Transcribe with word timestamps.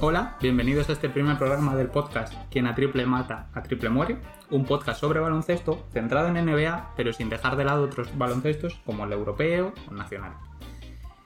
Hola, 0.00 0.36
bienvenidos 0.40 0.88
a 0.88 0.92
este 0.92 1.08
primer 1.08 1.38
programa 1.38 1.76
del 1.76 1.88
podcast 1.88 2.34
Quien 2.50 2.66
a 2.66 2.74
triple 2.74 3.06
mata, 3.06 3.48
a 3.54 3.62
triple 3.62 3.88
muere, 3.88 4.18
un 4.50 4.64
podcast 4.64 5.00
sobre 5.00 5.20
baloncesto 5.20 5.86
centrado 5.92 6.26
en 6.26 6.44
NBA, 6.44 6.94
pero 6.96 7.12
sin 7.12 7.28
dejar 7.28 7.56
de 7.56 7.64
lado 7.64 7.84
otros 7.84 8.18
baloncestos 8.18 8.80
como 8.84 9.04
el 9.04 9.12
europeo 9.12 9.72
o 9.86 9.90
el 9.92 9.96
nacional. 9.96 10.32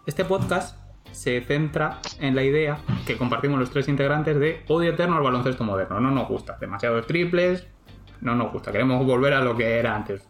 Este 0.09 0.25
podcast 0.25 0.75
se 1.13 1.43
centra 1.43 2.01
en 2.19 2.35
la 2.35 2.43
idea 2.43 2.79
que 3.07 3.19
compartimos 3.19 3.61
los 3.61 3.69
tres 3.69 3.89
integrantes 3.89 4.41
de 4.41 4.65
odio 4.67 4.93
eterno 4.93 5.17
al 5.17 5.23
baloncesto 5.23 5.65
moderno. 5.65 6.01
No 6.01 6.11
nos 6.11 6.27
gusta, 6.27 6.57
demasiados 6.59 7.07
triples, 7.07 7.67
no 8.23 8.35
nos 8.35 8.51
gusta, 8.51 8.73
queremos 8.73 9.05
volver 9.05 9.35
a 9.35 9.43
lo 9.43 9.55
que 9.55 9.79
era 9.79 9.95
antes. 9.95 10.27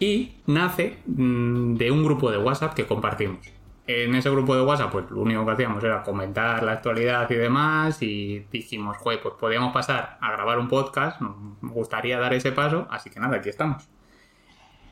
Y 0.00 0.38
nace 0.46 0.98
mm, 1.06 1.76
de 1.76 1.92
un 1.92 2.02
grupo 2.02 2.28
de 2.32 2.38
WhatsApp 2.38 2.74
que 2.74 2.86
compartimos 2.86 3.38
en 3.86 4.16
ese 4.16 4.30
grupo 4.30 4.56
de 4.56 4.62
WhatsApp, 4.62 4.90
pues 4.90 5.12
lo 5.12 5.20
único 5.20 5.46
que 5.46 5.52
hacíamos 5.52 5.84
era 5.84 6.02
comentar 6.02 6.60
la 6.64 6.72
actualidad 6.72 7.30
y 7.30 7.36
demás. 7.36 8.02
Y 8.02 8.46
dijimos, 8.50 8.96
joder, 8.96 9.20
pues 9.22 9.34
podíamos 9.38 9.72
pasar 9.72 10.18
a 10.20 10.32
grabar 10.32 10.58
un 10.58 10.66
podcast. 10.66 11.20
Nos 11.20 11.72
gustaría 11.72 12.18
dar 12.18 12.34
ese 12.34 12.50
paso. 12.50 12.88
Así 12.90 13.10
que 13.10 13.20
nada, 13.20 13.36
aquí 13.36 13.48
estamos. 13.48 13.88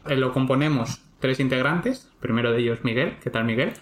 Eh, 0.07 0.15
lo 0.15 0.33
componemos 0.33 1.05
tres 1.25 1.41
integrantes. 1.41 2.13
Primero 2.21 2.53
de 2.53 2.59
ellos, 2.59 2.81
Miguel. 2.85 3.17
¿Qué 3.23 3.31
tal, 3.31 3.47
Miguel? 3.47 3.73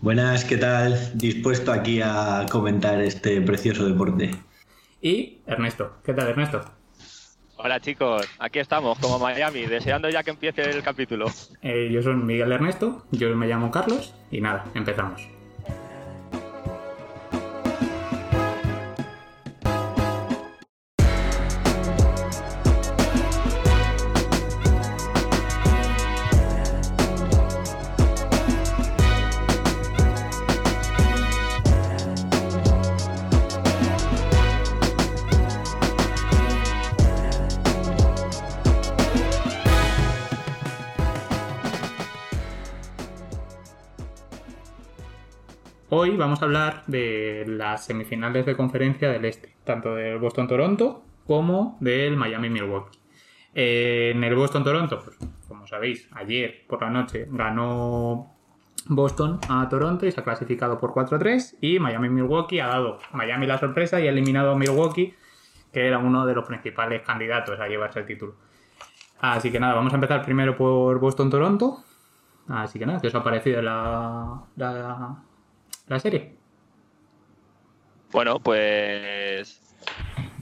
Buenas, 0.00 0.46
¿qué 0.46 0.56
tal? 0.56 0.96
Dispuesto 1.12 1.70
aquí 1.70 2.00
a 2.02 2.46
comentar 2.50 2.98
este 3.02 3.42
precioso 3.42 3.86
deporte. 3.86 4.30
Y 5.02 5.42
Ernesto. 5.46 5.98
¿Qué 6.02 6.14
tal, 6.14 6.28
Ernesto? 6.28 6.64
Hola 7.58 7.78
chicos, 7.80 8.26
aquí 8.38 8.58
estamos 8.58 8.98
como 8.98 9.18
Miami, 9.18 9.66
deseando 9.66 10.08
ya 10.08 10.22
que 10.22 10.30
empiece 10.30 10.62
el 10.62 10.82
capítulo. 10.82 11.26
Eh, 11.60 11.90
yo 11.92 12.02
soy 12.02 12.14
Miguel 12.14 12.52
Ernesto, 12.52 13.04
yo 13.10 13.36
me 13.36 13.46
llamo 13.46 13.70
Carlos 13.70 14.14
y 14.30 14.40
nada, 14.40 14.64
empezamos. 14.74 15.28
Vamos 46.16 46.40
a 46.42 46.46
hablar 46.46 46.82
de 46.86 47.44
las 47.46 47.84
semifinales 47.84 48.46
de 48.46 48.56
conferencia 48.56 49.10
del 49.10 49.24
Este, 49.24 49.54
tanto 49.64 49.94
del 49.94 50.18
Boston-Toronto 50.18 51.02
como 51.26 51.76
del 51.80 52.16
Miami-Milwaukee. 52.16 52.98
En 53.54 54.22
el 54.22 54.34
Boston-Toronto, 54.34 55.02
pues, 55.04 55.18
como 55.48 55.66
sabéis, 55.66 56.08
ayer 56.12 56.64
por 56.66 56.82
la 56.82 56.90
noche 56.90 57.26
ganó 57.30 58.34
Boston 58.86 59.40
a 59.48 59.68
Toronto 59.68 60.06
y 60.06 60.12
se 60.12 60.20
ha 60.20 60.24
clasificado 60.24 60.78
por 60.78 60.92
4-3 60.92 61.56
y 61.60 61.78
Miami-Milwaukee 61.78 62.60
ha 62.60 62.68
dado 62.68 62.98
Miami 63.12 63.46
la 63.46 63.58
sorpresa 63.58 64.00
y 64.00 64.06
ha 64.06 64.10
eliminado 64.10 64.52
a 64.52 64.56
Milwaukee, 64.56 65.14
que 65.72 65.86
era 65.86 65.98
uno 65.98 66.26
de 66.26 66.34
los 66.34 66.46
principales 66.46 67.02
candidatos 67.02 67.58
a 67.60 67.68
llevarse 67.68 68.00
el 68.00 68.06
título. 68.06 68.34
Así 69.20 69.50
que 69.50 69.60
nada, 69.60 69.74
vamos 69.74 69.92
a 69.92 69.96
empezar 69.96 70.22
primero 70.22 70.56
por 70.56 70.98
Boston-Toronto. 71.00 71.82
Así 72.48 72.78
que 72.78 72.86
nada, 72.86 73.00
¿qué 73.00 73.08
os 73.08 73.14
ha 73.14 73.24
parecido 73.24 73.60
la, 73.60 74.42
la, 74.56 75.16
la 75.88 76.00
serie? 76.00 76.34
Bueno, 78.12 78.40
pues 78.40 79.60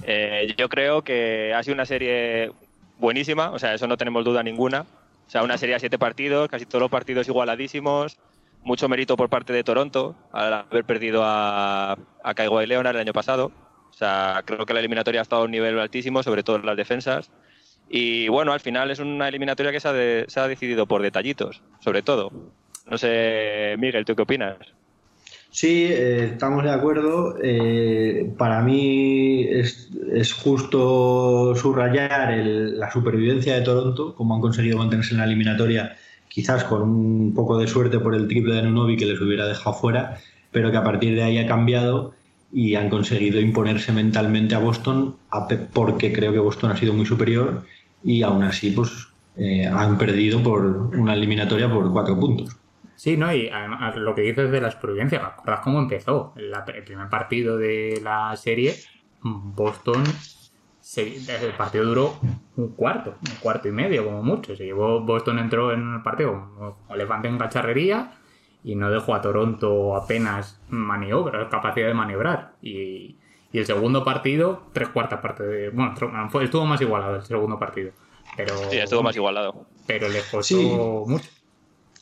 eh, 0.05 0.55
yo 0.57 0.69
creo 0.69 1.03
que 1.03 1.53
ha 1.55 1.63
sido 1.63 1.75
una 1.75 1.87
serie 1.87 2.53
buenísima, 2.99 3.51
o 3.51 3.59
sea, 3.59 3.75
eso 3.75 3.87
no 3.87 3.97
tenemos 3.97 4.25
duda 4.25 4.43
ninguna. 4.43 4.83
O 5.27 5.31
sea, 5.31 5.43
una 5.43 5.59
serie 5.59 5.75
a 5.75 5.79
siete 5.79 5.99
partidos, 5.99 6.49
casi 6.49 6.67
todos 6.67 6.83
los 6.83 6.91
partidos 6.91 7.27
igualadísimos, 7.29 8.19
mucho 8.63 8.89
mérito 8.89 9.17
por 9.17 9.29
parte 9.29 9.53
de 9.53 9.65
Toronto 9.65 10.15
al 10.33 10.53
haber 10.53 10.85
perdido 10.85 11.23
a, 11.25 11.99
a 12.23 12.35
Kawhi 12.35 12.67
Leonard 12.67 12.97
el 12.97 13.03
año 13.03 13.13
pasado. 13.13 13.53
O 13.91 13.93
sea, 13.93 14.43
creo 14.45 14.67
que 14.67 14.75
la 14.75 14.81
eliminatoria 14.81 15.21
ha 15.21 15.23
estado 15.23 15.43
a 15.43 15.45
un 15.47 15.51
nivel 15.51 15.79
altísimo, 15.79 16.23
sobre 16.23 16.43
todo 16.43 16.57
en 16.57 16.67
las 16.67 16.77
defensas. 16.77 17.31
Y 17.89 18.29
bueno, 18.29 18.53
al 18.53 18.61
final 18.61 18.91
es 18.91 18.99
una 18.99 19.29
eliminatoria 19.29 19.73
que 19.73 19.81
se 19.81 19.89
ha, 19.89 20.29
se 20.29 20.41
ha 20.41 20.49
decidido 20.49 20.87
por 20.87 21.03
detallitos, 21.03 21.63
sobre 21.81 22.03
todo. 22.03 22.33
No 22.87 22.99
sé, 22.99 23.77
Miguel, 23.79 24.05
¿tú 24.05 24.15
qué 24.17 24.23
opinas? 24.23 24.57
Sí, 25.55 25.85
eh, 25.85 26.31
estamos 26.33 26.65
de 26.65 26.73
acuerdo. 26.73 27.37
Eh, 27.41 28.35
para 28.37 28.61
mí 28.61 29.45
es, 29.49 29.89
justo 30.33 31.55
subrayar 31.55 32.37
la 32.45 32.91
supervivencia 32.91 33.55
de 33.55 33.61
Toronto, 33.61 34.17
como 34.17 34.35
han 34.35 34.41
conseguido 34.41 34.79
mantenerse 34.79 35.13
en 35.13 35.19
la 35.19 35.27
eliminatoria, 35.27 35.95
quizás 36.29 36.65
con 36.65 36.83
un 36.83 37.35
poco 37.35 37.57
de 37.57 37.69
suerte 37.69 38.01
por 38.01 38.17
el 38.17 38.27
triple 38.27 38.57
de 38.57 38.63
Nunovi 38.63 38.97
que 38.97 39.07
les 39.07 39.21
hubiera 39.21 39.47
dejado 39.47 39.77
fuera, 39.77 40.19
pero 40.51 40.73
que 40.73 40.77
a 40.77 40.83
partir 40.83 41.15
de 41.15 41.23
ahí 41.23 41.39
ha 41.39 41.47
cambiado 41.47 42.15
y 42.53 42.75
han 42.75 42.91
conseguido 42.91 43.41
imponerse 43.41 43.93
mentalmente 43.93 44.57
a 44.57 44.59
Boston, 44.59 45.15
porque 45.73 46.13
creo 46.13 46.33
que 46.33 46.41
Boston 46.41 46.73
ha 46.73 46.77
sido 46.77 46.95
muy 46.95 47.07
superior 47.07 47.63
y 48.03 48.23
aún 48.23 48.43
así 48.43 48.73
pues 48.73 48.91
eh, 49.37 49.67
han 49.69 49.99
perdido 49.99 50.43
por 50.43 50.65
una 50.97 51.15
eliminatoria 51.15 51.73
por 51.73 51.93
cuatro 51.93 52.19
puntos. 52.19 52.57
Sí, 52.97 53.17
¿no? 53.17 53.35
Y 53.35 53.49
además, 53.49 53.97
lo 53.97 54.15
que 54.15 54.23
dices 54.23 54.51
de 54.51 54.61
la 54.61 54.71
supervivencia, 54.71 55.19
¿recuerdas 55.19 55.61
cómo 55.61 55.79
empezó? 55.79 56.33
el 56.37 56.85
primer 56.85 57.09
partido 57.09 57.57
de 57.57 58.01
la 58.03 58.37
serie, 58.37 58.75
Boston, 59.23 60.05
el 60.97 61.55
partido 61.57 61.85
duró 61.85 62.15
un 62.57 62.69
cuarto, 62.69 63.15
un 63.21 63.37
cuarto 63.37 63.69
y 63.69 63.73
medio 63.73 64.05
como 64.05 64.23
mucho. 64.23 64.55
Se 64.55 64.65
llevó, 64.65 65.01
Boston 65.01 65.39
entró 65.39 65.73
en 65.73 65.95
el 65.95 66.03
partido 66.03 66.33
como 66.33 66.79
elefante 66.91 67.29
en 67.29 67.39
cacharrería 67.39 68.13
y 68.63 68.75
no 68.77 68.91
dejó 68.91 69.15
a 69.15 69.21
Toronto 69.21 69.97
apenas 69.97 70.61
maniobra, 70.69 71.49
capacidad 71.49 71.89
de 71.89 71.95
maniobrar. 71.95 72.55
Y, 72.63 73.19
el 73.53 73.67
segundo 73.67 74.03
partido, 74.03 74.65
tres 74.73 74.89
cuartas 74.89 75.21
partes 75.21 75.47
de... 75.47 75.71
Bueno, 75.71 75.95
estuvo 76.43 76.67
más 76.67 76.81
igualado 76.81 77.17
el 77.17 77.23
segundo 77.23 77.57
partido. 77.57 77.93
Pero, 78.37 78.57
sí, 78.69 78.79
estuvo 78.79 79.01
más 79.01 79.15
igualado. 79.15 79.67
Pero 79.87 80.09
le 80.09 80.21
costó 80.29 81.05
mucho 81.07 81.31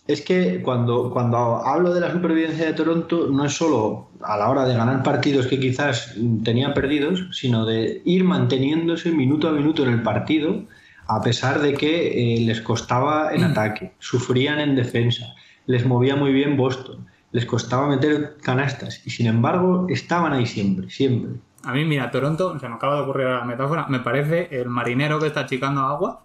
es 0.07 0.21
que 0.23 0.61
cuando, 0.63 1.11
cuando 1.11 1.65
hablo 1.65 1.95
de 1.95 2.01
la 2.01 2.11
supervivencia 2.11 2.67
de 2.67 2.73
Toronto 2.73 3.29
no 3.31 3.45
es 3.45 3.53
solo 3.53 4.09
a 4.21 4.37
la 4.37 4.49
hora 4.51 4.65
de 4.65 4.75
ganar 4.75 5.03
partidos 5.03 5.47
que 5.47 5.61
quizás 5.61 6.15
tenían 6.45 6.75
perdidos, 6.75 7.29
sino 7.33 7.65
de 7.65 8.03
ir 8.05 8.25
manteniéndose 8.25 9.13
minuto 9.13 9.49
a 9.49 9.53
minuto 9.53 9.85
en 9.85 9.91
el 9.91 10.03
partido 10.03 10.65
a 11.07 11.21
pesar 11.21 11.61
de 11.61 11.75
que 11.75 12.37
eh, 12.37 12.41
les 12.41 12.61
costaba 12.61 13.33
en 13.33 13.45
ataque, 13.45 13.93
sufrían 13.99 14.61
en 14.61 14.77
defensa, 14.77 15.35
les 15.67 15.85
movía 15.85 16.17
muy 16.17 16.33
bien 16.33 16.57
Boston, 16.57 17.07
les 17.33 17.45
costaba 17.45 17.89
meter 17.89 18.37
canastas 18.43 19.05
y 19.07 19.11
sin 19.11 19.27
embargo 19.27 19.87
estaban 19.89 20.33
ahí 20.33 20.47
siempre, 20.47 20.91
siempre. 20.91 21.41
A 21.65 21.73
mí, 21.73 21.85
mira, 21.85 22.11
Toronto, 22.11 22.59
se 22.59 22.69
me 22.69 22.75
acaba 22.75 22.97
de 22.97 23.03
ocurrir 23.03 23.27
la 23.27 23.45
metáfora, 23.45 23.87
me 23.89 24.01
parece 24.01 24.49
el 24.51 24.69
marinero 24.69 25.19
que 25.21 25.29
está 25.29 25.41
achicando 25.41 25.83
agua 25.83 26.25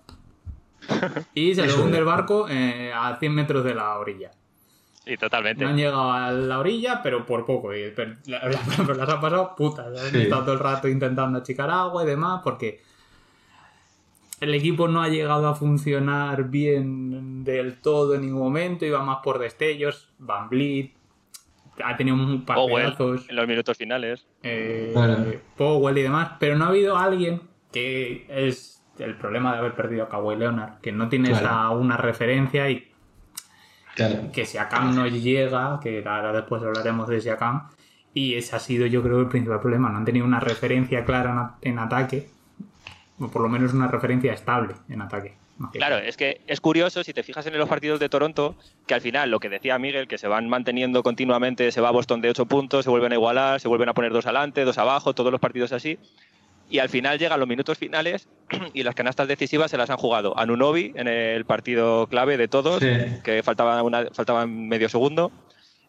y 1.34 1.56
se 1.56 1.66
le 1.66 1.74
hunde 1.74 1.98
el 1.98 2.06
barco 2.06 2.48
eh, 2.50 2.92
a 2.94 3.18
100 3.18 3.34
metros 3.34 3.64
de 3.64 3.76
la 3.76 3.98
orilla. 3.98 4.32
Sí, 5.06 5.16
totalmente. 5.16 5.64
No 5.64 5.70
han 5.70 5.78
llegado 5.78 6.12
a 6.12 6.32
la 6.32 6.60
orilla, 6.60 7.02
pero 7.02 7.26
por 7.26 7.46
poco. 7.46 7.74
Y, 7.74 7.94
las 8.26 8.80
han 8.80 9.22
pasado 9.22 9.56
putas. 9.56 9.88
Han 9.88 10.16
estado 10.16 10.44
todo 10.44 10.54
el 10.54 10.60
rato 10.60 10.88
intentando 10.88 11.40
achicar 11.40 11.70
agua 11.70 12.04
y 12.04 12.08
demás, 12.08 12.42
porque 12.44 12.82
el 14.42 14.54
equipo 14.54 14.88
no 14.88 15.02
ha 15.02 15.08
llegado 15.08 15.48
a 15.48 15.56
funcionar 15.56 16.50
bien 16.50 17.44
del 17.46 17.80
todo 17.80 18.16
en 18.16 18.22
ningún 18.22 18.42
momento. 18.42 18.86
Iba 18.86 19.02
más 19.02 19.20
por 19.24 19.40
destellos. 19.40 20.10
Van 20.20 20.50
Vliet 20.50 20.98
ha 21.84 21.96
tenido 21.96 22.16
un 22.16 22.46
par 22.46 22.58
de 22.58 23.22
en 23.30 23.36
los 23.36 23.48
minutos 23.48 23.78
finales. 23.78 24.26
Eh, 24.44 24.94
Powell 25.56 25.98
y 25.98 26.02
demás. 26.02 26.32
Pero 26.40 26.58
no 26.58 26.66
ha 26.66 26.70
habido 26.70 26.98
alguien 26.98 27.42
que 27.72 28.26
es 28.30 28.77
el 29.00 29.16
problema 29.16 29.54
de 29.54 29.60
haber 29.60 29.74
perdido 29.74 30.04
a 30.04 30.10
Kawhi 30.10 30.36
Leonard, 30.36 30.80
que 30.82 30.92
no 30.92 31.10
tienes 31.10 31.42
a 31.42 31.70
una 31.72 31.98
referencia 31.98 32.70
y 32.70 32.92
que 34.34 34.46
si 34.46 34.58
Akam 34.58 34.96
no 34.96 35.08
llega, 35.08 35.80
que 35.82 36.04
ahora 36.06 36.32
después 36.32 36.62
hablaremos 36.62 37.08
de 37.08 37.20
Siakam, 37.20 37.70
y 38.14 38.36
ese 38.36 38.56
ha 38.56 38.60
sido 38.60 38.86
yo 38.86 39.02
creo 39.02 39.20
el 39.22 39.28
principal 39.28 39.60
problema, 39.60 39.90
no 39.90 39.98
han 39.98 40.06
tenido 40.06 40.26
una 40.26 40.40
referencia 40.40 41.04
clara 41.04 41.56
en, 41.62 41.80
ataque, 41.80 42.30
o 43.20 43.28
por 43.28 43.42
lo 43.42 43.50
menos 43.50 43.74
una 43.74 43.88
referencia 43.88 44.34
estable 44.34 44.76
en 44.90 45.02
ataque. 45.02 45.36
Claro, 45.72 45.98
es 45.98 46.18
que 46.18 46.42
es 46.46 46.62
curioso 46.62 47.04
si 47.04 47.14
te 47.14 47.24
fijas 47.24 47.48
en 47.48 47.58
los 47.58 47.68
partidos 47.68 48.00
de 48.00 48.10
Toronto, 48.10 48.56
que 48.86 48.94
al 48.94 49.02
final 49.02 49.32
lo 49.32 49.40
que 49.40 49.50
decía 49.50 49.80
Miguel, 49.80 50.08
que 50.08 50.20
se 50.20 50.28
van 50.28 50.48
manteniendo 50.48 51.02
continuamente, 51.02 51.72
se 51.72 51.82
va 51.82 51.90
a 51.90 51.92
Boston 51.92 52.22
de 52.22 52.30
8 52.30 52.46
puntos, 52.46 52.86
se 52.86 52.92
vuelven 52.92 53.12
a 53.12 53.16
igualar, 53.16 53.60
se 53.60 53.68
vuelven 53.68 53.90
a 53.90 53.96
poner 53.96 54.14
dos 54.14 54.28
adelante, 54.28 54.66
dos 54.66 54.78
abajo, 54.78 55.16
todos 55.16 55.32
los 55.32 55.42
partidos 55.42 55.72
así. 55.72 55.98
Y 56.70 56.80
al 56.80 56.90
final 56.90 57.18
llegan 57.18 57.40
los 57.40 57.48
minutos 57.48 57.78
finales 57.78 58.28
y 58.74 58.84
las 58.84 58.96
canastas 58.96 59.28
decisivas 59.28 59.72
se 59.72 59.78
las 59.78 59.90
han 59.90 59.98
jugado 59.98 60.38
Anunobi 60.38 60.92
en 60.96 61.08
el 61.08 61.46
partido 61.46 62.08
clave 62.08 62.38
de 62.38 62.48
todos, 62.48 62.84
que 63.24 63.42
faltaba, 63.44 63.82
una, 63.84 64.06
faltaba 64.12 64.46
medio 64.46 64.90
segundo. 64.90 65.32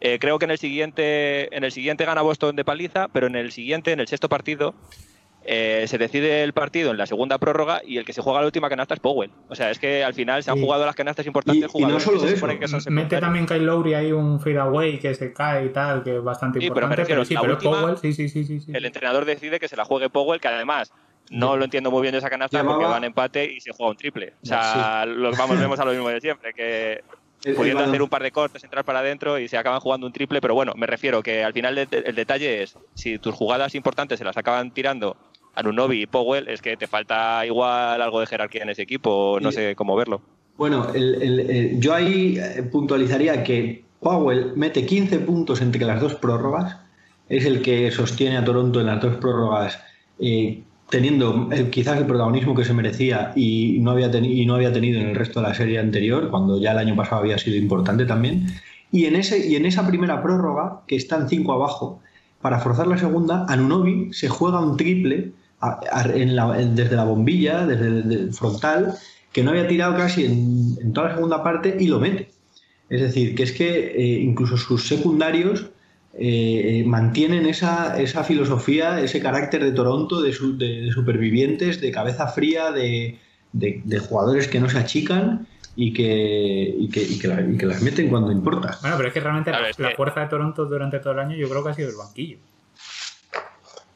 Eh, 0.00 0.18
creo 0.20 0.38
que 0.38 0.44
en 0.44 0.52
el 0.52 0.58
siguiente 0.58 1.54
en 1.56 1.64
el 1.64 1.72
siguiente 1.72 2.04
gana 2.04 2.22
Boston 2.22 2.54
de 2.54 2.64
paliza, 2.64 3.08
pero 3.08 3.26
en 3.26 3.34
el 3.34 3.50
siguiente, 3.50 3.90
en 3.90 3.98
el 3.98 4.06
sexto 4.06 4.28
partido, 4.28 4.74
eh, 5.50 5.86
se 5.88 5.96
decide 5.96 6.42
el 6.42 6.52
partido 6.52 6.90
en 6.90 6.98
la 6.98 7.06
segunda 7.06 7.38
prórroga 7.38 7.80
y 7.82 7.96
el 7.96 8.04
que 8.04 8.12
se 8.12 8.20
juega 8.20 8.40
la 8.40 8.46
última 8.46 8.68
canasta 8.68 8.92
es 8.92 9.00
Powell. 9.00 9.30
O 9.48 9.54
sea, 9.54 9.70
es 9.70 9.78
que 9.78 10.04
al 10.04 10.12
final 10.12 10.42
se 10.42 10.50
han 10.50 10.60
jugado 10.60 10.84
las 10.84 10.94
canastas 10.94 11.26
importantes 11.26 11.70
y, 11.74 11.86
no 11.86 11.98
solo 11.98 12.22
eso. 12.22 12.46
Mete 12.90 13.18
también 13.18 13.46
Kyle 13.46 13.64
Lowry 13.64 13.94
ahí 13.94 14.12
un 14.12 14.38
fadeaway 14.40 14.98
que 14.98 15.14
se 15.14 15.32
cae 15.32 15.64
y 15.64 15.68
tal, 15.70 16.02
que 16.02 16.16
es 16.16 16.22
bastante 16.22 16.62
importante. 16.62 17.02
Pero, 17.06 17.24
sí, 17.24 17.34
pero 17.40 17.56
Powell, 17.56 17.96
sí, 17.96 18.12
sí, 18.12 18.28
sí, 18.28 18.44
sí, 18.44 18.70
El 18.74 18.84
entrenador 18.84 19.24
decide 19.24 19.58
que 19.58 19.68
se 19.68 19.76
la 19.76 19.86
juegue 19.86 20.10
Powell, 20.10 20.38
que 20.38 20.48
además 20.48 20.92
no 21.30 21.56
lo 21.56 21.64
entiendo 21.64 21.90
muy 21.90 22.02
bien 22.02 22.14
esa 22.14 22.28
canasta 22.28 22.62
porque 22.62 22.84
va 22.84 22.98
en 22.98 23.04
empate 23.04 23.50
y 23.50 23.62
se 23.62 23.72
juega 23.72 23.92
un 23.92 23.96
triple. 23.96 24.34
O 24.42 24.46
sea, 24.46 25.06
los, 25.06 25.34
vamos, 25.38 25.58
vemos 25.58 25.80
a 25.80 25.86
lo 25.86 25.92
mismo 25.92 26.10
de 26.10 26.20
siempre, 26.20 26.52
que 26.52 27.02
pudiendo 27.56 27.84
hacer 27.84 28.02
un 28.02 28.08
par 28.08 28.22
de 28.22 28.32
cortes, 28.32 28.64
entrar 28.64 28.84
para 28.84 28.98
adentro 28.98 29.38
y 29.38 29.48
se 29.48 29.56
acaban 29.56 29.80
jugando 29.80 30.06
un 30.06 30.12
triple, 30.12 30.40
pero 30.40 30.54
bueno, 30.54 30.74
me 30.76 30.86
refiero 30.86 31.22
que 31.22 31.44
al 31.44 31.52
final 31.52 31.78
el 31.78 32.14
detalle 32.14 32.62
es, 32.62 32.76
si 32.94 33.18
tus 33.18 33.34
jugadas 33.34 33.74
importantes 33.74 34.18
se 34.18 34.24
las 34.24 34.36
acaban 34.36 34.72
tirando 34.72 35.16
Anunobi 35.58 36.02
y 36.02 36.06
Powell, 36.06 36.48
es 36.48 36.62
que 36.62 36.76
te 36.76 36.86
falta 36.86 37.44
igual 37.44 38.00
algo 38.00 38.20
de 38.20 38.26
jerarquía 38.26 38.62
en 38.62 38.70
ese 38.70 38.82
equipo, 38.82 39.38
no 39.40 39.50
sé 39.50 39.74
cómo 39.74 39.96
verlo. 39.96 40.20
Bueno, 40.56 40.86
yo 40.94 41.94
ahí 41.94 42.38
eh, 42.38 42.62
puntualizaría 42.64 43.42
que 43.44 43.84
Powell 44.00 44.52
mete 44.56 44.86
15 44.86 45.20
puntos 45.20 45.60
entre 45.60 45.84
las 45.84 46.00
dos 46.00 46.14
prórrogas, 46.14 46.76
es 47.28 47.44
el 47.44 47.62
que 47.62 47.90
sostiene 47.90 48.36
a 48.36 48.44
Toronto 48.44 48.80
en 48.80 48.86
las 48.86 49.00
dos 49.00 49.16
prórrogas, 49.16 49.80
eh, 50.20 50.62
teniendo 50.90 51.48
quizás 51.70 51.98
el 51.98 52.06
protagonismo 52.06 52.54
que 52.54 52.64
se 52.64 52.72
merecía 52.72 53.32
y 53.36 53.78
no, 53.80 53.90
había 53.90 54.10
y 54.16 54.46
no 54.46 54.54
había 54.54 54.72
tenido 54.72 55.00
en 55.00 55.08
el 55.08 55.16
resto 55.16 55.40
de 55.40 55.48
la 55.48 55.54
serie 55.54 55.78
anterior, 55.78 56.30
cuando 56.30 56.60
ya 56.60 56.72
el 56.72 56.78
año 56.78 56.96
pasado 56.96 57.22
había 57.22 57.36
sido 57.36 57.56
importante 57.56 58.06
también. 58.06 58.46
Y 58.90 59.04
en, 59.04 59.16
ese, 59.16 59.46
y 59.46 59.56
en 59.56 59.66
esa 59.66 59.86
primera 59.86 60.22
prórroga, 60.22 60.82
que 60.86 60.96
están 60.96 61.28
5 61.28 61.52
abajo, 61.52 62.00
para 62.40 62.60
forzar 62.60 62.86
la 62.86 62.96
segunda, 62.96 63.44
Anunobi 63.48 64.12
se 64.12 64.28
juega 64.28 64.60
un 64.60 64.76
triple 64.76 65.32
desde 65.60 66.96
la 66.96 67.04
bombilla, 67.04 67.66
desde 67.66 67.86
el 67.86 68.32
frontal, 68.32 68.94
que 69.32 69.42
no 69.42 69.50
había 69.50 69.68
tirado 69.68 69.96
casi 69.96 70.24
en, 70.24 70.92
toda 70.92 71.08
la 71.08 71.14
segunda 71.14 71.42
parte 71.42 71.76
y 71.78 71.86
lo 71.86 72.00
mete. 72.00 72.30
Es 72.88 73.00
decir, 73.00 73.34
que 73.34 73.42
es 73.42 73.52
que 73.52 73.88
eh, 73.96 74.20
incluso 74.20 74.56
sus 74.56 74.88
secundarios 74.88 75.70
eh, 76.14 76.82
mantienen 76.86 77.46
esa, 77.46 78.00
esa, 78.00 78.24
filosofía, 78.24 79.00
ese 79.00 79.20
carácter 79.20 79.62
de 79.62 79.72
Toronto, 79.72 80.20
de, 80.20 80.30
de, 80.30 80.90
supervivientes, 80.90 81.80
de 81.80 81.90
cabeza 81.92 82.28
fría, 82.28 82.72
de, 82.72 83.18
de, 83.52 83.98
jugadores 83.98 84.48
que 84.48 84.58
no 84.58 84.68
se 84.68 84.78
achican 84.78 85.46
y 85.76 85.92
que, 85.92 86.74
y 86.76 86.88
que, 86.88 87.02
y 87.02 87.18
que, 87.18 87.66
las 87.66 87.82
meten 87.82 88.08
cuando 88.08 88.32
importa. 88.32 88.78
Bueno, 88.80 88.96
pero 88.96 89.08
es 89.08 89.14
que 89.14 89.20
realmente 89.20 89.52
la, 89.52 89.90
fuerza 89.94 90.20
de 90.22 90.26
Toronto 90.26 90.64
durante 90.64 90.98
todo 90.98 91.12
el 91.12 91.20
año 91.20 91.36
yo 91.36 91.48
creo 91.48 91.62
que 91.62 91.70
ha 91.70 91.74
sido 91.74 91.90
el 91.90 91.96
banquillo. 91.96 92.38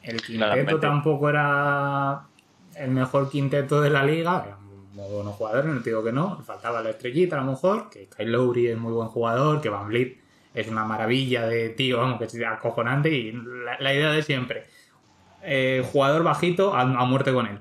El 0.03 0.21
quinteto 0.21 0.81
tampoco 0.81 1.29
era 1.29 2.23
el 2.77 2.91
mejor 2.91 3.31
quinteto 3.31 3.81
de 3.81 3.91
la 3.91 4.05
liga. 4.05 4.43
Eran 4.45 4.63
muy 4.93 5.11
buenos 5.11 5.35
jugadores, 5.35 5.73
no 5.73 5.81
te 5.81 5.91
digo 5.91 6.05
que 6.05 6.13
no. 6.13 6.43
Faltaba 6.43 6.83
la 6.83 6.91
estrellita 6.91 7.37
a 7.37 7.45
lo 7.45 7.51
mejor, 7.53 7.91
que 7.91 8.09
Kyle 8.09 8.31
Lowry 8.31 8.69
es 8.69 8.79
muy 8.79 8.93
buen 8.93 9.09
jugador, 9.09 9.61
que 9.61 9.69
Van 9.69 9.89
Vliet 9.89 10.19
es 10.55 10.69
una 10.69 10.85
maravilla 10.85 11.47
de 11.47 11.71
tío, 11.71 11.99
vamos, 11.99 12.19
que 12.19 12.25
es 12.25 12.39
acojonante. 12.45 13.11
Y 13.11 13.33
la, 13.81 13.95
idea 13.95 14.11
de 14.11 14.23
siempre. 14.23 14.65
Eh, 15.45 15.85
jugador 15.91 16.23
bajito 16.23 16.75
a, 16.75 16.85
muerte 17.05 17.33
con 17.33 17.47
él. 17.47 17.59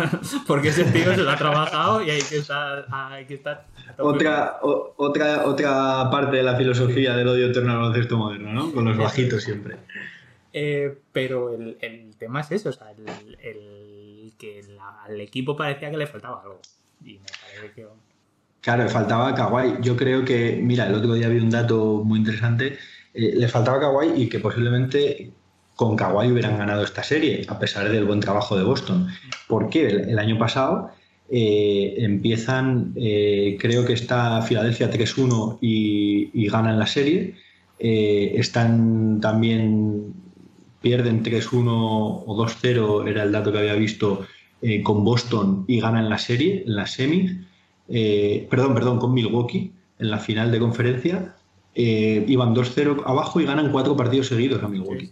Porque 0.46 0.68
ese 0.68 0.84
tío 0.84 1.14
se 1.14 1.22
lo 1.22 1.30
ha 1.30 1.36
trabajado 1.36 2.02
y 2.02 2.10
hay 2.10 2.20
que 2.20 2.38
estar. 2.38 2.86
Hay 2.90 3.26
que 3.26 3.34
estar 3.34 3.64
otra, 3.98 4.58
otra, 4.62 5.44
otra 5.46 6.10
parte 6.10 6.36
de 6.36 6.42
la 6.42 6.56
filosofía 6.56 7.14
del 7.14 7.28
odio 7.28 7.46
eterno 7.46 7.72
al 7.72 7.78
baloncesto 7.78 8.16
moderno, 8.16 8.52
¿no? 8.52 8.72
Con 8.72 8.84
los 8.84 8.96
bajitos 8.96 9.42
siempre. 9.42 9.76
Eh, 10.52 10.98
pero 11.12 11.54
el, 11.54 11.78
el, 11.80 12.14
tema 12.16 12.40
es 12.40 12.52
eso, 12.52 12.68
o 12.68 12.72
sea, 12.72 12.90
el, 12.90 13.38
el 13.40 14.32
que 14.38 14.62
al 15.06 15.20
equipo 15.20 15.56
parecía 15.56 15.90
que 15.90 15.96
le 15.96 16.06
faltaba 16.06 16.42
algo. 16.42 16.60
Y 17.04 17.14
me 17.14 17.20
parece 17.20 17.74
que... 17.74 17.86
Claro, 18.60 18.84
le 18.84 18.90
faltaba 18.90 19.34
Kawhi. 19.34 19.76
Yo 19.80 19.96
creo 19.96 20.24
que, 20.24 20.60
mira, 20.62 20.86
el 20.86 20.94
otro 20.94 21.14
día 21.14 21.28
vi 21.28 21.38
un 21.38 21.50
dato 21.50 22.02
muy 22.04 22.18
interesante. 22.18 22.76
Eh, 23.14 23.34
le 23.34 23.48
faltaba 23.48 23.80
Kawhi 23.80 24.22
y 24.22 24.28
que 24.28 24.38
posiblemente 24.38 25.32
con 25.74 25.96
Kawhi 25.96 26.30
hubieran 26.30 26.58
ganado 26.58 26.84
esta 26.84 27.02
serie, 27.02 27.44
a 27.48 27.58
pesar 27.58 27.90
del 27.90 28.04
buen 28.04 28.20
trabajo 28.20 28.56
de 28.56 28.62
Boston. 28.62 29.08
Porque 29.48 29.86
el, 29.86 30.18
año 30.18 30.38
pasado 30.38 30.90
eh, 31.30 31.94
empiezan, 31.98 32.92
creo 32.94 33.84
que 33.84 33.94
está 33.94 34.42
Filadelfia 34.42 34.90
3-1 34.90 35.58
y, 35.60 36.30
y, 36.34 36.48
ganan 36.48 36.78
la 36.78 36.86
serie. 36.86 37.34
están 37.78 39.20
también 39.20 40.14
pierden 40.82 41.22
3-1 41.22 41.64
o 41.68 42.36
2-0, 42.36 43.08
era 43.08 43.22
el 43.22 43.32
dato 43.32 43.52
que 43.52 43.58
había 43.58 43.74
visto 43.74 44.26
eh, 44.60 44.82
con 44.82 45.04
Boston 45.04 45.64
y 45.66 45.80
ganan 45.80 46.08
la 46.08 46.18
serie, 46.18 46.64
en 46.66 46.76
la 46.76 46.86
semi, 46.86 47.40
eh, 47.88 48.46
perdón, 48.50 48.74
perdón, 48.74 48.98
con 48.98 49.14
Milwaukee 49.14 49.72
en 49.98 50.10
la 50.10 50.18
final 50.18 50.50
de 50.52 50.58
conferencia. 50.58 51.34
Eh, 51.74 52.24
iban 52.28 52.54
2-0 52.54 53.02
abajo 53.06 53.40
y 53.40 53.46
ganan 53.46 53.72
cuatro 53.72 53.96
partidos 53.96 54.26
seguidos 54.26 54.62
a 54.62 54.68
Milwaukee. 54.68 55.08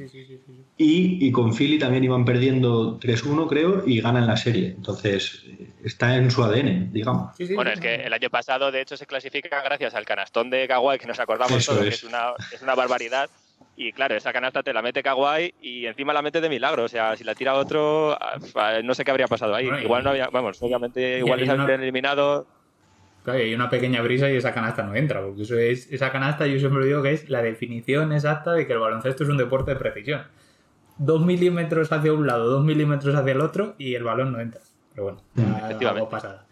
y, 0.77 1.27
y, 1.27 1.33
con 1.33 1.55
Philly 1.55 1.79
también 1.79 2.05
iban 2.05 2.27
perdiendo 2.27 3.01
3-1, 3.01 3.49
creo, 3.49 3.83
y 3.87 4.01
ganan 4.01 4.27
la 4.27 4.37
serie. 4.37 4.75
Entonces, 4.77 5.43
está 5.83 6.17
en 6.17 6.31
su 6.31 6.43
ADN, 6.45 6.93
digamos. 6.93 7.33
bueno, 7.55 7.71
es 7.71 7.81
que 7.81 7.95
el 7.95 8.13
año 8.13 8.31
pasado, 8.31 8.71
de 8.71 8.83
hecho, 8.83 8.97
se 8.97 9.07
clasifica 9.07 9.63
gracias 9.63 9.95
al 9.95 10.05
canastón 10.05 10.51
de 10.51 10.69
Kawhi, 10.69 10.99
que 10.99 11.07
nos 11.07 11.19
acordamos 11.19 11.65
todos, 11.65 11.81
que 11.81 11.89
es 11.89 12.05
una, 12.05 12.35
es 12.53 12.61
una 12.63 12.75
barbaridad. 12.75 13.31
Y 13.83 13.95
claro, 13.95 14.15
esa 14.15 14.31
canasta 14.31 14.63
te 14.63 14.75
la 14.75 14.83
mete 14.83 15.03
Kawhi 15.03 15.55
y 15.63 15.87
encima 15.87 16.13
la 16.13 16.21
mete 16.21 16.43
de 16.43 16.51
milagro. 16.51 16.85
O 16.85 16.89
sea, 16.89 17.17
si 17.17 17.25
la 17.25 17.35
tira 17.35 17.55
otro, 17.55 18.13
ah, 18.13 18.39
no 18.85 18.93
sé 18.93 19.07
qué 19.07 19.11
habría 19.11 19.27
pasado 19.27 19.55
ahí. 19.55 19.71
igual 19.83 20.05
no 20.05 20.11
había, 20.11 20.29
vamos, 20.29 20.63
obviamente, 20.63 21.21
igual 21.21 21.41
les 21.41 21.49
habrían 21.49 21.81
eliminado. 21.81 22.47
Claro, 23.25 23.39
hay 23.39 23.55
una 23.55 23.71
pequeña 23.71 24.03
brisa 24.03 24.31
y 24.31 24.37
esa 24.37 24.53
canasta 24.53 24.83
no 24.83 24.95
entra, 24.95 25.23
porque 25.23 25.45
eso 25.45 25.57
es, 25.57 25.91
esa 25.91 26.13
canasta 26.13 26.47
yo 26.47 26.59
siempre 26.59 26.85
digo 26.85 27.03
que 27.03 27.13
es 27.13 27.31
la 27.31 27.41
definición 27.41 28.13
exacta 28.13 28.53
de 28.53 28.67
que 28.67 28.75
el 28.75 28.81
baloncesto 28.81 29.25
es 29.25 29.31
un 29.31 29.39
deporte 29.39 29.71
de 29.71 29.79
precisión. 29.79 30.25
Dos 30.99 31.25
milímetros 31.25 31.91
hacia 31.91 32.13
un 32.13 32.27
lado, 32.27 32.51
dos 32.51 32.63
milímetros 32.63 33.15
hacia 33.15 33.33
el 33.33 33.41
otro 33.41 33.77
y 33.79 33.95
el 33.95 34.05
balón 34.05 34.33
no 34.33 34.41
entra. 34.41 34.61
Pero 34.91 35.05
bueno, 35.05 35.23
Efectivamente. 35.65 36.11
pasada. 36.11 36.45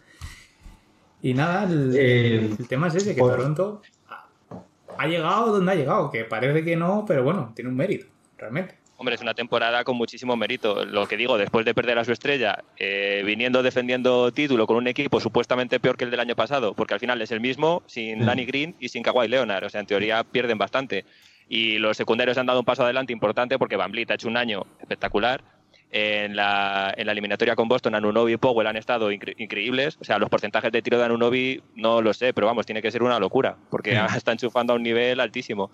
Y 1.21 1.35
nada, 1.35 1.65
el, 1.65 1.93
eh, 1.95 2.51
tema 2.71 2.89
es 2.89 2.95
ese, 2.95 3.15
que 3.15 3.21
Toronto 3.21 3.83
ha 4.99 5.07
llegado 5.07 5.53
donde 5.53 5.73
ha 5.73 5.75
llegado, 5.75 6.11
que 6.11 6.25
parece 6.25 6.65
que 6.65 6.77
no, 6.77 7.05
pero 7.07 7.23
bueno, 7.23 7.53
tiene 7.55 7.71
un 7.71 7.77
mérito, 7.77 8.07
realmente. 8.37 8.77
Hombre, 9.01 9.15
es 9.15 9.21
una 9.21 9.33
temporada 9.33 9.85
con 9.85 9.97
muchísimo 9.97 10.37
mérito. 10.37 10.85
Lo 10.85 11.07
que 11.07 11.17
digo, 11.17 11.39
después 11.39 11.65
de 11.65 11.73
perder 11.73 12.01
a 12.01 12.05
su 12.05 12.11
estrella, 12.11 12.65
eh, 12.77 13.23
viniendo 13.25 13.63
defendiendo 13.63 14.33
título 14.33 14.67
con 14.67 14.77
un 14.77 14.89
equipo 14.89 15.21
supuestamente 15.21 15.79
peor 15.79 15.97
que 15.97 16.03
el 16.03 16.11
del 16.11 16.19
año 16.19 16.35
pasado, 16.35 16.75
porque 16.75 16.95
al 16.95 17.01
final 17.01 17.23
es 17.23 17.31
el 17.31 17.41
mismo, 17.41 17.85
sin. 17.87 18.27
Danny 18.27 18.45
Green 18.45 18.75
y 18.81 18.89
sin 18.89 19.05
Kawhi 19.05 19.29
Leonard. 19.29 19.65
O 19.65 19.71
sea, 19.71 19.81
en 19.81 19.87
teoría 19.87 20.25
pierden 20.25 20.59
bastante. 20.59 21.05
Y 21.49 21.79
los 21.79 21.97
secundarios 21.97 22.39
han 22.39 22.47
dado 22.47 22.59
un 22.59 22.65
paso 22.65 22.83
adelante 22.83 23.13
importante 23.13 23.57
porque 23.57 23.77
Van 23.77 23.93
Vliet 23.93 24.11
ha 24.11 24.15
hecho 24.15 24.27
un 24.27 24.37
año 24.37 24.67
espectacular 24.81 25.43
en 25.91 26.37
la, 26.37 26.93
en 26.97 27.07
la 27.07 27.13
eliminatoria 27.13 27.57
con 27.57 27.69
Boston, 27.69 27.95
Anunobi 27.95 28.35
y 28.35 28.37
Powell 28.37 28.67
han 28.67 28.77
estado 28.77 29.11
increíbles. 29.11 29.97
O 30.01 30.05
sea, 30.05 30.19
los 30.19 30.29
porcentajes 30.29 30.71
de 30.71 30.83
tiro 30.83 30.99
de 30.99 31.05
Anunobi 31.05 31.63
no 31.77 32.03
lo 32.03 32.13
sé, 32.13 32.33
pero 32.35 32.47
vamos, 32.47 32.67
tiene 32.67 32.83
que 32.83 32.91
ser 32.91 33.03
una 33.03 33.19
locura, 33.19 33.57
porque 33.71 33.99
está 34.17 34.33
enchufando 34.33 34.73
a 34.73 34.77
un 34.77 34.83
nivel 34.83 35.21
altísimo. 35.21 35.71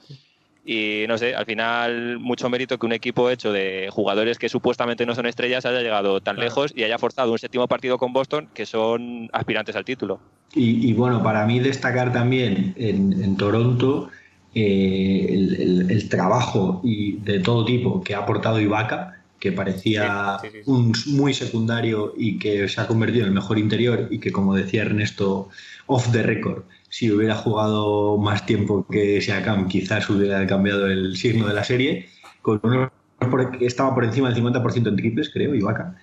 Y 0.67 1.05
no 1.09 1.19
sé, 1.19 1.35
al 1.35 1.45
final, 1.45 2.19
mucho 2.19 2.49
mérito 2.49 2.79
que 2.79 2.87
un 2.87 2.93
equipo 2.93 3.29
hecho 3.29 3.53
de 3.53 3.91
jugadores 3.93 4.39
que 4.39 4.49
supuestamente 4.49 5.05
no 5.05 5.15
son 5.15 5.27
estrellas 5.27 5.67
haya 5.67 5.83
llegado 5.83 6.23
tan 6.23 6.37
lejos 6.37 6.73
y 6.75 6.85
haya 6.85 6.99
forzado 6.99 7.33
un 7.33 7.39
séptimo 7.39 7.69
partido 7.69 7.99
con 7.99 8.15
Boston, 8.15 8.49
que 8.55 8.65
son 8.65 9.29
aspirantes 9.33 9.77
al 9.77 9.85
título. 9.85 10.21
Y, 10.55 10.93
bueno, 10.95 11.23
para 11.23 11.45
mí 11.47 11.59
destacar 11.59 12.13
también 12.13 12.75
en, 12.79 13.37
Toronto 13.37 14.09
eh, 14.55 15.27
el, 15.29 15.91
el, 15.91 16.09
trabajo 16.09 16.81
y 16.85 17.17
de 17.19 17.41
todo 17.41 17.65
tipo 17.65 18.03
que 18.03 18.15
ha 18.15 18.19
aportado 18.19 18.61
Ibaka 18.61 19.24
que 19.45 19.53
parecía 19.53 20.39
un 20.65 20.95
muy 21.09 21.35
secundario 21.35 22.15
y 22.17 22.39
que 22.39 22.67
se 22.67 22.81
ha 22.81 22.87
convertido 22.87 23.25
en 23.25 23.29
el 23.29 23.35
mejor 23.35 23.59
interior 23.59 24.09
y 24.11 24.19
que, 24.19 24.33
como 24.33 24.55
decía 24.55 24.81
Ernesto, 24.81 25.51
off 25.85 26.11
the 26.13 26.23
record, 26.23 26.63
si 26.89 27.13
hubiera 27.13 27.35
jugado 27.35 28.17
más 28.17 28.47
tiempo 28.47 28.87
que 28.91 29.21
Siakam, 29.21 29.69
quizás 29.69 30.09
hubiera 30.09 30.47
cambiado 30.47 30.87
el 30.87 31.15
signo 31.19 31.47
de 31.47 31.53
la 31.53 31.63
serie, 31.63 32.09
con 32.41 32.59
uno 32.63 32.91
que 33.59 33.67
estaba 33.67 33.95
por 33.95 34.05
encima 34.05 34.31
del 34.31 34.43
50% 34.43 34.89
en 34.89 34.97
triples, 34.97 35.29
creo, 35.29 35.55
Ibaka. 35.55 35.95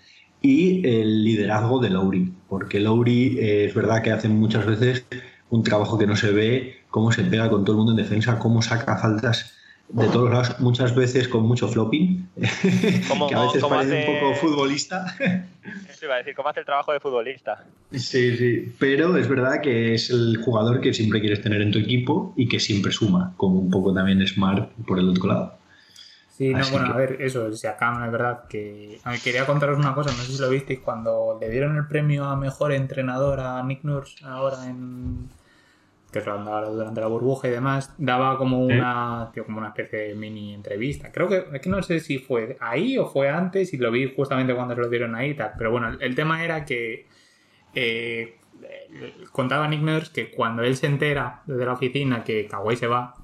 y 0.43 0.87
el 0.87 1.23
liderazgo 1.23 1.79
de 1.79 1.89
Lowry, 1.89 2.31
porque 2.47 2.79
Lowry 2.79 3.39
eh, 3.39 3.65
es 3.65 3.73
verdad 3.73 4.03
que 4.03 4.11
hace 4.11 4.29
muchas 4.29 4.67
veces 4.67 5.03
un 5.49 5.63
trabajo 5.63 5.97
que 5.97 6.05
no 6.05 6.15
se 6.15 6.31
ve, 6.31 6.75
cómo 6.91 7.11
se 7.11 7.23
pega 7.23 7.49
con 7.49 7.65
todo 7.65 7.71
el 7.71 7.77
mundo 7.77 7.93
en 7.93 8.07
defensa, 8.07 8.37
cómo 8.37 8.61
saca 8.61 8.97
faltas 8.97 9.60
de 9.93 10.07
todos 10.07 10.29
lados, 10.29 10.59
muchas 10.59 10.95
veces 10.95 11.27
con 11.27 11.43
mucho 11.43 11.67
flopping, 11.67 12.29
que 12.35 13.35
a 13.35 13.43
veces 13.43 13.63
parece 13.63 14.07
un 14.09 14.19
poco 14.19 14.35
futbolista. 14.35 15.15
Sí, 15.91 16.07
iba 16.07 16.15
a 16.15 16.17
decir, 16.17 16.33
¿cómo 16.33 16.49
hace 16.49 16.61
el 16.61 16.65
trabajo 16.65 16.91
de 16.91 16.99
futbolista? 16.99 17.63
Sí, 17.91 18.35
sí, 18.35 18.75
pero 18.79 19.15
es 19.15 19.27
verdad 19.27 19.61
que 19.61 19.93
es 19.93 20.09
el 20.09 20.37
jugador 20.43 20.81
que 20.81 20.91
siempre 20.91 21.19
quieres 21.19 21.43
tener 21.43 21.61
en 21.61 21.71
tu 21.71 21.77
equipo 21.77 22.33
y 22.35 22.47
que 22.47 22.59
siempre 22.59 22.91
suma, 22.91 23.33
como 23.37 23.59
un 23.59 23.69
poco 23.69 23.93
también 23.93 24.25
Smart 24.25 24.71
por 24.87 24.97
el 24.97 25.09
otro 25.09 25.27
lado. 25.27 25.53
Sí, 26.35 26.51
no, 26.51 26.67
bueno, 26.71 26.87
a 26.87 26.97
ver, 26.97 27.21
eso, 27.21 27.45
el 27.45 27.55
Siakam, 27.55 28.03
es 28.03 28.11
verdad 28.11 28.47
que... 28.49 28.99
A 29.03 29.15
quería 29.17 29.45
contaros 29.45 29.77
una 29.77 29.93
cosa, 29.93 30.09
no 30.09 30.23
sé 30.23 30.31
si 30.31 30.41
lo 30.41 30.49
visteis, 30.49 30.79
cuando 30.79 31.37
le 31.39 31.51
dieron 31.51 31.77
el 31.77 31.85
premio 31.85 32.25
a 32.25 32.35
Mejor 32.35 32.71
Entrenador 32.71 33.39
a 33.39 33.61
Nick 33.61 33.83
Nurse 33.83 34.25
ahora 34.25 34.65
en... 34.65 35.29
que 36.11 36.21
se 36.21 36.29
dado 36.29 36.75
durante 36.75 37.01
la 37.01 37.07
burbuja 37.07 37.47
y 37.47 37.51
demás, 37.51 37.93
daba 37.97 38.37
como 38.37 38.65
una, 38.65 39.31
como 39.45 39.57
una 39.57 39.69
especie 39.69 39.99
de 39.99 40.15
mini 40.15 40.53
entrevista. 40.53 41.11
Creo 41.11 41.27
que, 41.27 41.45
es 41.53 41.61
que 41.61 41.69
no 41.69 41.81
sé 41.81 41.99
si 41.99 42.19
fue 42.19 42.57
ahí 42.59 42.97
o 42.97 43.05
fue 43.05 43.29
antes 43.29 43.73
y 43.73 43.77
lo 43.77 43.91
vi 43.91 44.13
justamente 44.13 44.53
cuando 44.53 44.75
se 44.75 44.81
lo 44.81 44.89
dieron 44.89 45.15
ahí 45.15 45.31
y 45.31 45.35
tal, 45.35 45.53
pero 45.57 45.71
bueno, 45.71 45.97
el 45.99 46.15
tema 46.15 46.43
era 46.43 46.65
que... 46.65 47.07
Eh, 47.73 48.37
contaba 49.31 49.67
Nick 49.67 49.81
Nurse 49.81 50.11
que 50.11 50.29
cuando 50.29 50.63
él 50.63 50.75
se 50.75 50.87
entera 50.87 51.41
desde 51.45 51.65
la 51.65 51.73
oficina 51.73 52.23
que 52.23 52.45
Kawhi 52.47 52.75
se 52.75 52.87
va, 52.87 53.15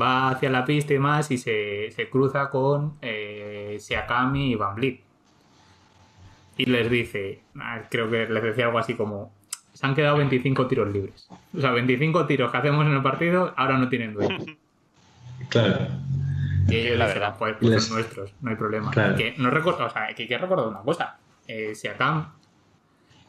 Va 0.00 0.30
hacia 0.30 0.50
la 0.50 0.64
pista 0.64 0.94
y 0.94 0.98
más 0.98 1.30
y 1.30 1.38
se, 1.38 2.08
cruza 2.10 2.50
con 2.50 2.98
eh, 3.00 3.76
Siakami 3.80 4.52
y 4.52 4.54
Van 4.56 4.74
Vliet. 4.74 5.00
Y 6.56 6.66
les 6.66 6.90
dice, 6.90 7.42
ah, 7.58 7.82
creo 7.90 8.10
que 8.10 8.26
les 8.26 8.42
decía 8.42 8.66
algo 8.66 8.78
así 8.78 8.94
como, 8.94 9.32
se 9.74 9.86
han 9.86 9.94
quedado 9.94 10.16
25 10.16 10.66
tiros 10.66 10.90
libres. 10.92 11.28
O 11.54 11.60
sea, 11.60 11.72
25 11.72 12.26
tiros 12.26 12.50
que 12.50 12.56
hacemos 12.56 12.86
en 12.86 12.92
el 12.92 13.02
partido 13.02 13.52
ahora 13.56 13.76
no 13.76 13.88
tienen 13.88 14.14
dueño. 14.14 14.38
Claro. 15.50 15.88
Y 16.68 16.74
ellos 16.74 16.98
la 16.98 17.06
verdad, 17.06 17.36
pues, 17.38 17.56
pues 17.60 17.84
son 17.84 17.96
nuestros, 17.96 18.32
no 18.40 18.48
hay 18.48 18.56
problema. 18.56 18.90
Que 18.90 19.34
no 19.36 19.50
recuerdo, 19.50 19.84
o 19.84 19.90
sea, 19.90 20.06
que 20.14 20.22
hay 20.22 20.28
que 20.28 20.38
recordar 20.38 20.68
una 20.68 20.80
cosa. 20.80 21.18
Eh, 21.46 21.74
Siakam, 21.74 22.32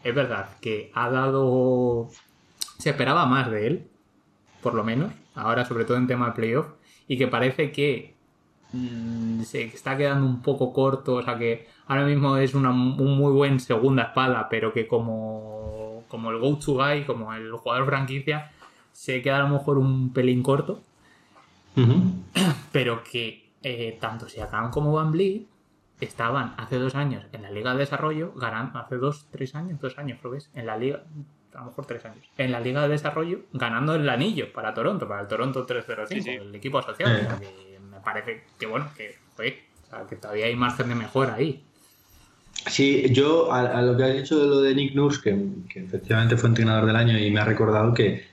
es 0.02 0.16
verdad 0.16 0.48
que 0.62 0.92
ha 0.96 1.10
dado. 1.10 2.08
Se 2.80 2.92
esperaba 2.92 3.26
más 3.26 3.52
de 3.52 3.68
él, 3.68 3.88
por 4.62 4.76
lo 4.76 4.86
menos 4.86 5.12
ahora 5.36 5.66
sobre 5.66 5.86
todo 5.86 5.98
en 5.98 6.08
tema 6.08 6.28
de 6.28 6.32
playoff, 6.32 6.68
y 7.08 7.18
que 7.18 7.28
parece 7.28 7.72
que 7.72 8.16
mm, 8.72 9.42
se 9.44 9.64
está 9.64 9.98
quedando 9.98 10.26
un 10.26 10.42
poco 10.42 10.74
corto, 10.74 11.16
o 11.16 11.22
sea 11.22 11.38
que 11.38 11.68
ahora 11.88 12.06
mismo 12.06 12.38
es 12.38 12.54
una, 12.56 12.72
un 12.72 13.18
muy 13.18 13.32
buen 13.32 13.60
segunda 13.60 14.04
espada, 14.04 14.48
pero 14.50 14.74
que 14.74 14.88
como, 14.88 15.95
como 16.16 16.32
el 16.32 16.40
go-to 16.40 16.76
guy, 16.76 17.04
como 17.04 17.34
el 17.34 17.52
jugador 17.52 17.88
franquicia, 17.88 18.50
se 18.94 19.22
queda 19.22 19.36
a 19.36 19.42
lo 19.42 19.50
mejor 19.50 19.78
un 19.78 20.14
pelín 20.14 20.44
corto, 20.44 20.82
pero 22.72 23.04
que 23.04 23.52
eh, 23.62 23.98
tanto 24.00 24.30
Siakam 24.30 24.72
como 24.72 24.94
Van 24.94 25.12
Vliet 25.12 25.46
estaban 26.00 26.54
hace 26.56 26.78
dos 26.78 26.96
años 26.96 27.26
en 27.34 27.42
la 27.42 27.52
Liga 27.52 27.74
de 27.74 27.80
Desarrollo, 27.80 28.32
ganando, 28.34 28.80
hace 28.80 28.96
dos, 28.96 29.28
tres 29.30 29.56
años, 29.56 29.78
dos 29.82 29.98
años 29.98 30.20
creo 30.22 30.32
que 30.32 30.38
es, 30.38 30.50
en 30.54 30.68
la 30.68 30.78
Liga, 30.78 31.04
a 31.54 31.60
lo 31.60 31.66
mejor 31.66 31.86
tres 31.86 32.06
años, 32.06 32.24
en 32.38 32.54
la 32.54 32.62
Liga 32.62 32.82
de 32.84 32.88
Desarrollo, 32.88 33.40
ganando 33.52 33.96
el 33.96 34.08
anillo 34.08 34.54
para 34.54 34.74
Toronto, 34.74 35.10
para 35.10 35.20
el 35.20 35.28
Toronto 35.28 35.66
305, 35.66 36.44
el 36.44 36.56
equipo 36.56 36.80
asociado. 36.80 37.14
me 37.92 38.00
parece 38.00 38.46
que, 38.58 38.68
bueno, 38.68 38.88
que, 38.96 39.18
que 40.08 40.16
todavía 40.16 40.46
hay 40.46 40.56
margen 40.56 40.88
de 40.88 40.96
mejora 40.96 41.34
ahí. 41.34 41.65
Sí, 42.68 43.06
yo 43.12 43.52
a, 43.52 43.82
lo 43.82 43.96
que 43.96 44.04
has 44.04 44.16
dicho 44.16 44.40
de 44.40 44.48
lo 44.48 44.62
de 44.62 44.74
Nick 44.74 44.96
Nurse, 44.96 45.22
que, 45.22 45.80
efectivamente 45.80 46.36
fue 46.38 46.50
entrenador 46.50 46.86
del 46.88 46.96
año 46.96 47.18
y 47.18 47.30
me 47.32 47.40
ha 47.40 47.46
recordado 47.46 47.94
que 47.94 48.24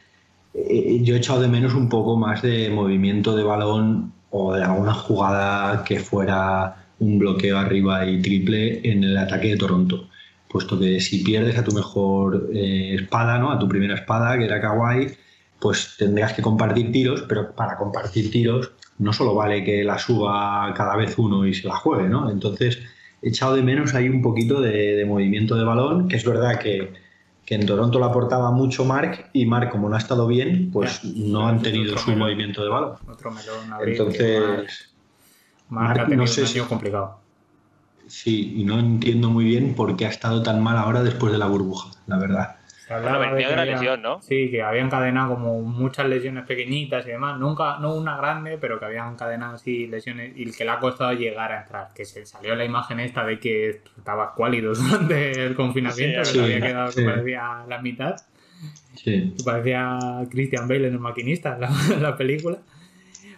eh, 0.55 1.01
yo 1.03 1.15
he 1.15 1.19
echado 1.19 1.41
de 1.41 1.49
menos 1.49 1.75
un 1.75 1.89
poco 1.89 2.17
más 2.17 2.43
de 2.43 2.71
movimiento 2.71 3.37
de 3.37 3.43
balón 3.43 4.13
o 4.31 4.55
de 4.55 4.65
alguna 4.65 4.95
jugada 4.95 5.85
que 5.85 6.01
fuera 6.01 6.87
un 6.99 7.19
bloqueo 7.19 7.59
arriba 7.59 8.07
y 8.07 8.23
triple 8.23 8.81
en 8.89 9.05
el 9.05 9.19
ataque 9.19 9.49
de 9.49 9.57
Toronto 9.57 10.09
puesto 10.53 10.79
que 10.79 11.01
si 11.01 11.25
pierdes 11.25 11.59
a 11.59 11.65
tu 11.65 11.73
mejor 11.73 12.51
eh, 12.53 12.95
espada, 12.95 13.39
¿no? 13.39 13.51
a 13.51 13.59
tu 13.59 13.67
primera 13.67 13.95
espada, 13.95 14.39
que 14.39 14.45
era 14.45 14.61
Kawaii, 14.61 15.09
pues 15.59 15.97
tendrías 15.99 16.35
que 16.35 16.43
compartir 16.43 16.93
tiros, 16.93 17.25
pero 17.27 17.53
para 17.55 17.77
compartir 17.79 18.31
tiros 18.31 18.73
no 18.99 19.13
solo 19.13 19.35
vale 19.35 19.65
que 19.65 19.83
la 19.83 19.99
suba 19.99 20.73
cada 20.77 20.95
vez 20.97 21.19
uno 21.19 21.47
y 21.47 21.55
se 21.55 21.67
la 21.67 21.75
juegue, 21.75 22.09
¿no? 22.09 22.31
Entonces 22.31 22.79
he 23.23 23.29
echado 23.29 23.55
de 23.55 23.63
menos 23.63 23.95
ahí 23.95 24.09
un 24.09 24.21
poquito 24.21 24.61
de, 24.61 25.05
movimiento 25.07 25.57
de 25.57 25.65
balón, 25.65 26.09
que 26.09 26.17
es 26.17 26.25
verdad 26.25 26.59
que, 26.59 27.01
en 27.47 27.67
Toronto 27.67 27.99
lo 27.99 28.07
aportaba 28.07 28.51
mucho 28.51 28.87
Mark 28.87 29.29
y 29.35 29.45
Mark 29.45 29.69
como 29.69 29.87
no 29.91 29.95
ha 29.95 29.99
estado 29.99 30.27
bien, 30.27 30.71
pues 30.73 31.05
no 31.05 31.47
han 31.47 31.61
tenido 31.61 31.99
su 31.99 32.13
movimiento 32.13 32.63
de 32.63 32.71
balón. 32.71 32.97
Otro 33.07 33.31
melón 33.31 33.71
Entonces, 33.87 34.95
Mark, 35.69 36.09
no 36.09 36.27
sé 36.27 36.47
si 36.47 36.61
complicado. 36.61 37.19
Sí, 38.07 38.55
y 38.57 38.65
no 38.65 38.79
entiendo 38.79 39.29
muy 39.29 39.45
bien 39.45 39.75
por 39.75 39.97
qué 39.97 40.07
ha 40.07 40.09
estado 40.09 40.43
tan 40.43 40.63
mal 40.63 40.79
ahora 40.79 41.03
después 41.03 41.31
de 41.31 41.39
la 41.39 41.47
burbuja, 41.47 41.91
la 42.07 42.19
verdad. 42.19 42.57
Hablaba 42.93 43.35
de, 43.35 43.53
una 43.53 43.65
lesión, 43.65 44.03
¿no? 44.03 44.23
Sí, 44.23 44.51
que 44.51 44.63
había 44.63 44.83
encadenado 44.83 45.35
como 45.35 45.61
muchas 45.63 46.07
lesiones 46.07 46.45
pequeñitas 46.47 47.07
y 47.07 47.11
demás. 47.11 47.39
Nunca, 47.39 47.79
no 47.79 47.95
una 47.95 48.17
grande, 48.17 48.59
pero 48.59 48.79
que 48.79 48.85
habían 48.85 49.13
encadenado 49.13 49.55
así 49.55 49.87
lesiones 49.87 50.33
y 50.37 50.51
que 50.53 50.65
le 50.65 50.71
ha 50.71 50.79
costado 50.79 51.13
llegar 51.13 51.53
a 51.53 51.63
entrar. 51.63 51.89
Que 51.95 52.05
se 52.05 52.25
salió 52.27 52.55
la 52.55 52.65
imagen 52.65 53.01
esta 53.01 53.25
de 53.25 53.39
que 53.39 53.81
estaba 53.97 54.35
cuálido 54.35 54.75
durante 54.75 55.47
el 55.47 55.55
confinamiento, 55.55 56.31
que 56.33 56.41
había 56.41 56.61
quedado 56.61 56.93
que 56.93 57.03
parecía 57.03 57.65
la 57.69 57.81
mitad. 57.81 58.17
Sí. 58.95 59.35
parecía 59.45 59.99
Christian 60.31 60.69
Bale 60.69 60.87
en 60.87 60.95
el 60.95 61.01
maquinista, 61.01 61.59
la, 61.61 61.71
la 61.99 62.17
película 62.17 62.59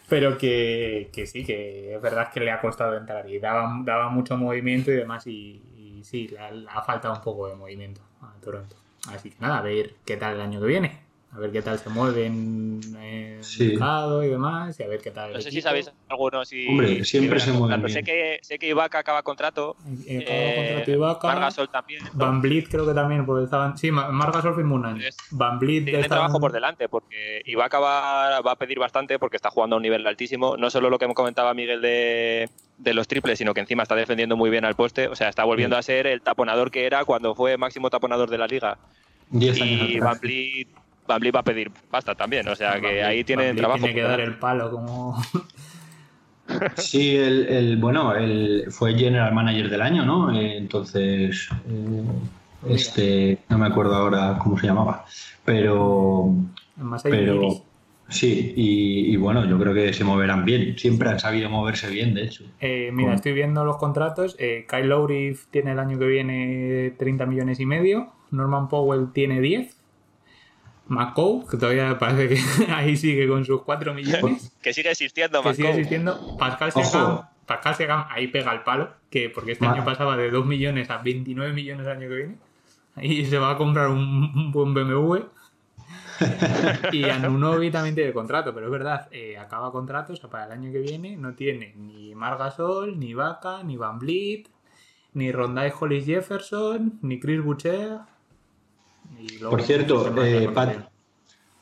pero 0.08 0.36
que, 0.36 1.10
sí, 1.26 1.44
que 1.44 1.94
es 1.94 2.02
verdad 2.02 2.30
que 2.32 2.40
le 2.40 2.50
ha 2.50 2.60
costado 2.60 2.96
entrar 2.96 3.28
y 3.28 3.38
daba, 3.38 3.80
daba 3.84 4.08
mucho 4.10 4.36
movimiento 4.36 4.90
y 4.92 4.96
demás 4.96 5.26
y, 5.26 6.00
sí, 6.02 6.28
le 6.28 6.38
ha, 6.68 6.82
faltado 6.82 7.14
un 7.14 7.22
poco 7.22 7.48
de 7.48 7.54
movimiento 7.54 8.02
a 8.20 8.32
Toronto. 8.40 8.76
Así 9.08 9.30
que 9.30 9.36
nada, 9.40 9.58
a 9.58 9.62
ver 9.62 9.94
qué 10.04 10.16
tal 10.16 10.34
el 10.34 10.40
año 10.40 10.60
que 10.60 10.66
viene 10.66 11.04
a 11.34 11.40
ver 11.40 11.50
qué 11.50 11.62
tal 11.62 11.78
se 11.80 11.90
mueven 11.90 12.80
en 12.84 12.96
el 13.02 13.40
mercado 13.58 14.22
y 14.22 14.28
demás, 14.28 14.78
y 14.78 14.82
a 14.84 14.86
ver 14.86 15.00
qué 15.00 15.10
tal. 15.10 15.32
No 15.32 15.40
sé 15.40 15.50
si 15.50 15.60
sabéis 15.60 15.90
algunos 16.08 16.48
si. 16.48 16.68
Hombre, 16.68 17.04
siempre 17.04 17.40
se 17.40 17.52
mueven. 17.52 17.88
Sé 17.88 18.04
que, 18.04 18.38
sé 18.40 18.56
que 18.56 18.68
Ibaka 18.68 19.00
acaba 19.00 19.22
contrato. 19.24 19.76
Eh, 20.06 20.22
acaba 20.22 20.54
contrato 20.54 20.90
Ibaka. 20.92 21.26
Margasol 21.26 21.68
también. 21.70 22.04
Van 22.12 22.40
Blit 22.40 22.68
creo 22.68 22.86
que 22.86 22.94
también, 22.94 23.26
porque 23.26 23.44
estaban. 23.44 23.76
Sí, 23.76 23.90
Margasol 23.90 24.54
firmó 24.54 24.76
un 24.76 24.86
año. 24.86 25.02
Van 25.32 25.58
Blit. 25.58 25.86
Tiene 25.86 26.08
trabajo 26.08 26.38
por 26.38 26.52
delante, 26.52 26.88
porque 26.88 27.42
Ibaka 27.46 27.80
va, 27.80 28.40
va 28.40 28.52
a 28.52 28.56
pedir 28.56 28.78
bastante 28.78 29.18
porque 29.18 29.36
está 29.36 29.50
jugando 29.50 29.74
a 29.74 29.78
un 29.78 29.82
nivel 29.82 30.06
altísimo. 30.06 30.56
No 30.56 30.70
solo 30.70 30.88
lo 30.88 31.00
que 31.00 31.08
me 31.08 31.14
comentaba 31.14 31.52
Miguel 31.52 31.80
de, 31.80 32.48
de 32.78 32.94
los 32.94 33.08
triples, 33.08 33.38
sino 33.38 33.54
que 33.54 33.60
encima 33.60 33.82
está 33.82 33.94
defendiendo 33.94 34.36
muy 34.36 34.50
bien 34.50 34.64
al 34.64 34.74
poste. 34.74 35.08
O 35.08 35.16
sea, 35.16 35.28
está 35.28 35.44
volviendo 35.44 35.76
a 35.76 35.82
ser 35.82 36.06
el 36.06 36.20
taponador 36.22 36.70
que 36.70 36.86
era 36.86 37.04
cuando 37.04 37.34
fue 37.34 37.56
máximo 37.56 37.90
taponador 37.90 38.30
de 38.30 38.38
la 38.38 38.46
liga. 38.46 38.78
Diez 39.30 39.58
y 39.58 39.98
Van 40.00 40.18
va 41.08 41.40
a 41.40 41.42
pedir 41.42 41.70
pasta 41.90 42.14
también, 42.14 42.48
o 42.48 42.56
sea 42.56 42.80
que 42.80 43.02
ahí 43.02 43.24
tiene 43.24 43.54
trabajo. 43.54 43.80
Tiene 43.80 43.94
que 43.94 44.02
dar 44.02 44.20
el 44.20 44.38
palo 44.38 44.70
como... 44.70 45.22
sí, 46.76 47.16
el, 47.16 47.76
bueno, 47.76 48.14
el, 48.14 48.66
fue 48.70 48.94
general 48.94 49.34
manager 49.34 49.68
del 49.68 49.82
año, 49.82 50.04
¿no? 50.04 50.34
Eh, 50.34 50.56
entonces, 50.56 51.48
eh, 51.68 52.04
este, 52.68 53.38
no 53.48 53.58
me 53.58 53.66
acuerdo 53.66 53.94
ahora 53.94 54.38
cómo 54.42 54.58
se 54.58 54.66
llamaba, 54.66 55.04
pero... 55.44 56.34
pero 57.02 57.62
Sí, 58.08 58.52
y, 58.56 59.16
bueno, 59.16 59.46
yo 59.46 59.58
creo 59.58 59.74
que 59.74 59.92
se 59.92 60.04
moverán 60.04 60.44
bien. 60.44 60.78
Siempre 60.78 61.08
han 61.08 61.18
sabido 61.18 61.48
moverse 61.48 61.88
bien, 61.88 62.14
de 62.14 62.24
hecho. 62.24 62.44
Eh, 62.60 62.90
mira, 62.92 63.14
estoy 63.14 63.32
viendo 63.32 63.64
los 63.64 63.78
contratos. 63.78 64.36
Kyle 64.36 64.86
Lowry 64.86 65.36
tiene 65.50 65.72
el 65.72 65.78
año 65.78 65.98
que 65.98 66.06
viene 66.06 66.94
30 66.98 67.26
millones 67.26 67.60
y 67.60 67.66
medio. 67.66 68.12
Norman 68.30 68.68
Powell 68.68 69.08
tiene 69.12 69.40
10. 69.40 69.84
Macau, 70.86 71.46
que 71.46 71.56
todavía 71.56 71.98
parece 71.98 72.28
que 72.28 72.72
ahí 72.72 72.96
sigue 72.96 73.26
con 73.26 73.44
sus 73.44 73.62
4 73.62 73.94
millones. 73.94 74.52
que 74.62 74.72
sigue 74.72 74.90
existiendo, 74.90 75.42
que 75.42 75.54
sigue 75.54 75.70
existiendo. 75.70 76.36
Pascal 76.36 76.72
Siakam, 76.72 77.22
Pascal 77.46 78.06
ahí 78.10 78.28
pega 78.28 78.52
el 78.52 78.62
palo, 78.62 78.90
que 79.10 79.30
porque 79.30 79.52
este 79.52 79.66
año 79.66 79.84
pasaba 79.84 80.16
de 80.16 80.30
2 80.30 80.46
millones 80.46 80.90
a 80.90 80.98
29 80.98 81.52
millones 81.52 81.86
el 81.86 81.92
año 81.92 82.08
que 82.08 82.14
viene. 82.14 82.36
Ahí 82.96 83.24
se 83.26 83.38
va 83.38 83.52
a 83.52 83.56
comprar 83.56 83.88
un, 83.88 84.52
buen 84.52 84.74
BMW. 84.74 85.16
y 86.92 87.04
Anunobi 87.04 87.70
también 87.70 87.94
tiene 87.94 88.12
contrato, 88.12 88.54
pero 88.54 88.66
es 88.66 88.72
verdad, 88.72 89.08
eh, 89.10 89.38
acaba 89.38 89.72
contrato, 89.72 90.12
o 90.12 90.16
sea, 90.16 90.30
para 90.30 90.46
el 90.46 90.52
año 90.52 90.72
que 90.72 90.80
viene 90.80 91.16
no 91.16 91.34
tiene 91.34 91.74
ni 91.76 92.14
Margasol, 92.14 92.98
ni 92.98 93.14
Vaca, 93.14 93.62
ni 93.62 93.76
Van 93.76 93.98
Vliet, 93.98 94.48
ni 95.14 95.32
Rondai 95.32 95.72
Hollis 95.78 96.06
Jefferson, 96.06 96.98
ni 97.02 97.20
Chris 97.20 97.42
Boucher, 97.42 98.00
por 99.48 99.62
cierto, 99.62 100.24
eh, 100.24 100.50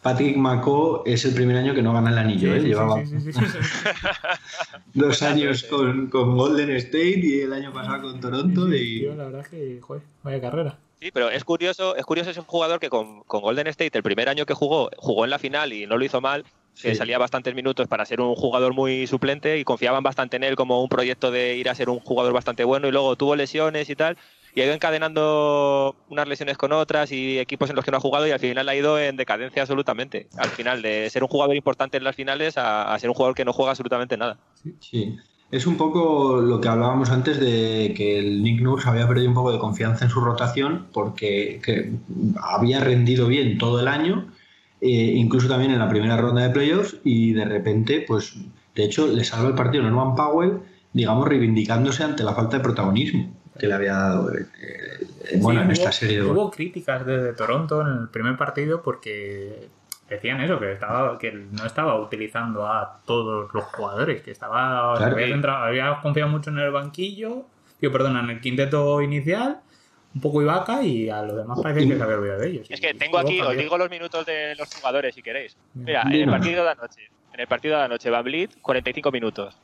Patrick 0.03 0.37
McCaw 0.37 1.03
es 1.07 1.25
el 1.25 1.35
primer 1.35 1.57
año 1.57 1.75
que 1.75 1.83
no 1.83 1.93
gana 1.93 2.11
el 2.11 2.19
anillo, 2.19 2.55
¿eh? 2.55 2.61
Llevaba 2.61 3.03
dos 4.95 5.23
años 5.23 5.65
con, 5.65 6.11
Golden 6.11 6.71
State 6.71 7.21
y 7.23 7.41
el 7.41 7.53
año 7.53 7.73
pasado 7.73 8.03
con 8.03 8.21
Toronto. 8.21 8.73
y... 8.73 9.03
la 9.03 9.25
verdad 9.25 9.47
que, 9.47 9.79
joder, 9.81 10.03
vaya 10.23 10.41
carrera. 10.41 10.79
Sí, 11.03 11.11
pero 11.11 11.31
es 11.31 11.43
curioso, 11.43 11.97
es 11.97 12.05
curioso, 12.05 12.31
es 12.31 12.37
un 12.37 12.45
jugador 12.45 12.79
que 12.79 12.89
con, 12.89 13.23
Golden 13.27 13.67
State, 13.67 13.99
el 13.99 14.05
primer 14.05 14.29
año 14.29 14.47
que 14.47 14.55
jugó, 14.55 14.89
jugó 14.99 15.25
en 15.25 15.31
la 15.31 15.41
final 15.41 15.73
y 15.73 15.85
no 15.85 15.97
lo 15.97 16.05
hizo 16.05 16.21
mal, 16.21 16.45
que 16.81 16.95
salía 16.95 17.19
bastantes 17.19 17.57
minutos 17.57 17.89
para 17.89 18.05
ser 18.05 18.21
un 18.21 18.37
jugador 18.37 18.73
muy 18.73 19.09
suplente 19.09 19.59
y 19.59 19.65
confiaban 19.65 20.05
bastante 20.05 20.37
en 20.37 20.45
él 20.45 20.55
como 20.55 20.81
un 20.81 20.89
proyecto 20.89 21.33
de 21.33 21.57
ir 21.57 21.69
a 21.69 21.75
ser 21.75 21.91
un 21.91 21.99
jugador 21.99 22.33
bastante 22.33 22.63
bueno 22.63 22.87
y 22.87 22.93
luego 22.93 23.17
tuvo 23.17 23.35
lesiones 23.35 23.91
y 23.91 23.97
tal 23.97 24.17
y 24.55 24.61
ha 24.61 24.65
ido 24.65 24.75
encadenando 24.75 25.97
unas 26.09 26.29
lesiones 26.29 26.57
con 26.57 26.71
otras 26.71 27.11
y 27.11 27.39
equipos 27.41 27.71
en 27.71 27.75
los 27.75 27.85
que 27.85 27.91
no 27.91 27.97
ha 27.97 28.01
jugado 28.01 28.27
y 28.29 28.31
al 28.31 28.39
final 28.39 28.69
ha 28.69 28.75
ido 28.77 28.99
en 29.01 29.17
decadencia 29.17 29.63
absolutamente. 29.63 30.29
Al 30.37 30.51
final, 30.51 30.83
de 30.83 31.09
ser 31.11 31.23
un 31.23 31.29
jugador 31.29 31.57
importante 31.57 31.97
en 31.97 32.05
las 32.05 32.15
finales 32.15 32.55
a, 32.59 32.97
ser 32.99 33.09
un 33.09 33.15
jugador 33.15 33.35
que 33.35 33.45
no 33.45 33.53
juega 33.53 33.71
absolutamente 33.71 34.17
nada. 34.17 34.39
Sí, 34.79 35.17
Es 35.53 35.67
un 35.67 35.77
poco 35.77 36.41
lo 36.41 36.63
que 36.63 36.69
hablábamos 36.69 37.11
antes 37.11 37.39
de 37.39 37.93
que 37.95 38.19
el 38.19 38.43
Nick 38.43 38.63
Nurse 38.63 38.89
había 38.89 39.07
perdido 39.07 39.29
un 39.29 39.35
poco 39.35 39.53
de 39.53 39.59
confianza 39.59 40.07
en 40.07 40.11
su 40.11 40.23
rotación 40.23 40.87
porque 40.95 41.93
había 42.41 42.81
rendido 42.81 43.29
bien 43.29 43.59
todo 43.59 43.79
el 43.79 43.87
año, 43.87 44.33
eh, 44.81 44.89
incluso 44.89 45.49
también 45.49 45.71
en 45.71 45.79
la 45.79 45.91
primera 45.91 46.17
ronda 46.17 46.43
de 46.43 46.49
playoffs 46.49 46.97
y 47.05 47.35
de 47.35 47.45
repente, 47.45 48.03
pues, 48.09 48.35
de 48.75 48.85
hecho, 48.85 49.07
le 49.07 49.25
salva 49.25 49.49
el 49.49 49.55
partido 49.55 49.85
Norman 49.85 50.17
Powell, 50.17 50.61
digamos, 50.95 51.29
reivindicándose 51.29 52.03
ante 52.03 52.25
la 52.25 52.35
falta 52.35 52.57
de 52.57 52.63
protagonismo 52.63 53.31
que 53.59 53.67
le 53.67 53.75
había 53.75 53.93
dado 53.93 54.35
eh, 54.35 54.47
eh, 54.59 55.39
bueno, 55.39 55.61
en 55.61 55.71
esta 55.71 55.93
serie. 55.93 56.23
Hubo 56.23 56.51
críticas 56.51 57.05
desde 57.05 57.35
Toronto 57.35 57.83
en 57.83 57.89
el 57.89 58.09
primer 58.09 58.39
partido 58.39 58.83
porque 58.83 59.69
decían 60.15 60.41
eso, 60.41 60.59
que 60.59 60.73
estaba 60.73 61.19
que 61.19 61.33
no 61.33 61.65
estaba 61.65 62.01
utilizando 62.01 62.67
a 62.67 63.01
todos 63.05 63.53
los 63.53 63.65
jugadores, 63.65 64.23
que 64.23 64.31
estaba 64.31 64.95
había, 64.95 66.01
confiado 66.01 66.31
mucho 66.31 66.51
en 66.51 66.59
el 66.59 66.71
banquillo, 66.71 67.47
tío, 67.81 67.93
perdona, 67.93 68.21
en 68.21 68.31
el 68.31 68.41
quinteto 68.41 69.03
inicial, 69.03 69.61
un 70.15 70.21
poco 70.21 70.43
Ibaka 70.43 70.83
y 70.83 71.09
a 71.09 71.23
los 71.23 71.37
demás 71.37 71.61
parece 71.63 71.89
que 71.89 71.97
se 71.97 72.03
había 72.03 72.17
olvidado 72.17 72.41
de 72.41 72.49
ellos. 72.49 72.67
Es 72.71 72.81
que 72.81 72.95
tengo 72.95 73.19
aquí, 73.19 73.41
os 73.41 73.57
digo 73.57 73.79
los 73.79 73.91
minutos 73.91 74.27
de 74.27 74.55
los 74.57 74.73
jugadores 74.75 75.15
si 75.15 75.23
queréis. 75.23 75.57
Mira, 75.75 76.03
en 76.03 76.13
el 76.13 76.31
partido 76.31 76.65
de 76.65 76.71
anoche, 76.71 77.11
en 77.33 77.41
el 77.41 77.47
partido 77.47 77.79
de 77.79 77.85
anoche, 77.85 78.11
Van 78.11 78.25
Vliet, 78.25 78.51
45 78.61 79.11
minutos. 79.11 79.57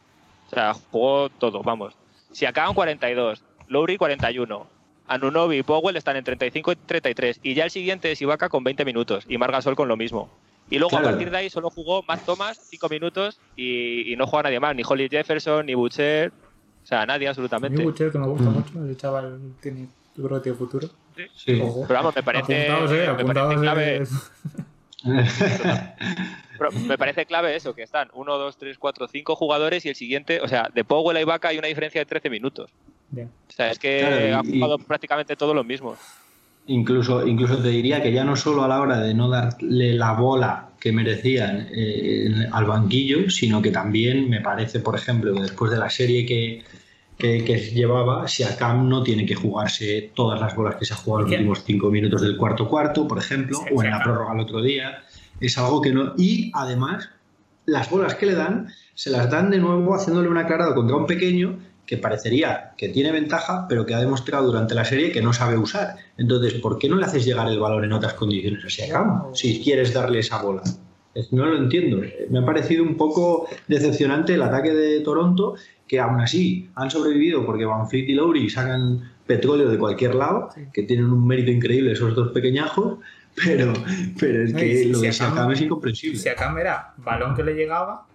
O 0.47 0.51
sea, 0.55 0.73
jugó 0.75 1.29
todo, 1.29 1.63
vamos. 1.63 1.95
Si 2.33 2.47
acaban 2.47 2.75
42, 2.75 3.45
Lowry 3.69 3.97
41. 3.97 4.78
Anunobi 5.09 5.59
y 5.59 5.63
Powell 5.63 5.97
están 5.97 6.17
en 6.17 6.25
35 6.25 6.73
y 6.73 6.77
33. 6.77 7.41
Y 7.43 7.55
ya 7.55 7.65
el 7.65 7.71
siguiente 7.71 8.13
es 8.13 8.21
Ibaka 8.23 8.49
con 8.49 8.63
20 8.63 8.85
minutos. 8.85 9.25
Y 9.29 9.39
Margasol 9.39 9.75
con 9.75 9.89
lo 9.89 9.97
mismo. 9.97 10.31
Y 10.71 10.79
luego 10.79 10.99
a 10.99 11.03
partir 11.03 11.31
de 11.31 11.37
ahí 11.39 11.51
solo 11.51 11.71
jugó 11.71 12.05
Matt 12.07 12.25
Thomas 12.27 12.59
5 12.71 12.89
minutos 12.89 13.41
y, 13.57 14.15
no 14.17 14.27
juega 14.27 14.45
nadie 14.45 14.61
más. 14.61 14.77
Ni 14.77 14.83
Holly 14.87 15.09
Jefferson, 15.09 15.67
ni 15.67 15.75
Butcher. 15.75 16.31
O 16.83 16.87
sea, 16.87 17.07
nadie 17.07 17.29
absolutamente. 17.29 17.79
Ni 17.79 17.85
Butcher, 17.85 18.13
que 18.13 18.19
me 18.19 18.27
gusta 18.27 18.51
mm. 18.51 18.55
mucho. 18.55 18.85
El 18.85 18.97
chaval 18.97 19.41
tiene, 19.61 19.89
yo 20.17 20.25
creo 20.25 20.39
que 20.39 20.43
tiene 20.45 20.59
futuro. 20.59 20.89
Sí. 21.35 21.61
Pero 21.61 21.87
vamos, 21.89 22.15
me 22.15 22.23
parece, 22.23 22.69
eh, 22.69 23.15
me 23.17 23.25
parece 23.25 23.61
clave. 23.61 24.03
me 26.87 26.99
parece 26.99 27.27
clave 27.27 27.57
eso, 27.57 27.75
que 27.75 27.83
están 27.83 28.09
1, 28.13 28.39
2, 28.39 28.57
3, 28.57 28.79
4, 28.79 29.09
5 29.09 29.37
jugadores 29.37 29.85
y 29.87 29.89
el 29.89 29.95
siguiente, 29.95 30.41
o 30.41 30.49
sea, 30.49 30.69
de 30.73 30.85
Powell 30.85 31.17
a 31.17 31.21
Ibaka 31.21 31.49
hay 31.49 31.59
una 31.59 31.69
diferencia 31.69 32.01
de 32.01 32.07
13 32.07 32.31
minutos. 32.31 32.71
O 33.13 33.53
sea, 33.53 33.71
es 33.71 33.79
que 33.79 34.33
han 34.33 34.51
jugado 34.51 34.79
prácticamente 34.79 35.37
todos 35.37 35.55
los 35.55 35.65
mismos. 35.65 35.99
Incluso, 36.67 37.27
incluso 37.27 37.57
te 37.57 37.69
diría 37.69 38.03
que 38.03 38.13
ya 38.13 38.25
no 38.25 38.37
solo 38.37 38.63
a 38.63 38.69
la 38.69 38.81
hora 38.81 39.01
de 39.01 39.15
no 39.15 39.31
darle 39.31 39.95
la 39.95 40.13
bola 40.13 40.69
que 40.79 40.93
merecían 40.93 41.67
eh, 41.73 42.47
al 42.53 42.67
banquillo, 42.67 43.31
sino 43.31 43.63
que 43.63 43.71
también 43.71 44.29
me 44.29 44.43
parece, 44.43 44.81
por 44.81 44.95
ejemplo, 44.95 45.35
que 45.35 45.41
después 45.41 45.71
de 45.71 45.79
la 45.79 45.89
serie 45.89 46.27
que, 46.27 46.63
que, 47.17 47.59
llevaba, 47.75 48.29
si 48.29 48.45
Cam 48.59 48.87
no 48.87 49.03
tiene 49.03 49.25
que 49.25 49.35
jugarse 49.35 50.13
todas 50.15 50.39
las 50.39 50.55
bolas 50.55 50.77
que 50.77 50.85
se 50.85 50.93
ha 50.93 50.97
jugado 50.97 51.27
en 51.27 51.31
los 51.31 51.39
últimos 51.39 51.65
cinco 51.65 51.91
minutos 51.91 52.21
del 52.21 52.37
cuarto 52.37 52.69
cuarto, 52.69 53.09
por 53.09 53.19
ejemplo, 53.19 53.59
o 53.75 53.83
en 53.83 53.91
la 53.91 54.03
prórroga 54.03 54.35
el 54.35 54.41
otro 54.41 54.61
día, 54.61 55.03
es 55.41 55.57
algo 55.57 55.81
que 55.81 55.93
no. 55.93 56.13
Y 56.19 56.53
además, 56.55 57.09
las 57.65 57.89
bolas 57.89 58.15
que 58.15 58.27
le 58.27 58.35
dan, 58.35 58.69
se 58.95 59.09
las 59.09 59.31
dan 59.31 59.51
de 59.51 59.59
nuevo 59.59 59.95
haciéndole 59.95 60.29
un 60.29 60.37
aclarado 60.37 60.75
contra 60.75 60.97
un 60.97 61.07
pequeño 61.07 61.59
que 61.89 61.97
parecería 61.97 62.73
que 62.77 62.91
tiene 62.91 63.11
ventaja, 63.11 63.65
pero 63.67 63.87
que 63.87 63.95
ha 63.95 63.99
demostrado 63.99 64.47
durante 64.47 64.75
la 64.75 64.85
serie 64.85 65.11
que 65.11 65.23
no 65.23 65.33
sabe 65.33 65.57
usar. 65.57 65.97
Entonces, 66.19 66.53
¿por 66.61 66.79
qué 66.79 66.87
no 66.87 66.97
le 66.97 67.07
haces 67.07 67.25
llegar 67.25 67.49
el 67.49 67.59
valor 67.59 67.83
en 67.83 67.95
otras 67.95 68.13
condiciones 68.13 68.63
a 68.63 68.69
Siakam 68.69 69.35
si 69.35 69.63
quieres 69.65 69.95
darle 69.95 70.19
esa 70.19 70.43
bola? 70.43 70.63
No 71.33 71.47
lo 71.47 71.57
entiendo. 71.57 72.03
Me 72.29 72.41
ha 72.41 72.45
parecido 72.45 72.85
un 72.85 72.99
poco 72.99 73.49
decepcionante 73.69 74.35
el 74.35 74.43
ataque 74.43 74.75
de 74.75 75.01
Toronto, 75.01 75.55
que 75.89 75.99
aún 75.99 76.21
así 76.21 76.69
han 76.75 76.91
sobrevivido 76.91 77.47
porque 77.47 77.65
Van 77.65 77.89
Fleet 77.89 78.11
y 78.11 78.13
Lowry 78.13 78.51
sacan 78.51 79.11
petróleo 79.27 79.71
de 79.71 79.79
cualquier 79.79 80.15
lado, 80.15 80.51
que 80.75 80.83
tienen 80.83 81.07
un 81.07 81.27
mérito 81.27 81.51
increíble 81.51 81.93
esos 81.93 82.15
dos 82.15 82.33
pequeñajos, 82.33 82.99
pero, 83.35 83.73
pero 84.21 84.45
es 84.45 84.53
que 84.53 84.85
lo 84.85 85.01
de 85.01 85.11
Siakam 85.11 85.53
es 85.53 85.63
incomprensible. 85.63 86.19
Siakam 86.19 86.59
era 86.59 86.93
balón 86.99 87.35
que 87.35 87.43
le 87.43 87.55
llegaba, 87.55 88.07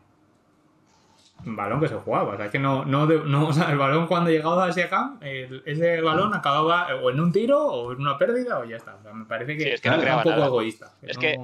balón 1.45 1.79
que 1.79 1.87
se 1.87 1.95
jugaba. 1.95 2.33
O 2.33 2.37
sea, 2.37 2.49
que 2.49 2.59
no, 2.59 2.85
no, 2.85 3.05
no 3.05 3.47
o 3.47 3.53
sea, 3.53 3.71
el 3.71 3.77
balón 3.77 4.07
cuando 4.07 4.29
llegaba 4.29 4.67
hacia 4.67 4.85
acá, 4.85 5.13
ese 5.21 6.01
balón 6.01 6.33
acababa 6.33 6.87
o 6.95 7.09
en 7.09 7.19
un 7.19 7.31
tiro 7.31 7.65
o 7.65 7.93
en 7.93 8.01
una 8.01 8.17
pérdida 8.17 8.59
o 8.59 8.65
ya 8.65 8.77
está. 8.77 8.95
O 8.95 9.03
sea, 9.03 9.13
me 9.13 9.25
parece 9.25 9.57
que, 9.57 9.73
es, 9.73 9.81
que 9.81 9.89
un 9.89 10.23
poco 10.23 10.45
egoísta. 10.45 10.93
es 11.01 11.17
que 11.17 11.39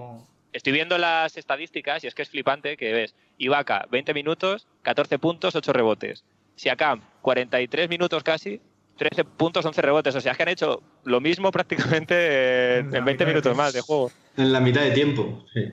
estoy 0.54 0.74
viendo 0.74 0.98
las 0.98 1.38
estadísticas 1.38 2.04
y 2.04 2.08
es 2.08 2.16
que 2.16 2.22
es 2.22 2.30
flipante 2.30 2.78
que 2.78 2.94
ves 2.94 3.16
Ibaka, 3.38 3.86
20 3.92 4.14
minutos, 4.14 4.68
14 4.84 5.20
puntos, 5.20 5.56
8 5.56 5.74
rebotes. 5.74 6.24
Siakam, 6.56 7.02
43 7.22 7.90
minutos 7.90 8.24
casi, 8.24 8.62
13 8.98 9.24
puntos, 9.24 9.66
11 9.66 9.82
rebotes. 9.82 10.16
O 10.16 10.22
sea, 10.22 10.34
es 10.34 10.38
que 10.38 10.44
han 10.44 10.50
hecho 10.50 10.82
lo 11.04 11.22
mismo 11.22 11.52
prácticamente 11.54 12.80
en, 12.80 12.94
en 12.94 13.06
20 13.06 13.26
minutos 13.26 13.56
más 13.56 13.74
de 13.74 13.82
juego. 13.82 14.12
En 14.38 14.52
la 14.52 14.60
mitad 14.60 14.82
de 14.82 14.92
tiempo, 14.92 15.46
sí. 15.54 15.72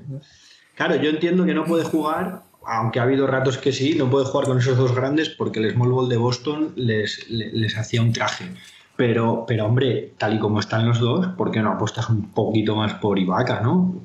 Claro, 0.77 0.97
yo 0.97 1.09
entiendo 1.09 1.47
que 1.47 1.55
no 1.55 1.65
puede 1.65 1.85
jugar 1.85 2.43
aunque 2.67 2.99
ha 2.99 3.05
habido 3.05 3.27
ratos 3.27 3.59
que 3.59 3.73
sí, 3.73 3.95
no 3.97 4.11
puede 4.11 4.27
jugar 4.27 4.47
con 4.47 4.59
esos 4.59 4.77
dos 4.77 4.95
grandes 4.95 5.29
porque 5.31 5.61
el 5.61 5.73
Small 5.73 5.91
Ball 5.91 6.09
de 6.09 6.17
Boston 6.17 6.73
les, 6.77 7.29
les, 7.31 7.77
hacía 7.79 8.03
un 8.03 8.13
traje. 8.13 8.47
Pero, 8.97 9.45
pero, 9.47 9.67
hombre, 9.67 10.15
tal 10.19 10.35
y 10.35 10.39
como 10.39 10.59
están 10.59 10.87
los 10.87 10.99
dos, 10.99 11.27
¿por 11.37 11.51
qué 11.51 11.61
no 11.61 11.73
apuestas 11.73 12.09
un 12.09 12.31
poquito 12.31 12.75
más 12.75 12.95
por 12.95 13.19
Ibaka, 13.19 13.61
no? 13.61 14.01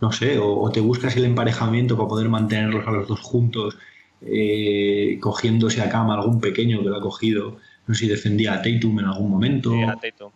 No 0.00 0.12
sé, 0.12 0.38
o, 0.38 0.70
te 0.70 0.80
buscas 0.80 1.16
el 1.16 1.24
emparejamiento 1.24 1.96
para 1.96 2.08
poder 2.08 2.28
mantenerlos 2.28 2.86
a 2.86 2.92
los 2.92 3.06
dos 3.08 3.20
juntos, 3.20 3.76
eh, 4.22 5.18
cogiéndose 5.20 5.82
a 5.82 5.88
cama 5.88 6.14
algún 6.14 6.40
pequeño 6.40 6.82
que 6.82 6.88
lo 6.88 6.96
ha 6.96 7.00
cogido, 7.00 7.56
no 7.86 7.94
sé 7.94 8.04
si 8.04 8.08
defendía 8.08 8.54
a 8.54 8.62
Tatum 8.62 9.00
en 9.00 9.06
algún 9.06 9.30
momento. 9.30 9.70
Sí, 9.70 9.82
a 9.82 9.96
Tatum. 9.96 10.32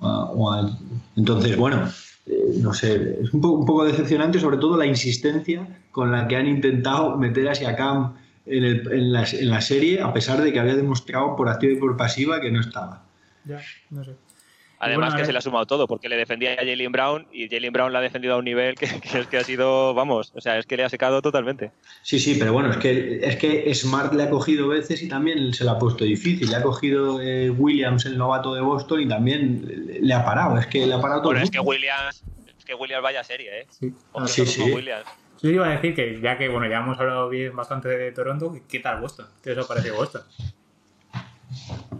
entonces, 1.16 1.56
bueno, 1.56 1.88
eh, 2.26 2.58
no 2.60 2.74
sé, 2.74 3.20
es 3.22 3.32
un 3.32 3.40
poco, 3.40 3.60
un 3.60 3.66
poco, 3.66 3.84
decepcionante, 3.84 4.40
sobre 4.40 4.58
todo 4.58 4.76
la 4.76 4.86
insistencia 4.86 5.66
con 5.92 6.10
la 6.10 6.26
que 6.26 6.36
han 6.36 6.46
intentado 6.46 7.16
meter 7.16 7.48
a 7.48 7.54
Siakam 7.54 8.14
en, 8.46 8.64
el, 8.64 8.92
en, 8.92 9.12
la, 9.12 9.24
en, 9.24 9.50
la, 9.50 9.60
serie, 9.60 10.02
a 10.02 10.12
pesar 10.12 10.42
de 10.42 10.52
que 10.52 10.58
había 10.58 10.76
demostrado 10.76 11.36
por 11.36 11.48
activa 11.48 11.72
y 11.72 11.76
por 11.76 11.96
pasiva 11.96 12.40
que 12.40 12.50
no 12.50 12.60
estaba. 12.60 13.04
Ya, 13.44 13.60
no 13.90 14.04
sé. 14.04 14.16
Además 14.78 15.14
que 15.14 15.24
se 15.24 15.32
le 15.32 15.38
ha 15.38 15.40
sumado 15.40 15.66
todo, 15.66 15.86
porque 15.86 16.08
le 16.08 16.16
defendía 16.16 16.52
a 16.52 16.56
Jalen 16.56 16.92
Brown 16.92 17.26
y 17.32 17.48
Jalen 17.48 17.72
Brown 17.72 17.92
la 17.92 18.00
ha 18.00 18.02
defendido 18.02 18.34
a 18.34 18.38
un 18.38 18.44
nivel 18.44 18.74
que, 18.78 18.86
es 18.86 19.26
que 19.26 19.36
ha 19.38 19.44
sido, 19.44 19.94
vamos, 19.94 20.32
o 20.34 20.40
sea, 20.40 20.58
es 20.58 20.66
que 20.66 20.76
le 20.76 20.84
ha 20.84 20.88
secado 20.88 21.22
totalmente. 21.22 21.72
Sí, 22.02 22.18
sí, 22.18 22.36
pero 22.38 22.52
bueno, 22.52 22.70
es 22.70 22.76
que, 22.76 23.20
es 23.22 23.36
que 23.36 23.74
Smart 23.74 24.12
le 24.12 24.24
ha 24.24 24.30
cogido 24.30 24.68
veces 24.68 25.02
y 25.02 25.08
también 25.08 25.52
se 25.54 25.64
le 25.64 25.70
ha 25.70 25.78
puesto 25.78 26.04
difícil. 26.04 26.50
Le 26.50 26.56
ha 26.56 26.62
cogido 26.62 27.20
eh, 27.20 27.50
Williams, 27.50 28.06
el 28.06 28.18
novato 28.18 28.54
de 28.54 28.60
Boston, 28.60 29.00
y 29.00 29.08
también 29.08 29.88
le 30.00 30.14
ha 30.14 30.24
parado. 30.24 30.58
Es 30.58 30.66
que 30.66 30.86
le 30.86 30.94
ha 30.94 31.00
parado 31.00 31.22
todo. 31.22 31.32
Pero 31.32 31.44
es 31.44 31.50
que 31.50 31.60
Williams, 31.60 32.22
es 32.58 32.64
que 32.64 32.74
Williams 32.74 33.02
vaya 33.02 33.24
serie, 33.24 33.60
¿eh? 33.60 33.66
Sí, 33.70 33.94
sí. 34.26 34.46
sí. 34.46 34.74
Yo 35.42 35.50
iba 35.50 35.66
a 35.66 35.70
decir 35.70 35.94
que 35.94 36.20
ya 36.20 36.38
que, 36.38 36.48
bueno, 36.48 36.66
ya 36.68 36.78
hemos 36.78 36.98
hablado 36.98 37.28
bien 37.28 37.54
bastante 37.54 37.88
de 37.88 38.12
Toronto, 38.12 38.56
¿qué 38.68 38.80
tal 38.80 39.00
Boston? 39.00 39.26
¿Qué 39.42 39.52
os 39.52 39.64
ha 39.64 39.68
parecido 39.68 39.96
Boston? 39.96 40.22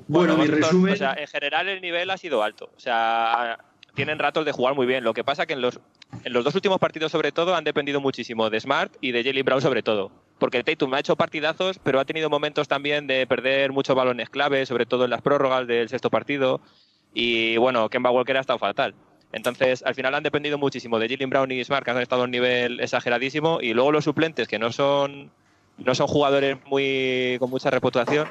Bueno, 0.09 0.37
mi 0.37 0.47
resumen. 0.47 0.95
O 0.95 0.97
sea, 0.97 1.15
en 1.15 1.27
general 1.27 1.69
el 1.69 1.81
nivel 1.81 2.11
ha 2.11 2.17
sido 2.17 2.43
alto. 2.43 2.71
O 2.77 2.81
sea, 2.81 3.59
tienen 3.95 4.19
ratos 4.19 4.45
de 4.45 4.53
jugar 4.53 4.75
muy 4.75 4.87
bien. 4.87 5.03
Lo 5.03 5.15
que 5.15 5.25
pasa 5.25 5.47
que 5.47 5.55
en 5.55 5.63
los, 5.63 5.81
en 6.25 6.33
los 6.33 6.45
dos 6.45 6.55
últimos 6.55 6.79
partidos, 6.79 7.11
sobre 7.11 7.33
todo, 7.33 7.55
han 7.57 7.65
dependido 7.65 8.01
muchísimo 8.01 8.51
de 8.51 8.61
Smart 8.61 8.95
y 9.01 9.13
de 9.13 9.23
Jelly 9.23 9.43
Brown, 9.43 9.61
sobre 9.61 9.83
todo. 9.83 10.13
Porque 10.39 10.63
Tatum 10.63 10.93
ha 10.95 11.01
hecho 11.01 11.17
partidazos, 11.17 11.79
pero 11.83 11.99
ha 11.99 12.05
tenido 12.05 12.29
momentos 12.31 12.69
también 12.69 13.07
de 13.07 13.27
perder 13.27 13.73
muchos 13.73 13.97
balones 13.97 14.29
clave, 14.29 14.67
sobre 14.67 14.87
todo 14.87 15.05
en 15.05 15.11
las 15.11 15.23
prórrogas 15.23 15.67
del 15.67 15.89
sexto 15.89 16.11
partido. 16.11 16.61
Y 17.15 17.57
bueno, 17.57 17.89
Kemba 17.89 18.11
Walker 18.11 18.37
ha 18.37 18.41
estado 18.41 18.59
fatal. 18.59 18.95
Entonces, 19.33 19.83
al 19.85 19.95
final 19.95 20.15
han 20.15 20.23
dependido 20.23 20.59
muchísimo 20.59 20.99
de 20.99 21.09
Jalen 21.09 21.31
Brown 21.31 21.51
y 21.51 21.65
Smart, 21.65 21.85
que 21.85 21.91
han 21.91 21.99
estado 21.99 22.23
a 22.23 22.25
un 22.27 22.31
nivel 22.31 22.81
exageradísimo. 22.81 23.61
Y 23.61 23.73
luego 23.73 23.93
los 23.93 24.05
suplentes, 24.05 24.47
que 24.47 24.59
no 24.59 24.73
son, 24.73 25.31
no 25.79 25.95
son 25.95 26.07
jugadores 26.07 26.59
muy, 26.67 27.37
con 27.39 27.51
mucha 27.51 27.71
reputación, 27.71 28.29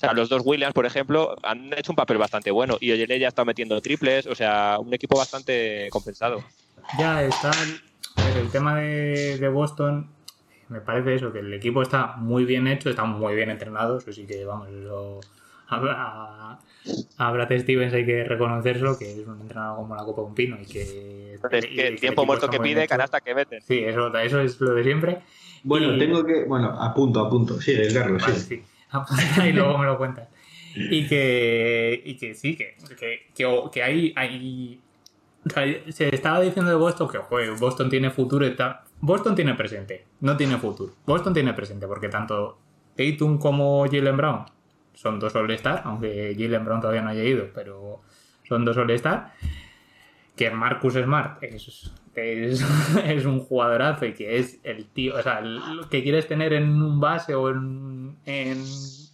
sea, 0.00 0.12
los 0.14 0.28
dos 0.28 0.42
Williams, 0.44 0.72
por 0.72 0.86
ejemplo, 0.86 1.36
han 1.42 1.72
hecho 1.74 1.92
un 1.92 1.96
papel 1.96 2.16
bastante 2.18 2.50
bueno 2.50 2.78
y 2.80 2.90
Oyele 2.92 3.18
ya 3.18 3.28
está 3.28 3.44
metiendo 3.44 3.80
triples, 3.80 4.26
o 4.26 4.34
sea, 4.34 4.78
un 4.80 4.92
equipo 4.94 5.16
bastante 5.18 5.88
compensado. 5.90 6.42
Ya 6.98 7.22
están. 7.22 7.52
ver, 8.16 8.36
el 8.38 8.50
tema 8.50 8.76
de, 8.76 9.36
de 9.38 9.48
Boston, 9.48 10.08
me 10.68 10.80
parece 10.80 11.14
eso, 11.14 11.32
que 11.32 11.40
el 11.40 11.52
equipo 11.52 11.82
está 11.82 12.16
muy 12.16 12.44
bien 12.44 12.66
hecho, 12.66 12.88
está 12.90 13.04
muy 13.04 13.34
bien 13.34 13.50
entrenado, 13.50 13.98
eso 13.98 14.12
sí 14.12 14.26
que, 14.26 14.44
vamos, 14.44 14.70
lo, 14.70 15.20
a, 15.68 16.58
a 17.18 17.30
Brad 17.30 17.58
Stevens 17.58 17.92
hay 17.92 18.06
que 18.06 18.24
reconocerlo, 18.24 18.98
que 18.98 19.20
es 19.20 19.26
un 19.26 19.40
entrenador 19.42 19.76
como 19.76 19.94
la 19.94 20.02
Copa 20.02 20.22
de 20.22 20.26
un 20.28 20.34
Pino 20.34 20.56
y 20.60 20.64
que... 20.66 21.34
Es 21.50 21.64
y 21.64 21.76
que 21.76 21.86
el 21.86 22.00
tiempo 22.00 22.22
equipo 22.22 22.26
muerto 22.26 22.46
está 22.46 22.56
que 22.56 22.62
pide, 22.62 22.80
hecho. 22.84 22.88
canasta 22.88 23.20
que 23.20 23.34
meten. 23.34 23.60
Sí, 23.62 23.78
eso, 23.78 24.16
eso 24.18 24.40
es 24.40 24.60
lo 24.60 24.74
de 24.74 24.82
siempre. 24.82 25.20
Bueno, 25.62 25.94
Y- 25.94 25.98
tengo 25.98 26.24
que. 26.24 26.44
Bueno, 26.44 26.68
a 26.68 26.92
punto, 26.94 27.20
a 27.20 27.28
punto. 27.30 27.60
Sí, 27.60 27.76
Carlos, 27.92 28.22
Vale, 28.22 28.34
sí. 28.34 28.62
Apunta 28.98 29.46
y 29.46 29.52
luego 29.52 29.78
me 29.78 29.86
lo 29.86 29.98
cuentas. 29.98 30.28
Y 30.74 31.06
que, 31.08 32.02
y 32.04 32.16
que 32.16 32.34
sí, 32.34 32.56
que, 32.56 32.76
que, 32.98 33.28
que, 33.34 33.62
que 33.72 33.82
hay, 33.82 34.12
hay... 34.16 34.80
o 35.44 35.50
sea, 35.50 35.64
se 35.92 36.14
estaba 36.14 36.40
diciendo 36.40 36.70
de 36.70 36.76
Boston 36.76 37.08
que 37.08 37.18
joder, 37.18 37.52
Boston 37.58 37.90
tiene 37.90 38.10
futuro 38.10 38.46
y 38.46 38.54
tal. 38.54 38.80
Boston 39.00 39.34
tiene 39.34 39.54
presente, 39.54 40.06
no 40.20 40.36
tiene 40.36 40.58
futuro. 40.58 40.92
Boston 41.06 41.32
tiene 41.32 41.54
presente 41.54 41.86
porque 41.86 42.08
tanto 42.08 42.58
Tatum 42.96 43.38
como 43.38 43.86
Jalen 43.86 44.16
Brown 44.16 44.44
son 44.94 45.18
dos 45.18 45.34
All-Star, 45.34 45.82
aunque 45.84 46.36
Jalen 46.38 46.64
Brown 46.64 46.80
todavía 46.80 47.02
no 47.02 47.08
haya 47.08 47.24
ido, 47.24 47.48
pero 47.54 48.02
son 48.46 48.64
dos 48.64 48.76
All-Star. 48.76 49.32
Que 50.36 50.50
Marcus 50.50 50.94
Smart 50.94 51.42
es, 51.42 51.90
es, 52.14 52.64
es 53.06 53.24
un 53.24 53.40
jugadorazo 53.40 54.06
y 54.06 54.14
que 54.14 54.38
es 54.38 54.58
el 54.64 54.86
tío, 54.86 55.16
o 55.16 55.22
sea, 55.22 55.38
el- 55.40 55.76
lo 55.76 55.88
que 55.88 56.02
quieres 56.02 56.26
tener 56.26 56.52
en 56.52 56.82
un 56.82 57.00
base 57.00 57.34
o 57.34 57.50
en, 57.50 58.16
en, 58.26 58.64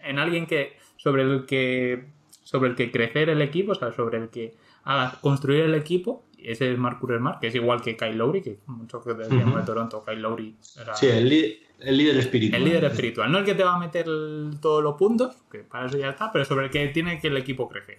en 0.02 0.18
alguien 0.18 0.46
que 0.46 0.76
sobre 0.96 1.22
el 1.22 1.46
que 1.46 2.04
sobre 2.42 2.70
el 2.70 2.76
que 2.76 2.90
crecer 2.92 3.28
el 3.28 3.42
equipo, 3.42 3.72
o 3.72 3.74
sea, 3.74 3.92
sobre 3.92 4.18
el 4.18 4.28
que 4.30 4.54
haga 4.84 5.18
construir 5.20 5.62
el 5.64 5.74
equipo, 5.74 6.24
ese 6.38 6.70
es 6.72 6.78
Marcus 6.78 7.10
Smart, 7.18 7.40
que 7.40 7.48
es 7.48 7.54
igual 7.56 7.82
que 7.82 7.96
Kyle 7.96 8.16
Lowry, 8.16 8.40
que 8.40 8.58
muchos 8.66 9.02
que 9.04 9.14
decíamos 9.14 9.48
Ujú. 9.48 9.58
de 9.58 9.64
Toronto, 9.64 10.04
Kyle 10.06 10.20
Lowry 10.22 10.54
era 10.80 10.94
Sí, 10.94 11.06
el, 11.08 11.58
el 11.80 11.96
líder 11.96 12.16
espiritual. 12.18 12.62
el 12.62 12.68
líder 12.68 12.84
espiritual, 12.84 13.32
no 13.32 13.38
el 13.38 13.44
que 13.44 13.54
te 13.56 13.64
va 13.64 13.74
a 13.74 13.78
meter 13.80 14.06
el- 14.06 14.58
todos 14.62 14.80
los 14.82 14.94
puntos, 14.96 15.36
que 15.50 15.58
para 15.60 15.86
eso 15.86 15.98
ya 15.98 16.10
está, 16.10 16.30
pero 16.30 16.44
sobre 16.44 16.66
el 16.66 16.70
que 16.70 16.86
tiene 16.88 17.18
que 17.20 17.26
el 17.28 17.36
equipo 17.36 17.68
crecer. 17.68 17.98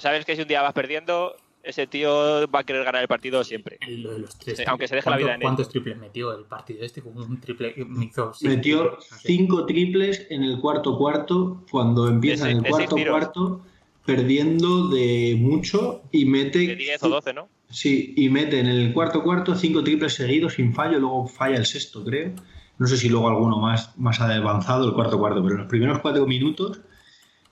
Sabes 0.00 0.24
que 0.26 0.36
si 0.36 0.42
un 0.42 0.48
día 0.48 0.62
vas 0.62 0.74
perdiendo, 0.74 1.34
ese 1.62 1.86
tío 1.86 2.46
va 2.48 2.60
a 2.60 2.64
querer 2.64 2.84
ganar 2.84 3.02
el 3.02 3.08
partido 3.08 3.42
siempre. 3.44 3.78
El- 3.80 4.02
lo 4.02 4.12
de 4.12 4.18
los 4.20 4.30
tres 4.30 4.40
Sí, 4.40 4.44
triples. 4.64 4.68
aunque 4.68 4.88
se 4.88 4.94
deje 4.96 5.10
la 5.10 5.16
¿Cuánto- 5.16 5.24
vida 5.26 5.34
en 5.34 5.40
ello. 5.40 5.48
¿Cuántos 5.48 5.68
triples 5.68 5.98
metió 5.98 6.36
el 6.38 6.44
partido 6.44 6.84
este? 6.84 7.02
Un 7.02 7.40
triple 7.40 7.74
hizo 8.00 8.32
Metió 8.42 8.78
triples, 8.80 9.10
no 9.10 9.16
sé. 9.18 9.26
cinco 9.26 9.66
triples 9.66 10.26
en 10.30 10.42
el 10.42 10.60
cuarto 10.60 10.96
cuarto, 10.98 11.64
cuando 11.70 12.08
empieza 12.08 12.46
De 12.46 12.52
en 12.52 12.56
el 12.58 12.62
de 12.64 12.70
cuarto 12.70 12.96
cuarto, 13.08 13.60
perdiendo 14.06 14.88
de 14.88 15.36
mucho 15.38 16.02
y 16.10 16.24
mete... 16.24 16.60
De 16.60 16.76
10 16.76 17.02
o 17.04 17.08
12, 17.08 17.32
¿no? 17.32 17.48
Sí, 17.70 18.14
y 18.16 18.28
mete 18.28 18.58
en 18.58 18.66
el 18.66 18.92
cuarto 18.92 19.22
cuarto 19.22 19.54
cinco 19.54 19.84
triples 19.84 20.14
seguidos 20.14 20.54
sin 20.54 20.72
fallo, 20.74 20.98
luego 20.98 21.26
falla 21.28 21.56
el 21.56 21.66
sexto, 21.66 22.02
creo. 22.04 22.32
No 22.78 22.86
sé 22.86 22.96
si 22.96 23.08
luego 23.08 23.28
alguno 23.28 23.58
más, 23.58 23.96
más 23.98 24.20
avanzado 24.20 24.88
el 24.88 24.94
cuarto 24.94 25.18
cuarto, 25.18 25.42
pero 25.42 25.54
en 25.56 25.60
los 25.60 25.68
primeros 25.68 26.00
cuatro 26.00 26.26
minutos. 26.26 26.80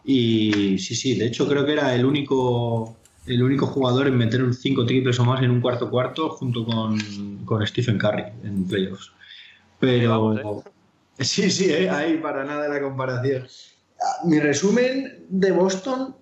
Y 0.04 0.78
sí, 0.78 0.94
sí, 0.96 1.16
de 1.18 1.26
hecho 1.26 1.46
creo 1.46 1.66
que 1.66 1.72
era 1.74 1.94
el 1.94 2.04
único, 2.06 2.97
el 3.28 3.42
único 3.42 3.66
jugador 3.66 4.06
en 4.06 4.16
meter 4.16 4.42
un 4.42 4.54
cinco 4.54 4.86
triples 4.86 5.18
o 5.20 5.24
más 5.24 5.42
en 5.42 5.50
un 5.50 5.60
cuarto 5.60 5.90
cuarto 5.90 6.30
junto 6.30 6.64
con, 6.64 6.98
con 7.44 7.66
Stephen 7.66 7.98
Curry 7.98 8.24
en 8.44 8.64
playoffs. 8.66 9.12
Pero 9.78 10.10
Vamos, 10.10 10.64
sí, 11.18 11.50
sí, 11.50 11.70
eh, 11.70 11.88
ahí 11.88 12.18
para 12.18 12.44
nada 12.44 12.68
la 12.68 12.80
comparación. 12.80 13.46
Ah, 14.00 14.26
Mi 14.26 14.40
resumen 14.40 15.24
de 15.28 15.52
Boston 15.52 16.14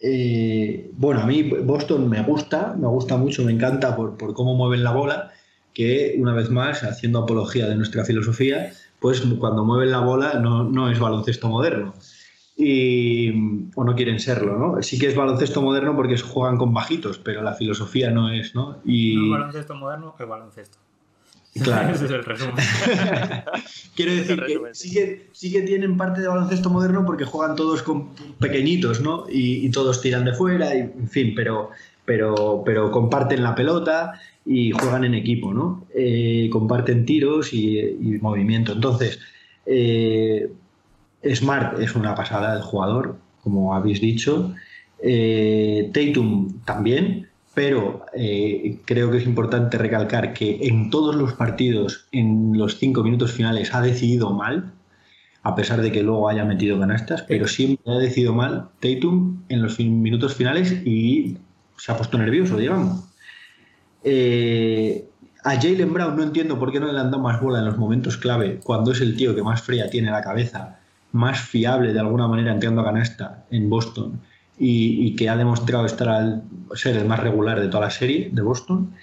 eh, 0.00 0.90
bueno, 0.92 1.22
a 1.22 1.26
mí 1.26 1.42
Boston 1.42 2.08
me 2.08 2.22
gusta, 2.22 2.74
me 2.78 2.86
gusta 2.86 3.16
mucho, 3.16 3.42
me 3.44 3.52
encanta 3.52 3.96
por, 3.96 4.16
por 4.16 4.34
cómo 4.34 4.54
mueven 4.54 4.84
la 4.84 4.92
bola, 4.92 5.32
que 5.72 6.16
una 6.18 6.34
vez 6.34 6.50
más, 6.50 6.82
haciendo 6.82 7.20
apología 7.20 7.66
de 7.66 7.76
nuestra 7.76 8.04
filosofía, 8.04 8.72
pues 9.00 9.22
cuando 9.38 9.64
mueven 9.64 9.90
la 9.90 10.00
bola 10.00 10.34
no, 10.34 10.64
no 10.64 10.90
es 10.90 10.98
baloncesto 10.98 11.48
moderno. 11.48 11.94
Y, 12.58 13.68
o 13.74 13.84
no 13.84 13.94
quieren 13.94 14.18
serlo, 14.18 14.58
¿no? 14.58 14.82
Sí 14.82 14.98
que 14.98 15.08
es 15.08 15.14
baloncesto 15.14 15.60
moderno 15.60 15.94
porque 15.94 16.16
juegan 16.16 16.56
con 16.56 16.72
bajitos, 16.72 17.18
pero 17.18 17.42
la 17.42 17.52
filosofía 17.52 18.10
no 18.10 18.32
es, 18.32 18.54
¿no? 18.54 18.78
Y, 18.84 19.16
No 19.16 19.32
baloncesto 19.32 19.74
moderno, 19.74 20.14
es 20.18 20.26
baloncesto. 20.26 20.78
Claro. 21.62 21.90
Ese 21.94 22.06
es 22.06 22.10
el 22.10 22.24
resumen. 22.24 22.54
Quiero 23.94 24.12
decir 24.12 24.42
que 24.42 24.60
sí 24.72 24.88
sí. 24.88 24.94
que 24.94 25.28
sí 25.32 25.52
que 25.52 25.62
tienen 25.62 25.96
parte 25.96 26.20
de 26.20 26.28
baloncesto 26.28 26.70
moderno 26.70 27.04
porque 27.04 27.24
juegan 27.24 27.56
todos 27.56 27.82
con 27.82 28.10
pequeñitos, 28.38 29.00
¿no? 29.00 29.26
Y, 29.28 29.66
y 29.66 29.70
todos 29.70 30.00
tiran 30.00 30.24
de 30.24 30.32
fuera, 30.32 30.74
y, 30.74 30.80
en 30.80 31.08
fin, 31.08 31.34
pero, 31.34 31.70
pero, 32.04 32.62
pero 32.64 32.90
comparten 32.90 33.42
la 33.42 33.54
pelota 33.54 34.20
y 34.44 34.70
juegan 34.70 35.04
en 35.04 35.14
equipo, 35.14 35.52
¿no? 35.52 35.86
Eh, 35.94 36.48
comparten 36.50 37.04
tiros 37.04 37.52
y, 37.52 37.78
y 37.78 38.18
movimiento. 38.20 38.72
Entonces, 38.72 39.18
eh, 39.66 40.50
Smart 41.34 41.80
es 41.80 41.94
una 41.94 42.14
pasada 42.14 42.54
del 42.54 42.62
jugador, 42.62 43.18
como 43.42 43.74
habéis 43.74 44.00
dicho. 44.00 44.54
Eh, 45.02 45.90
Tatum 45.92 46.60
también, 46.64 47.28
pero 47.54 48.04
eh, 48.14 48.78
creo 48.84 49.10
que 49.10 49.18
es 49.18 49.24
importante 49.24 49.78
recalcar 49.78 50.34
que 50.34 50.58
en 50.62 50.90
todos 50.90 51.14
los 51.14 51.32
partidos, 51.34 52.06
en 52.12 52.52
los 52.56 52.78
cinco 52.78 53.02
minutos 53.02 53.32
finales, 53.32 53.74
ha 53.74 53.80
decidido 53.80 54.30
mal, 54.30 54.72
a 55.42 55.54
pesar 55.54 55.80
de 55.80 55.92
que 55.92 56.02
luego 56.02 56.28
haya 56.28 56.44
metido 56.44 56.78
canastas, 56.78 57.22
pero 57.22 57.46
siempre 57.46 57.92
ha 57.92 57.98
decidido 57.98 58.34
mal 58.34 58.68
Tatum 58.80 59.42
en 59.48 59.62
los 59.62 59.78
minutos 59.78 60.34
finales 60.34 60.72
y 60.84 61.38
se 61.78 61.92
ha 61.92 61.96
puesto 61.96 62.18
nervioso, 62.18 62.56
digamos. 62.56 63.04
Eh, 64.02 65.08
a 65.44 65.54
Jalen 65.54 65.92
Brown 65.92 66.16
no 66.16 66.24
entiendo 66.24 66.58
por 66.58 66.72
qué 66.72 66.80
no 66.80 66.92
le 66.92 66.98
han 66.98 67.10
dado 67.10 67.22
más 67.22 67.40
bola 67.40 67.60
en 67.60 67.66
los 67.66 67.78
momentos 67.78 68.16
clave, 68.16 68.58
cuando 68.62 68.92
es 68.92 69.00
el 69.00 69.16
tío 69.16 69.34
que 69.34 69.42
más 69.42 69.62
fría 69.62 69.88
tiene 69.88 70.10
la 70.10 70.20
cabeza, 70.20 70.80
más 71.16 71.40
fiable 71.40 71.92
de 71.92 72.00
alguna 72.00 72.28
manera 72.28 72.52
entrando 72.52 72.82
a 72.82 72.84
canasta 72.84 73.44
en 73.50 73.68
Boston 73.68 74.20
y, 74.58 75.06
y 75.08 75.16
que 75.16 75.28
ha 75.28 75.36
demostrado 75.36 75.84
estar 75.86 76.08
al 76.08 76.42
ser 76.74 76.96
el 76.96 77.06
más 77.06 77.20
regular 77.20 77.58
de 77.60 77.68
toda 77.68 77.84
la 77.84 77.90
serie 77.90 78.30
de 78.32 78.42
Boston. 78.42 78.94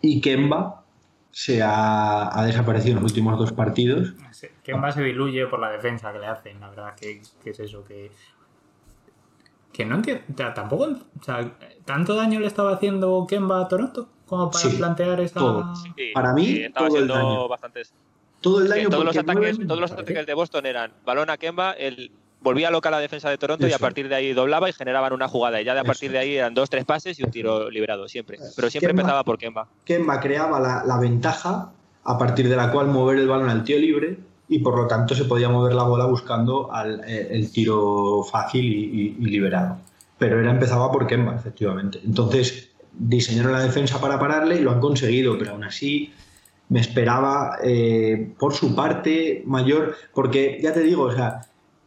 Y 0.00 0.20
Kemba 0.20 0.84
se 1.30 1.62
ha, 1.62 2.38
ha 2.38 2.44
desaparecido 2.44 2.96
en 2.96 3.02
los 3.02 3.10
últimos 3.10 3.38
dos 3.38 3.52
partidos. 3.52 4.14
Kemba 4.62 4.92
se 4.92 5.02
diluye 5.02 5.46
por 5.46 5.58
la 5.58 5.70
defensa 5.70 6.12
que 6.12 6.18
le 6.20 6.26
hacen, 6.26 6.60
la 6.60 6.68
verdad 6.70 6.94
que, 6.94 7.20
que 7.42 7.50
es 7.50 7.60
eso, 7.60 7.84
que... 7.84 8.10
Que 9.72 9.84
no 9.84 9.96
entiendo, 9.96 10.22
o 10.32 10.36
sea, 10.36 10.54
tampoco, 10.54 10.84
o 10.84 11.22
sea, 11.24 11.50
¿tanto 11.84 12.14
daño 12.14 12.38
le 12.38 12.46
estaba 12.46 12.74
haciendo 12.74 13.26
Kemba 13.28 13.60
a 13.62 13.66
Toronto 13.68 14.08
como 14.26 14.48
para 14.50 14.64
Sí, 14.70 14.76
plantear 14.76 15.18
esa... 15.20 15.40
todo. 15.40 15.74
Sí, 15.74 15.90
Para 16.14 16.32
mí, 16.32 16.46
sí, 16.46 16.62
estaba 16.62 16.86
todo 16.88 16.98
el 16.98 17.08
daño. 17.08 17.48
bastantes. 17.48 17.92
Todo 18.44 18.60
el 18.60 18.66
Sí, 18.66 18.70
daño 18.74 18.90
todos 18.90 19.04
los 19.04 19.16
ataques, 19.16 19.58
todos 19.66 19.80
los 19.80 19.90
ataques 19.90 20.26
de 20.26 20.34
Boston 20.34 20.66
eran 20.66 20.92
balón 21.04 21.30
a 21.30 21.36
Kemba, 21.38 21.72
el 21.72 22.12
volvía 22.40 22.70
loca 22.70 22.90
la 22.90 22.98
defensa 22.98 23.30
de 23.30 23.38
Toronto 23.38 23.66
y 23.66 23.72
a 23.72 23.78
partir 23.78 24.06
de 24.10 24.14
ahí 24.16 24.34
doblaba 24.34 24.68
y 24.68 24.74
generaban 24.74 25.14
una 25.14 25.28
jugada. 25.28 25.62
Y 25.62 25.64
ya 25.64 25.72
de 25.72 25.78
a 25.80 25.82
Eso. 25.82 25.86
partir 25.88 26.12
de 26.12 26.18
ahí 26.18 26.36
eran 26.36 26.52
dos, 26.52 26.68
tres 26.68 26.84
pases 26.84 27.18
y 27.18 27.24
un 27.24 27.30
tiro 27.30 27.70
liberado, 27.70 28.06
siempre. 28.06 28.38
Pero 28.54 28.68
siempre 28.68 28.90
Kemba- 28.92 29.00
empezaba 29.00 29.24
por 29.24 29.38
Kemba. 29.38 29.66
Kemba 29.86 30.20
creaba 30.20 30.60
la, 30.60 30.84
la 30.84 30.98
ventaja 31.00 31.72
a 32.04 32.18
partir 32.18 32.50
de 32.50 32.56
la 32.56 32.70
cual 32.70 32.88
mover 32.88 33.16
el 33.18 33.26
balón 33.28 33.48
al 33.48 33.64
tío 33.64 33.78
libre 33.78 34.18
y 34.46 34.58
por 34.58 34.76
lo 34.76 34.86
tanto 34.86 35.14
se 35.14 35.24
podía 35.24 35.48
mover 35.48 35.72
la 35.74 35.84
bola 35.84 36.04
buscando 36.04 36.70
al, 36.70 37.00
eh, 37.08 37.28
el 37.30 37.50
tiro 37.50 38.22
fácil 38.30 38.62
y, 38.62 38.84
y- 38.84 39.16
y 39.20 39.24
liberado. 39.24 39.78
Pero 40.18 40.38
era 40.38 40.50
empezaba 40.50 40.92
por 40.92 41.06
Kemba, 41.06 41.34
efectivamente. 41.34 41.98
Entonces 42.04 42.72
diseñaron 42.92 43.52
la 43.52 43.60
defensa 43.60 43.98
para 44.02 44.18
pararle 44.18 44.56
y 44.56 44.60
lo 44.60 44.70
han 44.70 44.80
conseguido, 44.80 45.38
pero 45.38 45.52
aún 45.52 45.64
así 45.64 46.12
me 46.74 46.80
esperaba 46.80 47.58
eh, 47.62 48.32
por 48.36 48.52
su 48.52 48.74
parte 48.74 49.42
mayor, 49.46 49.94
porque 50.12 50.58
ya 50.60 50.72
te 50.72 50.80
digo, 50.80 51.02
o 51.04 51.12
sea, 51.12 51.42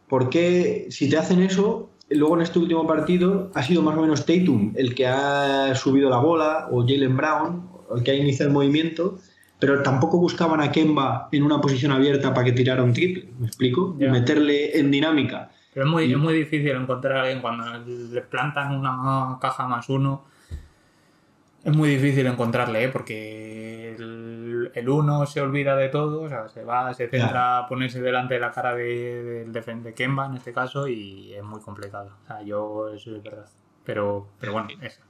¿por 0.08 0.30
qué 0.30 0.86
si 0.88 1.10
te 1.10 1.18
hacen 1.18 1.42
eso, 1.42 1.90
luego 2.08 2.36
en 2.36 2.42
este 2.42 2.58
último 2.58 2.86
partido 2.86 3.50
ha 3.54 3.62
sido 3.62 3.82
más 3.82 3.98
o 3.98 4.00
menos 4.00 4.24
Tatum 4.24 4.72
el 4.76 4.94
que 4.94 5.06
ha 5.06 5.74
subido 5.74 6.08
la 6.08 6.16
bola, 6.16 6.68
o 6.70 6.86
Jalen 6.88 7.18
Brown, 7.18 7.68
el 7.94 8.02
que 8.02 8.12
ha 8.12 8.14
iniciado 8.14 8.48
el 8.48 8.54
movimiento, 8.54 9.18
pero 9.60 9.82
tampoco 9.82 10.16
buscaban 10.18 10.62
a 10.62 10.72
Kemba 10.72 11.28
en 11.32 11.42
una 11.42 11.60
posición 11.60 11.92
abierta 11.92 12.32
para 12.32 12.46
que 12.46 12.52
tirara 12.52 12.82
un 12.82 12.94
triple, 12.94 13.28
¿me 13.38 13.46
explico? 13.46 13.94
Y 14.00 14.04
meterle 14.06 14.78
en 14.78 14.90
dinámica. 14.90 15.50
Pero 15.74 15.84
es 15.84 15.92
muy, 15.92 16.04
Y- 16.04 16.12
es 16.12 16.18
muy 16.18 16.32
difícil 16.32 16.70
encontrar 16.70 17.16
a 17.18 17.20
alguien 17.24 17.42
cuando 17.42 17.64
le 18.14 18.22
plantan 18.22 18.74
una 18.74 19.36
caja 19.38 19.68
más 19.68 19.86
uno. 19.90 20.24
Es 21.64 21.74
muy 21.76 21.88
difícil 21.90 22.26
encontrarle, 22.26 22.84
¿eh? 22.84 22.88
porque 22.88 23.94
el, 23.96 24.70
el 24.74 24.88
uno 24.88 25.26
se 25.26 25.40
olvida 25.40 25.76
de 25.76 25.88
todo, 25.88 26.22
o 26.22 26.28
sea, 26.28 26.48
se 26.48 26.62
va, 26.64 26.94
se 26.94 27.08
centra 27.08 27.58
a 27.58 27.66
ponerse 27.68 28.00
delante 28.00 28.34
de 28.34 28.40
la 28.40 28.52
cara 28.52 28.74
de, 28.74 29.22
del 29.44 29.52
defen- 29.52 29.82
de 29.82 29.92
Kemba 29.92 30.26
en 30.26 30.34
este 30.34 30.52
caso 30.52 30.86
y 30.88 31.34
es 31.34 31.42
muy 31.42 31.60
complicado. 31.60 32.16
O 32.22 32.26
sea, 32.26 32.42
yo, 32.42 32.88
eso 32.90 33.14
es 33.16 33.22
verdad. 33.22 33.48
Pero, 33.84 34.28
pero 34.38 34.52
bueno, 34.52 34.68
eso. 34.80 35.00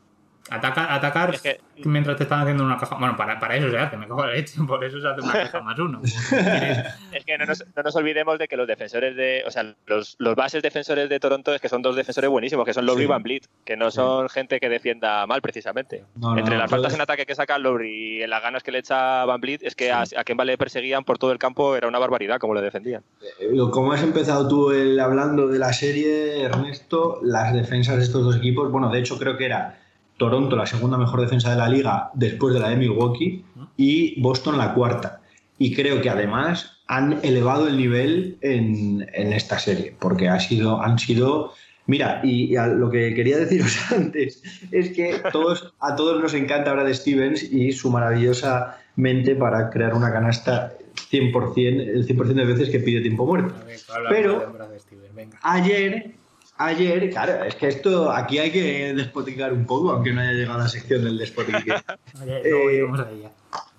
Atacar, 0.50 0.90
atacar 0.90 1.34
Es 1.34 1.42
que- 1.42 1.61
mientras 1.84 2.16
te 2.16 2.22
están 2.24 2.40
haciendo 2.40 2.64
una 2.64 2.76
caja. 2.78 2.96
Bueno, 2.98 3.16
para, 3.16 3.38
para 3.38 3.56
eso 3.56 3.70
se 3.70 3.78
hace, 3.78 3.96
me 3.96 4.06
cago 4.08 4.24
en 4.24 4.30
la 4.30 4.37
leche. 4.37 4.54
Por 4.66 4.82
eso 4.84 5.00
se 5.00 5.08
hace 5.08 5.20
una 5.20 5.32
caja 5.32 5.61
más 5.61 5.78
uno. 5.78 6.00
Es 7.12 7.24
que 7.24 7.38
no 7.38 7.46
nos, 7.46 7.64
no 7.76 7.82
nos 7.82 7.96
olvidemos 7.96 8.38
de 8.38 8.48
que 8.48 8.56
los 8.56 8.66
defensores 8.66 9.16
de. 9.16 9.42
O 9.46 9.50
sea, 9.50 9.74
los, 9.87 10.16
los 10.18 10.34
bases 10.34 10.62
defensores 10.62 11.08
de 11.08 11.20
Toronto 11.20 11.54
es 11.54 11.61
que 11.61 11.68
son 11.68 11.82
dos 11.82 11.96
defensores 11.96 12.30
buenísimos, 12.30 12.64
que 12.64 12.72
son 12.74 12.87
Lowry 12.87 12.98
Sí. 12.98 13.04
y 13.04 13.06
Van 13.06 13.22
Vliet, 13.22 13.44
que 13.64 13.76
no 13.76 13.90
son 13.90 14.28
gente 14.28 14.58
que 14.61 14.68
defienda 14.68 15.26
mal 15.26 15.40
precisamente. 15.40 16.04
No, 16.16 16.37
Entre 16.37 16.54
no, 16.54 16.61
las 16.62 16.70
faltas 16.70 16.94
en 16.94 17.00
ataque 17.00 17.26
que 17.26 17.34
saca 17.34 17.58
Lowry 17.58 18.18
y 18.18 18.22
en 18.22 18.30
las 18.30 18.42
ganas 18.42 18.62
que 18.62 18.72
le 18.72 18.78
echa 18.78 19.24
Van 19.24 19.40
Vliet, 19.40 19.62
es 19.62 19.74
que 19.74 19.92
a, 19.92 20.02
a 20.16 20.24
Kemba 20.24 20.44
le 20.44 20.58
perseguían 20.58 21.04
por 21.04 21.18
todo 21.18 21.32
el 21.32 21.38
campo, 21.38 21.76
era 21.76 21.87
una 21.88 21.98
barbaridad 21.98 22.38
como 22.38 22.54
le 22.54 22.61
defendían. 22.62 23.02
Eh, 23.40 23.48
Como 23.70 23.92
has 23.92 24.02
empezado 24.02 24.48
tú 24.48 24.70
el, 24.70 24.98
hablando 25.00 25.48
de 25.48 25.58
la 25.58 25.72
serie, 25.72 26.42
Ernesto, 26.42 27.20
las 27.22 27.52
defensas 27.52 27.96
de 27.96 28.02
estos 28.02 28.24
dos 28.24 28.37
equipos, 28.37 28.70
bueno, 28.70 28.90
de 28.90 28.98
hecho 29.00 29.18
creo 29.18 29.37
que 29.37 29.46
era 29.46 29.78
Toronto 30.18 30.57
la 30.57 30.66
segunda 30.66 30.98
mejor 30.98 31.20
defensa 31.20 31.50
de 31.50 31.57
la 31.57 31.68
liga 31.68 32.11
después 32.14 32.52
de 32.52 32.61
la 32.61 32.68
de 32.68 32.76
Milwaukee 32.76 33.44
y 33.76 34.20
Boston 34.20 34.59
la 34.59 34.74
cuarta. 34.74 35.20
Y 35.59 35.74
creo 35.74 36.02
que 36.02 36.11
además 36.11 36.78
han 36.87 37.18
elevado 37.22 37.68
el 37.68 37.76
nivel 37.76 38.37
en, 38.40 39.07
en 39.12 39.33
esta 39.33 39.59
serie, 39.59 39.94
porque 39.98 40.28
ha 40.28 40.38
sido, 40.40 40.81
han 40.83 40.98
sido... 40.98 41.52
Mira, 41.87 42.20
y, 42.22 42.52
y 42.52 42.57
a 42.57 42.66
lo 42.66 42.90
que 42.90 43.14
quería 43.14 43.38
deciros 43.38 43.78
antes 43.92 44.42
es 44.72 44.90
que 44.90 45.20
todos, 45.33 45.72
a 45.81 45.96
todos 45.96 46.20
nos 46.20 46.35
encanta 46.35 46.72
Brad 46.74 46.92
Stevens 46.92 47.42
y 47.42 47.72
su 47.72 47.90
maravillosa 47.90 48.76
mente 48.96 49.35
para 49.37 49.70
crear 49.70 49.94
una 49.94 50.12
canasta 50.12 50.74
100%, 51.11 51.57
el 51.88 52.07
100% 52.07 52.35
de 52.35 52.44
veces 52.44 52.68
que 52.70 52.81
pide 52.81 53.00
tiempo 53.00 53.24
muerto. 53.24 53.54
Ver, 53.66 53.78
Pero- 54.11 54.40
de 54.40 54.46
Brad 54.46 54.78
Stevens, 54.78 55.14
venga. 55.14 55.38
Ayer, 55.42 56.14
ayer, 56.58 57.10
claro, 57.10 57.44
es 57.44 57.54
que 57.54 57.68
esto 57.68 58.10
aquí 58.10 58.38
hay 58.38 58.50
que 58.50 58.92
despotricar 58.94 59.52
un 59.52 59.64
poco, 59.64 59.90
aunque 59.92 60.12
no 60.12 60.20
haya 60.20 60.32
llegado 60.32 60.60
a 60.60 60.62
la 60.64 60.68
sección 60.68 61.04
del 61.04 61.18
despotrique. 61.18 61.72
Oye, 62.20 62.40
eh, 62.44 62.86
a 62.92 63.10
ella. 63.10 63.30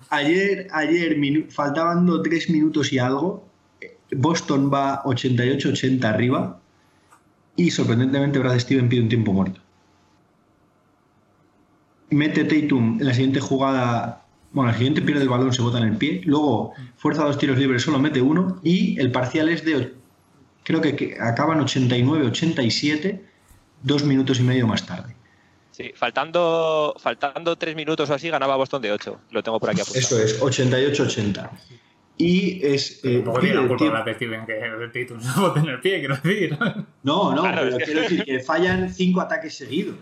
ayer, 0.08 0.66
ayer 0.72 1.16
faltando 1.50 2.22
tres 2.22 2.50
minutos 2.50 2.92
y 2.92 2.98
algo, 2.98 3.48
Boston 4.12 4.70
va 4.72 5.02
88-80 5.04 6.04
arriba 6.04 6.60
y 7.56 7.70
sorprendentemente 7.70 8.38
Brad 8.38 8.58
Steven 8.58 8.88
pide 8.88 9.02
un 9.02 9.08
tiempo 9.08 9.32
muerto. 9.32 9.60
Mete 12.10 12.44
Tatum 12.44 12.98
en 13.00 13.06
la 13.06 13.14
siguiente 13.14 13.38
jugada, 13.38 14.24
bueno, 14.52 14.70
el 14.70 14.76
siguiente 14.76 15.02
pierde 15.02 15.22
el 15.22 15.28
balón, 15.28 15.52
se 15.52 15.62
bota 15.62 15.78
en 15.78 15.84
el 15.84 15.96
pie, 15.96 16.22
luego 16.24 16.72
fuerza 16.96 17.24
dos 17.24 17.38
tiros 17.38 17.58
libres, 17.58 17.82
solo 17.82 18.00
mete 18.00 18.20
uno 18.20 18.60
y 18.64 18.98
el 18.98 19.12
parcial 19.12 19.48
es 19.48 19.64
de, 19.64 19.94
creo 20.70 20.80
que, 20.80 20.96
que 20.96 21.16
acaban 21.20 21.60
89-87, 21.60 23.20
dos 23.82 24.04
minutos 24.04 24.40
y 24.40 24.42
medio 24.42 24.66
más 24.66 24.86
tarde. 24.86 25.14
Sí, 25.70 25.92
faltando, 25.94 26.94
faltando 26.98 27.56
tres 27.56 27.74
minutos 27.76 28.10
o 28.10 28.14
así, 28.14 28.28
ganaba 28.28 28.56
Boston 28.56 28.82
de 28.82 28.92
8. 28.92 29.20
Lo 29.30 29.42
tengo 29.42 29.58
por 29.60 29.70
aquí 29.70 29.80
apuntado. 29.80 30.00
Eso 30.00 30.18
es, 30.20 30.40
88-80. 30.40 31.50
Y 32.18 32.60
es... 32.66 33.00
eh, 33.04 33.16
Tampoco 33.16 33.40
tiene 33.40 33.54
la 33.54 33.60
culpa 33.62 33.76
tiempo- 33.78 34.02
Brad 34.04 34.14
Steven 34.16 34.46
que 34.46 34.58
el 34.84 34.92
título 34.92 35.20
se 35.22 35.40
bote 35.40 35.60
en 35.60 35.68
el 35.68 35.80
pie, 35.80 36.00
quiero 36.00 36.16
decir. 36.16 36.58
No, 37.02 37.34
no, 37.34 37.42
Claro, 37.42 37.62
pero 37.62 37.68
es 37.70 37.78
que- 37.78 37.84
quiero 37.84 38.00
decir 38.02 38.24
que 38.24 38.40
fallan 38.40 38.92
cinco 38.92 39.22
ataques 39.22 39.56
seguidos, 39.56 39.96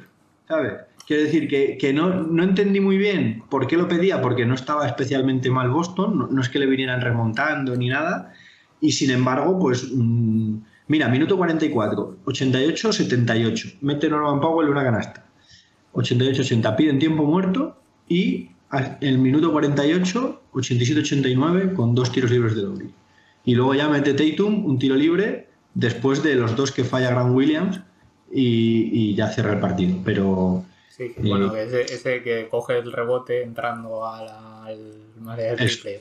¿sabes? 0.48 0.72
Quiero 1.06 1.22
decir 1.22 1.48
que, 1.48 1.78
que 1.78 1.92
no, 1.92 2.08
no 2.24 2.42
entendí 2.42 2.80
muy 2.80 2.98
bien 2.98 3.44
por 3.48 3.66
qué 3.68 3.76
lo 3.76 3.86
pedía, 3.88 4.20
porque 4.20 4.44
no 4.46 4.54
estaba 4.54 4.86
especialmente 4.86 5.48
mal 5.48 5.70
Boston, 5.70 6.18
no, 6.18 6.26
no 6.26 6.42
es 6.42 6.48
que 6.48 6.58
le 6.58 6.66
vinieran 6.66 7.00
remontando 7.00 7.76
ni 7.76 7.88
nada, 7.88 8.34
y 8.80 8.92
sin 8.92 9.10
embargo, 9.10 9.58
pues, 9.58 9.90
mm, 9.92 10.56
mira, 10.88 11.08
minuto 11.08 11.36
44, 11.36 12.18
88-78, 12.24 13.78
mete 13.80 14.08
Norman 14.08 14.40
Powell 14.40 14.68
una 14.68 14.84
canasta, 14.84 15.24
88-80, 15.94 16.76
piden 16.76 16.98
tiempo 16.98 17.24
muerto, 17.24 17.76
y 18.08 18.50
el 19.00 19.18
minuto 19.18 19.52
48, 19.52 20.42
87-89, 20.52 21.74
con 21.74 21.94
dos 21.94 22.12
tiros 22.12 22.30
libres 22.30 22.54
de 22.54 22.62
Lowry. 22.62 22.90
Y 23.44 23.54
luego 23.54 23.74
ya 23.74 23.88
mete 23.88 24.14
Tatum 24.14 24.64
un 24.64 24.78
tiro 24.78 24.94
libre 24.94 25.48
después 25.74 26.22
de 26.22 26.34
los 26.34 26.56
dos 26.56 26.72
que 26.72 26.84
falla 26.84 27.10
Grant 27.10 27.34
Williams 27.34 27.80
y, 28.30 28.90
y 28.92 29.14
ya 29.14 29.28
cierra 29.28 29.54
el 29.54 29.60
partido. 29.60 29.96
Pero 30.04 30.64
Sí, 30.98 31.14
bueno, 31.18 31.54
ese, 31.54 31.82
ese 31.82 32.22
que 32.24 32.48
coge 32.48 32.76
el 32.76 32.90
rebote 32.90 33.44
entrando 33.44 34.04
al 34.04 35.07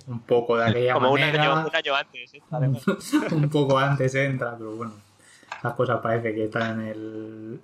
un 0.08 0.20
poco 0.22 0.58
de 0.58 0.66
aquella 0.66 0.94
Como 0.94 1.12
un 1.12 1.20
manera, 1.20 1.42
año, 1.44 1.68
un 1.68 1.76
año 1.76 1.96
antes. 1.96 2.34
¿eh? 2.34 2.42
Un 3.36 3.50
poco 3.50 3.78
antes 3.78 4.16
entra, 4.16 4.56
pero 4.58 4.76
bueno, 4.76 4.94
las 5.64 5.74
cosas 5.74 6.00
parece 6.02 6.34
que 6.34 6.46
están 6.46 6.82
en 6.82 6.88
el... 6.88 7.60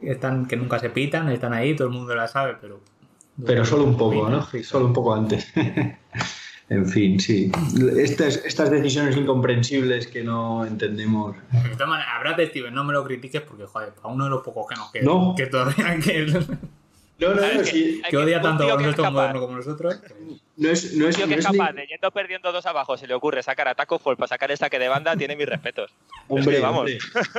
Están, 0.00 0.46
que 0.46 0.56
nunca 0.56 0.78
se 0.78 0.90
pitan, 0.90 1.28
están 1.30 1.52
ahí, 1.52 1.74
todo 1.74 1.88
el 1.88 1.94
mundo 1.94 2.14
las 2.14 2.32
sabe, 2.32 2.56
pero... 2.60 2.80
pero 3.44 3.64
solo 3.64 3.84
un 3.84 3.96
poco, 3.96 4.28
¿no? 4.28 4.44
Sí, 4.46 4.62
Solo 4.62 4.86
un 4.86 4.92
poco 4.92 5.14
antes. 5.14 5.52
en 6.68 6.86
fin, 6.86 7.18
sí. 7.18 7.50
Estas, 7.98 8.36
estas 8.44 8.70
decisiones 8.70 9.16
incomprensibles 9.16 10.06
que 10.06 10.22
no 10.22 10.64
entendemos. 10.64 11.36
De 11.50 11.70
todas 11.70 11.88
maneras, 11.88 12.12
a 12.16 12.20
Brad 12.20 12.40
Steven 12.48 12.72
no 12.72 12.84
me 12.84 12.92
lo 12.92 13.04
critiques 13.04 13.42
porque, 13.42 13.64
joder, 13.64 13.92
para 13.94 14.08
uno 14.14 14.24
de 14.24 14.30
los 14.30 14.42
pocos 14.42 14.66
que 14.68 14.76
nos 14.76 14.90
queda, 14.92 15.04
No. 15.04 15.34
que 15.36 15.46
todavía 15.46 15.98
que, 15.98 16.26
No, 17.28 17.34
no, 17.34 17.40
no, 17.40 17.46
es 17.46 17.58
que- 17.62 17.70
sí, 17.70 18.02
que 18.08 18.16
odia 18.16 18.40
tanto 18.40 18.64
a 18.64 18.76
capaz- 18.76 19.10
moderno 19.10 19.40
como 19.40 19.56
nosotros. 19.56 20.00
no 20.56 20.70
es, 20.70 20.94
no 20.94 21.08
es, 21.08 21.16
tío 21.16 21.26
no 21.26 21.34
que 21.34 21.38
es 21.40 21.44
es 21.46 21.52
ni- 21.52 21.58
capaz 21.58 21.72
de 21.72 21.86
yendo 21.86 22.10
perdiendo 22.10 22.52
dos 22.52 22.66
abajo, 22.66 22.96
se 22.96 23.06
le 23.06 23.14
ocurre 23.14 23.42
sacar 23.42 23.68
a 23.68 23.74
Taco 23.74 23.98
Fall 23.98 24.16
para 24.16 24.28
sacar 24.28 24.50
el 24.50 24.56
saque 24.58 24.78
de 24.78 24.88
banda, 24.88 25.16
tiene 25.16 25.36
mis 25.36 25.46
respetos. 25.46 25.90
Hombre, 26.28 26.54
es 26.54 26.60
que 26.60 26.62
vamos. 26.62 26.78
hombre. 26.80 26.98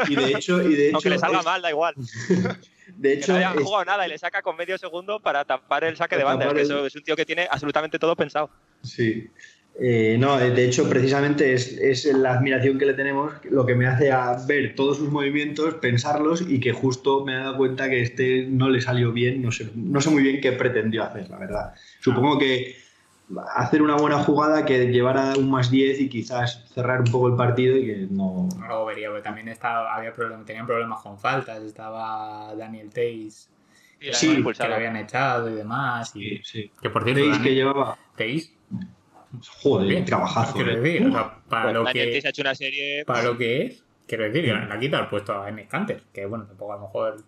Y 0.10 0.16
de 0.16 0.32
hecho, 0.38 0.62
y 0.62 0.76
de 0.76 0.88
hecho, 0.88 0.96
Aunque 0.98 1.10
le 1.10 1.20
salga 1.20 1.40
es- 1.40 1.46
mal, 1.46 1.62
da 1.62 1.70
igual. 1.70 1.96
de 2.88 3.10
Que 3.14 3.20
hecho 3.20 3.32
no 3.34 3.38
haya 3.40 3.54
es- 3.56 3.62
jugado 3.64 3.86
nada 3.86 4.06
y 4.06 4.10
le 4.10 4.18
saca 4.18 4.42
con 4.42 4.56
medio 4.58 4.78
segundo 4.78 5.20
para 5.20 5.46
tapar 5.46 5.84
el 5.84 5.96
saque 5.98 6.18
de 6.18 6.24
banda. 6.24 6.48
Es 6.48 6.54
que 6.54 6.62
eso 6.62 6.86
es 6.86 6.96
un 6.96 7.04
tío 7.04 7.16
que 7.16 7.26
tiene 7.26 7.48
absolutamente 7.50 8.00
todo 8.00 8.16
pensado. 8.16 8.50
Sí. 8.82 9.28
Eh, 9.82 10.18
no, 10.20 10.38
de 10.38 10.66
hecho, 10.66 10.88
precisamente 10.88 11.52
es, 11.54 11.74
es 11.80 12.06
la 12.06 12.34
admiración 12.34 12.78
que 12.78 12.86
le 12.86 12.94
tenemos 12.94 13.34
lo 13.50 13.66
que 13.66 13.74
me 13.74 13.88
hace 13.88 14.12
a 14.12 14.38
ver 14.48 14.76
todos 14.76 14.98
sus 14.98 15.10
movimientos, 15.10 15.74
pensarlos 15.76 16.44
y 16.48 16.60
que 16.60 16.74
justo 16.74 17.26
me 17.26 17.34
he 17.34 17.38
dado 17.38 17.58
cuenta 17.58 17.90
que 17.90 18.02
este 18.04 18.46
no 18.48 18.70
le 18.70 18.82
salió 18.82 19.12
bien. 19.12 19.42
No 19.42 19.52
sé, 19.52 19.72
no 19.74 20.00
sé 20.00 20.12
muy 20.12 20.22
bien 20.22 20.42
qué 20.42 20.52
pretendió 20.52 21.04
hacer, 21.04 21.28
la 21.28 21.40
verdad. 21.40 21.74
Supongo 22.02 22.38
que 22.38 22.76
hacer 23.56 23.82
una 23.82 23.96
buena 23.96 24.20
jugada 24.24 24.66
que 24.66 24.88
llevara 24.88 25.34
un 25.38 25.50
más 25.50 25.70
10 25.72 26.00
y 26.02 26.10
quizás 26.10 26.64
cerrar 26.74 27.02
un 27.02 27.12
poco 27.12 27.28
el 27.30 27.36
partido 27.36 27.78
y 27.78 27.86
que 27.86 28.08
no. 28.10 28.48
Luego 28.60 28.86
vería, 28.86 29.10
porque 29.10 29.24
también 29.24 29.48
estaba, 29.48 29.96
había 29.96 30.14
problemas, 30.14 30.46
tenían 30.46 30.66
problemas 30.66 31.02
con 31.02 31.18
faltas, 31.20 31.62
estaba 31.62 32.54
Daniel 32.56 32.90
Sí, 34.12 34.36
hemos 34.36 34.58
que 34.58 34.68
lo 34.68 34.76
habían 34.76 34.98
echado 34.98 35.50
y 35.50 35.54
demás. 35.54 36.14
Y, 36.16 36.38
sí. 36.44 36.70
Que 36.82 36.90
por 36.90 37.04
cierto, 37.04 37.22
Veis 37.22 37.38
que 37.40 37.56
llevaba. 37.56 37.98
Tays, 38.18 38.54
Joder, 39.62 39.88
bien, 39.88 40.06
trabajazo. 40.06 40.54
Quiero 40.54 40.72
eh. 40.74 40.80
decir, 40.80 41.08
o 41.08 41.12
sea, 41.12 41.36
para, 41.50 41.64
Bueno, 41.66 41.80
lo 41.80 41.86
Daniel 41.86 42.10
que, 42.10 42.16
Tate 42.18 42.28
ha 42.28 42.30
hecho 42.30 42.42
una 42.44 42.56
serie. 42.56 43.06
para 43.06 43.24
lo 43.24 43.38
que 43.38 43.66
es, 43.66 43.84
quiero 44.08 44.26
decir, 44.26 44.44
que 44.46 44.54
le 44.54 44.74
ha 44.74 44.80
quitado 44.80 45.04
el 45.04 45.10
puesto 45.10 45.42
a 45.42 45.50
Enes 45.50 45.68
Kanter, 45.68 46.04
que 46.14 46.26
bueno, 46.26 46.46
tampoco 46.46 46.74
a 46.74 46.76
lo 46.76 46.82
mejor 46.84 47.24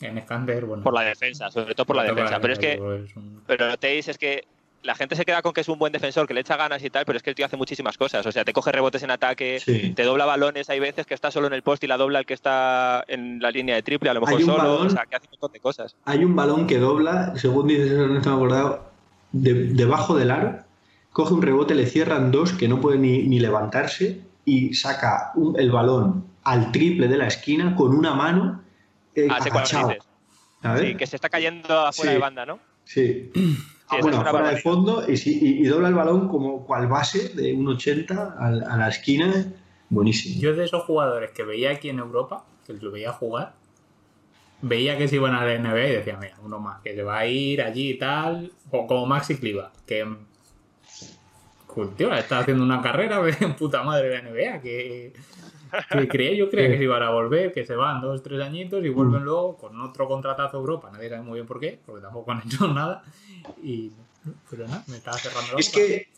Enes 0.00 0.24
Kanter, 0.24 0.66
bueno. 0.66 0.82
Por 0.82 0.92
la 0.94 1.02
defensa, 1.02 1.50
sobre 1.50 1.74
todo 1.74 1.86
por 1.86 1.96
la 1.96 2.04
defensa. 2.04 2.40
Pero 2.40 2.52
es 2.52 2.58
que, 2.58 2.68
pero 2.76 2.94
es 2.96 3.16
un- 3.16 3.42
pero 3.46 3.76
Teis 3.78 4.08
es 4.08 4.18
que 4.18 4.44
la 4.82 4.94
gente 4.94 5.14
se 5.16 5.24
queda 5.24 5.42
con 5.42 5.52
que 5.52 5.60
es 5.60 5.68
un 5.68 5.78
buen 5.78 5.92
defensor, 5.92 6.26
que 6.26 6.34
le 6.34 6.40
echa 6.40 6.56
ganas 6.56 6.82
y 6.82 6.90
tal, 6.90 7.04
pero 7.04 7.16
es 7.16 7.22
que 7.22 7.30
el 7.30 7.36
tío 7.36 7.44
hace 7.46 7.56
muchísimas 7.56 7.98
cosas. 7.98 8.24
O 8.26 8.32
sea, 8.32 8.44
te 8.44 8.52
coge 8.52 8.72
rebotes 8.72 9.02
en 9.02 9.10
ataque, 9.10 9.60
Sí. 9.60 9.92
te 9.94 10.02
dobla 10.04 10.24
balones, 10.24 10.70
hay 10.70 10.80
veces 10.80 11.06
que 11.06 11.14
está 11.14 11.30
solo 11.30 11.46
en 11.48 11.52
el 11.52 11.62
poste 11.62 11.86
y 11.86 11.88
la 11.88 11.96
dobla 11.98 12.18
el 12.20 12.26
que 12.26 12.34
está 12.34 13.04
en 13.08 13.40
la 13.40 13.50
línea 13.50 13.74
de 13.74 13.82
triple, 13.82 14.10
a 14.10 14.14
lo 14.14 14.20
mejor 14.22 14.40
solo, 14.40 14.56
balón- 14.56 14.86
o 14.86 14.90
sea, 14.90 15.04
que 15.06 15.16
hace 15.16 15.26
un 15.26 15.32
montón 15.32 15.52
de 15.52 15.60
cosas. 15.60 15.96
hay 16.04 16.24
un 16.24 16.34
balón 16.34 16.66
que 16.66 16.78
dobla, 16.78 17.34
según 17.36 17.68
dices 17.68 17.90
Ernesto, 17.90 18.30
me 18.30 18.36
acordado, 18.36 18.90
de- 19.32 19.66
debajo 19.74 20.16
del 20.16 20.30
aro, 20.30 20.58
coge 21.12 21.34
un 21.34 21.42
rebote, 21.42 21.74
le 21.74 21.86
cierran 21.86 22.30
dos 22.30 22.52
que 22.52 22.66
no 22.68 22.80
puede 22.80 22.98
ni, 22.98 23.24
ni 23.28 23.38
levantarse 23.40 24.20
y 24.44 24.74
saca 24.74 25.32
un- 25.34 25.58
el 25.60 25.70
balón 25.70 26.24
al 26.44 26.72
triple 26.72 27.08
de 27.08 27.18
la 27.18 27.26
esquina 27.26 27.74
con 27.76 27.94
una 27.94 28.14
mano 28.14 28.62
eh, 29.14 29.26
Ah. 30.62 30.76
Sí, 30.78 30.94
que 30.94 31.06
se 31.06 31.16
está 31.16 31.28
cayendo 31.28 31.80
afuera 31.86 32.10
Sí. 32.12 32.14
de 32.14 32.18
banda, 32.20 32.46
¿no? 32.46 32.58
Sí. 32.84 33.30
Sí, 33.90 33.96
esa 33.96 34.02
bueno, 34.02 34.16
es 34.18 34.22
una 34.22 34.30
fuera 34.30 34.50
de 34.50 34.56
fondo 34.60 35.04
y, 35.10 35.16
sí, 35.16 35.38
y- 35.42 35.62
y 35.62 35.64
dobla 35.66 35.88
el 35.88 35.94
balón 35.94 36.28
como 36.28 36.64
cual 36.64 36.86
base 36.86 37.30
de 37.30 37.52
un 37.54 37.66
80 37.68 38.36
al- 38.38 38.62
a, 38.64 38.76
la 38.76 38.88
esquina. 38.88 39.52
Buenísimo. 39.88 40.40
Yo 40.40 40.54
de 40.54 40.64
esos 40.64 40.84
jugadores 40.84 41.32
que 41.32 41.42
veía 41.42 41.72
aquí 41.72 41.88
en 41.88 41.98
Europa, 41.98 42.44
que 42.66 42.72
lo 42.74 42.90
veía 42.92 43.12
jugar, 43.12 43.54
veía 44.62 44.96
que 44.96 45.08
se 45.08 45.16
iban 45.16 45.34
a 45.34 45.44
la 45.44 45.54
NBA 45.54 45.88
y 45.88 45.92
decía, 45.92 46.16
mira, 46.20 46.36
uno 46.44 46.60
más, 46.60 46.80
que 46.82 46.94
se 46.94 47.02
va 47.02 47.18
a 47.18 47.26
ir 47.26 47.60
allí 47.62 47.90
y 47.90 47.98
tal, 47.98 48.52
o 48.70 48.86
como 48.86 49.06
Maxi 49.06 49.36
Cliva, 49.38 49.72
que 49.86 50.06
cool, 51.66 51.94
tío, 51.96 52.12
está 52.14 52.40
haciendo 52.40 52.64
una 52.64 52.82
carrera 52.82 53.20
de 53.22 53.32
puta 53.58 53.82
madre 53.82 54.08
de 54.08 54.22
la 54.22 54.28
NBA, 54.30 54.60
que, 54.60 55.12
que 55.90 56.08
creía, 56.08 56.34
yo 56.34 56.50
creía 56.50 56.68
que 56.70 56.78
se 56.78 56.84
iban 56.84 57.02
a 57.02 57.10
volver, 57.10 57.52
que 57.52 57.64
se 57.64 57.74
van 57.74 58.00
dos, 58.00 58.22
tres 58.22 58.40
añitos 58.40 58.84
y 58.84 58.88
vuelven 58.88 59.24
luego 59.24 59.56
con 59.56 59.80
otro 59.80 60.08
contratazo 60.08 60.56
a 60.56 60.60
Europa, 60.60 60.90
nadie 60.92 61.08
sabe 61.08 61.22
muy 61.22 61.34
bien 61.34 61.46
por 61.46 61.60
qué, 61.60 61.78
porque 61.84 62.02
tampoco 62.02 62.32
han 62.32 62.42
hecho 62.46 62.68
nada, 62.68 63.02
y 63.62 63.90
pero 64.50 64.66
nada, 64.68 64.84
me 64.88 64.96
estaba 64.96 65.16
cerrando 65.18 65.52
la 65.54 65.58
Es 65.60 65.68
boca. 65.72 65.78
que 65.80 66.08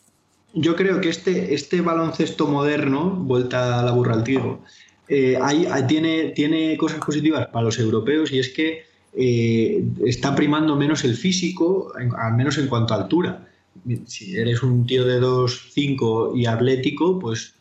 yo 0.53 0.75
creo 0.75 1.01
que 1.01 1.09
este, 1.09 1.53
este 1.53 1.81
baloncesto 1.81 2.47
moderno, 2.47 3.09
vuelta 3.09 3.79
a 3.79 3.83
la 3.83 3.91
burra 3.91 4.13
al 4.13 4.23
trigo, 4.23 4.63
eh, 5.07 5.37
hay- 5.41 5.65
hay- 5.65 5.87
tiene, 5.87 6.29
tiene 6.29 6.77
cosas 6.77 6.99
positivas 7.03 7.47
para 7.47 7.65
los 7.65 7.79
europeos 7.79 8.31
y 8.31 8.39
es 8.39 8.49
que 8.49 8.85
eh, 9.15 9.83
está 10.05 10.35
primando 10.35 10.75
menos 10.75 11.03
el 11.03 11.15
físico, 11.15 11.93
al 12.17 12.33
menos 12.35 12.57
en 12.57 12.67
cuanto 12.67 12.93
a 12.93 12.97
altura. 13.03 13.47
Si 14.05 14.35
eres 14.37 14.63
un 14.63 14.85
tío 14.87 15.05
de 15.05 15.19
2'5 15.19 16.35
y 16.35 16.45
atlético, 16.45 17.19
pues 17.19 17.53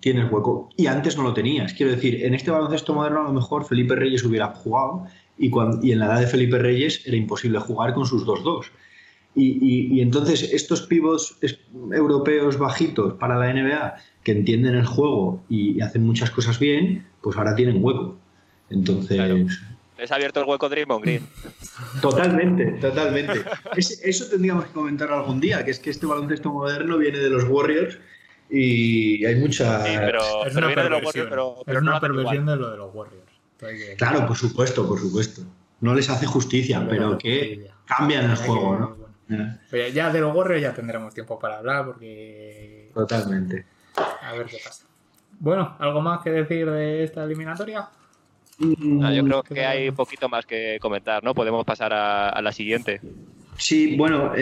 tienes 0.00 0.30
hueco. 0.30 0.70
Y 0.76 0.86
antes 0.86 1.16
no 1.16 1.22
lo 1.22 1.34
tenías. 1.34 1.72
Quiero 1.74 1.92
decir, 1.92 2.24
en 2.24 2.34
este 2.34 2.50
baloncesto 2.50 2.94
moderno 2.94 3.20
a 3.20 3.24
lo 3.24 3.32
mejor 3.32 3.64
Felipe 3.64 3.94
Reyes 3.94 4.24
hubiera 4.24 4.48
jugado 4.48 5.06
y, 5.38 5.50
cuando, 5.50 5.84
y 5.84 5.92
en 5.92 6.00
la 6.00 6.06
edad 6.06 6.20
de 6.20 6.26
Felipe 6.26 6.58
Reyes 6.58 7.06
era 7.06 7.16
imposible 7.16 7.58
jugar 7.58 7.94
con 7.94 8.06
sus 8.06 8.26
2-2. 8.26 8.66
Y, 9.34 9.94
y, 9.96 10.00
entonces 10.00 10.42
estos 10.52 10.82
pivots 10.82 11.38
europeos 11.92 12.58
bajitos 12.58 13.14
para 13.14 13.38
la 13.38 13.52
NBA 13.52 13.94
que 14.24 14.32
entienden 14.32 14.74
el 14.74 14.86
juego 14.86 15.42
y, 15.48 15.80
hacen 15.80 16.04
muchas 16.04 16.30
cosas 16.30 16.58
bien, 16.58 17.06
pues 17.22 17.36
ahora 17.36 17.54
tienen 17.54 17.82
hueco. 17.82 18.18
Entonces... 18.70 19.18
Les 19.98 20.10
ha 20.10 20.14
abierto 20.14 20.40
el 20.40 20.48
hueco 20.48 20.68
Draymond 20.68 21.04
Green. 21.04 21.22
Totalmente, 22.00 22.64
totalmente. 22.80 23.44
eso 23.76 24.30
tendríamos 24.30 24.64
que 24.64 24.72
comentar 24.72 25.12
algún 25.12 25.40
día, 25.40 25.62
que 25.62 25.70
es 25.70 25.78
que 25.78 25.90
este 25.90 26.06
baloncesto 26.06 26.50
moderno 26.50 26.96
viene 26.96 27.18
de 27.18 27.28
los 27.28 27.44
Warriors 27.44 27.98
y 28.50 29.24
hay 29.24 29.36
mucha... 29.36 29.82
pero, 29.84 30.44
es 30.44 30.56
una 30.56 30.74
perversión, 30.74 31.30
de 31.30 31.76
una 31.76 32.00
perversión 32.00 32.46
de 32.46 32.56
lo 32.56 32.70
de 32.70 32.76
los 32.76 32.94
Warriors. 32.94 33.30
Claro, 33.96 34.26
por 34.26 34.36
supuesto, 34.36 34.88
por 34.88 34.98
supuesto. 34.98 35.42
No 35.80 35.94
les 35.94 36.10
hace 36.10 36.26
justicia, 36.26 36.86
pero 36.88 37.16
que 37.18 37.70
cambian 37.84 38.30
el 38.30 38.36
juego, 38.36 38.78
¿no? 38.78 39.56
Pero 39.70 39.88
ya 39.88 40.10
de 40.10 40.20
los 40.20 40.34
Warriors 40.34 40.62
ya 40.62 40.74
tendremos 40.74 41.14
tiempo 41.14 41.38
para 41.38 41.58
hablar 41.58 41.86
porque... 41.86 42.90
Totalmente. 42.94 43.66
A 44.22 44.32
ver 44.32 44.46
qué 44.46 44.58
pasa. 44.64 44.84
Bueno, 45.38 45.76
¿algo 45.78 46.00
más 46.00 46.22
que 46.22 46.30
decir 46.30 46.70
de 46.70 47.04
esta 47.04 47.24
eliminatoria? 47.24 47.88
Yo 48.58 49.24
creo 49.24 49.42
que 49.42 49.64
hay 49.64 49.88
un 49.88 49.94
poquito 49.94 50.28
más 50.28 50.44
que 50.44 50.78
comentar, 50.80 51.24
¿no? 51.24 51.34
Podemos 51.34 51.64
pasar 51.64 51.92
a, 51.94 52.42
la 52.42 52.52
siguiente. 52.52 53.00
Sí, 53.56 53.96
bueno, 53.96 54.32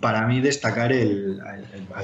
para 0.00 0.26
mí 0.26 0.40
destacar 0.40 0.92
el, 0.92 1.40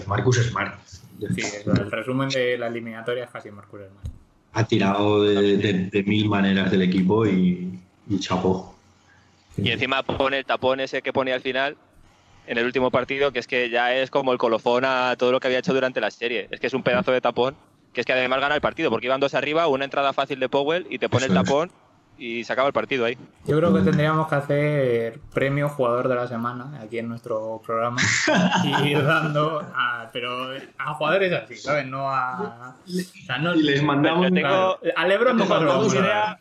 Marcus 0.07 0.39
Smart. 0.39 0.75
Sí, 1.19 1.43
el 1.67 1.91
resumen 1.91 2.29
de 2.29 2.59
la 2.59 2.67
eliminatoria 2.67 3.25
es 3.25 3.31
casi 3.31 3.51
Marcus 3.51 3.81
Smart. 3.81 4.07
Ha 4.55 4.65
tirado 4.67 5.23
de, 5.25 6.05
mil 6.07 6.29
maneras 6.29 6.71
del 6.71 6.83
equipo 6.83 7.27
y, 7.27 7.79
y 8.09 8.19
chapó. 8.19 8.75
Y 9.57 9.71
encima 9.71 10.03
pone 10.03 10.39
el 10.39 10.45
tapón 10.45 10.81
ese 10.81 11.03
que 11.03 11.13
pone 11.13 11.33
al 11.33 11.41
final 11.41 11.77
en 12.47 12.59
el 12.59 12.65
último 12.65 12.91
partido, 12.91 13.33
que 13.33 13.39
es 13.39 13.47
que 13.47 13.71
ya 13.71 13.95
es 13.95 14.11
como 14.11 14.33
el 14.33 14.39
colofón 14.39 14.85
a 14.85 15.17
todo 15.17 15.33
lo 15.33 15.41
que 15.41 15.49
había 15.49 15.59
hecho 15.59 15.75
durante 15.75 16.01
la 16.01 16.11
serie. 16.11 16.49
Es 16.51 16.61
que 16.61 16.67
es 16.67 16.75
un 16.75 16.83
pedazo 16.83 17.13
de 17.13 17.21
tapón, 17.21 17.57
que 17.93 18.01
es 18.01 18.07
que 18.07 18.13
además 18.13 18.41
gana 18.41 18.55
el 18.55 18.61
partido, 18.61 18.91
porque 18.91 19.07
iban 19.07 19.21
dos 19.21 19.35
arriba, 19.35 19.69
una 19.69 19.85
entrada 19.85 20.13
fácil 20.13 20.41
de 20.41 20.49
Powell 20.49 20.87
y 20.91 20.99
te 20.99 21.09
pone 21.09 21.27
el 21.27 21.35
tapón 21.35 21.71
y 22.19 22.45
se 22.45 22.53
acaba 22.53 22.69
el 22.69 22.73
partido 22.73 23.05
ahí. 23.05 23.19
Yo 23.47 23.59
creo 23.59 23.75
que 23.75 23.81
tendríamos 23.81 24.29
que 24.29 24.35
hacer 24.35 25.21
premio 25.33 25.69
jugador 25.69 26.09
de 26.09 26.15
la 26.15 26.29
semana 26.29 26.81
aquí 26.81 26.99
en 26.99 27.09
nuestro 27.09 27.61
programa 27.65 28.01
y 28.65 28.89
ir 28.91 29.05
dando 29.05 29.61
a, 29.75 30.09
pero 30.13 30.53
a 30.79 30.95
jugadores 30.95 31.33
así, 31.33 31.57
¿sabes? 31.57 31.87
No 31.87 32.09
a. 32.09 32.77
y 32.87 33.63
les 33.63 33.83
mandamos. 33.83 34.33
Tengo, 34.33 34.79
a 34.97 35.07
Lebron 35.07 35.37
no 35.37 35.87
idea, 35.87 36.39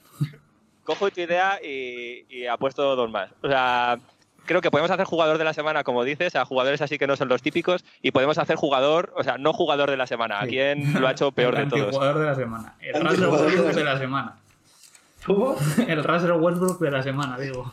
Cojo 0.84 1.10
tu 1.12 1.22
idea 1.22 1.60
y, 1.64 2.26
y 2.30 2.48
apuesto 2.48 2.96
dos 2.96 3.10
más. 3.10 3.30
O 3.42 3.48
sea, 3.48 3.98
creo 4.46 4.62
que 4.62 4.72
podemos 4.72 4.92
hacer 4.92 5.06
jugador 5.06 5.38
de 5.38 5.44
la 5.44 5.54
semana, 5.54 5.84
como 5.84 6.04
dices, 6.04 6.36
a 6.36 6.46
jugadores 6.46 6.82
así 6.82 6.98
que 6.98 7.08
no 7.08 7.16
son 7.16 7.30
los 7.30 7.42
típicos, 7.42 7.86
y 8.02 8.12
podemos 8.12 8.38
hacer 8.38 8.56
jugador, 8.56 9.14
o 9.16 9.24
sea, 9.24 9.38
no 9.38 9.54
jugador 9.54 9.90
de 9.90 9.98
la 9.98 10.08
semana. 10.08 10.42
¿A 10.42 10.48
quién 10.48 11.00
lo 11.00 11.08
ha 11.08 11.12
hecho 11.12 11.32
peor 11.34 11.56
de 11.56 11.66
todos? 11.68 11.96
jugador 11.96 12.20
de 12.20 12.26
la 12.26 12.36
semana. 12.36 12.76
El 12.80 13.02
Russell 13.02 13.26
Westbrook 13.28 13.74
de 13.74 13.84
la 13.84 13.98
semana. 13.98 14.36
¿Cómo? 15.26 15.56
El 15.88 16.04
Russell 16.04 16.32
Westbrook 16.32 16.80
de 16.80 16.92
la 16.92 17.04
semana, 17.04 17.38
digo. 17.38 17.72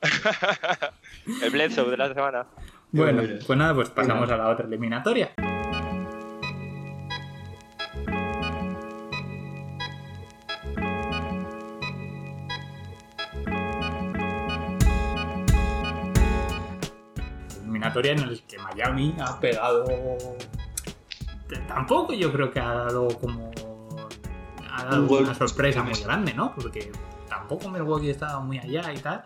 el 1.42 1.50
Bledsoe 1.50 1.90
de 1.90 1.96
la 1.96 2.14
semana. 2.14 2.46
Bueno, 2.90 3.22
pues 3.46 3.58
nada, 3.58 3.74
pues 3.74 3.90
pasamos 3.90 4.30
a 4.30 4.36
la 4.36 4.48
otra 4.48 4.66
eliminatoria. 4.66 5.30
en 17.98 18.18
el 18.20 18.42
que 18.42 18.58
Miami 18.58 19.14
ha 19.20 19.38
pegado. 19.40 19.84
Tampoco 21.66 22.12
yo 22.12 22.32
creo 22.32 22.50
que 22.50 22.60
ha 22.60 22.72
dado 22.72 23.08
como. 23.18 23.50
Ha 24.80 24.84
dado 24.84 25.18
una 25.18 25.34
sorpresa 25.34 25.82
muy 25.82 25.94
grande, 25.94 26.34
¿no? 26.34 26.54
Porque 26.54 26.90
tampoco 27.28 27.68
Milwaukee 27.68 28.10
estaba 28.10 28.40
muy 28.40 28.58
allá 28.58 28.92
y 28.92 28.98
tal. 28.98 29.24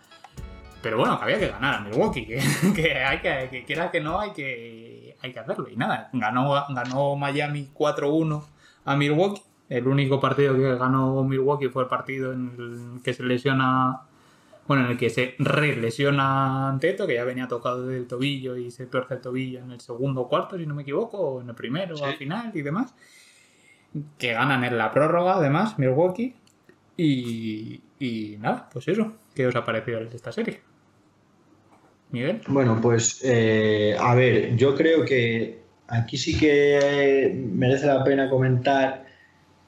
Pero 0.82 0.98
bueno, 0.98 1.16
que 1.16 1.24
había 1.24 1.38
que 1.38 1.48
ganar 1.48 1.76
a 1.76 1.80
Milwaukee, 1.80 2.26
que, 2.26 2.40
hay 3.06 3.20
que, 3.20 3.48
que 3.50 3.64
quiera 3.64 3.90
que 3.90 4.00
no, 4.00 4.20
hay 4.20 4.32
que, 4.32 5.16
hay 5.22 5.32
que 5.32 5.38
hacerlo. 5.38 5.68
Y 5.68 5.76
nada, 5.76 6.10
ganó, 6.12 6.52
ganó 6.68 7.16
Miami 7.16 7.70
4-1 7.74 8.44
a 8.84 8.96
Milwaukee. 8.96 9.42
El 9.70 9.88
único 9.88 10.20
partido 10.20 10.54
que 10.54 10.76
ganó 10.76 11.24
Milwaukee 11.24 11.68
fue 11.68 11.84
el 11.84 11.88
partido 11.88 12.32
en 12.32 12.94
el 12.96 13.02
que 13.02 13.14
se 13.14 13.22
lesiona 13.22 14.02
bueno, 14.66 14.84
en 14.86 14.92
el 14.92 14.98
que 14.98 15.10
se 15.10 15.34
re-lesiona 15.38 16.68
Anteto, 16.68 17.06
que 17.06 17.14
ya 17.14 17.24
venía 17.24 17.48
tocado 17.48 17.86
del 17.86 18.06
tobillo 18.06 18.56
y 18.56 18.70
se 18.70 18.86
torce 18.86 19.14
el 19.14 19.20
tobillo 19.20 19.60
en 19.60 19.72
el 19.72 19.80
segundo 19.80 20.26
cuarto, 20.26 20.56
si 20.56 20.66
no 20.66 20.74
me 20.74 20.82
equivoco, 20.82 21.18
o 21.18 21.40
en 21.42 21.50
el 21.50 21.54
primero 21.54 22.02
al 22.02 22.14
final 22.16 22.50
y 22.54 22.62
demás. 22.62 22.94
Que 24.18 24.32
ganan 24.32 24.64
en 24.64 24.76
la 24.76 24.92
prórroga, 24.92 25.36
además, 25.36 25.78
Milwaukee. 25.78 26.34
Y, 26.96 27.80
y 27.98 28.36
nada, 28.40 28.68
pues 28.72 28.88
eso. 28.88 29.12
¿Qué 29.34 29.46
os 29.46 29.56
ha 29.56 29.64
parecido 29.64 30.00
esta 30.00 30.32
serie? 30.32 30.60
Miguel. 32.10 32.40
Bueno, 32.46 32.78
pues 32.80 33.20
eh, 33.24 33.96
a 33.98 34.14
ver, 34.14 34.56
yo 34.56 34.74
creo 34.76 35.04
que 35.04 35.58
aquí 35.88 36.16
sí 36.16 36.38
que 36.38 37.34
merece 37.52 37.86
la 37.86 38.04
pena 38.04 38.30
comentar 38.30 39.04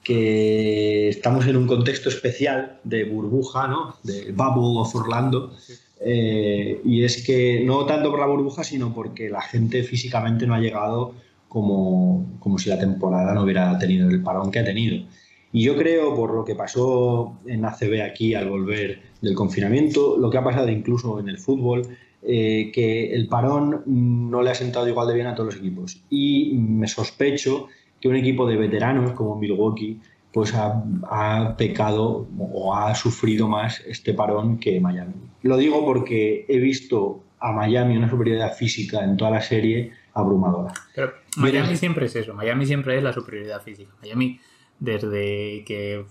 que 0.03 1.09
estamos 1.09 1.47
en 1.49 1.57
un 1.57 1.67
contexto 1.67 2.09
especial 2.09 2.79
de 2.85 3.03
burbuja, 3.05 3.67
¿no? 3.67 3.97
De 4.05 4.31
Bubble 4.31 4.81
of 4.81 4.95
Orlando. 4.95 5.57
Eh, 6.01 6.81
y 6.85 7.03
es 7.03 7.25
que 7.27 7.63
no 7.65 7.87
tanto 7.87 8.11
por 8.11 8.21
la 8.21 8.27
burbuja, 8.27 8.63
sino 8.63 8.95
porque 8.95 9.29
la 9.29 9.43
gente 9.43 9.83
físicamente 9.83 10.47
no 10.47 10.55
ha 10.55 10.61
llegado 10.61 11.15
como, 11.57 12.37
como 12.39 12.59
si 12.59 12.69
la 12.69 12.79
temporada 12.79 13.33
no 13.33 13.45
hubiera 13.45 13.79
tenido 13.79 14.11
el 14.11 14.23
parón 14.23 14.51
que 14.51 14.59
ha 14.59 14.65
tenido. 14.65 15.07
Y 15.53 15.63
yo 15.63 15.75
creo, 15.75 16.15
por 16.15 16.35
lo 16.35 16.45
que 16.45 16.55
pasó 16.55 17.39
en 17.47 17.65
ACB 17.65 18.03
aquí 18.05 18.35
al 18.35 18.51
volver 18.51 19.01
del 19.23 19.35
confinamiento, 19.35 20.19
lo 20.19 20.29
que 20.29 20.37
ha 20.37 20.45
pasado 20.45 20.69
incluso 20.69 21.19
en 21.19 21.31
el 21.31 21.39
fútbol, 21.39 21.81
eh, 22.23 22.71
que 22.75 23.15
el 23.15 23.27
parón 23.29 23.85
no 23.87 24.43
le 24.43 24.51
ha 24.51 24.55
sentado 24.55 24.87
igual 24.87 25.09
de 25.09 25.15
bien 25.15 25.29
a 25.29 25.35
todos 25.35 25.55
los 25.55 25.57
equipos. 25.57 26.05
Y 26.11 26.59
me 26.59 26.89
sospecho 26.89 27.69
que 28.03 28.09
un 28.09 28.17
equipo 28.17 28.47
de 28.47 28.57
veteranos 28.57 29.13
como 29.13 29.37
Milwaukee 29.37 29.99
pues 30.35 30.53
ha, 30.55 31.55
pecado 31.57 32.27
o 32.53 32.75
ha 32.75 32.95
sufrido 32.95 33.49
más 33.49 33.81
este 33.87 34.13
parón 34.13 34.59
que 34.59 34.79
Miami. 34.79 35.15
Lo 35.41 35.57
digo 35.57 35.87
porque 35.87 36.45
he 36.51 36.59
visto 36.59 37.23
a 37.41 37.53
Miami 37.53 37.97
una 37.97 38.11
superioridad 38.11 38.53
física 38.53 39.03
en 39.03 39.17
toda 39.17 39.31
la 39.31 39.41
serie 39.41 39.93
abrumadora. 40.13 40.75
Pero 40.95 41.13
Miami 41.37 41.77
siempre 41.77 42.07
es 42.07 42.17
eso, 42.17 42.35
Miami 42.35 42.67
siempre 42.67 42.97
es 42.97 43.03
la 43.03 43.13
superioridad 43.13 43.63
física. 43.63 43.93
Miami 44.03 44.41
desde 44.79 45.65
que 45.65 46.05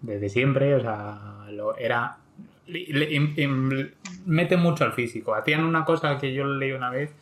desde 0.00 0.28
siempre, 0.28 0.74
o 0.74 0.80
sea, 0.80 1.46
lo 1.50 1.76
era 1.76 2.18
mete 4.26 4.56
mucho 4.56 4.84
al 4.84 4.92
físico. 4.92 5.34
Hacían 5.34 5.64
una 5.64 5.84
cosa 5.84 6.18
que 6.18 6.32
yo 6.32 6.44
leí 6.44 6.72
una 6.72 6.90
vez 6.90 7.14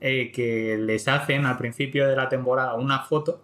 eh, 0.00 0.30
que 0.32 0.78
les 0.78 1.08
hacen 1.08 1.46
al 1.46 1.56
principio 1.58 2.06
de 2.06 2.14
la 2.14 2.28
temporada 2.28 2.74
una 2.74 3.00
foto 3.00 3.42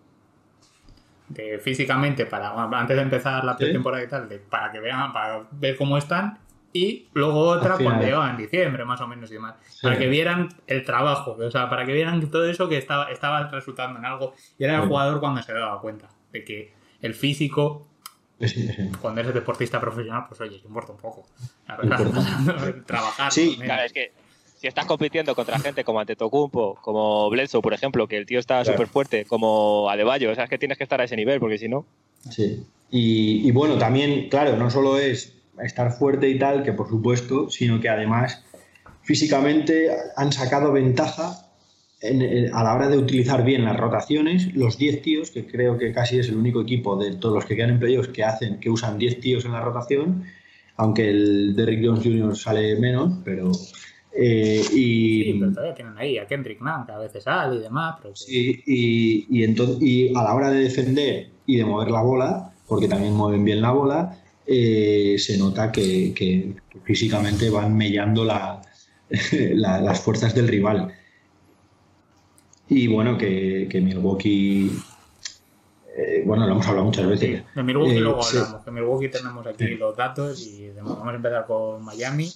de 1.28 1.58
físicamente 1.58 2.26
para 2.26 2.52
antes 2.78 2.96
de 2.96 3.02
empezar 3.02 3.42
la 3.44 3.56
pretemporada 3.56 4.04
y 4.04 4.08
tal, 4.08 4.28
para 4.50 4.70
que 4.70 4.80
vean, 4.80 5.12
para 5.12 5.44
ver 5.50 5.76
cómo 5.76 5.96
están 5.96 6.38
y 6.72 7.08
luego 7.12 7.40
otra 7.40 7.76
cuando 7.76 8.04
llegaba 8.04 8.30
en 8.30 8.37
diciembre 8.37 8.85
más 8.85 9.00
o 9.00 9.06
menos 9.06 9.30
y 9.30 9.35
demás, 9.35 9.56
para 9.82 9.98
que 9.98 10.08
vieran 10.08 10.48
el 10.66 10.85
trabajo, 10.85 11.37
o 11.38 11.50
sea, 11.50 11.68
para 11.68 11.85
que 11.85 11.92
vieran 11.92 12.30
todo 12.30 12.48
eso 12.48 12.68
que 12.68 12.78
estaba, 12.78 13.11
estaba 13.11 13.48
resultando 13.50 13.98
en 13.98 14.04
algo. 14.04 14.35
Y 14.58 14.64
era 14.64 14.82
el 14.82 14.88
jugador 14.88 15.20
cuando 15.20 15.42
se 15.42 15.52
daba 15.52 15.80
cuenta 15.80 16.08
de 16.32 16.44
que 16.44 16.72
el 17.00 17.14
físico 17.14 17.87
cuando 19.00 19.20
eres 19.20 19.35
deportista 19.35 19.80
profesional, 19.80 20.24
pues 20.28 20.40
oye, 20.40 20.61
importa 20.64 20.92
un 20.92 20.98
poco. 20.98 21.26
Trabajar. 22.87 23.32
Sí, 23.32 23.56
claro, 23.56 23.82
es 23.82 23.92
que 23.92 24.12
si 24.62 24.66
estás 24.66 24.87
compitiendo 24.87 25.35
contra 25.35 25.58
gente 25.58 25.85
como 25.85 26.00
Antetokounmpo, 26.00 26.78
como 26.80 27.28
Bledsoe, 27.30 27.62
por 27.62 27.74
ejemplo, 27.74 28.06
que 28.06 28.16
el 28.16 28.26
tío 28.26 28.38
está 28.38 28.64
súper 28.64 28.87
fuerte, 28.87 29.24
como 29.24 29.90
Adebayo, 29.90 30.30
o 30.30 30.35
sea, 30.35 30.44
es 30.44 30.50
que 30.50 30.58
tienes 30.58 30.78
que 30.78 30.85
estar 30.85 31.00
a 31.00 31.04
ese 31.04 31.16
nivel, 31.16 31.40
porque 31.40 31.58
si 31.58 31.68
no... 31.68 31.85
Sí. 32.30 32.64
Y, 32.88 33.50
bueno, 33.52 33.78
también, 33.78 34.28
claro, 34.28 34.56
no 34.56 34.70
solo 34.70 34.98
es 34.98 35.35
estar 35.62 35.92
fuerte 35.92 36.28
y 36.28 36.38
tal, 36.38 36.62
que 36.62 36.72
por 36.72 36.88
supuesto, 36.88 37.50
sino 37.50 37.80
que 37.80 37.88
además 37.88 38.42
físicamente 39.03 39.88
han 40.16 40.32
sacado 40.32 40.72
ventaja 40.72 41.38
a 42.53 42.64
la 42.64 42.74
hora 42.74 42.88
de 42.88 42.98
utilizar 42.98 43.44
bien 43.44 43.64
las 43.64 43.76
rotaciones, 43.76 44.53
los 44.55 44.76
10 44.76 45.03
tíos, 45.03 45.30
que 45.30 45.46
creo 45.46 45.78
que 45.78 45.92
casi 45.92 46.18
es 46.18 46.28
el 46.28 46.36
único 46.36 46.61
equipo 46.62 46.96
de 46.96 47.14
todos 47.16 47.34
los 47.36 47.44
que 47.44 47.55
quedan 47.55 47.70
en 47.70 47.78
playoffs 47.78 48.09
que 48.09 48.24
hacen, 48.24 48.59
que 48.59 48.70
usan 48.70 48.98
10 48.98 49.20
tíos 49.20 49.44
en 49.44 49.53
la 49.53 49.61
rotación, 49.61 50.24
aunque 50.76 51.09
el 51.11 51.55
Derrick 51.55 51.84
Jones 51.84 52.03
Jr. 52.03 52.36
sale 52.36 52.76
menos, 52.80 53.18
pero... 53.24 53.53
eh, 54.16 54.61
y, 54.72 55.22
Sí, 55.24 55.36
pero 55.38 55.53
todavía 55.53 55.74
tienen 55.74 55.96
ahí 55.96 56.18
a 56.18 56.26
Kendrick 56.26 56.61
Nunn, 56.61 56.86
que 56.86 56.92
a 56.92 56.98
veces 56.98 57.22
sale 57.22 57.57
y 57.57 57.61
demás. 57.61 57.96
Pero 58.03 58.14
que- 58.14 58.62
y, 58.66 59.26
y, 59.30 59.44
entonces, 59.44 59.76
y 59.80 60.09
a 60.16 60.24
la 60.24 60.34
hora 60.34 60.50
de 60.50 60.61
defender 60.64 61.28
y 61.46 61.57
de 61.59 61.64
mover 61.64 61.90
la 61.92 62.03
bola, 62.03 62.53
porque 62.66 62.88
también 62.88 63.12
mueven 63.14 63.44
bien 63.44 63.62
la 63.62 63.70
bola, 63.70 64.18
eh, 64.47 65.16
se 65.18 65.38
nota 65.38 65.70
que, 65.72 66.12
que 66.14 66.55
físicamente 66.84 67.49
van 67.51 67.76
mellando 67.76 68.24
la- 68.24 68.62
la- 69.55 69.80
las 69.80 70.01
fuerzas 70.01 70.34
del 70.34 70.49
rival. 70.49 70.93
Y 72.68 72.86
bueno, 72.86 73.18
que, 73.18 73.66
que 73.70 73.80
Milwaukee, 73.80 74.70
eh, 75.97 76.22
bueno, 76.24 76.47
lo 76.47 76.53
hemos 76.53 76.66
hablado 76.66 76.86
muchas 76.86 77.07
veces. 77.07 77.40
Sí, 77.40 77.45
de 77.55 77.62
Milwaukee 77.62 77.97
Eh, 77.97 78.01
luego 78.01 78.22
sí. 78.22 78.38
hablamos. 78.38 78.64
Que 78.64 78.70
Milwaukee 78.70 79.09
tenemos 79.09 79.47
aquí 79.47 79.66
los 79.74 79.97
datos 79.97 80.40
y 80.47 80.70
vamos 80.70 81.07
a 81.07 81.14
empezar 81.14 81.47
con 81.47 81.84
Miami, 81.84 82.32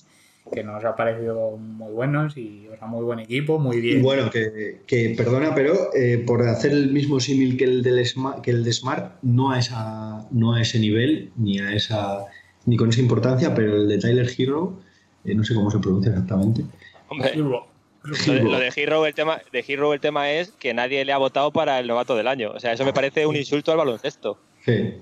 que 0.52 0.62
nos 0.62 0.84
ha 0.84 0.94
parecido 0.94 1.56
muy 1.56 1.92
buenos 1.92 2.36
y 2.36 2.68
o 2.72 2.76
sea, 2.76 2.86
muy 2.86 3.04
buen 3.04 3.18
equipo, 3.18 3.58
muy 3.58 3.76
Y 3.78 3.80
bien. 3.80 4.02
bueno, 4.02 4.30
que, 4.30 4.80
que, 4.86 5.14
perdona, 5.16 5.54
pero 5.54 5.94
eh, 5.94 6.22
por 6.26 6.46
hacer 6.46 6.72
el 6.72 6.92
mismo 6.92 7.18
símil 7.20 7.56
que 7.56 7.64
el 7.64 7.82
del 7.82 8.06
que 8.42 8.50
el 8.50 8.64
de 8.64 8.72
Smart, 8.72 9.16
no 9.22 9.50
a 9.50 9.58
esa, 9.58 10.26
no 10.30 10.54
a 10.54 10.62
ese 10.62 10.78
nivel, 10.78 11.30
ni 11.36 11.58
a 11.58 11.72
esa, 11.72 12.24
ni 12.64 12.76
con 12.76 12.90
esa 12.90 13.00
importancia, 13.00 13.54
pero 13.54 13.76
el 13.76 13.88
de 13.88 13.98
Tyler 13.98 14.30
Hero, 14.38 14.78
eh, 15.24 15.34
no 15.34 15.42
sé 15.42 15.54
cómo 15.54 15.70
se 15.70 15.78
pronuncia 15.78 16.10
exactamente. 16.10 16.64
Hombre, 17.08 17.30
Hero. 17.34 17.66
lo 18.04 18.32
de, 18.34 18.42
lo 18.42 18.58
de 18.60 18.72
Hero, 18.74 19.06
el 19.06 19.14
tema, 19.14 19.40
de 19.50 19.64
Hero 19.66 19.92
el 19.94 20.00
tema 20.00 20.30
es 20.30 20.52
que 20.52 20.72
nadie 20.74 21.04
le 21.04 21.12
ha 21.12 21.18
votado 21.18 21.50
para 21.50 21.80
el 21.80 21.88
novato 21.88 22.14
del 22.16 22.28
año. 22.28 22.52
O 22.54 22.60
sea, 22.60 22.72
eso 22.72 22.84
me 22.84 22.92
parece 22.92 23.26
un 23.26 23.34
insulto 23.36 23.72
al 23.72 23.78
baloncesto. 23.78 24.38
Sí. 24.64 24.94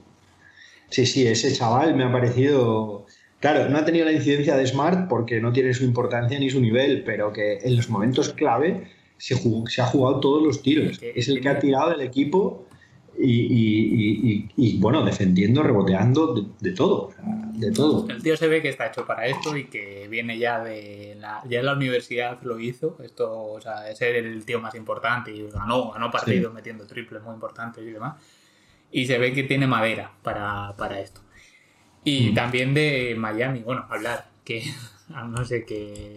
sí, 0.88 1.04
sí, 1.06 1.26
ese 1.26 1.52
chaval 1.52 1.94
me 1.94 2.04
ha 2.04 2.12
parecido. 2.12 3.06
Claro, 3.52 3.68
no 3.68 3.76
ha 3.76 3.84
tenido 3.84 4.06
la 4.06 4.12
incidencia 4.12 4.56
de 4.56 4.66
Smart 4.66 5.06
porque 5.06 5.38
no 5.38 5.52
tiene 5.52 5.74
su 5.74 5.84
importancia 5.84 6.38
ni 6.38 6.48
su 6.48 6.60
nivel, 6.62 7.02
pero 7.04 7.30
que 7.30 7.58
en 7.58 7.76
los 7.76 7.90
momentos 7.90 8.30
clave 8.32 8.88
se, 9.18 9.34
jugó- 9.34 9.66
se 9.68 9.82
ha 9.82 9.86
jugado 9.86 10.18
todos 10.20 10.42
los 10.42 10.62
tiros. 10.62 10.98
Es 11.14 11.28
el 11.28 11.40
que 11.42 11.48
ha 11.50 11.58
tirado 11.58 11.90
del 11.90 12.00
equipo 12.00 12.66
y, 13.18 13.30
y- 13.32 14.30
y- 14.32 14.48
y- 14.56 14.78
bueno, 14.78 15.04
defendiendo, 15.04 15.62
reboteando, 15.62 16.32
de, 16.34 16.42
de 16.58 16.72
todo. 16.74 17.08
o 17.08 17.12
sea, 17.12 17.22
de 17.52 17.70
todo. 17.70 18.08
El 18.08 18.22
tío 18.22 18.34
se 18.36 18.48
ve 18.48 18.62
que 18.62 18.70
está 18.70 18.86
hecho 18.86 19.04
para 19.06 19.26
esto 19.26 19.54
y 19.56 19.64
que 19.64 20.08
viene 20.08 20.38
ya 20.38 20.64
de 20.64 21.16
la, 21.20 21.42
ya 21.46 21.60
en 21.60 21.66
la 21.66 21.74
universidad 21.74 22.40
lo 22.44 22.58
hizo. 22.58 22.96
Esto, 23.04 23.30
o 23.52 23.60
sea, 23.60 23.90
es 23.90 24.00
el 24.00 24.44
tío 24.46 24.58
más 24.58 24.74
importante 24.74 25.30
y 25.32 25.46
ganó, 25.50 25.90
ganó 25.92 26.10
partidos 26.10 26.52
metiendo 26.54 26.86
triples 26.86 27.22
muy 27.22 27.34
importantes 27.34 27.84
y 27.86 27.90
demás. 27.90 28.14
Y 28.90 29.04
se 29.06 29.18
ve 29.18 29.34
que 29.34 29.42
tiene 29.42 29.66
madera 29.66 30.12
para, 30.22 30.74
para 30.78 30.98
esto. 31.00 31.20
Y 32.04 32.30
Mm. 32.30 32.34
también 32.34 32.74
de 32.74 33.14
Miami, 33.18 33.60
bueno, 33.60 33.86
hablar 33.90 34.26
que 34.44 34.62
no 35.08 35.44
sé 35.44 35.64
que 35.64 36.16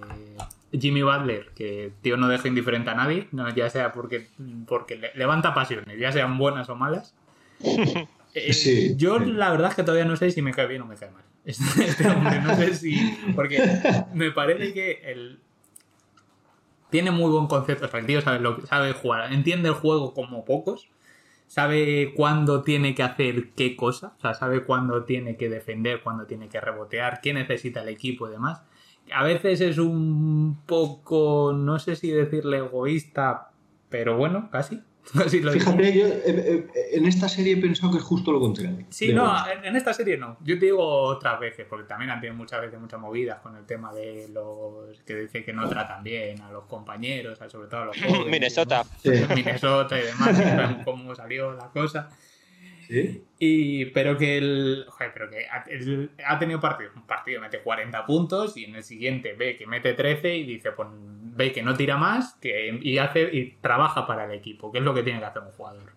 Jimmy 0.71 1.01
Butler, 1.01 1.51
que 1.55 1.91
tío 2.01 2.17
no 2.17 2.27
deja 2.27 2.47
indiferente 2.47 2.89
a 2.89 2.95
nadie, 2.95 3.27
no, 3.31 3.49
ya 3.55 3.69
sea 3.69 3.91
porque, 3.93 4.27
porque 4.67 4.95
le- 4.97 5.13
levanta 5.15 5.53
pasiones, 5.53 5.97
ya 5.99 6.11
sean 6.11 6.37
buenas 6.37 6.69
o 6.69 6.75
malas. 6.75 7.13
Eh, 8.33 8.53
Sí, 8.53 8.93
yo 8.97 9.17
sí. 9.19 9.25
la 9.31 9.49
verdad 9.49 9.69
es 9.69 9.75
que 9.75 9.81
todavía 9.83 10.05
no 10.05 10.15
sé 10.15 10.29
si 10.29 10.43
me 10.43 10.51
cae 10.53 10.67
bien 10.67 10.81
o 10.83 10.85
me 10.85 10.95
cae 10.95 11.09
mal. 11.09 11.23
Este, 11.45 11.85
este 11.85 12.07
hombre, 12.07 12.39
no 12.41 12.55
sé 12.55 12.75
si. 12.75 13.17
Porque 13.33 13.57
me 14.13 14.29
parece 14.31 14.73
que 14.73 15.01
el. 15.05 15.39
Tiene 16.91 17.09
muy 17.09 17.31
buen 17.31 17.47
concepto. 17.47 17.85
O 17.85 17.89
sea, 17.89 17.99
el 17.99 18.05
tío 18.05 18.21
sabe, 18.21 18.39
lo, 18.39 18.57
que- 18.59 18.67
sabe 18.67 18.91
jugar. 18.93 19.31
Entiende 19.33 19.69
el 19.69 19.75
juego 19.75 20.13
como 20.13 20.45
pocos. 20.45 20.87
Sabe 21.47 22.13
cuándo 22.15 22.61
tiene 22.61 22.93
que 22.93 23.03
hacer 23.03 23.49
qué 23.55 23.75
cosa. 23.75 24.13
O 24.17 24.21
sea, 24.21 24.33
sabe 24.33 24.63
cuándo 24.63 25.03
tiene 25.05 25.37
que 25.37 25.49
defender, 25.49 26.01
cuándo 26.03 26.25
tiene 26.25 26.49
que 26.49 26.61
rebotear, 26.61 27.21
qué 27.21 27.33
necesita 27.33 27.81
el 27.81 27.89
equipo 27.89 28.27
y 28.27 28.31
demás. 28.31 28.63
A 29.13 29.23
veces 29.23 29.61
es 29.61 29.77
un 29.77 30.59
poco. 30.65 31.53
No 31.53 31.79
sé 31.79 31.95
si 31.95 32.11
decirle 32.11 32.57
egoísta, 32.57 33.51
pero 33.89 34.17
bueno, 34.17 34.49
casi. 34.51 34.81
Así 35.25 35.39
lo 35.39 35.51
digo. 35.53 35.65
Fíjate, 35.65 35.97
yo 35.97 36.05
eh, 36.07 36.21
eh, 36.25 36.67
en 36.93 37.05
esta 37.05 37.29
serie 37.29 37.53
he 37.53 37.57
pensado 37.57 37.91
que 37.91 37.97
es 37.99 38.03
justo 38.03 38.31
lo 38.31 38.39
contrario. 38.39 38.85
Sí, 38.89 39.13
no, 39.13 39.23
verdad. 39.23 39.53
en 39.59 39.65
en 39.65 39.75
esta 39.75 39.93
serie 39.93 40.17
no. 40.17 40.37
Yo 40.43 40.59
te 40.59 40.65
digo 40.65 40.83
otras 40.85 41.39
veces, 41.39 41.65
porque 41.69 41.87
también 41.87 42.11
han 42.11 42.19
tenido 42.19 42.35
muchas 42.35 42.61
veces 42.61 42.79
muchas 42.79 42.99
movidas 42.99 43.39
con 43.39 43.55
el 43.55 43.65
tema 43.65 43.93
de 43.93 44.27
los 44.33 44.99
que 45.05 45.15
dice 45.15 45.43
que 45.43 45.53
no 45.53 45.67
tratan 45.69 46.03
bien 46.03 46.41
a 46.41 46.51
los 46.51 46.65
compañeros, 46.65 47.41
a- 47.41 47.49
sobre 47.49 47.67
todo 47.69 47.81
a 47.81 47.85
los 47.85 47.97
jóvenes. 48.01 48.27
y 48.27 48.29
Minnesota. 48.29 48.85
demás. 49.03 49.35
Minnesota 49.35 49.99
y 49.99 50.03
demás, 50.03 50.41
y 50.81 50.83
cómo 50.85 51.15
salió 51.15 51.53
la 51.53 51.69
cosa. 51.69 52.09
¿Sí? 52.87 53.21
Y, 53.37 53.85
pero 53.87 54.17
que 54.17 54.37
el. 54.37 54.85
Joder, 54.87 55.11
pero 55.13 55.29
que 55.29 55.45
ha, 55.45 55.63
el- 55.69 56.09
ha 56.25 56.39
tenido 56.39 56.59
partidos. 56.61 56.95
Un 56.95 57.05
partido 57.05 57.41
mete 57.41 57.59
40 57.59 58.05
puntos 58.05 58.55
y 58.55 58.63
en 58.65 58.75
el 58.75 58.83
siguiente 58.83 59.33
ve 59.33 59.57
que 59.57 59.67
mete 59.67 59.93
13 59.93 60.35
y 60.37 60.43
dice, 60.45 60.71
pues 60.71 60.87
ve 61.37 61.51
que 61.53 61.63
no 61.63 61.75
tira 61.75 61.97
más 61.97 62.35
que, 62.41 62.79
y 62.81 62.97
hace 62.97 63.23
y 63.31 63.57
trabaja 63.61 64.07
para 64.07 64.25
el 64.25 64.31
equipo, 64.31 64.71
que 64.71 64.79
es 64.79 64.83
lo 64.83 64.93
que 64.93 65.03
tiene 65.03 65.19
que 65.19 65.25
hacer 65.25 65.43
un 65.43 65.51
jugador. 65.51 65.96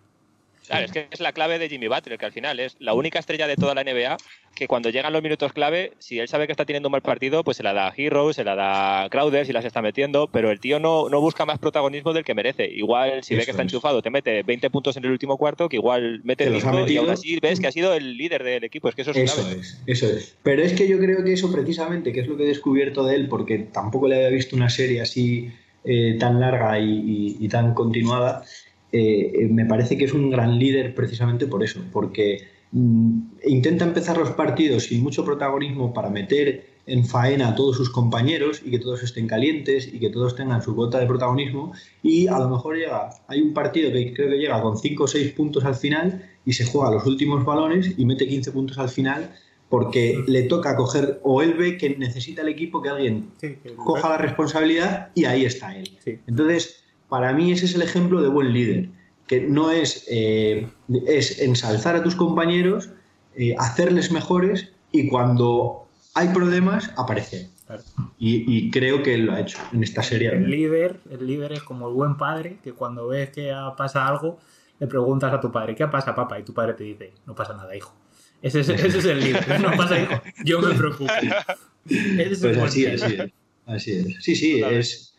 Claro, 0.71 0.85
es 0.85 0.91
que 0.91 1.07
es 1.11 1.19
la 1.19 1.31
clave 1.33 1.59
de 1.59 1.69
Jimmy 1.69 1.87
Butler, 1.87 2.17
que 2.17 2.25
al 2.25 2.31
final 2.31 2.59
es 2.59 2.75
la 2.79 2.93
única 2.93 3.19
estrella 3.19 3.47
de 3.47 3.55
toda 3.55 3.75
la 3.75 3.81
NBA 3.83 4.17
que 4.55 4.67
cuando 4.67 4.89
llegan 4.89 5.13
los 5.13 5.23
minutos 5.23 5.53
clave, 5.53 5.93
si 5.99 6.19
él 6.19 6.27
sabe 6.27 6.45
que 6.45 6.51
está 6.51 6.65
teniendo 6.65 6.89
un 6.89 6.91
mal 6.91 7.01
partido, 7.01 7.43
pues 7.43 7.55
se 7.57 7.63
la 7.63 7.73
da 7.73 7.87
a 7.87 7.93
Hero, 7.95 8.33
se 8.33 8.43
la 8.43 8.55
da 8.55 9.03
a 9.03 9.09
Crowder, 9.09 9.45
si 9.45 9.53
las 9.53 9.63
está 9.65 9.81
metiendo, 9.81 10.27
pero 10.31 10.51
el 10.51 10.59
tío 10.59 10.79
no, 10.79 11.07
no 11.09 11.21
busca 11.21 11.45
más 11.45 11.57
protagonismo 11.59 12.11
del 12.13 12.25
que 12.25 12.33
merece. 12.35 12.67
Igual, 12.67 13.23
si 13.23 13.35
ve 13.35 13.45
que 13.45 13.51
está 13.51 13.63
es. 13.63 13.67
enchufado, 13.67 14.01
te 14.01 14.09
mete 14.09 14.43
20 14.43 14.69
puntos 14.69 14.97
en 14.97 15.05
el 15.05 15.11
último 15.11 15.37
cuarto, 15.37 15.69
que 15.69 15.77
igual 15.77 16.21
mete 16.23 16.45
5 16.59 16.87
y 16.87 16.97
aún 16.97 17.09
así 17.09 17.39
ves 17.39 17.59
que 17.59 17.67
ha 17.67 17.71
sido 17.71 17.93
el 17.93 18.17
líder 18.17 18.43
del 18.43 18.63
equipo. 18.63 18.89
Es 18.89 18.95
que 18.95 19.03
eso 19.03 19.11
es 19.11 19.17
Eso 19.17 19.35
clave. 19.41 19.59
es, 19.61 19.81
eso 19.87 20.07
es. 20.07 20.37
Pero 20.43 20.61
es 20.63 20.73
que 20.73 20.87
yo 20.87 20.99
creo 20.99 21.23
que 21.23 21.33
eso 21.33 21.51
precisamente, 21.51 22.11
que 22.11 22.19
es 22.21 22.27
lo 22.27 22.35
que 22.37 22.43
he 22.43 22.47
descubierto 22.47 23.05
de 23.05 23.15
él, 23.15 23.27
porque 23.29 23.57
tampoco 23.59 24.07
le 24.07 24.15
había 24.15 24.29
visto 24.29 24.55
una 24.55 24.69
serie 24.69 25.01
así 25.01 25.49
eh, 25.83 26.17
tan 26.19 26.39
larga 26.39 26.77
y, 26.79 26.83
y- 26.91 27.37
y 27.39 27.47
tan 27.47 27.73
continuada, 27.73 28.43
eh, 28.91 29.47
me 29.49 29.65
parece 29.65 29.97
que 29.97 30.05
es 30.05 30.13
un 30.13 30.29
gran 30.29 30.59
líder 30.59 30.93
precisamente 30.93 31.47
por 31.47 31.63
eso, 31.63 31.81
porque 31.91 32.39
mm, 32.71 33.19
intenta 33.47 33.85
empezar 33.85 34.17
los 34.17 34.31
partidos 34.31 34.83
sin 34.83 35.01
mucho 35.01 35.23
protagonismo 35.23 35.93
para 35.93 36.09
meter 36.09 36.71
en 36.87 37.05
faena 37.05 37.49
a 37.49 37.55
todos 37.55 37.77
sus 37.77 37.89
compañeros 37.89 38.61
y 38.65 38.71
que 38.71 38.79
todos 38.79 39.03
estén 39.03 39.27
calientes 39.27 39.87
y 39.93 39.99
que 39.99 40.09
todos 40.09 40.35
tengan 40.35 40.61
su 40.61 40.75
cuota 40.75 40.99
de 40.99 41.05
protagonismo 41.05 41.73
y 42.03 42.27
a 42.27 42.39
lo 42.39 42.49
mejor 42.49 42.75
llega, 42.75 43.09
hay 43.27 43.41
un 43.41 43.53
partido 43.53 43.91
que 43.91 44.13
creo 44.13 44.29
que 44.29 44.37
llega 44.37 44.61
con 44.61 44.77
5 44.77 45.03
o 45.03 45.07
6 45.07 45.31
puntos 45.33 45.63
al 45.63 45.75
final 45.75 46.25
y 46.45 46.53
se 46.53 46.65
juega 46.65 46.91
los 46.91 47.05
últimos 47.05 47.45
balones 47.45 47.93
y 47.97 48.05
mete 48.05 48.27
15 48.27 48.51
puntos 48.51 48.77
al 48.77 48.89
final 48.89 49.31
porque 49.69 50.21
le 50.27 50.43
toca 50.43 50.75
coger 50.75 51.21
o 51.23 51.41
él 51.41 51.53
ve 51.53 51.77
que 51.77 51.95
necesita 51.97 52.41
el 52.41 52.49
equipo 52.49 52.81
que 52.81 52.89
alguien 52.89 53.29
Sí, 53.39 53.55
coja 53.77 54.09
la 54.09 54.17
responsabilidad 54.17 55.11
y 55.15 55.23
ahí 55.23 55.45
está 55.45 55.77
él. 55.77 55.97
Sí. 56.03 56.19
Entonces, 56.27 56.80
para 57.11 57.33
mí 57.33 57.51
ese 57.51 57.65
es 57.65 57.75
el 57.75 57.81
ejemplo 57.81 58.21
de 58.21 58.29
buen 58.29 58.53
líder, 58.53 58.87
que 59.27 59.41
no 59.41 59.69
es, 59.69 60.05
eh, 60.09 60.65
es 61.07 61.39
ensalzar 61.41 61.97
a 61.97 62.03
tus 62.03 62.15
compañeros, 62.15 62.89
eh, 63.35 63.53
hacerles 63.59 64.11
mejores 64.13 64.69
y 64.93 65.09
cuando 65.09 65.87
hay 66.13 66.29
problemas, 66.29 66.89
aparecer. 66.95 67.47
Claro. 67.67 67.83
Y, 68.17 68.45
y 68.47 68.71
creo 68.71 69.03
que 69.03 69.15
él 69.15 69.25
lo 69.25 69.33
ha 69.33 69.41
hecho 69.41 69.57
en 69.73 69.83
esta 69.83 70.01
serie. 70.03 70.29
El 70.29 70.49
líder, 70.49 71.01
el 71.09 71.27
líder 71.27 71.51
es 71.51 71.63
como 71.63 71.89
el 71.89 71.93
buen 71.93 72.15
padre 72.15 72.59
que 72.63 72.71
cuando 72.71 73.09
ves 73.09 73.29
que 73.31 73.53
pasa 73.77 74.07
algo 74.07 74.39
le 74.79 74.87
preguntas 74.87 75.33
a 75.33 75.41
tu 75.41 75.51
padre, 75.51 75.75
¿qué 75.75 75.85
pasa, 75.87 76.15
papá? 76.15 76.39
Y 76.39 76.43
tu 76.43 76.53
padre 76.53 76.73
te 76.75 76.85
dice, 76.85 77.11
no 77.25 77.35
pasa 77.35 77.53
nada, 77.57 77.75
hijo. 77.75 77.93
Ese 78.41 78.61
es, 78.61 78.69
ese 78.69 78.97
es 78.99 79.05
el 79.05 79.19
líder, 79.19 79.59
no 79.59 79.71
pasa, 79.75 79.99
hijo. 80.01 80.13
Yo 80.45 80.61
me 80.61 80.73
preocupo. 80.75 81.11
Ese 81.85 82.31
es 82.31 82.41
el 82.43 82.51
Pues 82.51 82.55
buen 82.57 82.67
así, 82.67 82.79
líder. 82.85 82.93
así 83.03 83.15
es. 83.15 83.31
Así 83.65 83.91
es. 83.91 84.23
Sí, 84.23 84.35
sí, 84.35 84.53
Totalmente. 84.53 84.79
es. 84.79 85.10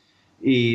Y, 0.45 0.75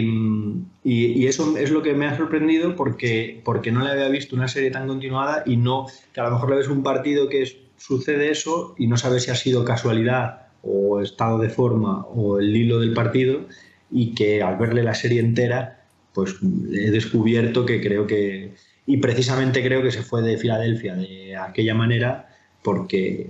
y- 0.84 1.28
eso 1.28 1.58
es 1.58 1.72
lo 1.72 1.82
que 1.84 1.94
me 1.94 2.06
ha 2.08 2.16
sorprendido 2.16 2.76
porque, 2.76 3.42
porque 3.44 3.72
no 3.72 3.84
le 3.84 3.92
había 3.92 4.08
visto 4.08 4.36
una 4.36 4.48
serie 4.48 4.72
tan 4.72 4.88
continuada 4.88 5.44
y 5.46 5.58
no, 5.58 5.88
que 6.14 6.22
a 6.22 6.24
lo 6.24 6.32
mejor 6.32 6.50
le 6.52 6.56
ves 6.58 6.70
un 6.70 6.84
partido 6.84 7.28
que 7.28 7.46
sucede 7.78 8.32
eso 8.32 8.76
y 8.78 8.88
no 8.88 8.96
sabes 8.98 9.24
si 9.24 9.32
ha 9.32 9.36
sido 9.36 9.66
casualidad 9.66 10.48
o 10.64 11.02
estado 11.02 11.38
de 11.40 11.50
forma 11.50 12.06
o 12.08 12.40
el 12.40 12.56
hilo 12.56 12.80
del 12.80 12.94
partido 12.94 13.42
y 13.92 14.16
que 14.16 14.42
al 14.42 14.58
verle 14.58 14.84
la 14.84 14.96
serie 14.96 15.20
entera 15.20 15.86
pues 16.14 16.36
he 16.74 16.90
descubierto 16.92 17.66
que 17.66 17.82
creo 17.82 18.08
que 18.08 18.54
y 18.86 18.98
precisamente 18.98 19.62
creo 19.64 19.84
que 19.84 19.92
se 19.92 20.02
fue 20.02 20.22
de 20.24 20.38
Filadelfia 20.38 20.96
de 20.96 21.36
aquella 21.36 21.76
manera 21.76 22.30
porque 22.64 23.30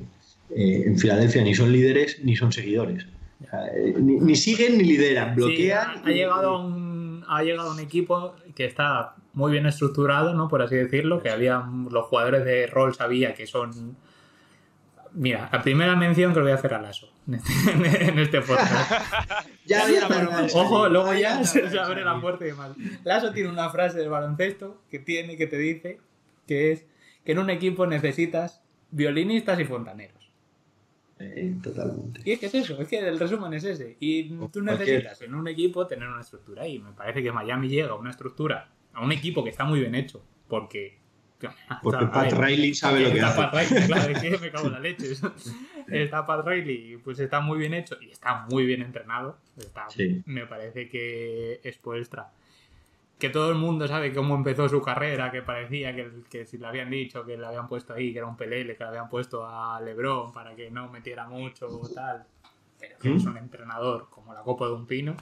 eh, 0.56 0.84
en 0.86 0.98
Filadelfia 0.98 1.44
ni 1.44 1.54
son 1.56 1.72
líderes 1.72 2.20
ni 2.24 2.36
son 2.36 2.52
seguidores. 2.54 3.06
Eh, 3.42 3.94
ni, 4.00 4.20
ni 4.20 4.36
siguen 4.36 4.78
ni 4.78 4.84
lideran, 4.84 5.36
Sí, 5.36 5.42
bloquean. 5.42 5.88
ha, 5.90 6.02
ha 6.06 6.10
llegado 6.10 6.60
un, 6.66 7.24
ha 7.28 7.44
llegado 7.44 7.72
un 7.72 7.80
equipo 7.80 8.36
que 8.56 8.66
está 8.66 9.16
muy 9.34 9.52
bien 9.52 9.66
estructurado, 9.68 10.34
¿no? 10.34 10.48
Por 10.48 10.62
así 10.62 10.76
decirlo, 10.76 11.22
que 11.22 11.30
había 11.30 11.64
los 11.92 12.06
jugadores 12.06 12.44
de 12.46 12.68
rol 12.68 12.96
sabía 12.96 13.34
que 13.34 13.46
son... 13.46 13.96
Mira, 15.14 15.50
la 15.52 15.62
primera 15.62 15.96
mención 15.96 16.32
que 16.34 16.40
le 16.40 16.44
voy 16.44 16.52
a 16.52 16.56
hacer 16.56 16.74
a 16.74 16.82
Lasso 16.82 17.12
en 17.28 18.20
este, 18.20 18.42
podcast. 18.42 18.92
Ya 19.66 19.84
había 19.84 20.08
tardado 20.08 20.48
Ojo, 20.54 20.90
luego 20.90 21.14
ya 21.14 21.30
tardado 21.30 21.46
se, 21.46 21.70
se 21.70 21.80
abre 21.80 22.04
la 22.04 22.20
puerta 22.22 22.46
y 22.46 22.50
demás. 22.50 22.72
Lasso 23.04 23.32
tiene 23.34 23.50
una 23.50 23.70
frase 23.70 23.98
del 24.00 24.10
baloncesto 24.10 24.82
que 24.90 25.00
tiene, 25.00 25.36
que 25.38 25.48
te 25.48 25.58
dice, 25.58 26.00
que 26.48 26.72
es 26.72 26.86
que 27.26 27.34
en 27.34 27.40
un 27.40 27.50
equipo 27.50 27.86
necesitas 27.86 28.62
violinistas 28.92 29.60
y 29.60 29.66
fontaneros. 29.66 30.17
Eh, 31.20 31.56
totalmente. 31.64 32.22
Y 32.24 32.32
es 32.32 32.40
que 32.40 32.46
es 32.46 32.56
eso, 32.56 32.80
es 32.80 32.88
que 32.88 33.00
el 33.00 33.20
resumen 33.20 33.54
es 33.54 33.64
ese. 33.64 33.98
Y 34.00 34.30
tú 34.50 34.62
necesitas 34.62 35.22
en 35.22 35.36
un 35.36 35.48
equipo 35.48 35.88
tener 35.88 36.08
una 36.08 36.22
estructura. 36.22 36.68
Y 36.68 36.80
me 36.80 36.92
parece 36.92 37.24
que 37.24 37.32
Miami 37.32 37.70
llega 37.70 37.90
a 37.90 37.96
una 37.96 38.12
estructura, 38.12 38.70
a 38.94 39.04
un 39.04 39.12
equipo 39.12 39.44
que 39.44 39.50
está 39.50 39.66
muy 39.66 39.80
bien 39.80 39.96
hecho. 39.96 40.24
Porque. 40.48 41.00
Porque 41.84 42.06
a 42.06 42.12
Pat 42.12 42.32
ver, 42.32 42.42
Riley 42.42 42.74
sabe 42.74 43.02
lo 43.02 43.12
que 43.12 43.20
está 43.20 43.30
hace. 43.30 43.42
Pat 43.42 43.54
Riley, 43.54 43.88
claro, 43.88 44.12
es 44.12 44.22
que 44.22 44.38
me 44.40 44.52
cago 44.52 44.68
en 44.68 44.74
la 44.74 44.80
leche. 44.82 45.14
Está 45.88 46.26
Pat 46.26 46.46
Riley, 46.46 46.98
pues 46.98 47.20
está 47.20 47.42
muy 47.42 47.60
bien 47.60 47.76
hecho 47.76 47.96
y 48.02 48.10
está 48.10 48.46
muy 48.50 48.66
bien 48.66 48.82
entrenado. 48.82 49.38
Está, 49.56 49.88
Sí. 49.90 50.24
Me 50.26 50.48
parece 50.48 50.90
que 50.90 51.62
es 51.64 51.76
Spoelstra. 51.76 52.32
Que 53.20 53.30
todo 53.30 53.50
el 53.50 53.58
mundo 53.58 53.88
sabe 53.88 54.14
cómo 54.14 54.36
empezó 54.36 54.70
su 54.70 54.82
carrera, 54.82 55.32
que 55.32 55.42
parecía 55.42 55.96
que, 55.96 56.22
que 56.30 56.46
si 56.46 56.58
le 56.58 56.68
habían 56.68 56.90
dicho 56.90 57.26
que 57.26 57.36
le 57.36 57.46
habían 57.46 57.68
puesto 57.68 57.94
ahí, 57.94 58.12
que 58.14 58.20
era 58.20 58.28
un 58.28 58.38
pelele, 58.38 58.76
que 58.76 58.84
le 58.84 58.90
habían 58.90 59.10
puesto 59.10 59.46
a 59.46 59.82
Lebron 59.82 60.32
para 60.32 60.56
que 60.56 60.70
no 60.70 60.90
metiera 60.90 61.28
mucho 61.28 61.68
o 61.68 61.90
tal. 61.90 62.26
Pero 62.80 62.98
que 63.00 63.10
¿Mm? 63.10 63.18
es 63.18 63.26
un 63.26 63.38
entrenador 63.38 64.08
como 64.10 64.34
la 64.34 64.42
copa 64.42 64.68
de 64.68 64.74
un 64.74 64.86
pino. 64.86 65.16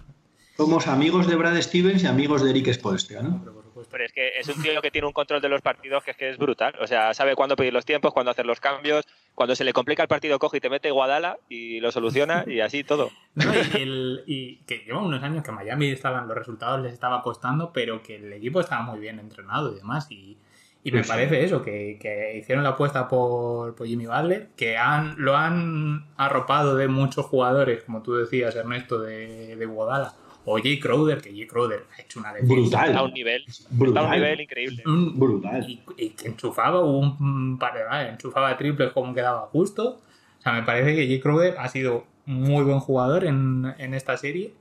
Somos 0.58 0.88
amigos 0.88 1.28
de 1.28 1.36
Brad 1.36 1.60
Stevens 1.62 2.04
y 2.04 2.08
amigos 2.08 2.44
de 2.44 2.52
Eric 2.52 2.72
Spoelstra, 2.74 3.22
¿no? 3.22 3.44
Pero 3.92 4.06
es 4.06 4.12
que 4.14 4.40
es 4.40 4.48
un 4.48 4.62
tío 4.62 4.82
que 4.82 4.90
tiene 4.92 5.06
un 5.08 5.14
control 5.14 5.42
de 5.42 5.50
los 5.50 5.62
partidos 5.62 6.04
que 6.04 6.12
es 6.12 6.18
que 6.18 6.30
es 6.30 6.38
brutal. 6.38 6.74
O 6.82 6.88
sea, 6.88 7.14
sabe 7.14 7.36
cuándo 7.36 7.56
pedir 7.56 7.74
los 7.74 7.86
tiempos, 7.86 8.14
cuándo 8.14 8.32
hacer 8.32 8.46
los 8.46 8.60
cambios. 8.60 9.06
Cuando 9.36 9.54
se 9.56 9.66
le 9.66 9.74
complica 9.74 10.02
el 10.02 10.08
partido, 10.08 10.40
coge 10.40 10.58
y 10.58 10.60
te 10.62 10.70
mete 10.70 10.92
Guadala 10.92 11.38
y 11.50 11.82
lo 11.82 11.92
soluciona 11.92 12.46
y 12.48 12.62
así 12.62 12.84
todo. 12.84 13.12
No, 13.36 13.52
y, 13.54 13.82
el- 13.82 14.24
y 14.28 14.56
que 14.66 14.78
lleva 14.86 15.02
unos 15.02 15.22
años 15.22 15.44
que 15.44 15.52
a 15.52 15.54
Miami 15.54 15.90
estaban, 15.90 16.26
los 16.28 16.38
resultados 16.38 16.82
les 16.82 16.94
estaba 16.94 17.22
costando, 17.22 17.74
pero 17.74 18.02
que 18.02 18.16
el 18.16 18.32
equipo 18.32 18.62
estaba 18.62 18.82
muy 18.82 19.00
bien 19.00 19.20
entrenado 19.20 19.74
y 19.74 19.76
demás. 19.76 20.10
Y, 20.10 20.38
y 20.86 20.92
me 20.92 21.04
sí. 21.04 21.10
parece 21.10 21.44
eso, 21.44 21.62
que, 21.62 21.98
que 22.00 22.38
hicieron 22.38 22.64
la 22.64 22.72
apuesta 22.72 23.10
por, 23.10 23.76
por 23.76 23.88
Jimmy 23.88 24.06
Butler, 24.08 24.52
que 24.56 24.78
han, 24.78 25.16
lo 25.18 25.36
han 25.36 26.08
arropado 26.16 26.78
de 26.78 26.88
muchos 26.88 27.26
jugadores, 27.26 27.84
como 27.84 28.02
tú 28.02 28.14
decías, 28.16 28.56
Ernesto, 28.56 29.00
de, 29.02 29.58
de 29.58 29.66
Guadala. 29.66 30.14
O 30.46 30.60
Jay 30.62 30.80
Crowder, 30.80 31.20
que 31.22 31.32
Jay 31.32 31.48
Crowder 31.48 31.86
ha 31.98 32.02
hecho 32.02 32.20
una 32.20 32.32
defensa. 32.34 32.54
Brutal. 32.54 32.88
Está 32.90 33.00
a 33.00 33.04
un 33.04 33.14
nivel, 33.14 33.44
está 33.48 33.68
a 33.68 33.72
un 33.72 33.80
Brutal. 33.80 34.12
nivel 34.12 34.42
increíble. 34.42 34.84
Un- 34.86 35.20
Brutal. 35.20 35.70
y, 35.70 35.82
y 35.98 36.10
que 36.12 36.28
enchufaba 36.28 36.84
un 36.84 37.58
par 37.58 37.74
de 37.74 37.84
vale, 37.84 38.10
enchufaba 38.12 38.56
triples 38.58 38.92
como 38.92 39.14
quedaba 39.14 39.42
justo. 39.52 40.02
O 40.40 40.42
sea, 40.42 40.54
me 40.54 40.64
parece 40.64 40.96
que 40.96 41.08
Jay 41.08 41.20
Crowder 41.20 41.56
ha 41.58 41.68
sido 41.68 42.06
muy 42.28 42.64
buen 42.64 42.80
jugador 42.80 43.26
en, 43.26 43.74
en 43.80 43.94
esta 43.96 44.16
serie. 44.18 44.54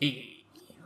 Y, 0.00 0.06
y 0.06 0.44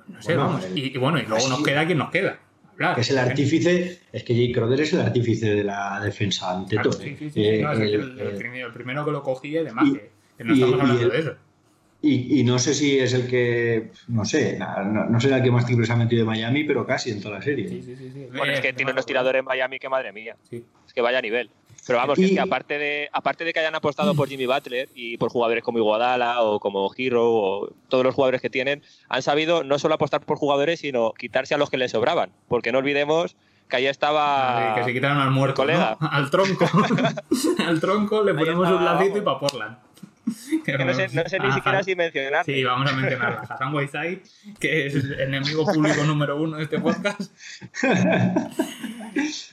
no 0.08 0.22
sé, 0.22 0.34
Bueno, 0.34 0.48
vamos. 0.50 0.64
el- 0.66 0.78
Y, 0.78 0.82
y 0.94 0.98
bueno, 0.98 1.18
y 1.18 1.22
luego 1.22 1.36
así- 1.36 1.48
nos 1.50 1.62
queda 1.62 1.84
quien 1.86 1.98
nos 1.98 2.10
queda. 2.10 2.38
Hablar. 2.74 2.94
Que 2.94 3.00
es 3.02 3.10
el 3.10 3.18
artífice, 3.18 4.00
es 4.12 4.22
que 4.24 4.34
Jay 4.34 4.52
Crowder 4.52 4.80
es 4.80 4.92
el 4.94 5.00
artífice 5.00 5.50
de 5.54 5.64
la 5.64 6.00
defensa 6.00 6.56
ante 6.56 6.76
Claro, 6.76 6.90
todo. 6.90 7.00
sí, 7.02 7.08
¿eh? 7.10 7.16
sí, 7.18 7.30
sí, 7.30 7.44
Eh, 7.44 7.60
no, 7.62 7.72
el- 7.72 7.82
el, 7.82 7.94
el 7.94 8.20
el- 8.20 8.36
primero, 8.36 8.68
el 9.00 9.04
que 9.04 9.10
lo 9.10 9.22
cogía 9.22 9.60
y 9.60 9.64
demás, 9.64 9.86
y- 9.88 9.92
que, 9.94 10.10
que 10.38 10.44
no 10.44 10.54
y- 10.54 10.62
estamos 10.62 10.80
hablando 10.80 11.02
el- 11.02 11.10
de 11.10 11.18
eso. 11.18 11.34
Y, 12.02 12.40
y 12.40 12.44
no 12.44 12.58
sé 12.58 12.72
si 12.74 12.98
es 12.98 13.12
el 13.12 13.26
que, 13.28 13.90
no 14.08 14.24
sé, 14.24 14.58
no, 14.58 15.04
no 15.04 15.20
será 15.20 15.36
el 15.36 15.42
que 15.42 15.50
más 15.50 15.66
triples 15.66 15.90
ha 15.90 15.96
metido 15.96 16.20
de 16.22 16.26
Miami, 16.26 16.64
pero 16.64 16.86
casi 16.86 17.10
en 17.10 17.20
toda 17.20 17.34
la 17.36 17.42
serie. 17.42 17.68
Sí, 17.68 17.82
sí, 17.82 17.94
sí. 17.94 18.10
sí. 18.12 18.26
Bueno, 18.34 18.52
es 18.52 18.58
Eh, 18.60 18.62
que 18.62 18.72
tiene 18.72 18.92
unos 18.92 19.04
tiradores 19.04 19.40
en 19.40 19.44
Miami 19.44 19.78
que 19.78 19.88
madre 19.90 20.10
mía. 20.12 20.34
Sí. 20.48 20.64
Es 20.86 20.94
que 20.94 21.02
vaya 21.02 21.20
nivel. 21.20 21.50
Pero 21.86 21.98
vamos, 21.98 22.18
que 22.18 22.24
es 22.26 22.30
Y- 22.32 22.34
que 22.34 22.40
aparte 22.40 22.78
de, 22.78 23.08
aparte 23.12 23.44
de 23.44 23.52
que 23.52 23.60
hayan 23.60 23.74
apostado 23.74 24.14
por 24.14 24.28
Jimmy 24.28 24.46
Butler 24.46 24.88
y 24.94 25.16
por 25.18 25.30
jugadores 25.30 25.62
como 25.62 25.78
Iguadala 25.78 26.42
o 26.42 26.58
como 26.60 26.90
Hero 26.96 27.24
o 27.32 27.72
todos 27.88 28.04
los 28.04 28.14
jugadores 28.14 28.40
que 28.40 28.48
tienen, 28.50 28.82
han 29.08 29.22
sabido 29.22 29.62
no 29.64 29.78
solo 29.78 29.94
apostar 29.94 30.20
por 30.24 30.36
jugadores, 30.38 30.80
sino 30.80 31.12
quitarse 31.12 31.54
a 31.54 31.58
los 31.58 31.68
que 31.70 31.76
les 31.78 31.90
sobraban. 31.90 32.30
Porque 32.48 32.70
no 32.72 32.78
olvidemos 32.78 33.36
que 33.68 33.76
ahí 33.76 33.86
estaba. 33.86 34.74
Que 34.76 34.84
se 34.84 34.92
quitaron 34.92 35.18
al 35.18 35.30
muerto, 35.30 35.56
colega. 35.62 35.96
¿no? 36.00 36.08
Al 36.12 36.30
tronco. 36.30 36.66
al 37.66 37.80
tronco 37.80 38.24
le 38.24 38.34
ponemos 38.34 38.68
un 38.70 38.84
lacito 38.84 39.18
y 39.18 39.20
para 39.22 39.38
Portland. 39.38 39.76
que 40.64 40.78
no 40.78 40.94
sé, 40.94 41.08
no 41.08 41.22
sé 41.28 41.38
ni 41.38 41.52
siquiera 41.52 41.82
si 41.82 41.94
mencionar. 41.94 42.44
Sí, 42.44 42.62
vamos 42.64 42.90
a 42.90 42.96
mencionarla. 42.96 43.40
Hassan 43.48 43.74
Whiteside, 43.74 44.22
que 44.58 44.86
es 44.86 44.94
el 44.94 45.20
enemigo 45.20 45.64
público 45.66 46.04
número 46.04 46.40
uno 46.40 46.56
de 46.56 46.64
este 46.64 46.78
podcast. 46.78 47.32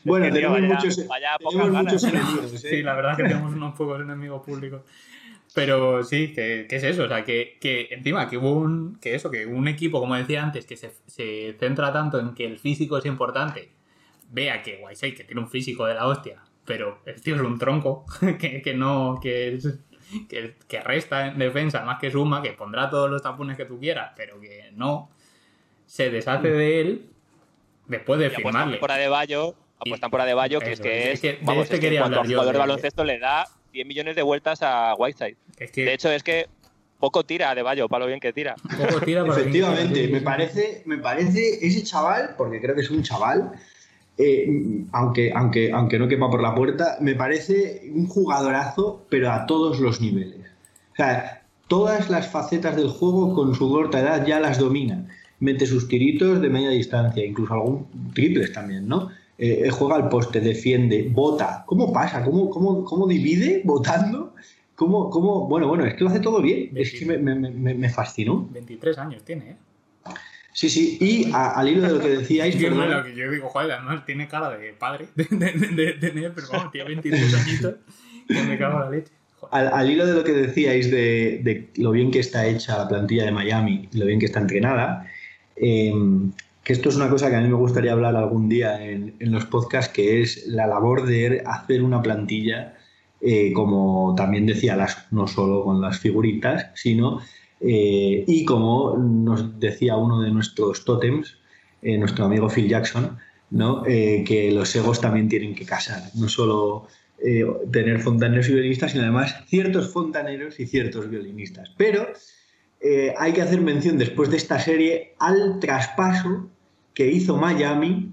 Bueno, 0.03 0.25
Es 0.28 0.34
que, 0.34 0.39
tío, 0.39 0.49
tenemos 0.53 0.61
vaya- 0.61 0.75
muchos, 0.86 1.07
vaya 1.07 1.30
tenemos 1.39 1.67
ganas. 1.71 1.84
muchos 1.84 2.03
enemigos. 2.03 2.53
¿eh? 2.53 2.57
Sí, 2.69 2.82
la 2.84 2.93
verdad 2.95 3.11
es 3.13 3.17
que 3.17 3.23
tenemos 3.23 3.53
unos 3.53 3.75
pocos 3.75 4.01
enemigos 4.01 4.45
públicos. 4.45 4.82
Pero 5.55 6.03
sí, 6.03 6.32
que, 6.34 6.67
que 6.69 6.75
es 6.75 6.84
eso, 6.84 7.05
o 7.05 7.07
sea, 7.07 7.23
que, 7.23 7.57
que 7.59 7.88
encima 7.91 8.30
que 8.30 8.38
hubo 8.38 8.53
un, 8.53 8.99
que 8.99 9.15
eso, 9.15 9.32
que 9.32 9.47
un 9.47 9.67
equipo, 9.67 9.99
como 9.99 10.15
decía 10.15 10.43
antes, 10.43 10.65
que 10.67 10.78
se, 10.78 10.91
se 11.07 11.55
centra 11.59 11.91
tanto 11.91 12.19
en 12.19 12.36
que 12.36 12.45
el 12.45 12.59
físico 12.59 12.99
es 12.99 13.05
importante, 13.07 13.71
vea 14.30 14.61
que 14.61 14.80
Whiteside, 14.84 15.15
que 15.15 15.23
tiene 15.23 15.41
un 15.41 15.49
físico 15.49 15.88
de 15.88 15.95
la 15.95 16.05
hostia, 16.05 16.41
pero 16.65 17.01
el 17.07 17.19
tío 17.21 17.34
es 17.36 17.41
un 17.41 17.57
tronco, 17.57 18.05
que, 18.39 18.61
que 18.61 18.73
no, 18.75 19.19
que, 19.19 19.55
es- 19.55 19.80
que, 20.29 20.55
que 20.67 20.79
resta 20.81 21.27
en 21.27 21.39
defensa 21.39 21.81
más 21.83 21.99
que 21.99 22.11
suma, 22.11 22.41
que 22.41 22.53
pondrá 22.53 22.89
todos 22.89 23.09
los 23.09 23.21
tapones 23.21 23.57
que 23.57 23.65
tú 23.65 23.79
quieras, 23.79 24.11
pero 24.15 24.39
que 24.39 24.71
no 24.73 25.09
se 25.85 26.09
deshace 26.09 26.49
de 26.49 26.81
él 26.81 27.09
después 27.87 28.19
de 28.19 28.25
Y 28.25 28.29
apuestan 28.29 28.51
firmarle. 28.51 28.77
por 28.77 28.91
Adebayo, 28.91 29.55
apuestan 29.79 30.11
por 30.11 30.21
Adebayo, 30.21 30.59
que 30.59 30.71
es 30.73 30.79
que 30.79 31.11
es 31.13 31.21
que 31.21 31.33
de 31.33 31.39
vamos, 31.41 31.63
este 31.63 31.75
es 31.75 31.81
que 31.81 31.99
hablar 31.99 32.23
yo, 32.25 32.29
jugador 32.31 32.45
de 32.45 32.51
de- 32.53 32.59
baloncesto 32.59 33.03
le 33.03 33.19
da 33.19 33.47
10 33.71 33.85
millones 33.87 34.15
de 34.15 34.21
vueltas 34.23 34.61
a 34.61 34.93
Whiteside. 34.95 35.37
Es 35.57 35.71
que 35.71 35.85
De 35.85 35.93
hecho, 35.93 36.09
es 36.11 36.23
que 36.23 36.47
poco 36.99 37.23
tira 37.23 37.51
Adebayo, 37.51 37.87
para 37.87 38.01
lo 38.05 38.07
bien 38.07 38.19
que 38.19 38.33
tira. 38.33 38.55
poco 38.77 38.99
tira 39.01 39.23
para 39.25 39.39
Efectivamente, 39.39 40.07
me 40.07 40.21
parece, 40.21 40.81
me 40.85 40.97
parece 40.97 41.65
ese 41.65 41.83
chaval, 41.83 42.33
porque 42.37 42.59
creo 42.59 42.75
que 42.75 42.81
es 42.81 42.89
un 42.89 43.03
chaval, 43.03 43.51
eh, 44.18 44.84
aunque, 44.91 45.32
aunque, 45.34 45.72
aunque 45.72 45.99
no 45.99 46.07
quepa 46.07 46.30
por 46.30 46.41
la 46.41 46.55
puerta, 46.55 46.97
me 47.01 47.15
parece 47.15 47.89
un 47.93 48.07
jugadorazo, 48.07 49.05
pero 49.09 49.32
a 49.32 49.45
todos 49.45 49.80
los 49.80 50.01
niveles. 50.01 50.39
O 50.93 50.95
sea, 50.95 51.43
todas 51.68 52.09
las 52.09 52.28
facetas 52.28 52.76
del 52.76 52.89
juego 52.89 53.34
con 53.36 53.53
su 53.55 53.70
corta 53.70 53.99
edad 53.99 54.26
ya 54.26 54.39
las 54.39 54.57
domina. 54.59 55.05
Mete 55.39 55.65
sus 55.68 55.88
tiritos 55.88 56.41
de 56.41 56.49
media 56.49 56.70
distancia, 56.72 57.24
incluso 57.24 57.53
algún 57.53 57.86
triples 58.13 58.51
también, 58.53 58.88
¿no? 58.88 59.09
Eh, 59.38 59.70
juega 59.70 59.95
al 59.97 60.09
poste, 60.09 60.41
defiende, 60.41 61.07
bota. 61.13 61.63
¿Cómo 61.68 61.93
pasa? 61.93 62.24
¿Cómo, 62.24 62.49
cómo, 62.49 62.84
cómo 62.84 63.05
divide 63.07 63.61
votando? 63.63 64.34
¿Cómo, 64.74 65.11
cómo? 65.11 65.47
Bueno, 65.47 65.68
bueno, 65.68 65.86
es 65.86 65.93
que 65.93 66.03
lo 66.03 66.09
hace 66.09 66.20
todo 66.20 66.41
bien. 66.41 66.72
Es 66.76 66.91
que 66.91 67.05
me, 67.05 67.18
me- 67.20 67.36
me- 67.36 67.74
me 67.76 67.89
fascinó. 67.89 68.47
23 68.51 68.97
años 68.97 69.24
tiene, 69.24 69.51
¿eh? 69.51 69.55
Sí, 70.57 70.69
sí, 70.69 70.97
y 70.99 71.31
a- 71.33 71.51
al 71.51 71.69
hilo 71.69 71.83
de 71.85 71.93
lo 71.93 71.99
que 71.99 72.07
decíais, 72.07 72.55
Es 72.55 72.59
que 72.59 72.67
perdón, 72.69 72.87
bueno, 72.87 73.03
que 73.03 73.15
yo 73.15 73.29
digo, 73.29 73.47
joder, 73.47 73.73
además 73.73 74.03
tiene 74.07 74.27
cara 74.27 74.49
de 74.57 74.73
padre 74.73 75.05
de, 75.15 75.93
tener, 76.01 76.33
pero 76.33 76.47
vamos, 76.51 76.71
tiene 76.71 76.87
23 76.87 77.33
añitos 77.35 77.75
que 78.27 78.41
me 78.41 78.57
cago 78.57 78.77
en 78.77 78.79
la 78.85 78.89
leche. 78.89 79.11
Al, 79.51 79.67
al 79.67 79.87
hilo 79.91 80.07
de 80.07 80.13
lo 80.15 80.23
que 80.23 80.31
decíais 80.31 80.89
de, 80.89 81.41
de 81.43 81.69
lo 81.75 81.91
bien 81.91 82.09
que 82.09 82.17
está 82.17 82.47
hecha 82.47 82.75
la 82.75 82.87
plantilla 82.87 83.25
de 83.25 83.31
Miami 83.31 83.87
lo 83.93 84.07
bien 84.07 84.19
que 84.19 84.25
está 84.25 84.39
entrenada, 84.39 85.05
eh, 85.55 85.93
que 86.63 86.73
esto 86.73 86.89
es 86.89 86.95
una 86.95 87.07
cosa 87.07 87.29
que 87.29 87.35
a 87.35 87.41
mí 87.41 87.47
me 87.47 87.53
gustaría 87.55 87.91
hablar 87.91 88.15
algún 88.15 88.49
día 88.49 88.83
en, 88.83 89.13
en 89.19 89.31
los 89.31 89.45
podcasts, 89.45 89.93
que 89.93 90.23
es 90.23 90.47
la 90.47 90.65
labor 90.65 91.05
de 91.05 91.43
hacer 91.45 91.83
una 91.83 92.01
plantilla, 92.01 92.73
eh, 93.21 93.53
como 93.53 94.15
también 94.17 94.47
decía 94.47 94.75
Las, 94.75 95.05
no 95.11 95.27
solo 95.27 95.63
con 95.63 95.81
las 95.81 95.99
figuritas, 95.99 96.71
sino, 96.73 97.21
eh, 97.61 98.23
y 98.27 98.45
como 98.45 98.97
nos 98.97 99.59
decía 99.59 99.95
uno 99.97 100.21
de 100.21 100.31
nuestros 100.31 100.85
tótems, 100.85 101.37
eh, 101.81 101.97
nuestro 101.97 102.25
amigo 102.25 102.49
Phil 102.49 102.67
Jackson. 102.67 103.17
Eh, 103.87 104.25
que 104.27 104.51
los 104.51 104.75
egos 104.75 104.99
también 104.99 105.29
tienen 105.29 105.55
que 105.55 105.65
casar, 105.65 106.01
no 106.15 106.27
solo 106.27 106.87
tener 107.71 108.01
fontaneros 108.01 108.49
y 108.49 108.53
violinistas, 108.53 108.91
sino 108.91 109.03
además 109.03 109.35
ciertos 109.47 109.93
fontaneros 109.93 110.59
y 110.59 110.67
ciertos 110.67 111.09
violinistas. 111.09 111.71
Pero 111.77 112.07
hay 113.17 113.31
que 113.31 113.41
hacer 113.41 113.61
mención 113.61 113.97
después 113.97 114.29
de 114.29 114.35
esta 114.35 114.59
serie 114.59 115.15
al 115.17 115.61
traspaso 115.61 116.49
que 116.93 117.09
hizo 117.09 117.37
Miami 117.37 118.11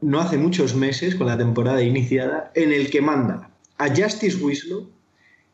no 0.00 0.20
hace 0.20 0.38
muchos 0.38 0.74
meses 0.74 1.14
con 1.14 1.26
la 1.26 1.38
temporada 1.38 1.82
iniciada, 1.82 2.50
en 2.54 2.72
el 2.72 2.90
que 2.90 3.00
manda 3.00 3.50
a 3.78 3.88
Justice 3.88 4.36
Winslow, 4.42 4.90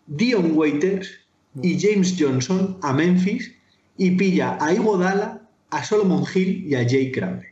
Dion 0.07 0.57
Waiters 0.57 1.20
y 1.63 1.79
James 1.81 2.17
Johnson 2.19 2.79
a 2.83 2.93
Memphis 2.93 3.55
y 3.97 4.13
pilla 4.13 4.57
a 4.61 4.73
Iguodala, 4.73 5.43
a 5.71 5.85
Solomon 5.85 6.25
Hill 6.35 6.67
y 6.69 6.75
a 6.75 6.89
Jay 6.89 7.11
Crowder. 7.13 7.47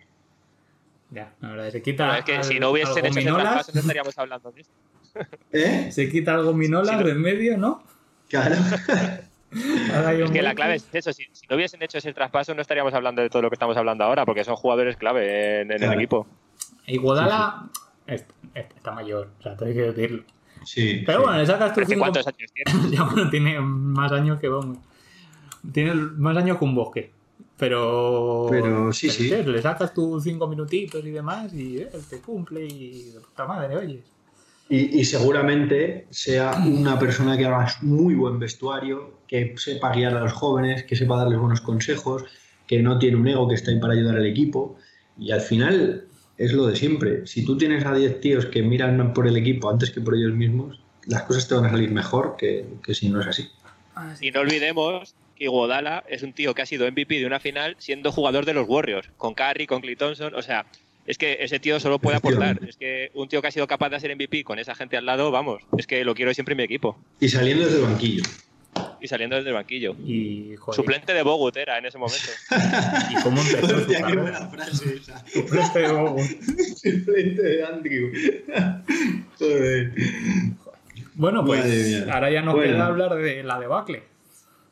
Ya, 1.11 1.33
la 1.41 1.49
verdad, 1.51 1.71
se 1.71 1.83
quita. 1.83 2.07
Pero 2.09 2.19
es 2.19 2.25
que 2.25 2.37
al- 2.37 2.45
si 2.45 2.61
no 2.61 2.71
hubiesen 2.71 3.05
hecho 3.05 3.19
ese 3.19 3.29
traspaso 3.31 3.73
no 3.75 3.81
estaríamos 3.81 4.19
hablando 4.19 4.53
de 4.53 4.61
esto. 4.61 4.75
¿Eh? 5.53 5.89
Se 5.91 6.09
quita 6.11 6.35
algo 6.35 6.53
minolas 6.53 6.91
Si 6.91 6.97
no- 6.97 7.05
de 7.05 7.11
en 7.13 7.21
medio, 7.21 7.57
¿no? 7.59 7.83
Claro. 8.29 8.57
Es 9.51 10.31
que 10.31 10.43
la 10.43 10.55
clave 10.55 10.75
es 10.75 10.87
eso, 10.93 11.11
si, 11.11 11.25
si 11.33 11.47
no 11.49 11.57
hubiesen 11.57 11.83
hecho 11.83 11.97
ese 11.97 12.13
traspaso 12.13 12.55
no 12.55 12.61
estaríamos 12.61 12.93
hablando 12.93 13.23
de 13.23 13.31
todo 13.31 13.41
lo 13.41 13.49
que 13.49 13.55
estamos 13.55 13.79
hablando 13.79 14.05
ahora, 14.05 14.27
porque 14.27 14.45
son 14.45 14.57
jugadores 14.57 14.99
clave 14.99 15.63
en, 15.63 15.73
en 15.73 15.79
Claro. 15.79 15.93
el 15.95 15.99
equipo. 16.01 16.27
Iguodala 16.87 17.67
es- 18.07 18.27
es- 18.55 18.67
está 18.77 18.93
mayor, 18.93 19.31
o 19.39 19.43
sea, 19.43 19.57
tengo 19.57 19.73
que 19.73 19.81
decirlo. 19.81 20.25
Sí. 20.69 21.03
Pero 21.07 21.21
sí. 21.21 21.25
bueno, 21.25 21.39
le 21.39 21.47
sacas 21.47 21.75
tus 21.75 21.87
cinco... 21.87 22.01
¿Cuántos 22.01 22.27
años 22.27 22.53
tiene? 22.55 22.97
ya 22.97 23.03
bueno, 23.05 23.31
tiene 23.31 23.61
más 23.61 24.13
años 24.13 24.39
que 24.39 24.49
vamos. 24.49 24.79
Tiene 25.73 25.95
más 25.95 26.37
años 26.37 26.59
que 26.59 26.65
un 26.65 26.75
bosque. 26.75 27.11
Pero. 27.57 28.47
Pero 28.51 28.93
sí, 28.93 29.09
sí. 29.11 29.31
Le 29.31 29.63
sacas 29.63 29.95
tus 29.95 30.23
cinco 30.23 30.47
minutitos 30.47 31.05
y 31.05 31.11
demás 31.11 31.53
y 31.55 31.79
él 31.79 31.89
te 32.09 32.21
cumple 32.21 32.67
y 32.67 33.11
de 33.13 33.21
puta 33.21 33.47
madre, 33.47 33.77
oye. 33.77 34.03
Y, 34.69 35.01
y 35.01 35.05
seguramente 35.07 36.07
sea 36.11 36.63
una 36.65 36.99
persona 36.99 37.39
que 37.39 37.47
haga 37.47 37.67
muy 37.81 38.15
buen 38.15 38.39
vestuario, 38.39 39.21
que 39.27 39.55
sepa 39.57 39.93
guiar 39.93 40.15
a 40.15 40.21
los 40.21 40.33
jóvenes, 40.35 40.85
que 40.85 40.95
sepa 40.95 41.17
darles 41.17 41.39
buenos 41.39 41.63
consejos, 41.63 42.25
que 42.67 42.83
no 42.83 42.99
tiene 42.99 43.17
un 43.17 43.27
ego, 43.27 43.49
que 43.49 43.55
está 43.55 43.71
ahí 43.71 43.81
para 43.81 43.95
ayudar 43.95 44.17
al 44.17 44.27
equipo. 44.27 44.77
Y 45.19 45.33
al 45.33 45.41
final 45.41 46.07
es 46.39 46.53
lo 46.53 46.67
de 46.67 46.77
siempre. 46.77 47.27
Si 47.27 47.45
tú 47.45 47.59
tienes 47.59 47.85
a 47.85 47.95
10 47.95 48.21
tíos 48.21 48.47
que 48.47 48.63
miran 48.63 49.13
por 49.13 49.27
el 49.27 49.37
equipo 49.37 49.69
antes 49.69 49.91
que 49.91 50.01
por 50.01 50.15
ellos 50.15 50.33
mismos, 50.33 50.81
las 51.07 51.23
cosas 51.23 51.49
te 51.49 51.55
van 51.55 51.67
a 51.67 51.71
salir 51.71 51.91
mejor 51.91 52.37
que, 52.39 52.65
que 52.85 52.95
si 52.95 53.09
no 53.09 53.21
es 53.21 53.27
así. 53.27 53.49
Y 54.21 54.31
no 54.31 54.41
olvidemos 54.41 55.15
que 55.37 55.45
Iguodala 55.45 56.05
es 56.09 56.23
un 56.23 56.33
tío 56.33 56.55
que 56.55 56.63
ha 56.63 56.67
sido 56.67 56.91
MVP 56.91 57.19
de 57.19 57.27
una 57.27 57.41
final 57.41 57.77
siendo 57.79 58.13
jugador 58.13 58.45
de 58.45 58.55
los 58.55 58.69
Warriors, 58.69 59.11
con 59.17 59.35
Curry, 59.35 59.67
con 59.67 59.81
Clay 59.81 59.97
Thompson, 59.97 60.35
o 60.35 60.43
sea, 60.43 60.67
es 61.07 61.17
que 61.17 61.39
ese 61.41 61.59
tío 61.59 61.81
solo 61.81 61.99
puede 61.99 62.19
aportar. 62.19 62.61
Es 62.69 62.77
que 62.77 63.11
un 63.15 63.29
tío 63.29 63.41
que 63.41 63.49
ha 63.49 63.51
sido 63.51 63.67
capaz 63.67 63.89
de 63.89 63.97
hacer 63.97 64.15
MVP 64.15 64.45
con 64.45 64.59
esa 64.59 64.75
gente 64.75 64.97
al 64.97 65.07
lado, 65.07 65.31
vamos, 65.31 65.63
es 65.79 65.87
que 65.87 66.05
lo 66.05 66.15
quiero 66.15 66.35
siempre 66.35 66.53
en 66.53 66.59
mi 66.59 66.65
equipo. 66.65 66.99
Y 67.19 67.29
saliendo 67.29 67.65
desde 67.65 67.79
el 67.79 67.85
banquillo. 67.85 68.23
Y 69.01 69.09
saliendo 69.09 69.37
desde 69.37 69.49
el 69.51 69.55
banquillo. 69.55 69.95
Y, 70.05 70.55
joder, 70.57 70.77
Suplente 70.77 71.13
de 71.15 71.23
Bogut 71.23 71.57
era 71.57 71.79
en 71.79 71.87
ese 71.87 71.99
momento. 71.99 72.29
¿y 73.11 73.23
cómo 73.23 73.41
empezó 73.41 73.69
su 73.69 73.75
Hostia, 73.77 73.97
qué 73.99 74.03
carrera? 74.03 74.23
buena 74.23 74.49
frase 74.49 74.95
esa. 74.97 75.25
Suplente 75.27 75.79
de 75.79 75.93
Bogut. 75.93 76.21
Suplente 76.77 77.43
de 77.43 77.65
Andrew. 77.65 78.13
Joder. 79.39 79.93
Bueno, 81.15 81.45
pues 81.45 81.65
Madre 81.65 82.11
ahora 82.13 82.31
ya 82.31 82.43
nos 82.43 82.55
Bueno. 82.55 82.73
queda 82.75 82.87
hablar 82.87 83.15
de 83.17 83.43
la 83.43 83.59
debacle. 83.59 84.03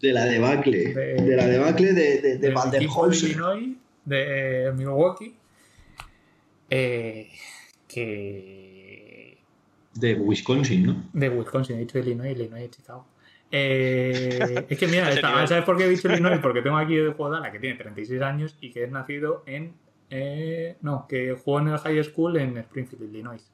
De 0.00 0.12
la 0.12 0.24
debacle. 0.26 0.92
De- 0.94 1.14
De, 1.22 1.36
la 1.36 1.46
debacle 1.46 1.92
de, 1.92 2.20
de, 2.20 2.38
de 2.38 2.50
Van 2.50 2.70
der. 2.70 2.82
Illinois, 2.82 3.76
de 4.04 4.72
Milwaukee, 4.76 5.34
eh, 6.70 7.28
que 7.88 9.38
De 9.94 10.14
Wisconsin, 10.14 10.86
¿no? 10.86 11.04
de 11.12 11.28
Wisconsin, 11.30 11.76
he 11.76 11.80
dicho 11.80 11.98
Illinois, 11.98 12.32
Illinois 12.32 12.70
Chicago. 12.70 13.06
Eh, 13.50 14.66
es 14.68 14.78
que 14.78 14.86
mira, 14.88 15.08
nivel. 15.14 15.48
¿sabes 15.48 15.64
por 15.64 15.76
qué 15.76 15.84
he 15.84 15.88
dicho 15.88 16.08
Illinois? 16.10 16.38
Porque 16.40 16.62
tengo 16.62 16.76
aquí 16.76 16.96
de 16.96 17.12
Jugadala, 17.12 17.50
que 17.52 17.58
tiene 17.58 17.76
36 17.76 18.20
años 18.22 18.56
y 18.60 18.70
que 18.72 18.84
es 18.84 18.90
nacido 18.90 19.42
en. 19.46 19.74
eh, 20.10 20.76
no, 20.82 21.06
que 21.08 21.32
jugó 21.32 21.60
en 21.60 21.68
el 21.68 21.78
high 21.78 22.02
school 22.04 22.36
en 22.36 22.58
Springfield, 22.58 23.04
Illinois. 23.04 23.50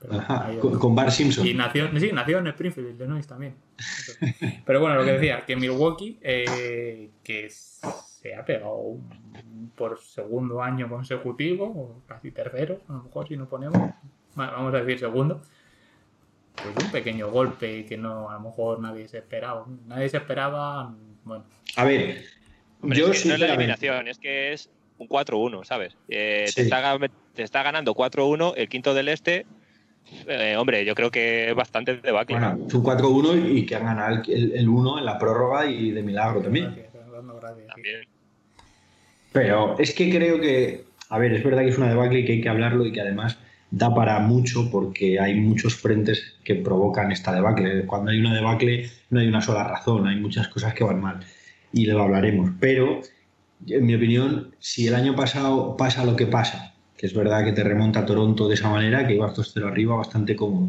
Pero 0.00 0.14
Ajá, 0.18 0.46
ahí- 0.48 0.58
con, 0.58 0.78
con 0.78 0.94
Bar 0.94 1.10
Simpson. 1.10 1.46
y 1.46 1.54
nació, 1.54 1.88
sí, 1.98 2.10
nació 2.12 2.38
en 2.38 2.48
Springfield, 2.48 2.90
Illinois 3.00 3.26
también. 3.26 3.54
Pero 4.66 4.80
bueno, 4.80 4.96
lo 4.96 5.04
que 5.04 5.12
decía, 5.12 5.44
que 5.46 5.56
Milwaukee, 5.56 6.18
eh, 6.20 7.10
que 7.22 7.48
se 7.50 8.34
ha 8.34 8.44
pegado 8.44 8.74
un- 8.76 9.70
por 9.74 9.98
segundo 10.00 10.62
año 10.62 10.88
consecutivo, 10.88 11.64
o 11.66 12.02
casi 12.06 12.30
tercero, 12.32 12.80
a 12.88 12.92
lo 12.94 13.02
mejor 13.04 13.26
si 13.28 13.36
nos 13.36 13.48
ponemos, 13.48 13.76
va- 14.38 14.50
vamos 14.50 14.74
a 14.74 14.78
decir 14.78 14.98
segundo, 14.98 15.40
pues 16.62 16.76
un 16.84 16.90
pequeño 16.90 17.30
golpe 17.30 17.84
que 17.84 17.96
no, 17.96 18.30
a 18.30 18.34
lo 18.34 18.40
mejor 18.40 18.80
nadie 18.80 19.06
se 19.08 19.18
esperaba. 19.18 19.66
Nadie 19.86 20.08
se 20.08 20.16
esperaba, 20.18 20.94
bueno, 21.24 21.44
A 21.76 21.84
ver, 21.84 22.24
Hombre, 22.80 22.98
yo 22.98 23.08
es 23.10 23.22
que 23.22 23.28
no 23.28 23.34
es 23.34 23.40
la 23.40 23.46
eliminación, 23.46 24.08
es 24.08 24.18
que 24.18 24.52
es 24.52 24.68
un 24.98 25.08
4-1, 25.08 25.64
¿sabes? 25.64 25.96
Eh, 26.08 26.44
Sí. 26.48 26.54
te, 26.56 26.62
está, 26.62 26.80
ga- 26.98 27.10
te 27.34 27.42
está 27.42 27.62
ganando 27.62 27.94
4-1, 27.94 28.54
el 28.56 28.68
quinto 28.68 28.94
del 28.94 29.08
este. 29.08 29.46
eh, 30.26 30.54
hombre, 30.56 30.84
yo 30.84 30.94
creo 30.94 31.10
que 31.10 31.48
es 31.48 31.54
bastante 31.54 31.96
debacle. 31.96 32.38
Bueno, 32.38 32.66
es 32.66 32.74
un 32.74 32.82
4-1 32.82 33.34
y 33.56 33.64
que 33.64 33.74
han 33.76 33.86
ganado 33.86 34.22
el, 34.28 34.52
el 34.52 34.68
1 34.68 34.98
en 34.98 35.04
la 35.06 35.18
prórroga 35.18 35.64
y 35.66 35.90
de 35.92 36.02
milagro 36.02 36.42
también. 36.42 36.74
gracias, 36.74 36.92
dando 37.10 37.34
gracias, 37.36 37.64
sí. 37.66 37.72
También. 37.72 38.08
Pero 39.32 39.76
es 39.78 39.94
que 39.94 40.10
creo 40.10 40.40
que, 40.40 40.84
a 41.08 41.18
ver, 41.18 41.32
es 41.32 41.42
verdad 41.42 41.62
que 41.62 41.68
es 41.70 41.78
una 41.78 41.88
debacle 41.88 42.20
y 42.20 42.24
que 42.24 42.32
hay 42.32 42.40
que 42.40 42.48
hablarlo 42.48 42.84
y 42.86 42.92
que 42.92 43.00
además 43.00 43.38
da 43.76 43.92
para 43.92 44.20
mucho 44.20 44.70
porque 44.70 45.18
hay 45.18 45.34
muchos 45.34 45.74
frentes 45.74 46.36
que 46.44 46.54
provocan 46.54 47.10
esta 47.10 47.32
debacle. 47.32 47.86
Cuando 47.86 48.12
hay 48.12 48.20
una 48.20 48.34
debacle 48.34 48.88
no 49.10 49.20
hay 49.20 49.26
una 49.26 49.40
sola 49.40 49.64
razón, 49.64 50.06
hay 50.06 50.16
muchas 50.16 50.48
cosas 50.48 50.74
que 50.74 50.84
van 50.84 51.00
mal 51.00 51.20
y 51.72 51.86
lo 51.86 52.00
hablaremos. 52.00 52.50
Pero, 52.60 53.00
en 53.66 53.86
mi 53.86 53.96
opinión, 53.96 54.54
si 54.60 54.86
el 54.86 54.94
año 54.94 55.16
pasado 55.16 55.76
pasa 55.76 56.04
lo 56.04 56.14
que 56.14 56.26
pasa, 56.26 56.74
que 56.96 57.06
es 57.06 57.14
verdad 57.14 57.44
que 57.44 57.52
te 57.52 57.64
remonta 57.64 58.00
a 58.00 58.06
Toronto 58.06 58.48
de 58.48 58.54
esa 58.54 58.70
manera, 58.70 59.06
que 59.06 59.14
ibas 59.14 59.36
2-0 59.36 59.66
arriba 59.66 59.96
bastante 59.96 60.36
cómodo, 60.36 60.68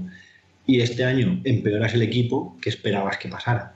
y 0.66 0.82
este 0.82 1.04
año 1.04 1.42
empeoras 1.44 1.94
el 1.94 2.02
equipo, 2.02 2.58
¿qué 2.60 2.70
esperabas 2.70 3.18
que 3.18 3.30
pasara? 3.30 3.76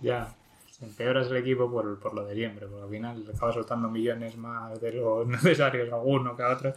Ya, 0.00 0.32
empeoras 0.80 1.28
el 1.28 1.38
equipo 1.38 1.68
por, 1.68 1.98
por 1.98 2.14
lo 2.14 2.24
de 2.24 2.36
siempre, 2.36 2.68
porque 2.68 2.84
al 2.84 2.90
final 2.90 3.24
le 3.24 3.32
acaba 3.32 3.52
soltando 3.52 3.88
millones 3.88 4.36
más 4.36 4.80
de 4.80 4.92
los 4.92 5.26
necesarios 5.26 5.90
a 5.92 5.96
uno 5.96 6.36
que 6.36 6.42
a 6.44 6.50
otro. 6.50 6.72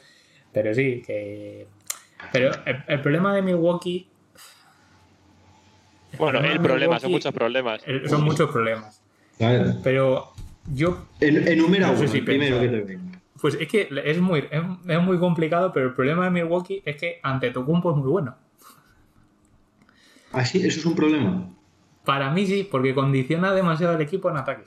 Pero 0.54 0.74
sí, 0.74 1.02
que. 1.06 1.68
Pero 2.32 2.52
el, 2.66 2.84
el 2.88 3.02
problema 3.02 3.34
de 3.36 3.42
Milwaukee. 3.42 4.08
Bueno, 6.18 6.40
problema 6.40 6.56
el 6.56 6.62
problema, 6.62 7.00
son 7.00 7.12
muchos 7.12 7.34
problemas. 7.34 7.82
Son 8.08 8.24
muchos 8.24 8.50
problemas. 8.52 9.02
Pero 9.84 10.34
yo. 10.74 11.06
En- 11.20 11.48
Enumera 11.48 11.88
No 11.88 11.94
sé 11.96 12.04
uno, 12.04 12.12
si 12.12 12.18
el 12.20 12.26
primero 12.26 12.60
que 12.60 12.68
te 12.68 12.82
venga. 12.82 13.20
Pues 13.42 13.56
es 13.60 13.68
que 13.68 13.90
es 14.06 14.20
muy, 14.20 14.40
es, 14.52 14.62
es 14.88 15.02
muy 15.02 15.18
complicado, 15.18 15.74
pero 15.74 15.88
el 15.88 15.94
problema 15.96 16.26
de 16.26 16.30
Milwaukee 16.32 16.84
es 16.86 16.96
que 16.98 17.20
ante 17.24 17.50
Tocumpo 17.50 17.92
es 17.92 17.98
muy 17.98 18.10
bueno. 18.10 18.36
¿Ah, 20.32 20.46
sí? 20.46 20.60
¿Eso 20.66 20.80
es 20.80 20.86
un 20.86 20.96
problema? 20.96 21.50
Para 22.06 22.30
mí 22.32 22.46
sí, 22.46 22.68
porque 22.70 22.94
condiciona 22.94 23.52
demasiado 23.54 23.96
al 23.96 24.02
equipo 24.02 24.30
en 24.30 24.38
ataque. 24.38 24.64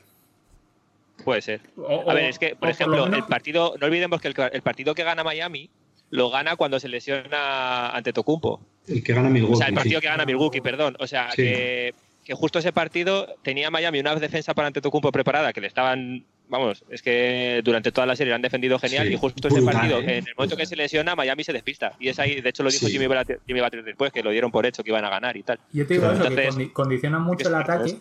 Puede 1.23 1.43
ser. 1.43 1.61
O- 1.77 2.11
A 2.11 2.15
ver, 2.15 2.25
es 2.25 2.39
que, 2.39 2.57
por 2.57 2.69
lo 2.69 2.73
ejemplo, 2.73 3.05
menos- 3.05 3.19
el 3.19 3.25
partido, 3.25 3.75
no 3.81 3.87
olvidemos 3.87 4.21
que 4.21 4.29
el, 4.29 4.35
el 4.53 4.63
partido 4.63 4.95
que 4.95 5.05
gana 5.05 5.23
Miami 5.23 5.71
lo 6.11 6.31
gana 6.31 6.57
cuando 6.57 6.79
se 6.81 6.89
lesiona 6.89 7.91
ante 7.91 8.13
Tocumpo. 8.13 8.61
El 8.89 9.03
que 9.03 9.13
gana 9.15 9.29
Milwaukee. 9.31 9.55
O 9.55 9.57
sea, 9.59 9.69
el 9.69 9.75
partido 9.75 9.99
sí. 10.01 10.03
que 10.03 10.09
gana 10.09 10.25
Milwaukee, 10.25 10.61
perdón. 10.61 10.97
O 11.01 11.07
sea, 11.07 11.31
Sí. 11.31 11.37
que, 11.43 11.95
que 12.25 12.35
justo 12.35 12.59
ese 12.59 12.73
partido 12.73 13.37
tenía 13.43 13.71
Miami 13.71 14.01
una 14.01 14.15
defensa 14.17 14.55
para 14.55 14.69
Antetokounmpo 14.69 15.13
preparada 15.13 15.53
que 15.53 15.61
le 15.61 15.67
estaban, 15.67 16.25
vamos, 16.49 16.85
es 16.91 17.03
que 17.03 17.61
durante 17.65 17.91
toda 17.93 18.07
la 18.07 18.17
serie 18.17 18.31
lo 18.31 18.37
han 18.37 18.43
defendido 18.43 18.79
genial 18.79 19.07
Sí, 19.09 19.15
y 19.15 19.17
justo 19.17 19.49
ese 19.49 19.63
partido, 19.63 19.99
¿eh? 20.01 20.19
en 20.19 20.29
el 20.29 20.35
momento 20.37 20.57
que 20.57 20.67
se 20.67 20.77
lesiona, 20.77 21.15
Miami 21.17 21.43
se 21.45 21.53
despista. 21.53 21.93
Y 21.99 22.09
es 22.09 22.19
ahí, 22.19 22.41
de 22.41 22.49
hecho 22.49 22.63
lo 22.63 22.71
dijo 22.71 22.87
Sí. 22.87 22.93
Jimmy, 22.93 23.07
Butler, 23.07 23.41
Jimmy 23.47 23.61
Butler 23.61 23.85
después, 23.85 24.13
que 24.13 24.23
lo 24.23 24.31
dieron 24.31 24.51
por 24.53 24.65
hecho 24.67 24.83
que 24.85 24.91
iban 24.91 25.05
a 25.05 25.11
ganar 25.11 25.37
y 25.37 25.43
tal. 25.43 25.59
Yo 25.73 25.87
te 25.87 25.95
digo 25.95 26.07
eso, 26.13 26.23
que 26.23 26.29
Entonces, 26.29 26.55
condi- 26.55 26.73
condicionan 26.73 27.23
mucho 27.23 27.49
el 27.49 27.55
ataque. 27.55 27.97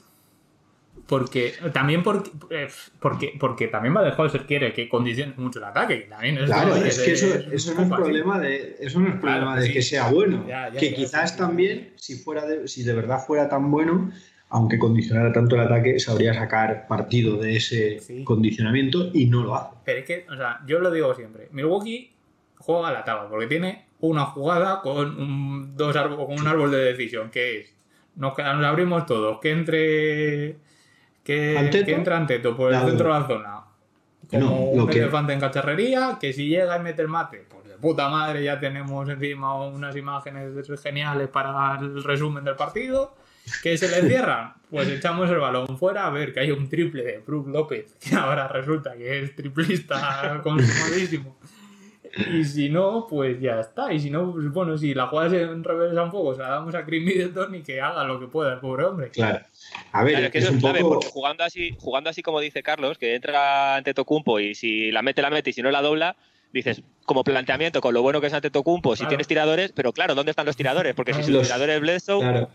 Porque 1.08 1.54
también 1.74 2.02
porque, 2.02 2.32
eh, 2.50 2.68
porque, 3.00 3.34
porque 3.40 3.68
también 3.68 3.94
Baden-Holzer 3.94 4.46
quiere 4.46 4.72
que 4.74 4.88
condicione 4.88 5.34
mucho 5.38 5.60
el 5.60 5.66
ataque. 5.66 6.04
que 6.04 6.08
también 6.10 6.38
es, 6.38 6.46
Claro, 6.46 6.76
es 6.78 6.98
que 7.00 7.12
eso, 7.12 7.26
es- 7.36 7.48
eso 7.52 7.74
no 7.76 7.82
es 7.84 7.90
problema 7.90 8.40
de, 8.40 8.78
eso 8.80 9.00
no 9.00 9.08
es 9.10 9.16
Claro, 9.16 9.22
problema 9.22 9.60
de 9.60 9.68
sí. 9.68 9.74
que 9.74 9.82
sea 9.82 10.10
bueno. 10.10 10.46
Ya, 10.48 10.70
ya, 10.72 10.80
que 10.80 10.92
ya, 10.92 10.96
quizás 10.96 11.36
también, 11.36 11.92
si 11.98 12.16
fuera 12.16 12.46
de, 12.46 12.68
si 12.68 12.84
de 12.84 12.94
verdad 12.94 13.20
fuera 13.26 13.50
tan 13.50 13.70
bueno, 13.70 14.12
aunque 14.50 14.80
condicionara 14.80 15.34
tanto 15.34 15.56
el 15.56 15.62
ataque, 15.62 16.00
sabría 16.00 16.34
sacar 16.34 16.88
partido 16.88 17.38
de 17.38 17.58
ese 17.58 18.00
Sí. 18.00 18.24
condicionamiento 18.24 19.10
y 19.14 19.26
no 19.26 19.44
lo 19.44 19.56
hace. 19.56 19.76
Pero 19.84 20.00
es 20.00 20.06
que, 20.06 20.26
o 20.32 20.38
sea, 20.38 20.62
yo 20.66 20.80
lo 20.80 20.90
digo 20.92 21.14
siempre. 21.16 21.50
Milwaukee 21.52 22.12
juega 22.60 22.88
a 22.90 22.94
la 22.94 23.04
tabla 23.04 23.30
porque 23.30 23.48
tiene 23.48 23.86
una 24.00 24.26
jugada 24.26 24.80
con 24.82 25.20
un, 25.20 25.76
dos 25.76 25.96
árboles, 25.96 26.26
con 26.28 26.40
un 26.40 26.48
árbol 26.48 26.72
de 26.72 26.78
decisión, 26.78 27.30
que 27.30 27.60
es 27.60 27.74
nos, 28.16 28.38
nos 28.38 28.66
abrimos 28.66 29.06
todos, 29.06 29.40
que 29.42 29.50
entre 29.52 30.56
que, 31.24 31.58
¿Anteto? 31.58 31.86
que 31.86 31.94
entra 31.94 32.18
Anteto 32.18 32.56
por 32.56 32.68
el 32.74 32.80
La 32.80 32.86
centro 32.86 33.14
de 33.14 33.20
la 33.20 33.28
zona. 33.28 33.60
Como 34.30 34.46
No, 34.46 34.54
un 34.84 34.88
que- 34.90 35.00
elefante 35.00 35.34
en 35.34 35.40
cacharrería, 35.40 36.18
que 36.20 36.34
si 36.34 36.48
llega 36.48 36.78
y 36.78 36.82
mete 36.82 37.02
el 37.02 37.08
mate, 37.08 37.46
pues 37.50 37.68
de 37.68 37.78
puta 37.78 38.10
madre 38.10 38.44
ya 38.44 38.60
tenemos 38.60 39.08
encima 39.10 39.56
unas 39.66 39.96
imágenes 39.96 40.54
geniales 40.82 41.28
para 41.30 41.78
el 41.80 42.04
resumen 42.04 42.44
del 42.44 42.56
partido. 42.56 43.16
Que 43.62 43.78
se 43.78 43.90
le 43.90 44.08
cierran, 44.08 44.54
pues 44.72 44.88
echamos 44.88 45.30
el 45.30 45.38
balón 45.38 45.78
fuera 45.78 46.08
a 46.08 46.10
ver 46.10 46.34
que 46.34 46.40
hay 46.40 46.52
un 46.52 46.70
triple 46.70 47.04
de 47.04 47.18
Brook 47.20 47.50
López, 47.50 47.94
que 48.00 48.16
ahora 48.16 48.48
resulta 48.48 48.96
que 48.96 49.20
es 49.22 49.36
triplista 49.36 50.40
consumadísimo. 50.44 51.38
Y 52.32 52.44
si 52.46 52.70
no, 52.70 53.08
pues 53.10 53.40
ya 53.42 53.60
está. 53.60 53.92
Y 53.92 54.00
si 54.00 54.10
no, 54.12 54.32
pues 54.34 54.52
bueno, 54.52 54.78
si 54.78 54.94
la 54.94 55.08
jugada 55.08 55.32
se 55.32 55.46
reversa 55.48 56.04
un 56.04 56.12
poco, 56.12 56.36
se 56.36 56.42
la 56.42 56.50
damos 56.50 56.76
a 56.76 56.86
Chris 56.86 57.04
Middleton 57.04 57.56
y 57.56 57.62
que 57.64 57.82
haga 57.82 58.04
lo 58.04 58.20
que 58.20 58.28
pueda 58.28 58.54
el 58.54 58.60
pobre 58.60 58.86
hombre. 58.86 59.10
Claro. 59.10 59.40
A 59.92 60.04
ver, 60.04 60.12
Claro, 60.14 60.26
es 60.28 60.32
que 60.32 60.38
es 60.38 60.44
eso 60.44 60.52
es 60.52 60.56
un 60.56 60.62
clave, 60.62 60.82
poco. 60.82 60.94
porque 60.96 61.08
jugando 61.10 61.44
así, 61.44 61.76
jugando 61.80 62.10
así 62.12 62.22
como 62.22 62.40
dice 62.40 62.62
Carlos, 62.62 62.98
que 63.00 63.16
entra 63.16 63.76
ante 63.78 63.94
Tocumpo 63.96 64.40
y 64.40 64.54
si 64.54 64.92
la 64.92 65.02
mete, 65.02 65.22
la 65.24 65.32
mete 65.32 65.50
y 65.50 65.54
si 65.54 65.62
no 65.64 65.72
la 65.72 65.82
dobla, 65.82 66.16
dices, 66.54 66.84
como 67.06 67.24
planteamiento, 67.24 67.82
con 67.82 67.96
lo 67.96 68.04
bueno 68.04 68.22
que 68.22 68.28
es 68.28 68.34
ante 68.34 68.52
Tocumpo, 68.52 68.96
si 68.96 69.00
Claro. 69.00 69.10
tienes 69.10 69.28
tiradores, 69.28 69.72
pero 69.72 69.92
claro, 69.92 70.14
¿dónde 70.14 70.30
están 70.30 70.46
los 70.46 70.56
tiradores? 70.56 70.94
Porque 70.94 71.16
si 71.16 71.24
su 71.24 71.32
Los- 71.32 71.48
tirador 71.48 71.70
es 71.72 71.82
Bledsoe, 71.82 72.20
Claro. 72.22 72.50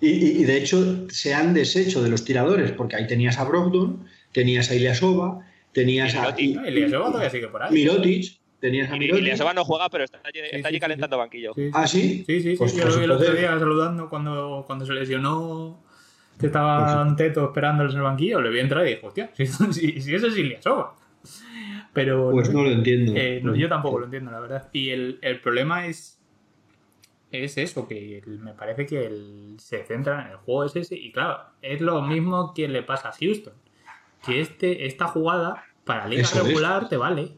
Y, 0.00 0.08
y- 0.10 0.40
y 0.42 0.44
de 0.44 0.56
hecho 0.58 1.08
se 1.10 1.32
han 1.34 1.54
deshecho 1.54 2.02
de 2.02 2.08
los 2.08 2.24
tiradores, 2.24 2.70
porque 2.72 2.96
ahí 2.96 3.06
tenías 3.08 3.38
a 3.38 3.44
Brogdon, 3.44 4.04
tenías 4.32 4.70
a 4.70 4.74
Ilyasova, 4.76 5.44
tenías 5.72 6.14
Y 6.14 6.16
a 6.18 6.20
Mirotic. 6.22 6.56
No, 6.56 6.68
Ilyasova 6.68 7.06
todavía 7.08 7.30
sigue 7.30 7.48
por 7.48 7.62
ahí. 7.62 7.72
Mirotic, 7.72 8.32
tenías 8.62 8.90
a 8.90 8.96
y, 8.96 9.10
no 9.54 9.64
juega, 9.64 9.90
pero 9.90 10.04
está 10.04 10.20
allí, 10.24 10.38
está 10.38 10.56
sí, 10.56 10.62
allí 10.64 10.76
sí, 10.76 10.80
calentando 10.80 11.18
banquillo. 11.18 11.52
Sí, 11.54 11.70
¿Ah, 11.74 11.86
sí? 11.86 12.24
Sí, 12.26 12.40
sí, 12.40 12.50
sí. 12.52 12.56
Pues- 12.56 12.74
yo 12.74 12.82
pues 12.82 12.94
lo 12.94 12.98
vi 13.00 13.04
el 13.04 13.10
otro 13.10 13.34
día 13.34 13.58
saludando 13.58 14.08
cuando, 14.08 14.62
cuando 14.66 14.86
se 14.86 14.92
lesionó, 14.94 15.82
que 16.38 16.46
estaba 16.46 17.02
Anteto 17.02 17.44
esperándoles 17.44 17.92
en 17.92 17.98
el 17.98 18.04
banquillo. 18.04 18.40
Le 18.40 18.50
vi 18.50 18.60
entrar 18.60 18.86
y 18.86 18.90
dije, 18.90 19.06
hostia, 19.06 19.30
si, 19.34 19.46
si, 19.46 20.00
si 20.00 20.14
eso 20.14 20.28
es 20.28 20.36
Ilyasova. 20.38 20.94
Pero 21.92 22.30
Pues 22.30 22.50
no 22.50 22.62
lo 22.62 22.70
entiendo. 22.70 23.12
Eh, 23.16 23.40
no, 23.42 23.54
yo 23.54 23.68
tampoco 23.68 23.98
lo 23.98 24.04
entiendo, 24.06 24.30
la 24.30 24.40
verdad. 24.40 24.68
Y 24.72 24.90
el, 24.90 25.18
el 25.22 25.40
problema 25.40 25.86
es 25.86 26.18
es 27.32 27.56
eso, 27.56 27.88
que 27.88 28.18
el- 28.18 28.38
me 28.40 28.52
parece 28.52 28.86
que 28.86 29.06
el- 29.06 29.56
se 29.58 29.84
centra 29.84 30.22
en 30.26 30.30
el 30.32 30.36
juego 30.36 30.64
es 30.64 30.76
ese. 30.76 30.96
Y 30.96 31.12
claro, 31.12 31.38
es 31.62 31.80
lo 31.80 32.00
mismo 32.02 32.52
que 32.54 32.68
le 32.68 32.82
pasa 32.82 33.08
a 33.08 33.12
Houston. 33.12 33.54
Que 34.24 34.40
este, 34.40 34.86
esta 34.86 35.06
jugada 35.08 35.64
para 35.84 36.06
liga 36.06 36.22
Eso 36.22 36.38
es. 36.40 36.46
regular 36.46 36.88
te 36.88 36.96
vale. 36.96 37.32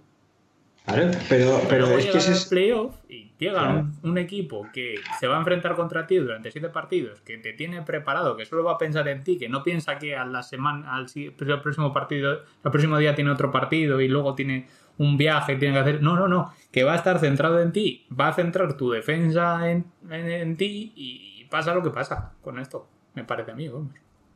Claro, 0.85 1.11
pero, 1.31 1.61
pero 1.69 1.99
es 1.99 2.07
que 2.07 2.19
es... 2.19 2.45
playoff 2.45 2.95
y 3.09 3.33
llega 3.39 3.61
Claro. 3.61 3.81
un, 4.03 4.11
un 4.11 4.19
equipo 4.19 4.67
que 4.73 4.97
se 5.19 5.27
va 5.27 5.37
a 5.37 5.39
enfrentar 5.39 5.77
contra 5.77 6.07
ti 6.07 6.17
durante 6.17 6.51
siete 6.51 6.69
partidos, 6.69 7.21
que 7.23 7.39
te 7.39 7.55
tiene 7.55 7.81
preparado, 7.83 8.37
que 8.37 8.45
solo 8.45 8.65
va 8.65 8.73
a 8.73 8.79
pensar 8.79 9.09
en 9.09 9.25
ti, 9.25 9.39
que 9.39 9.49
no 9.49 9.63
piensa 9.65 9.99
que 9.99 10.15
a 10.15 10.27
la 10.27 10.43
semana, 10.43 10.95
al 10.95 11.09
si- 11.09 11.25
el 11.27 11.33
próximo 11.61 11.93
partido, 11.93 12.33
el 12.65 12.71
próximo 12.71 12.99
día 12.99 13.15
tiene 13.15 13.31
otro 13.31 13.51
partido 13.51 14.01
y 14.03 14.09
luego 14.09 14.35
tiene 14.35 14.67
un 14.99 15.17
viaje, 15.17 15.57
tiene 15.57 15.73
que 15.75 15.81
hacer. 15.81 16.03
No, 16.03 16.17
no, 16.17 16.29
no. 16.29 16.53
Que 16.71 16.85
va 16.85 16.93
a 16.93 16.97
estar 16.97 17.19
centrado 17.19 17.61
en 17.63 17.73
ti, 17.73 18.07
va 18.19 18.29
a 18.29 18.33
centrar 18.35 18.77
tu 18.77 18.91
defensa 18.91 19.71
en, 19.71 19.87
en- 20.11 20.31
en 20.31 20.57
ti 20.59 20.93
y 20.95 21.45
pasa 21.51 21.75
lo 21.75 21.83
que 21.83 21.91
pasa 21.91 22.33
con 22.43 22.59
esto. 22.59 22.87
Me 23.15 23.25
parece 23.25 23.53
a 23.53 23.55
mí, 23.55 23.69
vamos. 23.69 23.93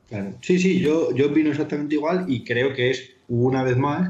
Claro. 0.09 0.33
Sí, 0.41 0.59
sí, 0.59 0.81
yo, 0.81 1.15
yo 1.15 1.27
opino 1.27 1.51
exactamente 1.51 1.95
igual 1.97 2.25
y 2.27 2.43
creo 2.43 2.73
que 2.73 2.91
es, 2.91 3.13
una 3.29 3.63
vez 3.63 3.77
más, 3.77 4.09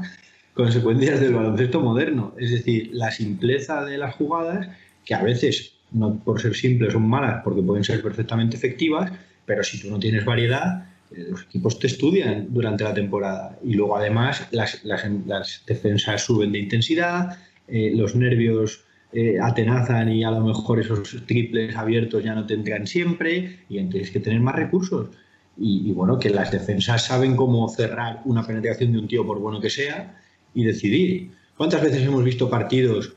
consecuencias 0.63 1.19
del 1.21 1.33
baloncesto 1.33 1.79
moderno. 1.81 2.33
Es 2.37 2.51
decir, 2.51 2.89
la 2.93 3.09
simpleza 3.11 3.83
de 3.85 3.97
las 3.97 4.15
jugadas, 4.15 4.67
que 5.05 5.13
a 5.15 5.23
veces, 5.23 5.53
no 5.91 6.07
por 6.25 6.39
ser 6.41 6.53
simples, 6.55 6.93
son 6.93 7.07
malas 7.07 7.41
porque 7.43 7.61
pueden 7.63 7.83
ser 7.83 8.01
perfectamente 8.01 8.57
efectivas, 8.57 9.11
pero 9.45 9.63
si 9.63 9.81
tú 9.81 9.89
no 9.89 9.99
tienes 9.99 10.23
variedad, 10.25 10.85
eh, 11.11 11.25
los 11.31 11.41
equipos 11.43 11.79
te 11.79 11.87
estudian 11.87 12.47
durante 12.57 12.83
la 12.83 12.93
temporada. 12.93 13.57
Y 13.63 13.73
luego, 13.73 13.97
además, 13.97 14.47
las, 14.51 14.83
las- 14.83 15.05
las 15.25 15.63
defensas 15.65 16.23
suben 16.23 16.51
de 16.51 16.59
intensidad, 16.59 17.37
eh, 17.67 17.91
los 17.95 18.15
nervios 18.15 18.83
eh, 19.11 19.37
atenazan 19.41 20.11
y 20.11 20.23
a 20.23 20.31
lo 20.31 20.41
mejor 20.41 20.79
esos 20.79 21.01
triples 21.25 21.75
abiertos 21.75 22.23
ya 22.23 22.35
no 22.35 22.45
te 22.45 22.53
entran 22.53 22.85
siempre 22.85 23.59
y 23.69 23.81
tienes 23.89 24.11
que 24.11 24.19
tener 24.19 24.39
más 24.39 24.55
recursos. 24.55 25.09
Y, 25.57 25.89
y 25.89 25.91
bueno, 25.93 26.19
que 26.19 26.29
las 26.29 26.51
defensas 26.51 27.05
saben 27.05 27.35
cómo 27.35 27.67
cerrar 27.69 28.21
una 28.25 28.45
penetración 28.45 28.91
de 28.93 28.99
un 28.99 29.07
tío 29.07 29.25
por 29.25 29.39
bueno 29.39 29.59
que 29.59 29.69
sea 29.69 30.15
y 30.53 30.63
decidir. 30.63 31.31
¿Cuántas 31.57 31.81
veces 31.81 32.01
hemos 32.03 32.23
visto 32.23 32.49
partidos 32.49 33.13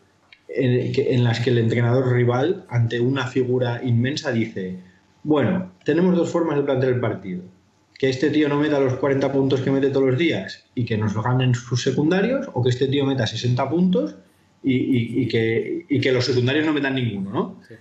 en, 0.49 1.25
las 1.25 1.41
que 1.41 1.51
el 1.51 1.59
entrenador 1.59 2.13
rival, 2.13 2.67
ante 2.69 3.01
una 3.01 3.27
figura 3.27 3.81
inmensa, 3.83 4.33
dice, 4.33 4.79
bueno, 5.23 5.73
tenemos 5.85 6.15
dos 6.17 6.29
formas 6.31 6.57
de 6.57 6.63
plantear 6.65 6.93
el 6.93 7.01
partido. 7.01 7.43
Que 7.99 8.09
este 8.11 8.31
tío 8.31 8.49
no 8.49 8.59
meta 8.59 8.81
los 8.81 8.95
40 8.95 9.33
puntos 9.33 9.61
que 9.61 9.71
mete 9.71 9.89
todos 9.91 10.09
los 10.11 10.19
días 10.19 10.65
y 10.75 10.85
que 10.85 10.99
nos 10.99 11.15
lo 11.15 11.23
ganen 11.23 11.55
sus 11.55 11.83
secundarios, 11.83 12.49
o 12.53 12.63
que 12.63 12.71
este 12.71 12.89
tío 12.89 13.07
meta 13.07 13.27
60 13.27 13.71
puntos 13.71 14.17
y, 14.63 14.75
y- 14.75 15.23
y 15.23 15.29
que, 15.29 15.87
y 15.89 16.01
que 16.01 16.13
los 16.13 16.25
secundarios 16.27 16.67
no 16.67 16.73
metan 16.73 16.97
ninguno, 16.97 17.31
¿no? 17.31 17.61
Sí. 17.67 17.75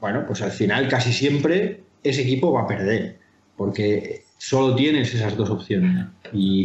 Bueno, 0.00 0.24
pues 0.26 0.42
al 0.42 0.50
final 0.50 0.88
casi 0.88 1.12
siempre 1.12 1.84
ese 2.02 2.22
equipo 2.22 2.52
va 2.52 2.62
a 2.62 2.66
perder, 2.66 3.18
porque 3.56 4.24
solo 4.44 4.74
tienes 4.74 5.14
esas 5.14 5.36
dos 5.36 5.48
opciones 5.50 6.06
y, 6.32 6.62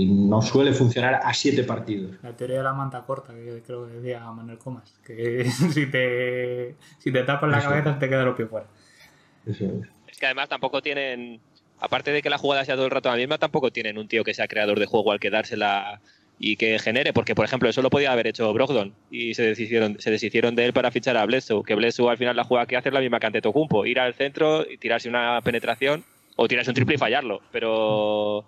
y- 0.00 0.02
y 0.02 0.06
no 0.06 0.42
suele 0.42 0.72
funcionar 0.72 1.20
a 1.22 1.32
siete 1.32 1.62
partidos. 1.62 2.16
La 2.24 2.36
teoría 2.36 2.56
de 2.58 2.64
la 2.64 2.72
manta 2.72 3.02
corta, 3.02 3.32
que 3.32 3.62
creo 3.64 3.86
que 3.86 3.92
decía 3.94 4.28
Manuel 4.32 4.58
Comas, 4.58 4.92
que 5.06 5.44
si 5.72 5.86
te, 5.86 6.74
si 6.98 7.12
te 7.12 7.22
tapas 7.22 7.48
la 7.50 7.58
Eso. 7.58 7.68
cabeza 7.68 7.98
te 8.00 8.08
queda 8.08 8.24
los 8.24 8.36
pies 8.36 8.48
fuera. 8.48 8.66
Eso 9.46 9.64
es. 9.64 9.88
Es 10.08 10.18
que 10.18 10.26
además 10.26 10.48
tampoco 10.48 10.82
tienen, 10.82 11.40
aparte 11.78 12.10
de 12.10 12.20
que 12.20 12.30
la 12.30 12.38
jugada 12.38 12.64
sea 12.64 12.74
todo 12.74 12.86
el 12.86 12.90
rato 12.90 13.08
la 13.10 13.16
misma, 13.16 13.38
tampoco 13.38 13.70
tienen 13.70 13.96
un 13.96 14.08
tío 14.08 14.24
que 14.24 14.34
sea 14.34 14.48
creador 14.48 14.80
de 14.80 14.86
juego 14.86 15.12
al 15.12 15.20
que 15.20 15.30
dársela 15.30 16.00
y 16.40 16.56
que 16.56 16.80
genere, 16.80 17.12
porque 17.12 17.36
por 17.36 17.44
ejemplo 17.44 17.68
eso 17.68 17.80
lo 17.80 17.90
podía 17.90 18.10
haber 18.10 18.26
hecho 18.26 18.52
Brogdon 18.52 18.92
y 19.10 19.34
se 19.34 19.42
deshicieron, 19.44 20.00
se 20.00 20.10
deshicieron 20.10 20.56
de 20.56 20.64
él 20.64 20.72
para 20.72 20.90
fichar 20.90 21.16
a 21.16 21.24
Bledsoe, 21.26 21.62
que 21.64 21.76
Bledsoe 21.76 22.10
al 22.10 22.16
final 22.18 22.34
la 22.34 22.44
jugada 22.44 22.66
que 22.66 22.76
hace 22.76 22.88
es 22.88 22.92
la 22.94 23.00
misma 23.00 23.20
que 23.20 23.26
ante 23.26 23.40
Tocumpo, 23.40 23.86
ir 23.86 24.00
al 24.00 24.14
centro 24.14 24.68
y 24.68 24.78
tirarse 24.78 25.08
una 25.08 25.40
penetración 25.44 26.02
o 26.36 26.48
tirarse 26.48 26.70
un 26.70 26.74
triple 26.74 26.94
y 26.94 26.98
fallarlo, 26.98 27.40
pero 27.52 28.44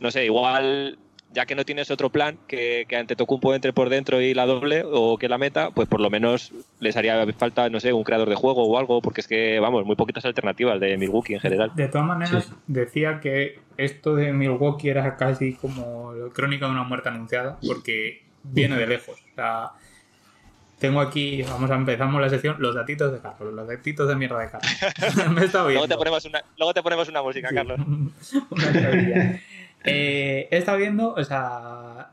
no 0.00 0.10
sé, 0.10 0.24
igual 0.24 0.98
ya 1.30 1.44
que 1.44 1.54
no 1.54 1.64
tienes 1.64 1.90
otro 1.90 2.08
plan 2.08 2.38
que, 2.48 2.86
que 2.88 2.96
ante 2.96 3.14
Tocumpo 3.14 3.54
entre 3.54 3.74
por 3.74 3.90
dentro 3.90 4.20
y 4.22 4.32
la 4.32 4.46
doble 4.46 4.82
o 4.86 5.18
que 5.18 5.28
la 5.28 5.36
meta, 5.36 5.70
pues 5.72 5.86
por 5.86 6.00
lo 6.00 6.08
menos 6.08 6.52
les 6.80 6.96
haría 6.96 7.26
falta, 7.34 7.68
no 7.68 7.80
sé, 7.80 7.92
un 7.92 8.02
creador 8.02 8.30
de 8.30 8.34
juego 8.34 8.64
o 8.64 8.78
algo, 8.78 9.02
porque 9.02 9.20
es 9.20 9.28
que, 9.28 9.60
vamos, 9.60 9.84
muy 9.84 9.94
poquitas 9.94 10.24
alternativas 10.24 10.80
de 10.80 10.96
Milwaukee 10.96 11.34
en 11.34 11.40
general. 11.40 11.70
De 11.74 11.88
todas 11.88 12.06
maneras, 12.06 12.46
Sí. 12.46 12.54
decía 12.66 13.20
que 13.20 13.58
esto 13.76 14.14
de 14.14 14.32
Milwaukee 14.32 14.88
era 14.88 15.16
casi 15.16 15.52
como 15.54 16.12
crónica 16.32 16.64
de 16.66 16.72
una 16.72 16.84
muerte 16.84 17.10
anunciada, 17.10 17.58
porque 17.66 18.22
viene 18.42 18.76
de 18.76 18.86
lejos. 18.86 19.18
O 19.32 19.34
sea, 19.34 19.70
tengo 20.78 21.00
aquí, 21.00 21.42
vamos 21.42 21.70
a 21.70 21.74
empezamos 21.74 22.20
la 22.20 22.28
sección, 22.28 22.56
los 22.58 22.74
datitos 22.74 23.12
de 23.12 23.18
Carlos, 23.20 23.52
los 23.52 23.66
datitos 23.66 24.08
de 24.08 24.14
mierda 24.16 24.38
de 24.38 24.50
Carlos. 24.50 25.30
Me 25.34 25.44
está 25.44 25.66
viendo. 25.66 25.86
Luego 25.86 25.88
te 25.88 25.96
ponemos 25.96 26.24
una, 26.24 26.44
luego 26.56 26.74
te 26.74 26.82
ponemos 26.82 27.08
una 27.08 27.22
música, 27.22 27.48
Sí. 27.48 27.54
Carlos. 27.54 27.80
Una. 28.50 29.40
Eh, 29.84 30.48
he 30.50 30.56
estado 30.56 30.78
viendo, 30.78 31.14
o 31.14 31.24
sea, 31.24 32.10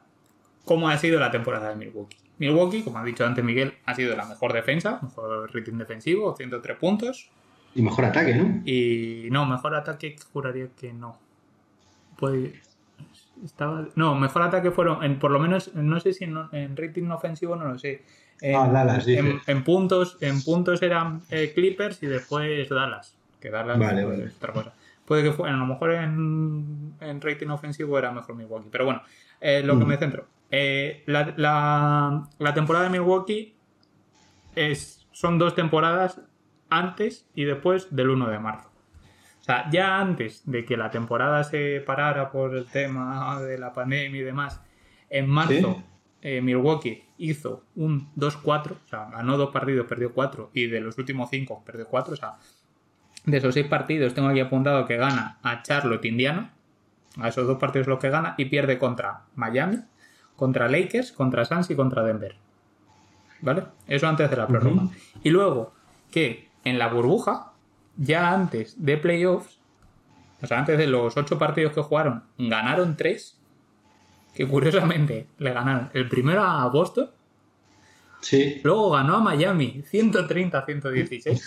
cómo 0.66 0.89
ha 0.89 0.97
sido 0.97 1.20
la 1.20 1.32
temporada 1.32 1.70
de 1.70 1.76
Milwaukee. 1.76 2.18
Milwaukee, 2.38 2.84
como 2.84 2.99
ha 2.99 3.03
dicho 3.03 3.26
antes 3.26 3.43
Miguel, 3.43 3.74
ha 3.86 3.95
sido 3.95 4.16
la 4.16 4.26
mejor 4.26 4.53
defensa, 4.53 4.99
mejor 5.01 5.53
rating 5.53 5.78
defensivo, 5.78 6.36
103 6.36 6.78
puntos. 6.78 7.30
Y 7.74 7.82
mejor 7.82 8.05
ataque, 8.05 8.36
¿no? 8.36 8.61
Y 8.66 9.28
no, 9.32 9.45
mejor 9.45 9.76
ataque 9.76 10.16
juraría 10.32 10.68
que 10.80 10.93
no. 10.93 11.18
Puede. 12.18 12.61
Estaba, 13.43 13.88
no, 13.95 14.16
mejor 14.16 14.43
ataque 14.43 14.72
fueron, 14.72 15.03
en, 15.03 15.20
por 15.20 15.32
lo 15.32 15.39
menos, 15.39 15.74
no 15.76 15.99
sé 15.99 16.13
si 16.13 16.24
en, 16.24 16.38
en 16.51 16.78
rating 16.78 17.09
ofensivo, 17.09 17.55
no 17.55 17.66
lo 17.66 17.78
sé. 17.78 18.03
En, 18.42 18.56
Ah, 18.56 18.68
Dallas, 18.68 19.08
en, 19.08 19.40
en 19.48 19.64
puntos, 19.64 20.18
en 20.22 20.42
puntos 20.44 20.82
eran 20.82 21.22
eh, 21.30 21.52
Clippers 21.56 22.04
y 22.04 22.08
después 22.08 22.68
Dallas. 22.70 23.16
Que 23.40 23.50
Dallas 23.50 23.80
Vale, 23.80 24.04
pues, 24.04 24.18
vale. 24.18 24.30
es 24.30 24.36
otra 24.38 24.54
cosa. 24.54 24.74
Puede 25.06 25.24
que 25.24 25.32
fuera, 25.32 25.54
a 25.54 25.58
lo 25.58 25.66
mejor 25.68 25.92
en, 25.94 26.94
en 27.00 27.22
rating 27.22 27.48
ofensivo 27.48 27.98
era 28.00 28.12
mejor 28.12 28.36
Milwaukee. 28.36 28.70
Pero 28.72 28.86
bueno, 28.86 29.02
eh, 29.40 29.62
lo 29.64 29.78
que 29.78 29.86
Mm. 29.86 29.88
me 29.88 29.98
centro. 29.98 30.26
Eh, 30.52 31.04
la, 31.06 31.34
la- 31.38 32.28
la 32.40 32.54
temporada 32.54 32.86
de 32.86 32.92
Milwaukee 32.92 33.56
es, 34.56 35.06
son 35.12 35.38
dos 35.38 35.56
temporadas 35.56 36.22
antes 36.70 37.28
y 37.36 37.44
después 37.46 37.96
del 37.96 38.10
1 38.10 38.30
de 38.30 38.40
marzo. 38.40 38.70
O 39.42 39.44
sea, 39.46 39.70
ya 39.70 40.00
antes 40.00 40.42
de 40.50 40.66
que 40.66 40.76
la 40.76 40.90
temporada 40.90 41.44
se 41.44 41.82
parara 41.86 42.32
por 42.32 42.56
el 42.56 42.66
tema 42.66 43.40
de 43.42 43.58
la 43.60 43.74
pandemia 43.74 44.20
y 44.22 44.24
demás, 44.24 44.60
en 45.10 45.30
marzo 45.30 45.54
Sí. 45.54 45.84
Eh, 46.28 46.41
Milwaukee 46.41 47.03
hizo 47.19 47.65
un 47.76 48.11
2-4, 48.15 48.71
o 48.71 48.88
sea, 48.89 49.09
ganó 49.11 49.38
dos 49.38 49.51
partidos, 49.51 49.86
perdió 49.86 50.11
cuatro, 50.11 50.49
y 50.55 50.65
de 50.65 50.82
los 50.82 50.97
últimos 50.97 51.30
cinco 51.30 51.61
perdió 51.63 51.86
cuatro, 51.86 52.15
o 52.15 52.17
sea, 52.17 52.38
de 53.26 53.38
esos 53.38 53.53
seis 53.53 53.67
partidos 53.67 54.15
tengo 54.15 54.30
aquí 54.30 54.39
apuntado 54.39 54.88
que 54.88 54.97
gana 54.97 55.38
a 55.43 55.61
Charlotte 55.61 56.03
Indiana, 56.03 56.51
a 57.21 57.28
esos 57.28 57.45
dos 57.45 57.59
partidos 57.59 57.86
los 57.86 57.99
que 57.99 58.09
gana, 58.09 58.34
y 58.39 58.45
pierde 58.45 58.80
contra 58.80 59.26
Miami, 59.36 59.82
contra 60.36 60.67
Lakers, 60.67 61.11
contra 61.11 61.45
Suns 61.45 61.69
y 61.69 61.76
contra 61.76 62.01
Denver. 62.01 62.36
¿Vale? 63.41 63.65
Eso 63.86 64.07
antes 64.07 64.28
de 64.28 64.36
la 64.36 64.47
prórroga. 64.47 64.88
Y 65.21 65.30
luego 65.30 65.76
que 66.09 66.49
en 66.63 66.80
la 66.80 66.88
burbuja, 66.88 67.51
ya 67.97 68.34
antes 68.34 68.84
de 68.84 68.97
playoffs, 68.97 69.59
o 70.41 70.47
sea, 70.47 70.57
antes 70.57 70.80
de 70.80 70.88
los 70.88 71.17
ocho 71.17 71.38
partidos 71.38 71.71
que 71.71 71.84
jugaron, 71.84 72.23
ganaron 72.39 72.97
tres, 72.97 73.35
que 74.36 74.46
curiosamente 74.48 75.28
le 75.40 75.54
ganaron 75.54 75.90
el 75.94 76.08
primero 76.10 76.42
a 76.44 76.68
Boston, 76.70 77.10
Sí. 78.22 78.60
luego 78.64 78.90
ganó 78.92 79.18
a 79.18 79.20
Miami 79.20 79.84
130-116 79.92 81.42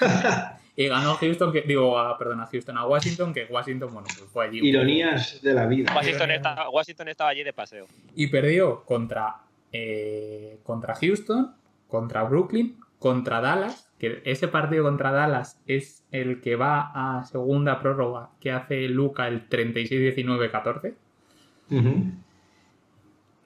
y 0.76 0.88
ganó 0.88 1.12
a 1.12 1.16
Houston, 1.16 1.52
que, 1.52 1.62
digo, 1.62 1.96
a, 1.98 2.18
perdón, 2.18 2.40
a 2.40 2.46
Houston, 2.46 2.76
a 2.76 2.86
Washington, 2.86 3.32
que 3.32 3.46
Washington, 3.48 3.92
bueno, 3.92 4.08
pues 4.18 4.28
fue 4.32 4.46
allí. 4.46 4.58
Ironías 4.66 5.40
de 5.42 5.54
la 5.54 5.66
vida. 5.66 5.92
Washington, 5.94 6.32
estaba, 6.32 6.68
Washington 6.70 7.08
estaba 7.08 7.30
allí 7.30 7.44
de 7.44 7.52
paseo. 7.52 7.86
y 8.16 8.26
perdió 8.26 8.82
contra, 8.84 9.36
eh, 9.72 10.58
contra 10.64 10.94
Houston, 10.96 11.54
contra 11.86 12.24
Brooklyn, 12.24 12.78
contra 12.98 13.40
Dallas, 13.40 13.88
que 13.98 14.20
ese 14.24 14.48
partido 14.48 14.82
contra 14.82 15.12
Dallas 15.12 15.60
es 15.66 16.04
el 16.10 16.40
que 16.40 16.56
va 16.56 16.90
a 16.94 17.24
segunda 17.26 17.78
prórroga 17.80 18.30
que 18.40 18.50
hace 18.50 18.88
Luca 18.88 19.28
el 19.28 19.48
36-19-14, 19.48 20.94
Ujú. 21.70 22.12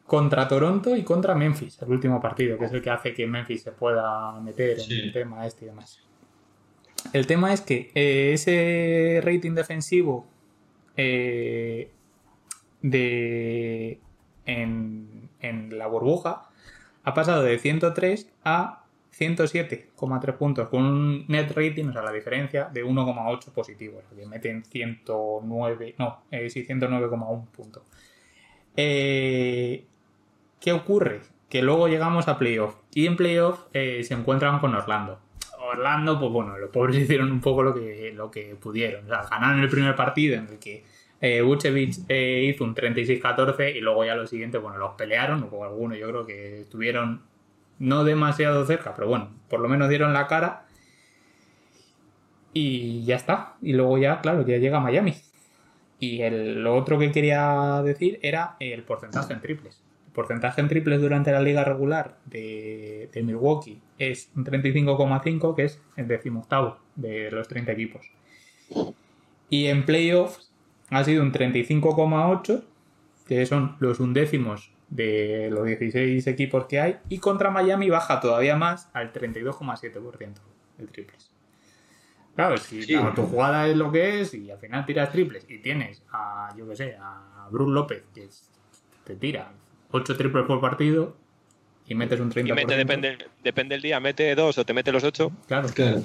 Contra 0.08 0.48
Toronto 0.48 0.96
y 0.96 1.04
contra 1.04 1.34
Memphis, 1.34 1.80
el 1.82 1.90
último 1.90 2.18
partido, 2.18 2.56
que 2.58 2.64
es 2.64 2.72
el 2.72 2.80
que 2.80 2.88
hace 2.88 3.12
que 3.12 3.26
Memphis 3.26 3.62
se 3.62 3.72
pueda 3.72 4.32
meter 4.40 4.80
Sí. 4.80 4.98
en 4.98 5.04
el 5.04 5.12
tema 5.12 5.46
este 5.46 5.66
y 5.66 5.68
demás. 5.68 6.02
El 7.12 7.26
tema 7.26 7.52
es 7.52 7.60
que 7.60 7.92
eh, 7.94 8.32
ese 8.32 9.20
rating 9.22 9.52
defensivo 9.52 10.26
eh, 10.96 11.90
de 12.82 14.00
en, 14.46 15.28
en 15.40 15.78
la 15.78 15.86
burbuja 15.86 16.48
ha 17.04 17.12
pasado 17.14 17.42
de 17.42 17.58
103 17.58 18.32
a 18.44 18.84
107,3 19.14 20.36
puntos, 20.38 20.68
con 20.70 20.84
un 20.84 21.24
net 21.28 21.50
rating, 21.54 21.86
o 21.88 21.92
sea, 21.92 22.02
la 22.02 22.12
diferencia 22.12 22.64
de 22.72 22.82
1,8 22.82 23.52
positivo, 23.52 23.98
o 23.98 24.08
sea, 24.08 24.16
que 24.18 24.26
meten 24.26 24.64
109, 24.64 25.96
no, 25.98 26.22
eh, 26.30 26.48
sí, 26.48 26.64
109,1 26.64 27.46
puntos. 27.50 27.82
Eh, 28.76 29.84
¿Qué 30.60 30.72
ocurre? 30.72 31.20
Que 31.48 31.62
luego 31.62 31.88
llegamos 31.88 32.28
a 32.28 32.38
playoff 32.38 32.74
y 32.92 33.06
en 33.06 33.16
playoff 33.16 33.66
eh, 33.72 34.02
se 34.04 34.14
encuentran 34.14 34.58
con 34.58 34.74
Orlando. 34.74 35.20
Orlando, 35.60 36.18
pues 36.18 36.32
bueno, 36.32 36.58
los 36.58 36.70
pobres 36.70 36.96
hicieron 37.02 37.30
un 37.30 37.40
poco 37.40 37.62
lo 37.62 37.74
que, 37.74 38.12
lo 38.14 38.30
que 38.30 38.56
pudieron. 38.56 39.04
O 39.04 39.08
sea, 39.08 39.22
ganaron 39.30 39.60
el 39.60 39.68
primer 39.68 39.94
partido 39.94 40.36
en 40.36 40.48
el 40.48 40.58
que 40.58 40.84
eh, 41.20 41.42
eh, 42.08 42.44
hizo 42.48 42.64
un 42.64 42.74
36-14 42.74 43.76
y 43.76 43.80
luego 43.80 44.04
ya 44.04 44.14
lo 44.14 44.26
siguiente, 44.26 44.58
bueno, 44.58 44.78
los 44.78 44.94
pelearon, 44.94 45.48
o 45.50 45.64
algunos 45.64 45.98
yo 45.98 46.08
creo 46.08 46.26
que 46.26 46.60
estuvieron 46.60 47.22
no 47.78 48.04
demasiado 48.04 48.64
cerca, 48.66 48.94
pero 48.94 49.08
bueno, 49.08 49.30
por 49.48 49.60
lo 49.60 49.68
menos 49.68 49.88
dieron 49.88 50.12
la 50.12 50.26
cara. 50.26 50.64
Y 52.52 53.04
ya 53.04 53.16
está. 53.16 53.56
Y 53.62 53.74
luego 53.74 53.98
ya, 53.98 54.20
claro, 54.20 54.44
ya 54.44 54.56
llega 54.56 54.80
Miami. 54.80 55.14
Y 56.00 56.22
el, 56.22 56.62
lo 56.62 56.76
otro 56.76 56.98
que 56.98 57.12
quería 57.12 57.82
decir 57.84 58.18
era 58.22 58.56
el 58.58 58.82
porcentaje 58.82 59.32
en 59.32 59.40
triples. 59.40 59.82
Porcentaje 60.12 60.60
en 60.60 60.68
triples 60.68 61.00
durante 61.00 61.32
la 61.32 61.40
liga 61.40 61.64
regular 61.64 62.18
de, 62.26 63.08
de 63.12 63.22
Milwaukee 63.22 63.80
es 63.98 64.30
un 64.36 64.44
35,5, 64.44 65.54
que 65.54 65.64
es 65.64 65.80
el 65.96 66.08
decimoctavo 66.08 66.78
de 66.96 67.30
los 67.30 67.48
30 67.48 67.72
equipos. 67.72 68.06
Y 69.50 69.66
en 69.66 69.84
playoffs 69.84 70.52
ha 70.90 71.04
sido 71.04 71.22
un 71.22 71.32
35,8, 71.32 72.64
que 73.26 73.46
son 73.46 73.76
los 73.80 74.00
undécimos 74.00 74.72
de 74.90 75.48
los 75.50 75.66
16 75.66 76.26
equipos 76.26 76.66
que 76.66 76.80
hay. 76.80 76.96
Y 77.08 77.18
contra 77.18 77.50
Miami 77.50 77.90
baja 77.90 78.20
todavía 78.20 78.56
más 78.56 78.90
al 78.92 79.12
32,7% 79.12 80.34
el 80.78 80.88
triples. 80.88 81.30
Claro, 82.34 82.56
si 82.56 82.86
tu 82.86 83.22
jugada 83.26 83.66
es 83.66 83.76
lo 83.76 83.90
que 83.90 84.20
es 84.20 84.32
y 84.32 84.48
al 84.50 84.58
final 84.58 84.86
tiras 84.86 85.10
triples 85.10 85.44
y 85.48 85.58
tienes 85.58 86.04
a, 86.12 86.54
yo 86.56 86.68
que 86.68 86.76
sé, 86.76 86.96
a 87.00 87.48
Bruce 87.50 87.72
López 87.72 88.04
que 88.14 88.28
te 89.04 89.16
tira 89.16 89.50
8 89.90 90.16
triples 90.16 90.46
por 90.46 90.60
partido 90.60 91.16
y 91.86 91.94
metes 91.94 92.20
un 92.20 92.30
30%. 92.30 92.48
Y 92.48 92.52
mete, 92.52 92.76
depende, 92.76 93.18
depende 93.42 93.74
del 93.74 93.82
día, 93.82 94.00
mete 94.00 94.34
2 94.34 94.58
o 94.58 94.64
te 94.64 94.74
mete 94.74 94.92
los 94.92 95.04
8. 95.04 95.32
Claro. 95.46 95.68
claro. 95.74 96.02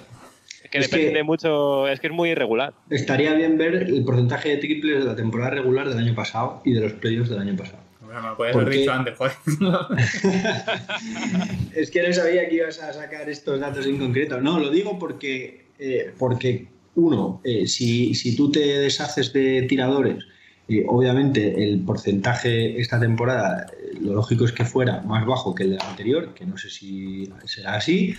Es 0.64 0.70
que 0.70 0.80
depende 0.80 1.24
mucho, 1.24 1.88
es 1.88 2.00
que 2.00 2.08
es 2.08 2.14
muy 2.14 2.30
irregular. 2.30 2.74
Estaría 2.90 3.34
bien 3.34 3.58
ver 3.58 3.76
el 3.76 4.04
porcentaje 4.06 4.50
de 4.50 4.58
triples 4.58 5.00
de 5.00 5.06
la 5.06 5.16
temporada 5.16 5.52
regular 5.52 5.90
del 5.90 5.98
año 5.98 6.16
pasado 6.16 6.62
y 6.64 6.74
de 6.74 6.82
los 6.82 6.94
playoffs 6.94 7.30
del 7.30 7.40
año 7.40 7.56
pasado. 7.56 7.80
Bueno, 8.02 8.30
me 8.30 8.36
puedes 8.36 8.56
haber 8.56 8.70
dicho 8.70 8.94
antes, 8.94 9.18
joder. 9.18 9.34
es 11.76 11.92
que 11.92 12.08
no 12.08 12.14
sabía 12.14 12.48
que 12.48 12.56
ibas 12.56 12.82
a 12.82 12.94
sacar 12.94 13.30
estos 13.30 13.60
datos 13.60 13.86
en 13.86 13.98
concreto. 13.98 14.40
No, 14.40 14.60
lo 14.60 14.70
digo 14.70 14.98
porque 14.98 15.64
eh, 15.80 16.14
porque 16.18 16.68
uno, 16.96 17.42
eh, 17.44 17.68
si, 17.68 18.14
si, 18.14 18.36
tú 18.36 18.52
te 18.52 18.60
deshaces 18.60 19.34
de 19.34 19.64
tiradores, 19.64 20.24
eh, 20.68 20.86
obviamente 20.88 21.64
el 21.64 21.82
porcentaje 21.82 22.80
esta 22.80 23.00
temporada, 23.00 23.68
lo 24.02 24.14
lógico 24.14 24.46
es 24.46 24.52
que 24.52 24.66
fuera 24.66 25.02
más 25.02 25.26
bajo 25.26 25.54
que 25.54 25.64
el 25.64 25.78
anterior, 25.82 26.34
que 26.34 26.46
no 26.46 26.58
sé 26.58 26.70
si 26.70 27.30
será 27.46 27.76
así. 27.76 28.16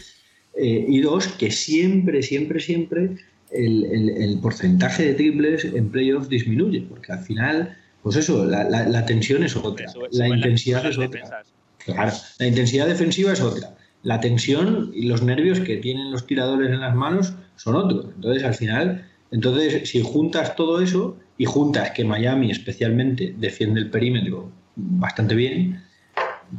y 0.56 1.00
dos, 1.00 1.26
que 1.28 1.50
siempre, 1.50 2.22
siempre, 2.22 2.60
siempre 2.60 3.16
el, 3.54 4.38
porcentaje 4.40 5.04
de 5.04 5.14
triples 5.14 5.64
en 5.64 5.90
playoffs 5.90 6.28
disminuye, 6.28 6.82
porque 6.82 7.12
al 7.12 7.20
final, 7.20 7.76
pues 8.02 8.16
eso, 8.16 8.44
la, 8.44 9.06
tensión 9.06 9.44
es 9.44 9.56
otra, 9.56 9.86
la 10.12 10.28
intensidad 10.28 10.84
es 10.86 10.98
otra. 10.98 11.44
Claro, 11.78 12.12
la 12.38 12.46
intensidad 12.46 12.86
defensiva 12.86 13.32
es 13.32 13.40
otra. 13.40 13.76
La 14.02 14.20
tensión 14.20 14.90
y 14.94 15.06
los 15.06 15.22
nervios 15.22 15.60
que 15.60 15.76
tienen 15.78 16.10
los 16.10 16.26
tiradores 16.26 16.70
en 16.70 16.80
las 16.80 16.94
manos 16.94 17.34
son 17.56 17.76
otros. 17.76 18.06
Entonces, 18.14 18.44
al 18.44 18.54
final, 18.54 19.06
entonces, 19.30 19.88
si 19.88 20.02
juntas 20.02 20.56
todo 20.56 20.80
eso 20.80 21.16
y 21.36 21.44
juntas 21.44 21.90
que 21.90 22.04
Miami 22.04 22.50
especialmente 22.50 23.34
defiende 23.36 23.80
el 23.80 23.90
perímetro 23.90 24.50
bastante 24.76 25.34
bien, 25.34 25.82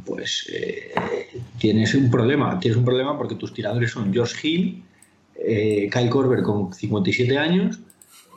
pues 0.04 0.50
eh, 0.52 0.92
tienes 1.58 1.94
un 1.94 2.10
problema. 2.10 2.58
Tienes 2.60 2.76
un 2.76 2.84
problema 2.84 3.16
porque 3.16 3.36
tus 3.36 3.54
tiradores 3.54 3.90
son 3.90 4.14
Josh 4.14 4.34
Hill, 4.42 4.82
eh, 5.36 5.88
Kyle 5.90 6.10
Korver 6.10 6.42
con 6.42 6.72
57 6.72 7.38
años, 7.38 7.80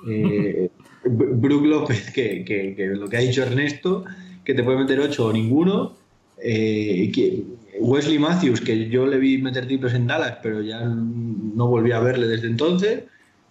eh, 0.09 0.69
Brook 1.05 1.65
López, 1.65 2.11
que, 2.11 2.75
lo 2.95 3.09
que 3.09 3.17
ha 3.17 3.21
dicho 3.21 3.43
Ernesto, 3.43 4.05
que 4.43 4.53
te 4.53 4.63
puede 4.63 4.79
meter 4.79 4.99
8 4.99 5.25
o 5.25 5.33
ninguno, 5.33 5.95
que, 6.41 7.43
Wesley 7.79 8.19
Matthews, 8.19 8.61
que 8.61 8.89
yo 8.89 9.05
le 9.05 9.17
vi 9.17 9.37
meter 9.37 9.65
triples 9.65 9.93
en 9.93 10.07
Dallas, 10.07 10.37
pero 10.43 10.61
ya 10.61 10.81
no 10.81 11.67
volví 11.67 11.91
a 11.91 11.99
verle 11.99 12.27
desde 12.27 12.47
entonces. 12.47 13.03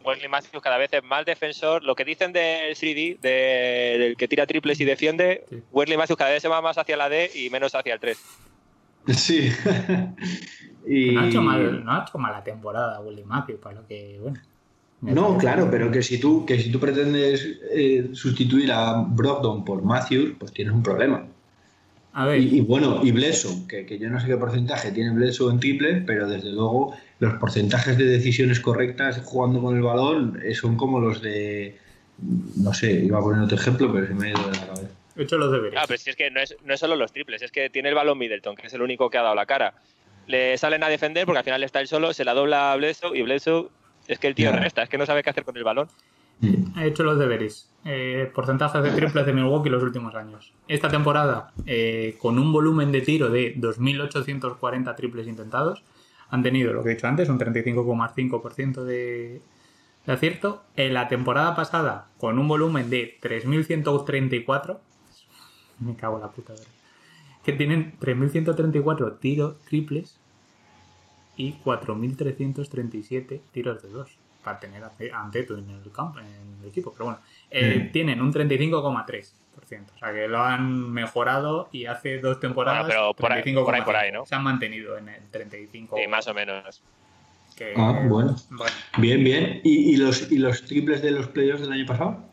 Wesley 0.08 0.28
Matthews 0.28 0.62
cada 0.62 0.78
vez 0.78 0.92
es 0.92 1.04
más 1.04 1.24
defensor. 1.24 1.84
Lo 1.84 1.94
que 1.94 2.04
dicen 2.04 2.32
del 2.32 2.74
3D, 2.74 3.20
del 3.20 4.16
que 4.16 4.28
tira 4.28 4.46
triples 4.46 4.80
y 4.80 4.84
defiende, 4.84 5.44
Wesley 5.70 5.96
Matthews 5.96 6.18
cada 6.18 6.30
vez 6.30 6.42
se 6.42 6.48
va 6.48 6.60
más 6.62 6.78
hacia 6.78 6.96
la 6.96 7.08
D 7.08 7.30
y 7.34 7.50
menos 7.50 7.74
hacia 7.74 7.94
el 7.94 8.00
3. 8.00 8.18
Sí. 9.08 9.50
no, 10.86 11.20
ha 11.20 11.28
hecho 11.28 11.42
mal, 11.42 11.84
no 11.84 11.92
ha 11.92 12.04
hecho 12.06 12.18
mala 12.18 12.42
temporada 12.42 13.00
Wesley 13.00 13.24
Matthews, 13.24 13.60
para 13.60 13.80
lo 13.80 13.86
que, 13.86 14.18
bueno. 14.20 14.40
No, 15.00 15.38
claro, 15.38 15.68
pero 15.70 15.92
que 15.92 16.02
si 16.02 16.18
tú, 16.18 16.44
que 16.44 16.58
si 16.58 16.72
tú 16.72 16.80
pretendes 16.80 17.60
eh, 17.70 18.10
sustituir 18.12 18.72
a 18.72 19.04
Brogdon 19.06 19.64
por 19.64 19.82
Matthews, 19.82 20.32
pues 20.38 20.52
tienes 20.52 20.74
un 20.74 20.82
problema. 20.82 21.24
Y, 22.36 22.62
bueno, 22.62 23.00
y 23.04 23.12
Blesso, 23.12 23.64
que, 23.68 23.96
yo 23.96 24.10
no 24.10 24.18
sé 24.18 24.26
qué 24.26 24.36
porcentaje 24.36 24.90
tiene 24.90 25.12
Blesso 25.12 25.52
en 25.52 25.60
triple, 25.60 26.02
pero 26.04 26.28
desde 26.28 26.50
luego 26.50 26.96
los 27.20 27.34
porcentajes 27.34 27.98
de 27.98 28.04
decisiones 28.04 28.60
correctas 28.60 29.20
jugando 29.24 29.60
con 29.60 29.76
el 29.76 29.82
balón 29.82 30.40
eh, 30.44 30.54
son 30.54 30.76
como 30.76 31.00
los 31.00 31.20
de. 31.20 31.78
No 32.56 32.74
sé, 32.74 32.92
iba 32.92 33.18
a 33.18 33.22
poner 33.22 33.42
otro 33.42 33.56
ejemplo, 33.56 33.92
pero 33.92 34.06
se 34.06 34.14
me 34.14 34.28
ha 34.28 34.30
ido 34.30 34.50
de 34.50 34.56
la 34.56 34.66
cabeza. 34.66 34.94
He 35.16 35.22
hecho 35.22 35.36
los 35.36 35.52
deberes. 35.52 35.78
Ah, 35.80 35.84
pero 35.86 35.98
si 35.98 36.10
es 36.10 36.16
que 36.16 36.30
no 36.30 36.40
es, 36.40 36.56
no 36.64 36.74
es 36.74 36.80
solo 36.80 36.96
los 36.96 37.12
triples, 37.12 37.42
es 37.42 37.50
que 37.50 37.70
tiene 37.70 37.88
el 37.88 37.94
balón 37.94 38.18
Middleton, 38.18 38.56
que 38.56 38.66
es 38.66 38.74
el 38.74 38.82
único 38.82 39.10
que 39.10 39.18
ha 39.18 39.22
dado 39.22 39.34
la 39.34 39.46
cara. 39.46 39.74
Le 40.26 40.56
salen 40.58 40.82
a 40.82 40.88
defender 40.88 41.26
porque 41.26 41.38
al 41.38 41.44
final 41.44 41.62
está 41.64 41.80
él 41.80 41.88
solo, 41.88 42.12
se 42.12 42.24
la 42.24 42.34
dobla 42.34 42.72
a 42.72 42.76
Blesso 42.76 43.14
y 43.14 43.22
Blesso 43.22 43.70
es 44.06 44.18
que 44.18 44.26
el 44.26 44.34
tío 44.34 44.52
resta, 44.52 44.82
es 44.82 44.88
que 44.88 44.98
no 44.98 45.06
sabe 45.06 45.22
qué 45.22 45.30
hacer 45.30 45.44
con 45.44 45.56
el 45.56 45.64
balón. 45.64 45.88
He 46.40 46.86
hecho 46.86 47.02
los 47.02 47.18
deberes. 47.18 47.68
Eh, 47.84 48.30
porcentajes 48.32 48.82
de 48.82 48.90
triples 48.90 49.26
de 49.26 49.32
Milwaukee 49.32 49.70
los 49.70 49.82
últimos 49.82 50.14
años. 50.14 50.52
Esta 50.68 50.88
temporada, 50.88 51.52
eh, 51.66 52.16
con 52.18 52.38
un 52.38 52.52
volumen 52.52 52.92
de 52.92 53.00
tiro 53.00 53.28
de 53.28 53.56
2.840 53.56 54.94
triples 54.94 55.26
intentados, 55.26 55.82
han 56.30 56.42
tenido, 56.42 56.72
lo 56.72 56.82
que 56.82 56.90
he 56.90 56.94
dicho 56.94 57.06
antes, 57.06 57.28
un 57.28 57.38
35,5% 57.38 58.84
de, 58.84 59.40
de 60.06 60.12
acierto. 60.12 60.62
En 60.76 60.94
la 60.94 61.08
temporada 61.08 61.54
pasada, 61.56 62.08
con 62.18 62.38
un 62.38 62.48
volumen 62.48 62.90
de 62.90 63.18
3.134, 63.20 64.78
me 65.80 65.96
cago 65.96 66.16
en 66.16 66.22
la 66.22 66.30
puta, 66.30 66.52
verdad, 66.52 66.66
que 67.44 67.52
tienen 67.52 67.98
3.134 68.00 69.18
tiros 69.18 69.58
triples 69.62 70.18
y 71.36 71.54
4.337 71.64 73.40
tiros 73.52 73.82
de 73.82 73.88
dos 73.88 74.18
para 74.48 74.60
tener 74.60 74.82
a 74.82 75.30
Teto 75.30 75.58
en 75.58 75.68
el 75.68 75.92
campo, 75.92 76.18
en 76.20 76.58
el 76.62 76.68
equipo. 76.68 76.92
Pero 76.92 77.04
bueno, 77.06 77.20
eh, 77.50 77.84
mm. 77.84 77.92
tienen 77.92 78.22
un 78.22 78.32
35,3%. 78.32 79.32
O 79.60 79.98
sea 79.98 80.12
que 80.12 80.28
lo 80.28 80.42
han 80.42 80.90
mejorado 80.90 81.68
y 81.72 81.84
hace 81.84 82.18
dos 82.20 82.40
temporadas. 82.40 82.86
pero 82.88 83.12
por 83.14 83.30
ahí, 83.30 83.42
por 83.52 83.96
ahí, 83.96 84.10
¿no? 84.10 84.24
Se 84.24 84.34
han 84.34 84.42
mantenido 84.42 84.96
en 84.96 85.10
el 85.10 85.22
35. 85.30 85.96
Sí, 85.98 86.06
más 86.08 86.26
o 86.26 86.32
menos. 86.32 86.82
ah, 87.76 88.00
bueno. 88.08 88.34
Bien, 88.96 89.22
bien. 89.22 89.60
¿Y, 89.64 89.96
los, 89.96 90.32
¿Y 90.32 90.38
los 90.38 90.64
triples 90.64 91.02
de 91.02 91.10
los 91.10 91.28
playoffs 91.28 91.60
del 91.60 91.72
año 91.72 91.84
pasado? 91.84 92.24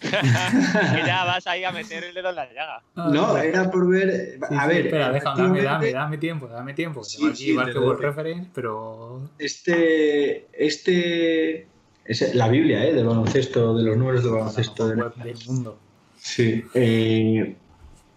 que 0.00 1.02
ya 1.06 1.24
vas 1.24 1.46
ahí 1.46 1.62
a 1.64 1.72
meter 1.72 2.04
el 2.04 2.14
dedo 2.14 2.30
en 2.30 2.36
la 2.36 2.52
llaga. 2.52 2.82
No, 2.94 3.36
era 3.36 3.70
por 3.70 3.88
ver. 3.88 4.38
a 4.50 4.66
ver. 4.66 4.86
Espera, 4.86 5.12
déjame, 5.12 5.62
dame, 5.62 5.92
dame, 5.92 6.18
tiempo, 6.18 6.48
dame 6.48 6.72
tiempo. 6.74 7.04
Sí, 7.04 7.26
aquí 7.26 7.36
sí, 7.36 7.56
Reference, 7.56 8.50
pero. 8.54 9.30
Este. 9.38 10.46
Este. 10.52 11.66
Es 12.04 12.34
la 12.34 12.48
Biblia, 12.48 12.84
¿eh? 12.84 12.94
Del 12.94 13.06
baloncesto, 13.06 13.76
de 13.76 13.84
los 13.84 13.96
números 13.96 14.24
de 14.24 14.30
baloncesto 14.30 14.88
del, 14.88 15.04
mundo. 15.46 15.78
Sí. 16.16 16.64
Eh, 16.74 17.54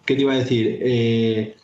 ¿Qué 0.06 0.16
te 0.16 0.22
iba 0.22 0.34
a 0.34 0.38
decir? 0.38 0.80
Eh, 0.82 1.58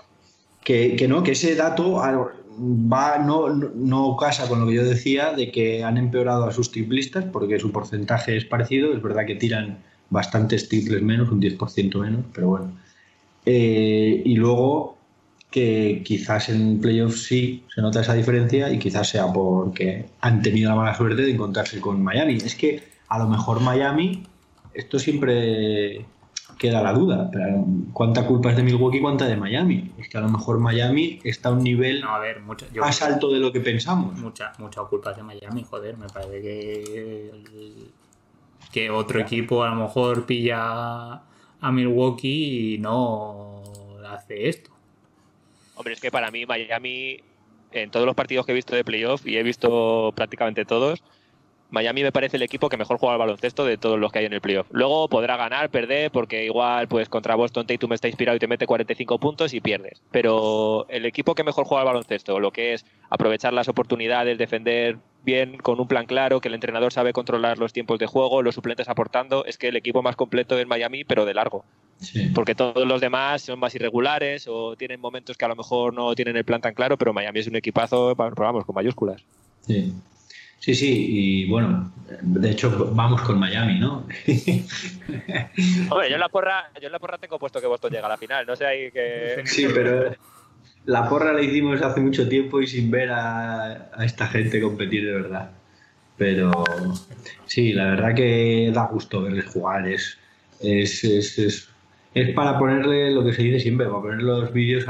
que, 0.64 0.96
que, 0.96 1.08
no, 1.08 1.24
que 1.24 1.32
ese 1.32 1.56
dato 1.56 1.94
va, 1.94 3.18
no, 3.20 3.50
no 3.50 4.18
casa 4.18 4.48
con 4.48 4.60
lo 4.60 4.68
que 4.68 4.76
yo 4.76 4.84
decía 4.84 5.34
de 5.34 5.52
que 5.52 5.84
han 5.84 5.98
empeorado 5.98 6.46
a 6.46 6.52
sus 6.52 6.72
triplistas 6.72 7.26
porque 7.26 7.60
su 7.60 7.72
porcentaje 7.72 8.38
es 8.38 8.46
parecido. 8.46 8.94
Es 8.94 9.02
verdad 9.02 9.26
que 9.26 9.36
tiran 9.36 9.80
bastantes 10.10 10.70
triples 10.70 11.02
menos, 11.02 11.30
un 11.30 11.42
10% 11.42 12.00
menos, 12.00 12.26
pero 12.34 12.48
bueno. 12.48 12.72
Eh, 13.46 14.22
y 14.26 14.36
luego 14.36 14.98
que 15.52 16.04
quizás 16.06 16.50
en 16.50 16.80
playoffs 16.80 17.24
sí 17.24 17.64
se 17.74 17.82
nota 17.82 18.02
esa 18.02 18.14
diferencia 18.14 18.72
y 18.72 18.78
quizás 18.78 19.10
sea 19.10 19.32
porque 19.34 20.06
han 20.22 20.42
tenido 20.42 20.70
la 20.70 20.76
mala 20.76 20.96
suerte 20.96 21.24
de 21.24 21.32
encontrarse 21.32 21.80
con 21.80 22.04
Miami. 22.04 22.36
Es 22.36 22.56
que 22.56 22.84
a 23.08 23.18
lo 23.18 23.28
mejor 23.28 23.60
Miami, 23.60 24.24
esto 24.74 25.00
siempre 25.00 26.06
queda 26.60 26.84
la 26.84 26.94
duda, 26.94 27.30
pero 27.32 27.66
¿cuánta 27.94 28.28
culpa 28.28 28.52
es 28.52 28.58
de 28.58 28.64
Milwaukee 28.64 28.98
y 28.98 29.02
cuánta 29.02 29.26
de 29.26 29.38
Miami? 29.38 29.92
Es 29.98 30.10
que 30.10 30.18
a 30.18 30.22
lo 30.22 30.30
mejor 30.30 30.60
Miami 30.60 31.20
está 31.24 31.50
a 31.50 31.54
un 31.54 31.64
nivel 31.64 32.04
a 32.04 32.20
ver, 32.20 32.42
más 32.42 33.02
alto 33.02 33.32
de 33.32 33.40
lo 33.40 33.52
que 33.52 33.62
pensamos. 33.62 34.18
Mucha, 34.20 34.52
mucha 34.60 34.82
culpa 34.84 35.12
es 35.12 35.18
de 35.18 35.24
Miami, 35.24 35.64
joder, 35.68 35.98
me 35.98 36.08
parece 36.08 36.42
que 36.42 37.32
que 38.72 38.90
otro 38.90 39.20
equipo 39.20 39.64
a 39.64 39.70
lo 39.70 39.76
mejor 39.76 40.26
pilla 40.26 41.22
a 41.62 41.72
Milwaukee 41.72 42.76
y 42.76 42.78
no 42.78 43.64
hace 44.08 44.50
esto. 44.50 44.72
Hombre, 45.76 45.94
es 45.94 46.02
que 46.02 46.12
para 46.12 46.30
mí 46.32 46.46
Miami 46.46 47.22
en 47.72 47.92
todos 47.92 48.06
los 48.06 48.16
partidos 48.16 48.46
que 48.46 48.52
he 48.52 48.56
visto 48.56 48.76
de 48.76 48.84
playoff, 48.84 49.26
y 49.26 49.38
he 49.38 49.44
visto 49.44 50.12
prácticamente 50.16 50.66
todos, 50.66 51.04
Miami 51.70 52.04
me 52.04 52.12
parece 52.12 52.38
el 52.38 52.44
equipo 52.44 52.70
que 52.70 52.78
mejor 52.78 52.98
juega 52.98 53.14
al 53.14 53.20
baloncesto 53.20 53.66
de 53.66 53.78
todos 53.78 54.00
los 54.00 54.12
que 54.12 54.20
hay 54.20 54.26
en 54.26 54.34
el 54.34 54.42
playoff. 54.42 54.68
Luego 54.72 55.08
podrá 55.08 55.38
ganar, 55.38 55.70
perder, 55.70 56.12
porque 56.12 56.46
igual 56.46 56.88
pues 56.88 57.10
contra 57.10 57.36
Boston 57.36 57.68
Tatum 57.68 57.94
está 57.94 58.08
inspirado 58.08 58.36
y 58.36 58.40
te 58.40 58.48
mete 58.48 58.66
45 58.66 59.20
puntos 59.20 59.54
y 59.54 59.62
pierdes. 59.62 60.02
Pero 60.12 60.88
el 60.90 61.06
equipo 61.06 61.36
que 61.36 61.44
mejor 61.44 61.66
juega 61.66 61.82
al 61.82 61.88
baloncesto, 61.88 62.40
lo 62.40 62.52
que 62.52 62.74
es 62.74 62.86
aprovechar 63.10 63.54
las 63.54 63.68
oportunidades, 63.68 64.38
defender 64.38 64.98
bien, 65.24 65.58
con 65.58 65.80
un 65.80 65.88
plan 65.88 66.06
claro, 66.06 66.42
que 66.42 66.48
el 66.48 66.54
entrenador 66.54 66.94
sabe 66.94 67.14
controlar 67.14 67.58
los 67.60 67.74
tiempos 67.74 68.00
de 68.00 68.08
juego, 68.08 68.42
los 68.42 68.56
suplentes 68.56 68.90
aportando, 68.90 69.46
es 69.46 69.58
que 69.58 69.68
el 69.68 69.76
equipo 69.76 70.02
más 70.02 70.16
completo 70.16 70.58
es 70.58 70.66
Miami, 70.66 71.04
pero 71.04 71.26
de 71.26 71.34
largo. 71.34 71.66
Porque 72.34 72.56
todos 72.56 72.88
los 72.88 73.02
demás 73.02 73.42
son 73.42 73.60
más 73.60 73.76
irregulares 73.76 74.48
o 74.48 74.76
tienen 74.78 75.02
momentos 75.02 75.38
que 75.38 75.46
a 75.46 75.50
lo 75.50 75.56
mejor 75.56 75.94
no 75.94 76.16
tienen 76.16 76.38
el 76.38 76.46
plan 76.46 76.62
tan 76.62 76.74
claro, 76.74 76.98
pero 76.98 77.14
Miami 77.14 77.40
es 77.40 77.48
un 77.48 77.58
equipazo, 77.58 78.16
vamos, 78.16 78.66
con 78.66 78.74
mayúsculas. 78.74 79.24
Sí. 79.68 79.94
Sí, 80.60 80.76
sí, 80.76 81.06
y 81.10 81.50
bueno, 81.50 81.92
de 82.22 82.52
hecho 82.52 82.92
vamos 82.94 83.22
con 83.22 83.40
Miami, 83.40 83.80
¿no? 83.80 84.06
Hombre, 85.90 86.10
yo 86.10 86.16
en 86.16 86.20
la 86.20 86.30
porra, 86.30 86.70
yo 86.82 86.88
en 86.88 86.92
la 86.92 87.00
porra 87.00 87.18
tengo 87.18 87.40
puesto 87.40 87.62
que 87.62 87.68
Boston 87.68 87.94
llega 87.94 88.08
a 88.08 88.10
la 88.10 88.18
final, 88.18 88.46
no 88.46 88.56
sé 88.56 88.66
ahí 88.66 88.92
que. 88.92 89.42
Sí, 89.46 89.68
pero 89.74 90.14
la 90.86 91.08
porra 91.08 91.32
la 91.34 91.42
hicimos 91.42 91.82
hace 91.82 92.02
mucho 92.02 92.28
tiempo 92.28 92.62
y 92.62 92.68
sin 92.68 92.92
ver 92.92 93.10
a, 93.12 93.90
esta 94.04 94.28
gente 94.28 94.62
competir 94.62 95.06
de 95.06 95.14
verdad. 95.14 95.52
Pero 96.18 96.52
sí, 97.46 97.72
la 97.72 97.92
verdad 97.92 98.14
que 98.14 98.72
da 98.74 98.88
gusto 98.88 99.22
verles 99.22 99.46
jugar, 99.46 99.88
es, 99.88 100.18
es, 100.60 101.04
es, 101.06 101.70
es, 102.14 102.34
para 102.36 102.60
ponerle 102.60 103.12
lo 103.12 103.24
que 103.24 103.32
se 103.32 103.44
dice 103.44 103.62
siempre, 103.62 103.88
para 103.88 104.02
poner 104.02 104.24
los 104.24 104.52
vídeos 104.52 104.84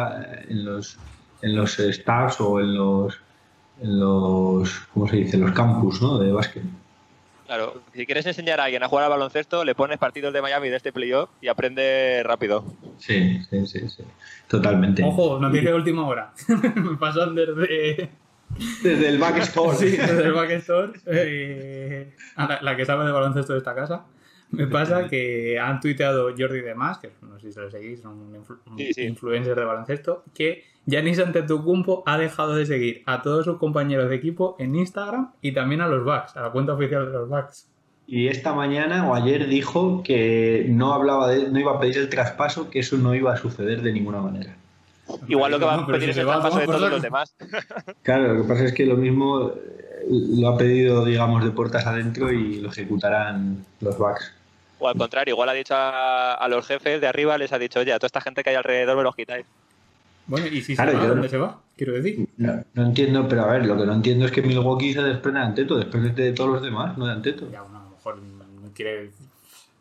en 0.48 0.66
los, 0.66 0.98
en 1.44 1.56
los 1.56 1.78
staffs 1.78 2.42
o 2.42 2.60
en 2.60 2.74
los 2.74 3.22
en 3.82 4.00
los, 4.00 4.88
¿cómo 4.94 5.08
se 5.08 5.18
dice? 5.18 5.38
los 5.38 5.52
campus 5.52 6.02
¿no? 6.02 6.18
de 6.20 6.32
básquet. 6.32 6.64
Claro, 7.50 7.82
si 7.96 8.06
quieres 8.06 8.28
enseñar 8.28 8.60
a 8.60 8.66
alguien 8.66 8.84
a 8.84 8.88
jugar 8.88 9.06
al 9.06 9.10
baloncesto, 9.10 9.66
le 9.66 9.74
pones 9.74 9.98
partidos 9.98 10.32
de 10.34 10.40
Miami 10.40 10.70
de 10.70 10.76
este 10.76 10.94
playoff 10.94 11.32
y 11.42 11.48
aprende 11.48 12.22
rápido. 12.24 12.64
Sí, 13.00 13.42
sí, 13.50 13.66
sí, 13.66 13.90
sí. 13.90 14.04
Totalmente. 14.48 15.04
Ojo, 15.04 15.40
noticia 15.40 15.72
de 15.72 15.76
última 15.76 16.08
hora. 16.08 16.32
Me 16.76 16.96
pasan 17.00 17.34
desde. 17.34 18.12
Desde 18.84 19.08
el 19.08 19.18
backstore. 19.18 19.78
sí, 19.78 19.98
desde 19.98 20.26
el 20.26 20.34
backstore. 20.34 21.00
Eh, 21.08 22.14
la, 22.62 22.76
que 22.78 22.86
sabe 22.86 23.06
de 23.06 23.12
baloncesto 23.12 23.54
de 23.54 23.60
esta 23.60 23.74
casa. 23.74 24.06
Me 24.52 24.68
pasa 24.68 25.08
que 25.08 25.60
han 25.60 25.80
tuiteado 25.80 26.30
Jordi 26.38 26.62
Demás, 26.62 27.00
que 27.00 27.12
no 27.22 27.40
sé 27.40 27.52
si 27.52 27.60
lo 27.60 27.72
seguís, 27.72 28.02
son 28.02 28.20
un, 28.20 28.80
influencer 28.80 29.56
de 29.56 29.66
baloncesto, 29.66 30.24
que 30.36 30.66
Yanis 30.90 31.20
Antetokounmpo 31.20 32.04
ha 32.06 32.18
dejado 32.18 32.56
de 32.56 32.66
seguir 32.66 33.04
a 33.06 33.22
todos 33.22 33.46
sus 33.46 33.58
compañeros 33.58 34.10
de 34.10 34.16
equipo 34.16 34.56
en 34.60 34.76
Instagram 34.76 35.32
y 35.42 35.54
también 35.54 35.82
a 35.82 35.88
los 35.88 36.04
Bucks, 36.04 36.36
a 36.36 36.42
la 36.42 36.52
cuenta 36.52 36.74
oficial 36.74 37.06
de 37.06 37.12
los 37.12 37.30
Bucks. 37.30 37.68
Y 38.08 38.28
esta 38.28 38.54
mañana 38.54 39.08
o 39.08 39.14
ayer 39.14 39.48
dijo 39.48 40.02
que 40.04 40.66
no 40.68 40.94
hablaba 40.94 41.28
de, 41.28 41.50
no 41.50 41.60
iba 41.60 41.74
a 41.74 41.80
pedir 41.80 42.00
el 42.00 42.10
traspaso, 42.10 42.72
que 42.72 42.80
eso 42.80 42.98
no 42.98 43.14
iba 43.14 43.32
a 43.32 43.38
suceder 43.38 43.84
de 43.84 43.94
ninguna 43.94 44.20
manera. 44.20 44.56
Igual 45.28 45.52
lo 45.52 45.60
que 45.60 45.66
va 45.66 45.76
a 45.76 45.86
pedir 45.86 46.10
es 46.10 46.18
el 46.18 46.26
traspaso 46.26 46.58
de 46.58 46.66
todos 46.66 46.90
los 46.90 47.02
demás. 47.02 47.36
Claro, 48.02 48.34
lo 48.34 48.42
que 48.42 48.48
pasa 48.48 48.66
es 48.66 48.74
que 48.74 48.88
lo 48.88 48.98
mismo 48.98 49.50
eh, 49.50 50.08
lo 50.10 50.48
ha 50.50 50.58
pedido, 50.58 51.06
digamos, 51.06 51.44
de 51.44 51.52
puertas 51.52 51.86
adentro 51.86 52.32
y 52.32 52.62
lo 52.62 52.70
ejecutarán 52.70 53.64
los 53.80 53.96
Bucks. 53.96 54.34
O 54.80 54.88
al 54.88 54.96
contrario, 54.96 55.34
igual 55.36 55.50
ha 55.50 55.54
dicho 55.54 55.76
a, 55.78 56.48
los 56.50 56.66
jefes 56.66 57.02
de 57.02 57.08
arriba, 57.08 57.38
les 57.38 57.54
ha 57.54 57.60
dicho, 57.60 57.80
oye, 57.80 57.94
a 57.94 58.00
toda 58.00 58.08
esta 58.08 58.22
gente 58.22 58.44
que 58.44 58.50
hay 58.50 58.56
alrededor 58.56 58.98
me 58.98 59.04
los 59.04 59.16
quitáis. 59.16 59.46
Bueno, 60.30 60.46
¿y 60.48 60.62
si 60.62 60.76
se 60.76 60.86
va, 60.86 61.08
dónde 61.08 61.28
se 61.28 61.38
va? 61.38 61.60
Quiero 61.76 61.94
decir. 61.94 62.28
No, 62.38 62.64
entiendo, 62.76 63.28
pero 63.28 63.44
a 63.44 63.48
ver, 63.48 63.66
lo 63.66 63.76
que 63.76 63.86
no 63.86 63.94
entiendo 63.94 64.26
es 64.26 64.32
que 64.32 64.44
Milwaukee 64.44 64.94
se 64.94 65.02
desprenda 65.02 65.42
de 65.42 65.48
Anteto, 65.48 65.76
después 65.76 66.16
de 66.16 66.32
todos 66.34 66.52
los 66.52 66.62
demás, 66.62 66.98
no 66.98 67.08
de 67.08 67.14
Anteto. 67.14 67.50
Ya, 67.52 67.64
bueno, 67.64 67.80
a 67.80 67.84
lo 67.84 67.90
mejor 67.90 68.18
no 68.18 68.72
quiere. 68.74 69.10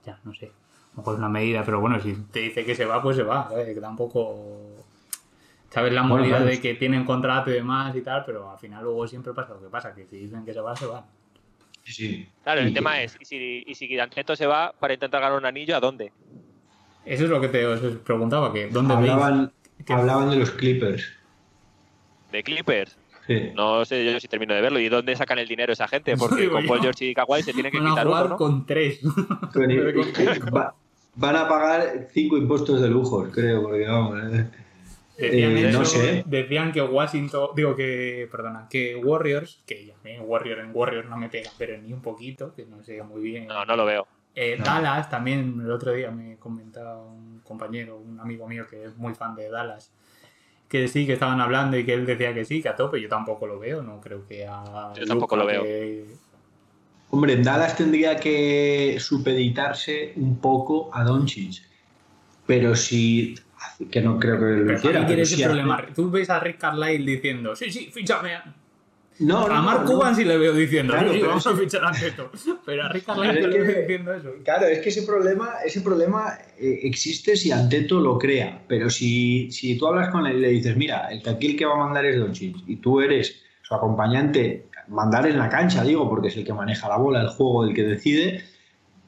Ya, 0.06 0.18
no 0.24 0.32
sé. 0.32 0.46
A 0.46 0.48
lo 0.94 0.98
mejor 0.98 1.14
es 1.14 1.18
una 1.18 1.28
medida, 1.28 1.64
pero 1.64 1.80
bueno, 1.80 2.00
si 2.00 2.14
te 2.32 2.40
dice 2.40 2.64
que 2.64 2.74
se 2.74 2.86
va, 2.86 3.02
pues 3.02 3.16
se 3.16 3.22
va, 3.22 3.48
¿sabes? 3.48 3.74
Que 3.74 3.80
tampoco. 3.80 4.74
Sabes 5.70 5.92
la 5.92 6.02
movida 6.02 6.40
de 6.40 6.60
que 6.62 6.74
tienen 6.74 7.04
contrato 7.04 7.50
y 7.50 7.54
demás 7.54 7.94
y 7.94 8.00
tal, 8.00 8.24
pero 8.24 8.50
al 8.50 8.58
final 8.58 8.82
luego 8.82 9.06
siempre 9.06 9.34
pasa 9.34 9.52
lo 9.52 9.60
que 9.60 9.68
pasa, 9.68 9.94
que 9.94 10.06
si 10.06 10.16
dicen 10.16 10.46
que 10.46 10.54
se 10.54 10.60
va, 10.60 10.74
se 10.74 10.86
va. 10.86 11.04
Claro, 12.42 12.60
el 12.62 12.72
tema 12.72 13.02
es, 13.02 13.16
¿y 13.20 13.24
si, 13.24 13.64
y 13.66 13.74
si 13.74 13.88
se 14.34 14.46
va 14.46 14.72
para 14.78 14.94
intentar 14.94 15.20
ganar 15.20 15.38
un 15.38 15.46
anillo, 15.46 15.76
¿a 15.76 15.80
dónde? 15.80 16.12
Eso 17.04 17.24
es 17.24 17.30
lo 17.30 17.40
que 17.40 17.48
te 17.48 17.66
os 17.66 17.80
preguntaba, 17.98 18.52
que 18.52 18.68
¿dónde 18.68 18.92
hablaban, 18.94 19.52
Hablaban 19.88 20.30
de 20.30 20.36
los 20.36 20.50
Clippers. 20.50 21.12
¿De 22.32 22.42
Clippers? 22.42 22.96
Sí. 23.26 23.50
No 23.54 23.84
sé 23.84 24.04
yo 24.04 24.18
si 24.18 24.28
termino 24.28 24.54
de 24.54 24.60
verlo. 24.60 24.80
¿Y 24.80 24.88
dónde 24.88 25.14
sacan 25.16 25.38
el 25.38 25.48
dinero 25.48 25.72
esa 25.72 25.86
gente? 25.86 26.16
Porque 26.16 26.48
con 26.48 26.66
Paul 26.66 26.80
George 26.80 27.06
y 27.06 27.14
Kawhi 27.14 27.42
se 27.42 27.52
tienen 27.52 27.72
que 27.72 27.78
quitar 27.78 28.06
uno, 28.06 28.28
¿no? 28.28 28.36
con 28.36 28.66
tres. 28.66 29.00
van 31.14 31.36
a 31.36 31.48
pagar 31.48 32.08
cinco 32.12 32.36
impuestos 32.36 32.80
de 32.80 32.88
lujo, 32.88 33.28
creo, 33.30 33.62
porque 33.62 33.86
vamos... 33.86 34.18
Eh. 34.32 34.46
Decían, 35.18 35.56
eh, 35.56 35.72
no 35.72 35.84
sé. 35.84 36.22
decían 36.26 36.70
que 36.70 36.80
Washington, 36.80 37.48
digo 37.56 37.74
que, 37.74 38.28
perdona, 38.30 38.68
que 38.70 38.94
Warriors, 38.94 39.60
que 39.66 39.86
ya 39.86 39.94
me 40.04 40.20
Warrior 40.20 40.60
en 40.60 40.70
Warriors 40.72 41.08
no 41.08 41.16
me 41.16 41.28
pega, 41.28 41.50
pero 41.58 41.76
ni 41.76 41.92
un 41.92 42.00
poquito, 42.00 42.54
que 42.54 42.64
no 42.64 42.84
sé 42.84 43.02
muy 43.02 43.20
bien. 43.20 43.48
No, 43.48 43.64
no 43.64 43.74
lo 43.74 43.84
veo. 43.84 44.06
Eh, 44.36 44.56
Dallas 44.62 45.10
también, 45.10 45.60
el 45.60 45.72
otro 45.72 45.92
día 45.92 46.12
me 46.12 46.36
comentaba 46.36 47.02
un 47.02 47.37
compañero, 47.48 47.96
un 47.96 48.20
amigo 48.20 48.46
mío 48.46 48.66
que 48.68 48.84
es 48.84 48.96
muy 48.96 49.14
fan 49.14 49.34
de 49.34 49.48
Dallas, 49.50 49.90
que 50.68 50.86
sí, 50.86 51.06
que 51.06 51.14
estaban 51.14 51.40
hablando 51.40 51.78
y 51.78 51.84
que 51.84 51.94
él 51.94 52.06
decía 52.06 52.34
que 52.34 52.44
sí, 52.44 52.62
que 52.62 52.68
a 52.68 52.76
tope. 52.76 53.00
Yo 53.00 53.08
tampoco 53.08 53.46
lo 53.46 53.58
veo, 53.58 53.82
no 53.82 54.00
creo 54.00 54.26
que 54.28 54.46
a. 54.46 54.92
Yo 54.94 55.06
tampoco 55.06 55.34
lo 55.36 55.46
veo. 55.46 55.64
Hombre, 57.10 57.36
Dallas 57.36 57.74
tendría 57.74 58.16
que 58.16 58.98
supeditarse 59.00 60.12
un 60.16 60.38
poco 60.38 60.90
a 60.92 61.02
Doncic. 61.02 61.62
Pero 62.46 62.76
si 62.76 63.34
que 63.90 64.00
no 64.00 64.18
creo 64.18 64.38
que 64.38 64.44
lo 64.44 64.72
hiciera. 64.72 65.48
problema. 65.48 65.86
Tú 65.94 66.10
ves 66.10 66.30
a 66.30 66.40
Rick 66.40 66.58
Carlisle 66.58 67.10
diciendo, 67.12 67.56
sí, 67.56 67.70
sí, 67.70 67.90
fíchame. 67.92 68.32
No, 69.20 69.46
a 69.46 69.62
Mark 69.62 69.84
Cuban 69.84 70.14
sí 70.14 70.24
le 70.24 70.38
veo 70.38 70.52
diciendo, 70.52 70.92
claro, 70.92 71.12
sí, 71.12 71.20
vamos 71.20 71.46
a 71.46 71.56
fichar 71.56 71.84
a 71.84 71.92
Teto. 71.92 72.30
Pero 72.66 72.84
a 72.84 72.92
Carlisle 72.92 73.48
le 73.48 73.60
veo 73.60 73.80
diciendo 73.80 74.14
eso. 74.14 74.32
Claro, 74.44 74.66
es 74.66 74.78
que 74.80 74.90
ese 74.90 75.02
problema, 75.02 75.54
ese 75.64 75.80
problema 75.80 76.38
eh, 76.58 76.80
existe 76.84 77.36
si 77.36 77.50
Anteto 77.50 78.00
lo 78.00 78.16
crea. 78.18 78.62
Pero 78.68 78.88
si, 78.88 79.50
si 79.50 79.76
tú 79.76 79.88
hablas 79.88 80.10
con 80.10 80.26
él 80.26 80.36
y 80.36 80.40
le 80.40 80.48
dices, 80.50 80.76
mira, 80.76 81.08
el 81.08 81.22
que 81.22 81.30
aquí 81.30 81.46
el 81.48 81.56
que 81.56 81.66
va 81.66 81.74
a 81.74 81.84
mandar 81.84 82.04
es 82.06 82.18
Doncic 82.18 82.56
y 82.66 82.76
tú 82.76 83.00
eres 83.00 83.42
su 83.62 83.74
acompañante, 83.74 84.66
mandar 84.86 85.26
en 85.26 85.38
la 85.38 85.48
cancha, 85.48 85.82
digo, 85.82 86.08
porque 86.08 86.28
es 86.28 86.36
el 86.36 86.44
que 86.44 86.52
maneja 86.52 86.88
la 86.88 86.96
bola, 86.96 87.20
el 87.20 87.28
juego, 87.28 87.64
el 87.64 87.74
que 87.74 87.82
decide, 87.82 88.44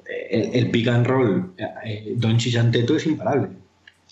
eh, 0.09 0.29
el, 0.31 0.51
el 0.55 0.71
pick 0.71 0.89
and 0.89 1.07
roll, 1.07 1.55
eh, 1.57 2.15
Doncic 2.17 2.57
Anteto 2.57 2.97
es 2.97 3.07
imparable. 3.07 3.60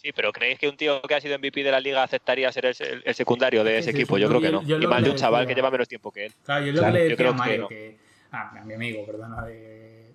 Sí, 0.01 0.13
pero 0.13 0.33
¿creéis 0.33 0.59
que 0.59 0.69
un 0.69 0.77
tío 0.77 1.03
que 1.03 1.15
ha 1.15 1.21
sido 1.21 1.39
MVP 1.39 1.63
de 1.63 1.71
la 1.71 1.81
liga 1.81 2.03
aceptaría 2.03 2.51
ser 2.53 2.67
el, 2.67 3.15
secundario 3.15 3.65
de 3.65 3.79
ese 3.79 3.91
equipo? 3.91 4.19
Yo 4.19 4.29
creo 4.29 4.41
que 4.41 4.53
no. 4.53 4.63
y 4.63 4.87
más 4.87 5.03
de 5.03 5.11
un 5.11 5.17
chaval 5.17 5.47
que 5.47 5.55
lleva 5.55 5.71
menos 5.71 5.89
tiempo 5.89 6.13
que 6.13 6.27
él. 6.27 6.33
Claro, 6.45 6.67
yo 6.67 6.73
lo 6.73 6.83
que 6.83 6.91
le 6.91 7.09
decía 7.09 7.29
a 7.29 7.33
Mario, 7.33 7.69
que, 7.69 7.99
ah, 8.33 8.53
a 8.61 8.65
mi 8.65 8.75
amigo, 8.75 9.05
perdona, 9.05 9.45
de, 9.45 10.15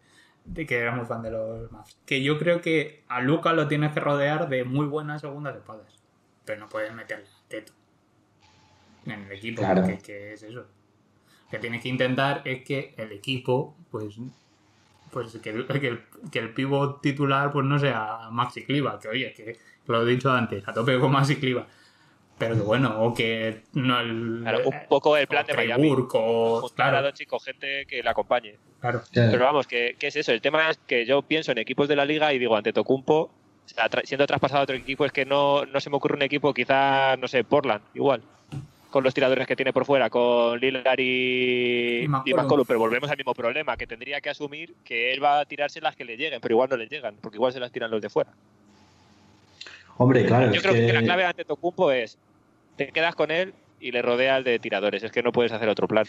que 0.67 0.77
era 0.77 0.91
muy 0.91 1.05
fan 1.05 1.21
de 1.21 1.31
los 1.31 1.71
Mavs, 1.71 1.97
que 2.05 2.23
yo 2.23 2.39
creo 2.39 2.61
que 2.61 3.03
a 3.07 3.21
Luca 3.21 3.53
lo 3.53 3.67
tienes 3.67 3.93
que 3.93 3.99
rodear 3.99 4.49
de 4.49 4.63
muy 4.63 4.85
buenas 4.85 5.21
segundas 5.21 5.55
espadas, 5.55 5.99
pero 6.45 6.59
no 6.59 6.69
puedes 6.69 6.93
meterle 6.93 7.25
teto 7.47 7.73
en 9.05 9.23
el 9.23 9.31
equipo, 9.31 9.61
claro. 9.61 9.85
que 10.01 10.33
es 10.33 10.43
eso. 10.43 10.59
Lo 10.61 10.65
que 11.49 11.59
tienes 11.59 11.83
que 11.83 11.89
intentar 11.89 12.41
es 12.45 12.63
que 12.63 12.93
el 12.97 13.11
equipo, 13.11 13.75
pues 13.91 14.17
pues 15.13 15.37
que 15.37 15.51
el, 15.51 15.67
que 15.67 15.87
el, 15.87 16.03
que 16.31 16.39
el 16.39 16.53
pivot 16.53 16.99
titular 17.01 17.51
pues 17.51 17.65
no 17.65 17.77
sea 17.77 18.29
Maxi 18.31 18.65
Cliva, 18.65 18.99
que 18.99 19.07
oye, 19.07 19.33
que 19.33 19.57
lo 19.87 20.03
he 20.03 20.11
dicho 20.11 20.31
antes, 20.31 20.67
a 20.67 20.73
tope 20.73 20.99
con 20.99 21.11
Maxi 21.11 21.37
Cliva. 21.37 21.65
Pero 22.37 22.55
que 22.55 22.61
bueno, 22.61 23.03
o 23.03 23.13
que 23.13 23.63
no 23.73 23.99
el, 23.99 24.39
claro, 24.41 24.61
un 24.65 24.73
poco 24.89 25.15
el 25.15 25.27
plan 25.27 25.45
de 25.45 25.53
Miami. 25.53 25.91
O, 25.91 26.69
claro. 26.75 27.11
chico, 27.11 27.39
gente 27.39 27.85
que 27.85 28.01
le 28.01 28.09
acompañe. 28.09 28.57
Claro. 28.81 29.03
Pero 29.13 29.45
vamos, 29.45 29.67
¿qué, 29.67 29.95
es 29.99 30.15
eso? 30.15 30.31
El 30.31 30.41
tema 30.41 30.69
es 30.69 30.79
que 30.87 31.05
yo 31.05 31.21
pienso 31.21 31.51
en 31.51 31.59
equipos 31.59 31.87
de 31.87 31.95
la 31.95 32.05
liga 32.05 32.33
y 32.33 32.39
digo, 32.39 32.55
ante 32.55 32.73
Tocumpo, 32.73 33.31
siendo 34.03 34.25
traspasado 34.25 34.61
a 34.61 34.63
otro 34.63 34.75
equipo, 34.75 35.05
es 35.05 35.11
que 35.11 35.25
no, 35.25 35.65
no 35.65 35.79
se 35.79 35.89
me 35.89 35.97
ocurre 35.97 36.15
un 36.15 36.23
equipo, 36.23 36.53
quizá, 36.53 37.15
no 37.17 37.27
sé, 37.27 37.43
Portland, 37.43 37.83
igual 37.93 38.23
con 38.93 39.03
los 39.03 39.13
tiradores 39.15 39.47
que 39.47 39.55
tiene 39.55 39.73
por 39.73 39.85
fuera, 39.85 40.11
con 40.11 40.59
Lillard 40.59 40.99
y, 40.99 42.03
y, 42.03 42.07
McCollum. 42.07 42.63
pero 42.67 42.77
volvemos 42.77 43.09
al 43.09 43.17
mismo 43.17 43.33
problema, 43.33 43.75
que 43.75 43.87
tendría 43.87 44.21
que 44.21 44.29
asumir 44.29 44.75
que 44.85 45.11
él 45.11 45.21
va 45.21 45.39
a 45.39 45.45
tirarse 45.45 45.81
las 45.81 45.95
que 45.95 46.05
le 46.05 46.15
lleguen, 46.15 46.39
pero 46.39 46.53
igual 46.53 46.69
no 46.69 46.77
le 46.77 46.85
llegan, 46.85 47.15
porque 47.19 47.37
igual 47.37 47.51
se 47.51 47.59
las 47.59 47.71
tiran 47.71 47.89
los 47.89 48.03
de 48.03 48.11
fuera. 48.11 48.31
Hombre, 49.97 50.25
claro. 50.25 50.51
Yo 50.51 50.61
creo 50.61 50.73
que... 50.73 50.93
la 50.93 51.01
clave 51.01 51.25
ante 51.25 51.45
Tocumpo 51.45 51.91
es, 51.91 52.17
te 52.75 52.87
quedas 52.87 53.15
con 53.15 53.31
él 53.31 53.53
y 53.79 53.91
le 53.91 54.01
rodeas 54.01 54.43
de 54.43 54.59
tiradores, 54.59 55.03
es 55.03 55.11
que 55.11 55.21
no 55.21 55.31
puedes 55.31 55.51
hacer 55.51 55.69
otro 55.69 55.87
plan. 55.87 56.05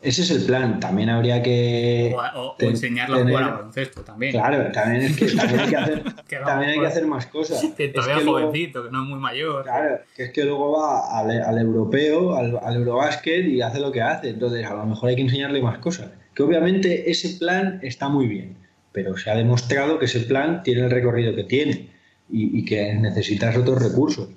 Ese 0.00 0.22
es 0.22 0.30
el 0.30 0.44
plan. 0.44 0.78
También 0.78 1.08
habría 1.10 1.42
que. 1.42 2.14
O, 2.16 2.40
o, 2.40 2.56
ten, 2.56 2.70
enseñarlo 2.70 3.16
a 3.16 3.22
jugar 3.22 3.42
a 3.42 3.48
baloncesto 3.48 4.02
también. 4.02 4.32
Claro, 4.32 4.70
también 4.70 5.02
es 5.02 5.16
que 5.16 5.26
también 5.26 5.60
hay 5.60 5.68
que 5.68 5.76
hacer, 5.76 6.02
también 6.44 6.70
hay 6.70 6.80
que 6.80 6.86
hacer 6.86 7.06
más 7.06 7.26
cosas. 7.26 7.64
Que 7.76 7.88
todavía 7.88 8.14
es 8.14 8.20
que 8.20 8.26
jovencito, 8.26 8.78
luego, 8.78 8.90
que 8.90 8.96
no 8.96 9.02
es 9.02 9.08
muy 9.08 9.18
mayor. 9.18 9.64
Claro, 9.64 9.98
que 10.14 10.22
es 10.24 10.30
que 10.30 10.44
luego 10.44 10.78
va 10.78 11.18
al, 11.18 11.42
al 11.42 11.58
europeo, 11.58 12.36
al, 12.36 12.60
al 12.62 12.76
eurobásquet 12.76 13.46
y 13.46 13.60
hace 13.60 13.80
lo 13.80 13.90
que 13.90 14.00
hace. 14.00 14.28
Entonces, 14.28 14.64
a 14.64 14.74
lo 14.74 14.86
mejor 14.86 15.08
hay 15.08 15.16
que 15.16 15.22
enseñarle 15.22 15.60
más 15.60 15.78
cosas. 15.78 16.10
Que 16.32 16.44
obviamente 16.44 17.10
ese 17.10 17.36
plan 17.36 17.80
está 17.82 18.08
muy 18.08 18.28
bien, 18.28 18.56
pero 18.92 19.16
se 19.16 19.30
ha 19.30 19.34
demostrado 19.34 19.98
que 19.98 20.04
ese 20.04 20.20
plan 20.20 20.62
tiene 20.62 20.82
el 20.82 20.92
recorrido 20.92 21.34
que 21.34 21.42
tiene 21.42 21.97
y, 22.30 22.64
que 22.64 22.94
necesitas 22.94 23.56
otros 23.56 23.82
recursos. 23.82 24.28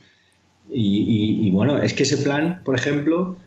Y 0.73 1.49
bueno, 1.51 1.81
es 1.81 1.93
que 1.93 2.03
ese 2.03 2.17
plan, 2.17 2.61
por 2.63 2.75
ejemplo 2.75 3.37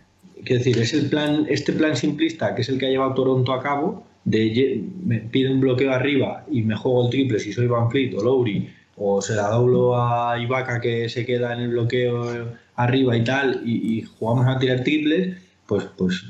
Quiero 0.44 0.58
decir, 0.58 0.78
es 0.78 0.92
el 0.92 1.08
plan, 1.08 1.46
este 1.48 1.72
plan 1.72 1.96
simplista, 1.96 2.54
que 2.54 2.62
es 2.62 2.68
el 2.68 2.78
que 2.78 2.86
ha 2.86 2.90
llevado 2.90 3.14
Toronto 3.14 3.52
a 3.52 3.62
cabo, 3.62 4.04
de 4.24 4.84
me 5.02 5.20
pide 5.20 5.50
un 5.50 5.60
bloqueo 5.60 5.92
arriba 5.92 6.44
y 6.50 6.62
me 6.62 6.76
juego 6.76 7.04
el 7.04 7.10
triple 7.10 7.38
si 7.38 7.52
soy 7.52 7.66
Van 7.66 7.90
Fleet 7.90 8.14
o 8.14 8.22
Lowry, 8.22 8.68
o 8.96 9.22
se 9.22 9.34
la 9.34 9.48
doblo 9.48 9.96
a 9.96 10.38
Ibaka 10.38 10.80
que 10.80 11.08
se 11.08 11.24
queda 11.24 11.54
en 11.54 11.60
el 11.60 11.68
bloqueo 11.70 12.52
arriba 12.76 13.16
y 13.16 13.24
tal, 13.24 13.62
y, 13.64 13.98
y 13.98 14.02
jugamos 14.02 14.46
a 14.46 14.58
tirar 14.58 14.84
triples, 14.84 15.36
pues, 15.66 15.84
pues 15.96 16.24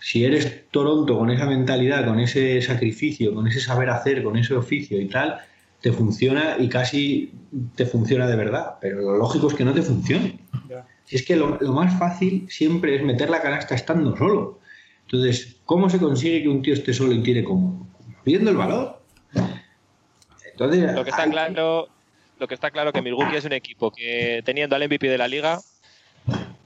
si 0.00 0.24
eres 0.24 0.70
Toronto 0.70 1.18
con 1.18 1.30
esa 1.30 1.46
mentalidad, 1.46 2.06
con 2.06 2.20
ese 2.20 2.62
sacrificio, 2.62 3.34
con 3.34 3.46
ese 3.46 3.60
saber 3.60 3.90
hacer, 3.90 4.22
con 4.22 4.36
ese 4.36 4.54
oficio 4.54 5.00
y 5.00 5.06
tal, 5.06 5.38
te 5.84 5.92
funciona 5.92 6.56
y 6.58 6.70
casi 6.70 7.30
te 7.76 7.84
funciona 7.84 8.26
de 8.26 8.36
verdad. 8.36 8.76
Pero 8.80 9.02
lo 9.02 9.18
lógico 9.18 9.48
es 9.48 9.54
que 9.54 9.66
no 9.66 9.74
te 9.74 9.82
funcione. 9.82 10.38
Si 11.04 11.16
es 11.16 11.26
que 11.26 11.36
lo, 11.36 11.58
lo, 11.60 11.72
más 11.74 11.98
fácil 11.98 12.46
siempre 12.48 12.96
es 12.96 13.02
meter 13.02 13.28
la 13.28 13.42
canasta 13.42 13.74
estando 13.74 14.16
solo. 14.16 14.60
Entonces, 15.02 15.58
¿cómo 15.66 15.90
se 15.90 15.98
consigue 15.98 16.42
que 16.42 16.48
un 16.48 16.62
tío 16.62 16.72
esté 16.72 16.94
solo 16.94 17.12
y 17.12 17.22
tire 17.22 17.44
como? 17.44 17.86
Viendo 18.24 18.50
el 18.50 18.56
valor. 18.56 19.02
Entonces, 20.50 20.94
lo 20.94 21.04
que 21.04 21.10
está 21.10 21.24
hay... 21.24 21.30
claro, 21.30 21.88
lo 22.38 22.48
que 22.48 22.54
está 22.54 22.70
claro 22.70 22.90
que 22.90 23.02
Milwaukee 23.02 23.36
es 23.36 23.44
un 23.44 23.52
equipo 23.52 23.90
que 23.90 24.40
teniendo 24.42 24.76
al 24.76 24.88
MVP 24.88 25.06
de 25.06 25.18
la 25.18 25.28
liga 25.28 25.60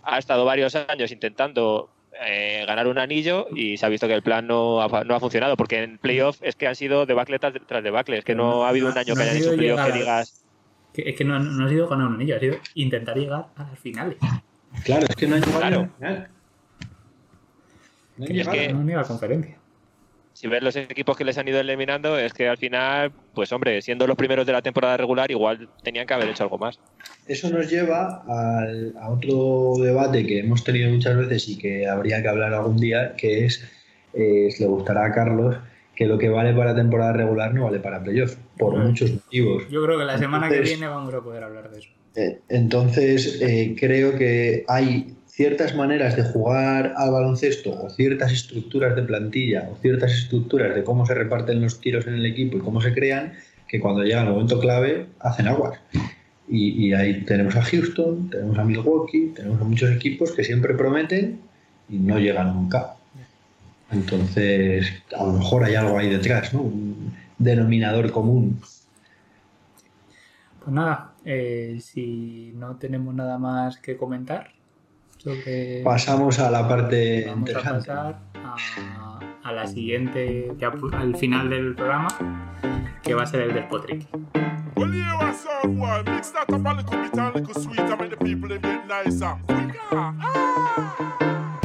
ha 0.05 0.19
estado 0.21 0.45
varios 0.45 0.77
años 0.77 1.11
intentando 1.11 1.91
eh, 2.27 2.65
ganar 2.67 2.87
un 2.87 2.99
anillo 2.99 3.47
y 3.55 3.77
se 3.77 3.87
ha 3.87 3.89
visto 3.89 4.09
que 4.09 4.15
el 4.15 4.23
plan 4.23 4.47
no 4.47 4.81
ha, 4.83 5.05
no 5.05 5.15
ha 5.15 5.21
funcionado 5.21 5.57
porque 5.57 5.83
en 5.83 5.99
playoff 5.99 6.39
es 6.43 6.57
que 6.57 6.67
han 6.67 6.77
sido 6.77 7.07
debacle 7.07 7.39
tras 7.39 7.83
debacle, 7.83 8.19
es 8.19 8.25
que 8.25 8.35
no, 8.35 8.65
ha 8.65 8.71
habido 8.71 8.89
un 8.91 8.99
año 8.99 9.15
no 9.15 9.17
que 9.17 9.23
hayan 9.23 9.37
hecho 9.37 9.57
playoff 9.57 9.87
que 9.87 9.93
digas 9.93 10.45
es 10.95 11.17
que 11.17 11.25
no, 11.25 11.39
no, 11.39 11.67
ha 11.67 11.69
sido 11.69 11.89
ganar 11.89 12.09
un 12.09 12.15
anillo, 12.15 12.37
ha 12.37 12.41
sido 12.41 12.57
intentar 12.75 13.17
llegar 13.17 13.47
a 13.55 13.63
las 13.63 13.79
finales. 13.79 14.17
Claro, 14.85 15.07
es 15.09 15.17
que 15.17 15.27
no 15.27 15.37
ha 15.37 15.39
llegado 15.39 15.61
claro. 15.61 15.79
a 15.79 15.83
la 15.83 15.89
final. 15.89 16.29
No 18.17 18.25
ha 18.25 18.29
llegado 18.29 18.57
es 18.57 18.67
que, 18.67 18.75
ni 18.75 18.93
a 18.93 18.97
la 18.97 19.05
conferencia. 19.05 19.58
Si 20.39 20.47
ves 20.47 20.63
los 20.63 20.77
equipos 20.77 21.17
que 21.17 21.25
les 21.25 21.37
han 21.37 21.49
ido 21.49 21.59
eliminando, 21.59 22.17
es 22.17 22.33
que 22.33 22.49
al 22.49 22.59
final, 22.59 23.11
pues 23.35 23.51
hombre, 23.51 23.83
siendo 23.83 24.07
los 24.07 24.17
primeros 24.17 24.47
de 24.47 24.53
la 24.53 24.63
temporada 24.63 24.97
regular, 24.97 25.29
igual 25.33 25.69
tenían 25.83 26.07
que 26.07 26.15
haber 26.15 26.29
hecho 26.29 26.45
algo 26.45 26.59
más. 26.59 26.79
Eso 27.27 27.51
nos 27.51 27.69
lleva 27.69 28.23
al, 28.29 28.95
a 29.01 29.11
otro 29.11 29.83
debate 29.83 30.25
que 30.25 30.39
hemos 30.39 30.63
tenido 30.63 30.91
muchas 30.91 31.17
veces 31.17 31.49
y 31.49 31.59
que 31.59 31.89
habría 31.89 32.23
que 32.23 32.29
hablar 32.29 32.55
algún 32.55 32.77
día, 32.77 33.17
que 33.17 33.47
es, 33.47 33.69
eh, 34.15 34.49
le 34.57 34.67
gustará 34.67 35.07
a 35.07 35.13
Carlos, 35.13 35.57
que 35.97 36.07
lo 36.07 36.19
que 36.19 36.29
vale 36.29 36.55
para 36.55 36.73
temporada 36.73 37.15
regular 37.15 37.53
no 37.53 37.65
vale 37.65 37.81
para 37.81 38.01
playoff, 38.01 38.37
por 38.57 38.75
Bueno, 38.75 38.91
muchos 38.91 39.11
motivos. 39.11 39.65
Yo 39.69 39.85
creo 39.85 39.99
que 39.99 40.05
la 40.05 40.19
semana 40.19 40.49
que 40.49 40.61
viene 40.61 40.87
vamos 40.87 41.13
a 41.15 41.21
poder 41.21 41.43
hablar 41.43 41.69
de 41.69 41.81
eso. 41.81 41.89
Eh, 42.15 42.39
Entonces, 42.49 43.43
eh, 43.43 43.75
creo 43.77 44.17
que 44.17 44.65
hay 44.69 45.18
ciertas 45.39 45.73
maneras 45.77 46.17
de 46.17 46.25
jugar 46.25 46.95
al 46.97 47.13
baloncesto 47.13 47.71
o 47.71 47.89
ciertas 47.91 48.33
estructuras 48.33 48.97
de 48.97 49.05
plantilla 49.05 49.69
o 49.71 49.77
ciertas 49.77 50.11
estructuras 50.11 50.75
de 50.75 50.83
cómo 50.83 51.07
se 51.07 51.15
reparten 51.15 51.63
los 51.63 51.81
tiros 51.81 52.09
en 52.09 52.15
el 52.15 52.27
equipo 52.27 52.57
y 52.57 52.61
cómo 52.61 52.81
se 52.81 52.93
crean, 52.93 53.35
que 53.69 53.79
cuando 53.79 54.03
llega 54.03 54.23
el 54.23 54.31
momento 54.31 54.59
clave 54.59 55.07
hacen 55.21 55.47
aguas. 55.47 55.79
Y, 56.49 56.93
ahí 56.93 57.25
tenemos 57.25 57.55
a 57.55 57.63
Houston, 57.63 58.31
tenemos 58.31 58.59
a 58.59 58.65
Milwaukee, 58.65 59.33
tenemos 59.37 59.61
a 59.61 59.65
muchos 59.65 59.93
equipos 59.93 60.33
que 60.33 60.43
siempre 60.43 60.75
prometen 60.75 61.41
y 61.89 61.99
no 61.99 62.19
llegan 62.19 62.55
nunca. 62.55 62.97
Entonces, 63.93 64.91
a 65.17 65.23
lo 65.25 65.35
mejor 65.35 65.63
hay 65.63 65.77
algo 65.77 65.99
ahí 65.99 66.09
detrás, 66.09 66.53
¿no? 66.53 66.63
Un 66.63 67.15
denominador 67.39 68.11
común. 68.11 68.59
Pues 70.65 70.75
nada, 70.75 71.13
eh, 71.25 71.79
si 71.81 72.53
no 72.57 72.75
tenemos 72.75 73.15
nada 73.15 73.39
más 73.39 73.79
que 73.79 73.97
comentar 73.97 74.58
sobre... 75.29 75.83
Pasamos 75.85 76.39
a 76.39 76.51
la 76.51 76.67
parte 76.67 77.25
Vamos 77.27 77.37
a 77.37 77.39
interesante. 77.39 77.89
pasar 77.89 78.19
a, 78.35 79.21
a 79.45 79.53
la 79.53 79.67
siguiente, 79.67 80.53
ya 80.59 80.73
al 80.93 81.17
final 81.17 81.51
del 81.51 81.75
programa, 81.75 82.09
que 83.03 83.15
va 83.15 83.23
a 83.23 83.27
ser 83.27 83.43
el 83.43 83.55
a 83.55 83.59
a. 83.59 84.07
Quicker. 89.47 89.81
Ah! 89.91 91.59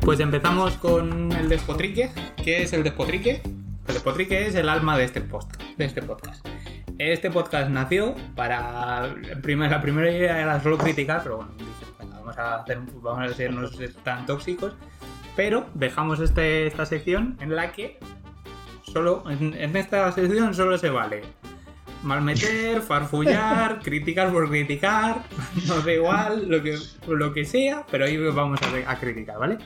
Pues 0.00 0.20
empezamos 0.20 0.74
con 0.74 1.32
el 1.32 1.48
despotrique. 1.48 2.10
¿Qué 2.36 2.62
es 2.62 2.72
el 2.74 2.82
despotrique? 2.82 3.40
El 3.88 3.94
despotrique 3.94 4.46
es 4.46 4.54
el 4.54 4.68
alma 4.68 4.98
de 4.98 5.04
este, 5.04 5.20
post, 5.22 5.56
de 5.78 5.84
este 5.84 6.02
podcast. 6.02 6.46
Este 6.98 7.30
podcast 7.30 7.70
nació 7.70 8.14
para. 8.36 9.08
la 9.08 9.80
primera 9.80 10.10
idea 10.10 10.40
era 10.40 10.60
solo 10.62 10.78
criticar, 10.78 11.22
pero 11.22 11.38
bueno, 11.38 11.52
vamos 12.10 12.38
a, 12.38 12.56
hacer, 12.56 12.78
vamos 13.02 13.30
a 13.30 13.34
ser 13.34 13.52
no 13.52 13.66
ser 13.66 13.92
tan 13.94 14.26
tóxicos. 14.26 14.74
Pero 15.34 15.66
dejamos 15.74 16.20
este, 16.20 16.66
esta 16.66 16.86
sección 16.86 17.36
en 17.40 17.56
la 17.56 17.72
que 17.72 17.98
solo. 18.82 19.24
En, 19.28 19.54
en 19.54 19.76
esta 19.76 20.10
sección 20.12 20.54
solo 20.54 20.78
se 20.78 20.90
vale 20.90 21.22
malmeter, 22.04 22.82
farfullar, 22.82 23.80
criticar 23.82 24.30
por 24.30 24.48
criticar, 24.48 25.22
nos 25.66 25.84
da 25.84 25.92
igual, 25.92 26.48
lo 26.48 26.62
que, 26.62 26.78
lo 27.08 27.32
que 27.32 27.44
sea, 27.44 27.84
pero 27.90 28.04
ahí 28.04 28.16
vamos 28.16 28.60
a, 28.62 28.90
a 28.90 28.98
criticar, 28.98 29.38
¿vale? 29.38 29.58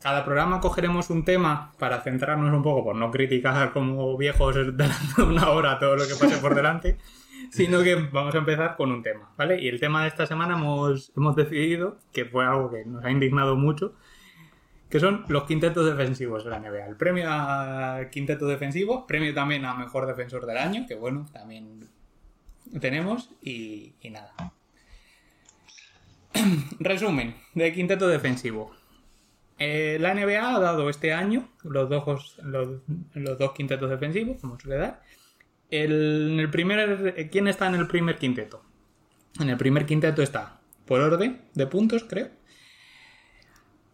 Cada 0.00 0.24
programa 0.24 0.60
cogeremos 0.60 1.10
un 1.10 1.26
tema 1.26 1.72
para 1.78 2.00
centrarnos 2.00 2.54
un 2.54 2.62
poco, 2.62 2.84
por 2.84 2.96
no 2.96 3.10
criticar 3.10 3.70
como 3.72 4.16
viejos 4.16 4.54
durante 4.76 5.22
una 5.22 5.50
hora 5.50 5.78
todo 5.78 5.96
lo 5.96 6.08
que 6.08 6.14
pase 6.14 6.38
por 6.38 6.54
delante, 6.54 6.96
sino 7.50 7.82
que 7.82 7.96
vamos 7.96 8.34
a 8.34 8.38
empezar 8.38 8.76
con 8.76 8.92
un 8.92 9.02
tema, 9.02 9.30
¿vale? 9.36 9.60
Y 9.60 9.68
el 9.68 9.78
tema 9.78 10.02
de 10.02 10.08
esta 10.08 10.26
semana 10.26 10.54
hemos, 10.54 11.12
hemos 11.14 11.36
decidido, 11.36 11.98
que 12.12 12.24
fue 12.24 12.46
algo 12.46 12.70
que 12.70 12.86
nos 12.86 13.04
ha 13.04 13.10
indignado 13.10 13.56
mucho, 13.56 13.94
que 14.88 15.00
son 15.00 15.26
los 15.28 15.44
quintetos 15.44 15.84
defensivos 15.84 16.44
de 16.44 16.50
la 16.50 16.60
NBA. 16.60 16.86
El 16.86 16.96
premio 16.96 17.26
a 17.28 18.08
quinteto 18.10 18.46
defensivo, 18.46 19.06
premio 19.06 19.34
también 19.34 19.66
a 19.66 19.74
mejor 19.74 20.06
defensor 20.06 20.46
del 20.46 20.56
año, 20.56 20.86
que 20.88 20.94
bueno, 20.94 21.26
también 21.30 21.86
tenemos, 22.80 23.30
y, 23.42 23.92
y 24.00 24.08
nada. 24.08 24.32
Resumen 26.80 27.34
de 27.54 27.72
quinteto 27.74 28.08
defensivo. 28.08 28.79
Eh, 29.62 29.98
la 30.00 30.14
NBA 30.14 30.56
ha 30.56 30.58
dado 30.58 30.88
este 30.88 31.12
año 31.12 31.50
los 31.64 31.90
dos, 31.90 32.38
los, 32.42 32.80
los 33.12 33.38
dos 33.38 33.52
quintetos 33.52 33.90
defensivos, 33.90 34.38
como 34.40 34.58
suele 34.58 34.78
dar. 34.78 35.02
El, 35.70 36.30
en 36.32 36.40
el 36.40 36.50
primer, 36.50 37.14
eh, 37.14 37.28
¿Quién 37.30 37.46
está 37.46 37.68
en 37.68 37.74
el 37.74 37.86
primer 37.86 38.16
quinteto? 38.16 38.62
En 39.38 39.50
el 39.50 39.58
primer 39.58 39.84
quinteto 39.84 40.22
está, 40.22 40.60
por 40.86 41.02
orden 41.02 41.42
de 41.52 41.66
puntos, 41.66 42.04
creo. 42.04 42.30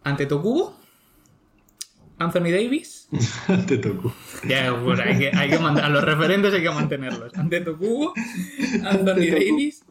Ante 0.05 0.25
Tokubo, 0.25 0.79
Anthony 2.17 2.49
Davis. 2.49 3.09
Te 3.67 3.77
toco. 3.77 4.15
Ya, 4.47 4.73
pues 4.81 5.01
hay 5.01 5.19
que, 5.19 5.31
hay 5.35 5.49
que 5.49 5.55
a 5.57 5.89
los 5.89 6.03
referentes 6.03 6.53
hay 6.53 6.63
que 6.63 6.71
mantenerlos. 6.71 7.35
Ante 7.35 7.59
Tokubo, 7.59 8.13
Anthony 8.85 9.31
Davis, 9.31 9.83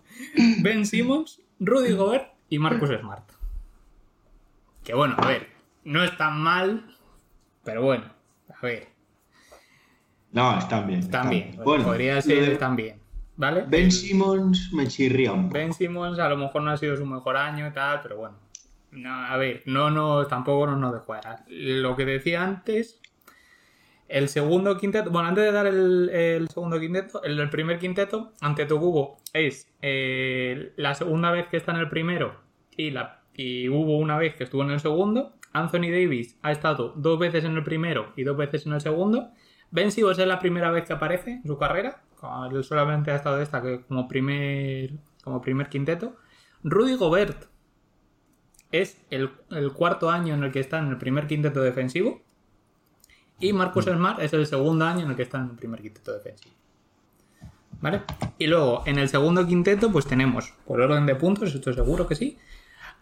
Ben 0.62 0.86
Simmons, 0.86 1.42
Rudy 1.60 1.92
Gobert 1.92 2.32
y 2.48 2.58
Marcus 2.58 2.88
Smart. 2.98 3.30
Que 4.82 4.94
bueno, 4.94 5.16
a 5.18 5.28
ver, 5.28 5.55
no 5.86 6.04
es 6.04 6.16
tan 6.16 6.40
mal, 6.40 6.84
pero 7.64 7.82
bueno, 7.82 8.04
a 8.48 8.60
ver, 8.66 8.88
No, 10.32 10.58
están 10.58 10.86
bien. 10.86 11.00
están 11.00 11.30
bien. 11.30 11.56
Bueno, 11.64 11.84
podría 11.84 12.20
ser 12.20 12.44
de 12.44 12.56
también, 12.56 13.00
¿vale? 13.36 13.64
Ben 13.66 13.90
Simmons 13.90 14.72
me 14.72 14.86
chirría 14.88 15.32
un 15.32 15.52
poco. 15.52 15.54
Ben 15.54 15.72
Simmons 15.72 16.18
a 16.18 16.28
lo 16.28 16.36
mejor 16.36 16.62
no 16.62 16.70
ha 16.70 16.76
sido 16.76 16.96
su 16.96 17.06
mejor 17.06 17.36
año 17.36 17.66
y 17.68 17.72
tal, 17.72 18.00
pero 18.02 18.16
bueno. 18.16 18.36
No, 18.90 19.12
a 19.26 19.36
ver, 19.36 19.62
no, 19.66 19.90
no, 19.90 20.26
tampoco 20.26 20.66
no 20.66 20.76
nos 20.76 20.92
de 20.94 21.00
jugar. 21.00 21.44
Lo 21.48 21.96
que 21.96 22.04
decía 22.06 22.42
antes, 22.44 23.00
el 24.08 24.28
segundo 24.28 24.78
quinteto, 24.78 25.10
bueno, 25.10 25.28
antes 25.28 25.44
de 25.44 25.52
dar 25.52 25.66
el, 25.66 26.08
el 26.10 26.48
segundo 26.48 26.78
quinteto, 26.80 27.22
el, 27.24 27.38
el 27.40 27.50
primer 27.50 27.78
quinteto 27.78 28.32
ante 28.40 28.66
Tokubo 28.66 29.18
es 29.32 29.68
eh, 29.82 30.72
la 30.76 30.94
segunda 30.94 31.30
vez 31.30 31.48
que 31.48 31.56
está 31.58 31.72
en 31.72 31.78
el 31.78 31.88
primero 31.88 32.40
y, 32.76 32.90
la, 32.90 33.22
y 33.34 33.68
hubo 33.68 33.98
una 33.98 34.16
vez 34.18 34.34
que 34.36 34.44
estuvo 34.44 34.62
en 34.62 34.70
el 34.70 34.80
segundo. 34.80 35.32
Anthony 35.56 35.90
Davis 35.90 36.36
ha 36.42 36.52
estado 36.52 36.92
dos 36.96 37.18
veces 37.18 37.44
en 37.44 37.56
el 37.56 37.64
primero 37.64 38.12
y 38.14 38.24
dos 38.24 38.36
veces 38.36 38.66
en 38.66 38.74
el 38.74 38.80
segundo. 38.80 39.30
Ben 39.70 39.90
Simmons 39.90 40.18
es 40.18 40.26
la 40.26 40.38
primera 40.38 40.70
vez 40.70 40.84
que 40.86 40.92
aparece 40.92 41.32
en 41.32 41.46
su 41.46 41.56
carrera. 41.56 42.02
Solamente 42.62 43.10
ha 43.10 43.16
estado 43.16 43.40
esta 43.40 43.62
como 43.88 44.06
primer, 44.06 44.92
como 45.24 45.40
primer 45.40 45.68
quinteto. 45.68 46.16
Rudy 46.62 46.96
Gobert 46.96 47.46
es 48.70 49.00
el, 49.10 49.30
el 49.50 49.72
cuarto 49.72 50.10
año 50.10 50.34
en 50.34 50.44
el 50.44 50.52
que 50.52 50.60
está 50.60 50.78
en 50.78 50.88
el 50.88 50.98
primer 50.98 51.26
quinteto 51.26 51.62
defensivo. 51.62 52.20
Y 53.38 53.52
Marcus 53.52 53.84
Smart 53.84 54.20
es 54.20 54.32
el 54.34 54.46
segundo 54.46 54.84
año 54.84 55.04
en 55.04 55.10
el 55.10 55.16
que 55.16 55.22
está 55.22 55.38
en 55.38 55.50
el 55.50 55.56
primer 55.56 55.80
quinteto 55.80 56.12
defensivo. 56.12 56.54
¿Vale? 57.80 58.02
Y 58.38 58.46
luego, 58.46 58.82
en 58.86 58.98
el 58.98 59.08
segundo 59.08 59.46
quinteto, 59.46 59.92
pues 59.92 60.06
tenemos, 60.06 60.54
por 60.66 60.80
orden 60.80 61.04
de 61.06 61.14
puntos, 61.14 61.54
estoy 61.54 61.74
seguro 61.74 62.06
que 62.06 62.14
sí, 62.14 62.38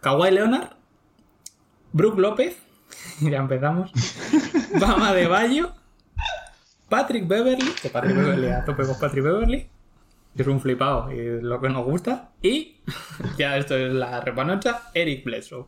Kawhi 0.01 0.31
Leonard, 0.31 0.75
Brook 1.95 2.19
López, 2.19 2.57
ya 3.21 3.37
empezamos, 3.37 3.89
Bama 4.81 5.13
de 5.13 5.27
Bayo, 5.27 5.71
Patrick 6.89 7.25
Beverly, 7.25 7.71
que 7.81 7.89
Patrick 7.89 8.17
Beverly, 8.17 8.49
a 8.49 8.65
tope 8.65 8.83
con 8.85 8.99
Patrick 8.99 9.23
Beverly, 9.23 9.69
que 10.35 10.41
es 10.41 10.47
un 10.49 10.59
flipado 10.59 11.09
y 11.13 11.19
es 11.19 11.41
lo 11.41 11.61
que 11.61 11.69
nos 11.69 11.85
gusta, 11.85 12.31
y 12.41 12.81
ya 13.37 13.55
esto 13.55 13.77
es 13.77 13.93
la 13.93 14.19
repanocha, 14.19 14.89
Eric 14.93 15.23
Bledsoe. 15.23 15.67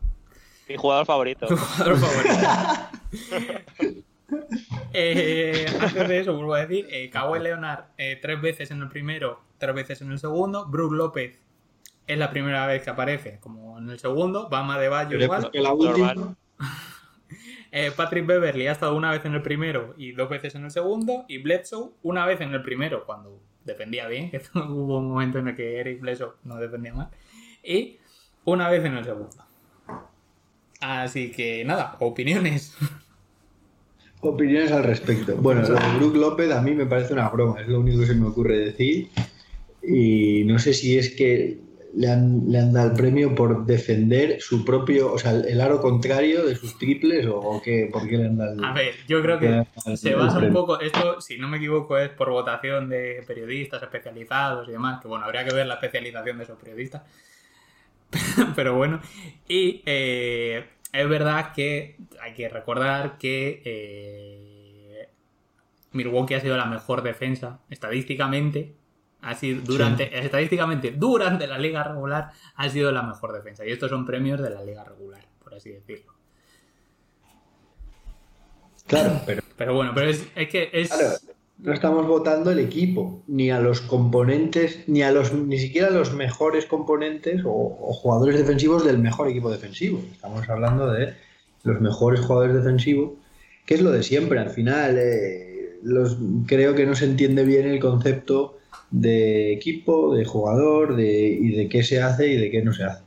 Mi 0.68 0.76
jugador 0.76 1.06
favorito. 1.06 1.46
Tu 1.46 1.56
jugador 1.56 1.96
favorito. 1.96 2.34
Eh, 4.92 5.64
antes 5.80 6.08
de 6.08 6.20
eso, 6.20 6.34
vuelvo 6.34 6.52
a 6.52 6.66
decir, 6.66 6.86
eh, 6.90 7.08
Kawhi 7.08 7.40
Leonard 7.40 7.84
eh, 7.96 8.18
tres 8.20 8.38
veces 8.42 8.70
en 8.70 8.82
el 8.82 8.90
primero, 8.90 9.40
tres 9.56 9.74
veces 9.74 10.02
en 10.02 10.12
el 10.12 10.18
segundo. 10.18 10.66
Brook 10.66 10.92
López 10.92 11.38
es 12.08 12.18
la 12.18 12.30
primera 12.30 12.66
vez 12.66 12.82
que 12.82 12.90
aparece, 12.90 13.38
como 13.38 13.78
en 13.78 13.90
el 13.90 13.98
segundo. 13.98 14.48
Bama 14.48 14.78
de 14.78 14.88
Bayo 14.88 15.18
igual. 15.18 15.42
Porque 15.42 15.60
la 15.60 15.72
última. 15.72 16.36
Eh, 17.70 17.92
Patrick 17.94 18.24
Beverly 18.24 18.66
ha 18.66 18.72
estado 18.72 18.96
una 18.96 19.10
vez 19.10 19.22
en 19.26 19.34
el 19.34 19.42
primero 19.42 19.92
y 19.98 20.12
dos 20.12 20.30
veces 20.30 20.54
en 20.54 20.64
el 20.64 20.70
segundo. 20.70 21.26
Y 21.28 21.36
Bledsoe 21.36 21.90
una 22.02 22.24
vez 22.24 22.40
en 22.40 22.54
el 22.54 22.62
primero, 22.62 23.04
cuando 23.04 23.42
defendía 23.62 24.08
bien, 24.08 24.30
que 24.30 24.40
hubo 24.54 25.00
un 25.00 25.10
momento 25.10 25.38
en 25.38 25.48
el 25.48 25.54
que 25.54 25.78
Eric 25.78 26.00
Bledsoe 26.00 26.32
no 26.44 26.56
defendía 26.56 26.94
mal. 26.94 27.10
Y 27.62 27.98
una 28.44 28.70
vez 28.70 28.86
en 28.86 28.96
el 28.96 29.04
segundo. 29.04 29.44
Así 30.80 31.30
que 31.30 31.62
nada, 31.66 31.96
opiniones. 32.00 32.74
opiniones 34.20 34.72
al 34.72 34.84
respecto. 34.84 35.36
Bueno, 35.36 35.60
lo 35.60 35.74
de 35.74 35.98
Brook 35.98 36.16
López 36.16 36.50
a 36.50 36.62
mí 36.62 36.74
me 36.74 36.86
parece 36.86 37.12
una 37.12 37.28
broma, 37.28 37.60
es 37.60 37.68
lo 37.68 37.80
único 37.80 38.00
que 38.00 38.06
se 38.06 38.14
me 38.14 38.28
ocurre 38.28 38.58
decir. 38.58 39.10
Y 39.82 40.44
no 40.44 40.58
sé 40.58 40.72
si 40.72 40.96
es 40.96 41.14
que 41.14 41.67
le 41.94 42.08
han, 42.08 42.42
le 42.50 42.58
han 42.58 42.72
dado 42.72 42.90
el 42.90 42.96
premio 42.96 43.34
por 43.34 43.64
defender 43.66 44.40
su 44.40 44.64
propio, 44.64 45.12
o 45.12 45.18
sea, 45.18 45.32
el 45.32 45.60
aro 45.60 45.80
contrario 45.80 46.44
de 46.46 46.54
sus 46.54 46.78
triples 46.78 47.26
o, 47.26 47.36
o 47.38 47.62
qué, 47.62 47.88
por 47.92 48.06
qué 48.08 48.18
le 48.18 48.26
han 48.26 48.36
dado 48.36 48.52
el- 48.54 48.64
A 48.64 48.72
ver, 48.72 48.94
yo 49.06 49.22
creo 49.22 49.38
que 49.38 49.46
se 49.96 50.14
basa 50.14 50.38
un 50.38 50.52
poco, 50.52 50.80
esto, 50.80 51.20
si 51.20 51.38
no 51.38 51.48
me 51.48 51.56
equivoco, 51.56 51.96
es 51.98 52.10
por 52.10 52.30
votación 52.30 52.88
de 52.88 53.24
periodistas 53.26 53.82
especializados 53.82 54.68
y 54.68 54.72
demás, 54.72 55.00
que 55.00 55.08
bueno, 55.08 55.24
habría 55.24 55.44
que 55.44 55.54
ver 55.54 55.66
la 55.66 55.74
especialización 55.74 56.38
de 56.38 56.44
esos 56.44 56.58
periodistas. 56.58 57.02
Pero 58.56 58.74
bueno, 58.76 59.00
y 59.48 59.82
eh, 59.86 60.64
es 60.92 61.08
verdad 61.08 61.52
que 61.54 61.96
hay 62.20 62.32
que 62.34 62.48
recordar 62.48 63.18
que 63.18 63.62
eh, 63.64 65.08
Milwaukee 65.92 66.34
ha 66.34 66.40
sido 66.40 66.56
la 66.56 66.66
mejor 66.66 67.02
defensa 67.02 67.60
estadísticamente. 67.70 68.72
Ha 69.20 69.34
sido 69.34 69.62
durante, 69.62 70.16
estadísticamente, 70.18 70.92
durante 70.92 71.46
la 71.46 71.58
liga 71.58 71.82
regular, 71.82 72.30
ha 72.54 72.68
sido 72.68 72.92
la 72.92 73.02
mejor 73.02 73.32
defensa. 73.32 73.66
Y 73.66 73.70
estos 73.70 73.90
son 73.90 74.06
premios 74.06 74.40
de 74.40 74.50
la 74.50 74.62
liga 74.62 74.84
regular, 74.84 75.24
por 75.42 75.54
así 75.54 75.70
decirlo. 75.70 76.12
Claro, 78.86 79.20
pero 79.26 79.42
Pero 79.56 79.74
bueno, 79.74 79.92
pero 79.94 80.08
es, 80.08 80.26
es 80.36 80.48
que 80.48 80.70
es. 80.72 80.88
claro, 80.90 81.16
no 81.58 81.72
estamos 81.72 82.06
votando 82.06 82.52
el 82.52 82.60
equipo, 82.60 83.22
ni 83.26 83.50
a 83.50 83.58
los 83.58 83.80
componentes, 83.80 84.84
ni 84.86 85.02
a 85.02 85.10
los, 85.10 85.32
ni 85.32 85.58
siquiera 85.58 85.88
a 85.88 85.90
los 85.90 86.14
mejores 86.14 86.66
componentes 86.66 87.42
o, 87.44 87.50
o 87.50 87.92
jugadores 87.92 88.38
defensivos 88.38 88.84
del 88.84 88.98
mejor 88.98 89.28
equipo 89.28 89.50
defensivo. 89.50 90.00
Estamos 90.12 90.48
hablando 90.48 90.92
de 90.92 91.14
los 91.64 91.80
mejores 91.80 92.20
jugadores 92.20 92.54
defensivos, 92.54 93.12
que 93.66 93.74
es 93.74 93.82
lo 93.82 93.90
de 93.90 94.02
siempre. 94.02 94.38
Al 94.38 94.50
final, 94.50 94.96
eh, 94.98 95.78
los, 95.82 96.16
creo 96.46 96.74
que 96.74 96.86
no 96.86 96.94
se 96.94 97.04
entiende 97.06 97.44
bien 97.44 97.66
el 97.66 97.80
concepto 97.80 98.57
de 98.90 99.52
equipo, 99.52 100.14
de 100.14 100.24
jugador, 100.24 100.96
de, 100.96 101.28
y 101.28 101.50
de 101.56 101.68
qué 101.68 101.82
se 101.82 102.00
hace 102.02 102.28
y 102.28 102.36
de 102.36 102.50
qué 102.50 102.62
no 102.62 102.72
se 102.72 102.84
hace. 102.84 103.02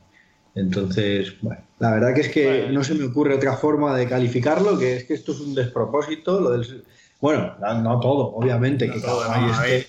Entonces, 0.54 1.40
bueno, 1.40 1.60
la 1.78 1.92
verdad 1.92 2.14
que 2.14 2.20
es 2.20 2.28
que 2.28 2.46
Bueno. 2.46 2.72
no 2.72 2.84
se 2.84 2.94
me 2.94 3.04
ocurre 3.04 3.34
otra 3.34 3.56
forma 3.56 3.96
de 3.96 4.06
calificarlo, 4.06 4.78
que 4.78 4.96
es 4.96 5.04
que 5.04 5.14
esto 5.14 5.32
es 5.32 5.40
un 5.40 5.54
despropósito, 5.54 6.40
lo 6.40 6.50
del, 6.50 6.84
bueno, 7.20 7.54
no, 7.60 7.82
no 7.82 8.00
todo, 8.00 8.34
obviamente, 8.34 8.86
No 8.86 8.94
que 8.94 9.00
todo, 9.00 9.24
no, 9.24 9.32
a 9.32 9.62
ver, 9.62 9.72
esté- 9.80 9.88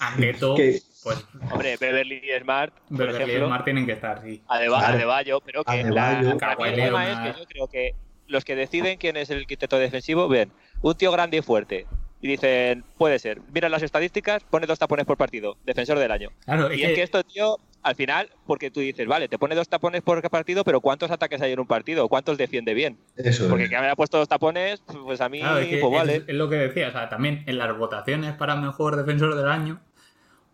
ante 0.00 0.34
todo, 0.34 0.56
que- 0.56 0.80
pues 1.02 1.18
Hombre, 1.50 1.76
Beverly 1.80 2.16
y 2.16 2.40
Smart, 2.40 2.72
por 2.88 2.98
Beverly 2.98 3.18
y 3.18 3.22
ejemplo, 3.22 3.46
Smart 3.46 3.64
tienen 3.64 3.86
que 3.86 3.92
estar, 3.92 4.22
sí. 4.22 4.42
Adeba- 4.48 4.78
Claro. 4.78 4.94
Adebayo, 4.96 5.40
pero 5.40 5.64
que 5.64 5.70
Adebayo. 5.80 6.38
la, 6.38 6.68
el 6.68 6.74
tema 6.74 7.10
es 7.10 7.18
que 7.18 7.38
yo 7.40 7.46
creo 7.46 7.68
que 7.68 7.94
los 8.26 8.44
que 8.44 8.54
deciden 8.56 8.98
quién 8.98 9.16
es 9.16 9.30
el 9.30 9.46
quinteto 9.46 9.78
defensivo, 9.78 10.28
ven, 10.28 10.52
un 10.80 10.94
tío 10.94 11.10
grande 11.12 11.38
y 11.38 11.42
fuerte, 11.42 11.86
y 12.22 12.28
dicen, 12.28 12.84
puede 12.96 13.18
ser, 13.18 13.40
mira 13.52 13.68
las 13.68 13.82
estadísticas, 13.82 14.42
pone 14.44 14.66
dos 14.66 14.78
tapones 14.78 15.04
por 15.04 15.16
partido, 15.18 15.56
defensor 15.66 15.98
del 15.98 16.10
año. 16.12 16.30
Claro, 16.44 16.72
Y 16.72 16.82
es 16.82 16.88
que, 16.90 16.94
que 16.94 17.02
esto, 17.02 17.22
tío, 17.24 17.58
al 17.82 17.96
final, 17.96 18.30
porque 18.46 18.70
tú 18.70 18.78
dices, 18.80 19.06
vale, 19.08 19.28
te 19.28 19.38
pone 19.38 19.54
dos 19.56 19.68
tapones 19.68 20.02
por 20.02 20.22
partido, 20.30 20.62
pero 20.62 20.80
¿cuántos 20.80 21.10
ataques 21.10 21.42
hay 21.42 21.52
en 21.52 21.58
un 21.60 21.66
partido? 21.66 22.08
¿Cuántos 22.08 22.38
defiende 22.38 22.74
bien? 22.74 22.96
eso 23.16 23.48
Porque 23.48 23.64
es. 23.64 23.70
que 23.70 23.76
me 23.76 23.84
haya 23.86 23.96
puesto 23.96 24.18
dos 24.18 24.28
tapones, 24.28 24.80
pues 25.04 25.20
a 25.20 25.28
mí, 25.28 25.40
claro, 25.40 25.58
es 25.58 25.66
que 25.66 25.78
pues 25.78 25.92
es- 25.92 25.98
vale. 25.98 26.16
es, 26.28 26.34
lo 26.36 26.48
que 26.48 26.56
decía, 26.56 26.88
o 26.88 26.92
sea, 26.92 27.08
también 27.08 27.42
en 27.46 27.58
las 27.58 27.76
votaciones 27.76 28.34
para 28.34 28.54
mejor 28.56 28.94
defensor 28.96 29.34
del 29.34 29.48
año, 29.48 29.80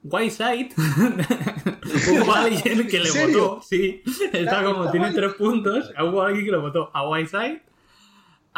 Whiteside 0.05 0.70
hubo 2.11 2.35
alguien 2.35 2.86
que 2.89 3.01
le 3.01 3.11
votó, 3.11 3.61
sí, 3.62 4.03
está 4.32 4.62
como, 4.65 4.90
tiene 4.90 5.11
tres 5.12 5.35
puntos, 5.35 5.93
hubo 6.01 6.23
alguien 6.23 6.45
que 6.47 6.53
le 6.53 6.59
votó 6.59 6.90
a 6.95 7.09
Whiteside, 7.09 7.61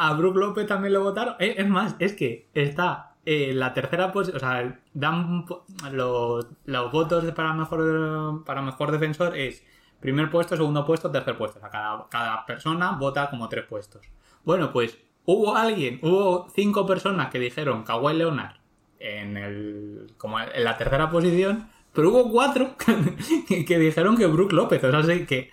a 0.01 0.15
Brook 0.15 0.37
López 0.37 0.67
también 0.67 0.95
le 0.95 0.99
votaron, 0.99 1.35
es 1.39 1.69
más, 1.69 1.95
es 1.99 2.15
que 2.15 2.49
está 2.55 3.17
eh, 3.27 3.53
la 3.53 3.75
tercera 3.75 4.11
posición, 4.11 4.39
o 4.39 4.41
sea, 4.41 4.81
dan 4.95 5.45
los, 5.93 6.47
los 6.65 6.93
votos 6.93 7.31
para 7.33 7.53
mejor, 7.53 8.43
para 8.45 8.63
mejor 8.63 8.93
defensor 8.93 9.37
es 9.37 9.63
primer 10.01 10.31
puesto, 10.31 10.57
segundo 10.57 10.87
puesto, 10.87 11.11
tercer 11.11 11.37
puesto, 11.37 11.59
o 11.59 11.61
sea, 11.61 11.69
cada, 11.69 12.09
cada 12.09 12.47
persona 12.47 12.93
vota 12.93 13.29
como 13.29 13.49
tres 13.51 13.67
puestos. 13.67 14.01
Bueno, 14.43 14.73
pues 14.73 14.97
hubo 15.27 15.55
alguien, 15.55 16.01
hubo 16.03 16.49
cinco 16.55 16.87
personas 16.87 17.31
que 17.31 17.39
dijeron 17.39 17.85
Kawhi 17.85 18.15
Leonard 18.15 18.57
en, 18.99 19.37
el, 19.37 20.15
como 20.17 20.41
en 20.41 20.65
la 20.65 20.79
tercera 20.79 21.11
posición, 21.11 21.69
pero 21.93 22.09
hubo 22.09 22.31
cuatro 22.33 22.75
que, 23.49 23.67
que 23.67 23.79
dijeron 23.79 24.17
que 24.17 24.27
Brook 24.27 24.53
López, 24.53 24.83
o 24.83 24.91
sea, 24.91 25.03
sí 25.03 25.27
que 25.27 25.51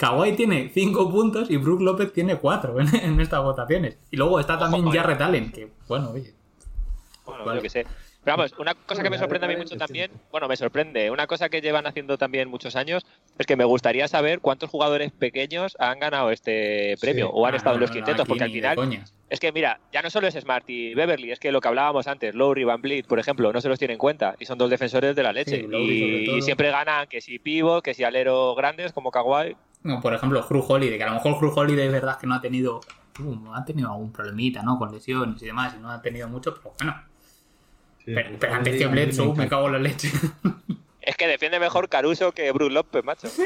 Kawhi 0.00 0.32
tiene 0.32 0.70
cinco 0.72 1.10
puntos 1.10 1.50
y 1.50 1.58
Brook 1.58 1.82
López 1.82 2.10
tiene 2.14 2.36
cuatro 2.36 2.80
en, 2.80 2.88
en 2.94 3.20
estas 3.20 3.42
votaciones. 3.42 3.98
Y 4.10 4.16
luego 4.16 4.40
está 4.40 4.58
también 4.58 4.86
Ojo, 4.86 4.94
Jarrett 4.96 5.20
Allen, 5.20 5.52
que 5.52 5.68
bueno, 5.86 6.10
oye, 6.10 6.32
Bueno, 7.26 7.44
Vale. 7.44 7.58
yo 7.58 7.62
qué 7.62 7.68
sé. 7.68 7.86
Pero 8.24 8.36
vamos, 8.36 8.54
una 8.58 8.74
cosa 8.74 9.02
que 9.02 9.08
me 9.08 9.16
sorprende 9.18 9.46
a 9.46 9.48
mí 9.48 9.56
mucho 9.56 9.76
también, 9.78 10.10
bueno, 10.30 10.46
me 10.46 10.54
sorprende, 10.56 11.10
una 11.10 11.26
cosa 11.26 11.48
que 11.48 11.62
llevan 11.62 11.86
haciendo 11.86 12.18
también 12.18 12.48
muchos 12.50 12.76
años, 12.76 13.02
es 13.38 13.46
que 13.46 13.56
me 13.56 13.64
gustaría 13.64 14.08
saber 14.08 14.40
cuántos 14.40 14.68
jugadores 14.68 15.10
pequeños 15.10 15.74
han 15.78 15.98
ganado 16.00 16.30
este 16.30 16.96
premio 17.00 17.26
Sí. 17.28 17.32
o 17.34 17.46
han 17.46 17.54
Ah, 17.54 17.56
estado 17.56 17.76
en 17.76 17.80
los 17.80 17.90
quintetos, 17.90 18.26
porque 18.28 18.44
al 18.44 18.50
final, 18.52 19.04
es 19.30 19.40
que 19.40 19.52
mira, 19.52 19.80
ya 19.90 20.02
no 20.02 20.10
solo 20.10 20.26
es 20.28 20.34
Smart 20.34 20.68
y 20.68 20.92
Beverly, 20.94 21.30
es 21.32 21.38
que 21.40 21.50
lo 21.50 21.62
que 21.62 21.68
hablábamos 21.68 22.06
antes, 22.08 22.34
Lowry, 22.34 22.64
Van 22.64 22.82
Vliet, 22.82 23.06
por 23.06 23.18
ejemplo, 23.18 23.54
no 23.54 23.60
se 23.62 23.70
los 23.70 23.78
tiene 23.78 23.94
en 23.94 23.98
cuenta 23.98 24.34
y 24.38 24.44
son 24.44 24.58
dos 24.58 24.68
defensores 24.68 25.16
de 25.16 25.22
la 25.22 25.32
leche. 25.32 25.60
Sí, 25.60 25.66
y, 25.74 26.30
y 26.36 26.42
siempre 26.42 26.70
ganan 26.70 27.06
que 27.08 27.22
si 27.22 27.38
pivot, 27.38 27.82
que 27.82 27.94
si 27.94 28.04
alero 28.04 28.54
grandes 28.54 28.92
como 28.92 29.10
Kawhi. 29.10 29.56
No, 29.82 30.00
por 30.00 30.12
ejemplo, 30.14 30.44
Drew 30.48 30.64
Holiday, 30.66 30.98
que 30.98 31.04
a 31.04 31.08
lo 31.08 31.14
mejor 31.14 31.38
Drew 31.38 31.52
Holiday 31.54 31.86
es 31.86 31.92
verdad 31.92 32.18
que 32.18 32.26
no 32.26 32.34
ha 32.34 32.40
tenido. 32.40 32.80
uh, 33.20 33.54
ha 33.54 33.64
tenido 33.64 33.90
algún 33.90 34.12
problemita, 34.12 34.62
¿no? 34.62 34.78
Con 34.78 34.92
lesiones 34.92 35.42
y 35.42 35.46
demás, 35.46 35.74
y 35.76 35.80
no 35.80 35.90
ha 35.90 36.02
tenido 36.02 36.28
mucho, 36.28 36.54
pero 36.54 36.74
bueno. 36.78 37.02
Sí, 38.04 38.12
pero, 38.14 38.54
antes 38.54 38.76
que 38.76 38.86
me 38.86 38.92
Bledsoe 38.92 39.34
me 39.34 39.48
cago 39.48 39.66
en 39.66 39.72
la 39.72 39.78
leche. 39.78 40.10
Es 41.02 41.16
que 41.16 41.26
defiende 41.26 41.58
mejor 41.58 41.88
Caruso 41.88 42.32
que 42.32 42.52
Bruce 42.52 42.74
López, 42.74 43.02
macho. 43.02 43.26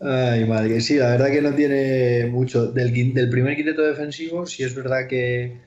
Ay, 0.00 0.44
madre, 0.44 0.80
sí, 0.82 0.96
la 0.96 1.10
verdad 1.10 1.30
que 1.30 1.40
no 1.42 1.54
tiene 1.54 2.26
mucho. 2.26 2.66
Del, 2.66 2.92
del 3.14 3.30
primer 3.30 3.56
quinteto 3.56 3.82
defensivo, 3.82 4.46
sí 4.46 4.62
es 4.62 4.74
verdad 4.74 5.06
que, 5.08 5.60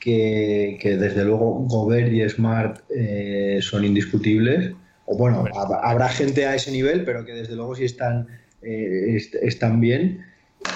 que, 0.00 0.78
que 0.80 0.96
desde 0.96 1.24
luego 1.24 1.66
Gobert 1.68 2.10
y 2.12 2.26
Smart 2.28 2.80
eh, 2.90 3.58
son 3.60 3.84
indiscutibles. 3.84 4.72
O 5.06 5.16
bueno, 5.16 5.44
hab- 5.44 5.80
habrá 5.82 6.08
gente 6.08 6.46
a 6.46 6.54
ese 6.54 6.70
nivel, 6.70 7.04
pero 7.04 7.24
que 7.24 7.32
desde 7.32 7.56
luego 7.56 7.74
sí 7.74 7.84
están, 7.84 8.28
eh, 8.62 9.16
est- 9.16 9.34
están 9.36 9.80
bien. 9.80 10.24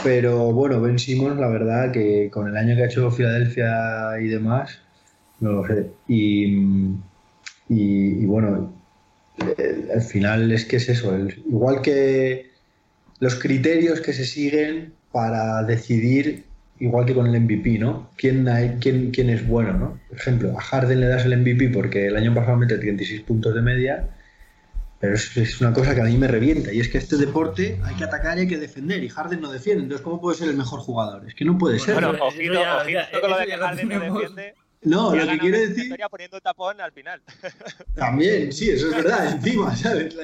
Pero 0.03 0.53
bueno, 0.53 0.81
Ben 0.81 0.99
Simmons, 0.99 1.39
la 1.39 1.49
verdad 1.49 1.93
que 1.93 2.29
con 2.33 2.49
el 2.49 2.57
año 2.57 2.75
que 2.75 2.83
ha 2.83 2.87
hecho 2.87 3.11
Filadelfia 3.11 4.19
y 4.21 4.27
demás, 4.29 4.81
no 5.41 5.53
lo 5.53 5.67
sé. 5.67 5.87
Y, 6.09 6.47
y, 7.69 8.23
y 8.23 8.25
bueno, 8.27 8.73
al 9.95 10.03
final 10.03 10.51
es 10.53 10.65
que 10.65 10.77
es 10.77 10.89
eso, 10.89 11.15
el- 11.15 11.43
igual 11.49 11.83
que 11.83 12.51
los 13.21 13.37
criterios 13.37 14.01
que 14.01 14.13
se 14.13 14.25
siguen 14.27 14.93
para 15.13 15.63
decidir, 15.63 16.45
igual 16.81 17.07
que 17.07 17.15
con 17.15 17.27
el 17.27 17.35
MVP, 17.37 17.79
¿no? 17.79 18.11
¿Quién, 18.17 18.49
hay- 18.49 18.77
quién, 18.81 19.11
quién 19.13 19.31
es 19.31 19.47
bueno, 19.47 19.73
¿no? 19.75 20.01
Por 20.09 20.19
ejemplo, 20.19 20.59
a 20.59 20.61
Harden 20.61 21.01
le 21.01 21.07
das 21.07 21.25
el 21.25 21.33
MVP 21.35 21.69
porque 21.69 22.07
el 22.09 22.17
año 22.17 22.35
pasado 22.35 22.57
mete 22.57 22.77
36 22.77 23.23
puntos 23.23 23.55
de 23.55 23.63
media 23.63 24.09
Pero 24.99 25.15
es, 25.15 25.37
es 25.37 25.61
una 25.61 25.73
cosa 25.73 25.95
que 25.95 26.01
a 26.01 26.05
mí 26.05 26.17
me 26.17 26.27
revienta. 26.27 26.73
Y 26.73 26.81
es 26.81 26.89
que 26.89 26.99
este 26.99 27.17
deporte 27.17 27.79
hay 27.85 27.95
que 27.97 28.05
atacar 28.05 28.39
y 28.39 28.43
hay 28.43 28.49
que 28.49 28.57
defender. 28.59 29.05
Y 29.05 29.09
Harden 29.11 29.41
no 29.41 29.53
defiende. 29.53 29.83
Entonces, 29.83 30.03
¿cómo 30.03 30.21
puede 30.21 30.39
ser 30.39 30.49
el 30.49 30.57
mejor 30.57 30.81
jugador? 30.81 31.27
Es 31.29 31.35
que 31.35 31.45
no 31.45 31.59
puede 31.59 31.79
ser. 31.79 31.95
Bueno, 31.95 32.11
ojito, 32.21 32.55
ya- 32.55 32.77
ojito 32.79 32.99
ya- 33.13 33.21
con 33.21 33.31
lo 33.31 33.39
de 33.39 33.47
que 33.47 33.57
Harden 33.57 33.89
no 33.89 34.01
defiende. 34.01 34.55
no, 34.83 35.15
lo 35.15 35.27
que 35.33 35.39
quiero 35.39 35.59
decir. 35.59 35.77
victoria 35.77 36.09
poniendo 36.09 36.37
un 36.39 36.43
tapón 36.43 36.81
al 36.81 36.93
final. 36.93 37.21
También, 37.95 38.53
sí, 38.53 38.71
eso 38.71 38.89
es 38.89 38.97
verdad. 38.97 39.33
Encima, 39.33 39.77
¿sabes? 39.77 40.15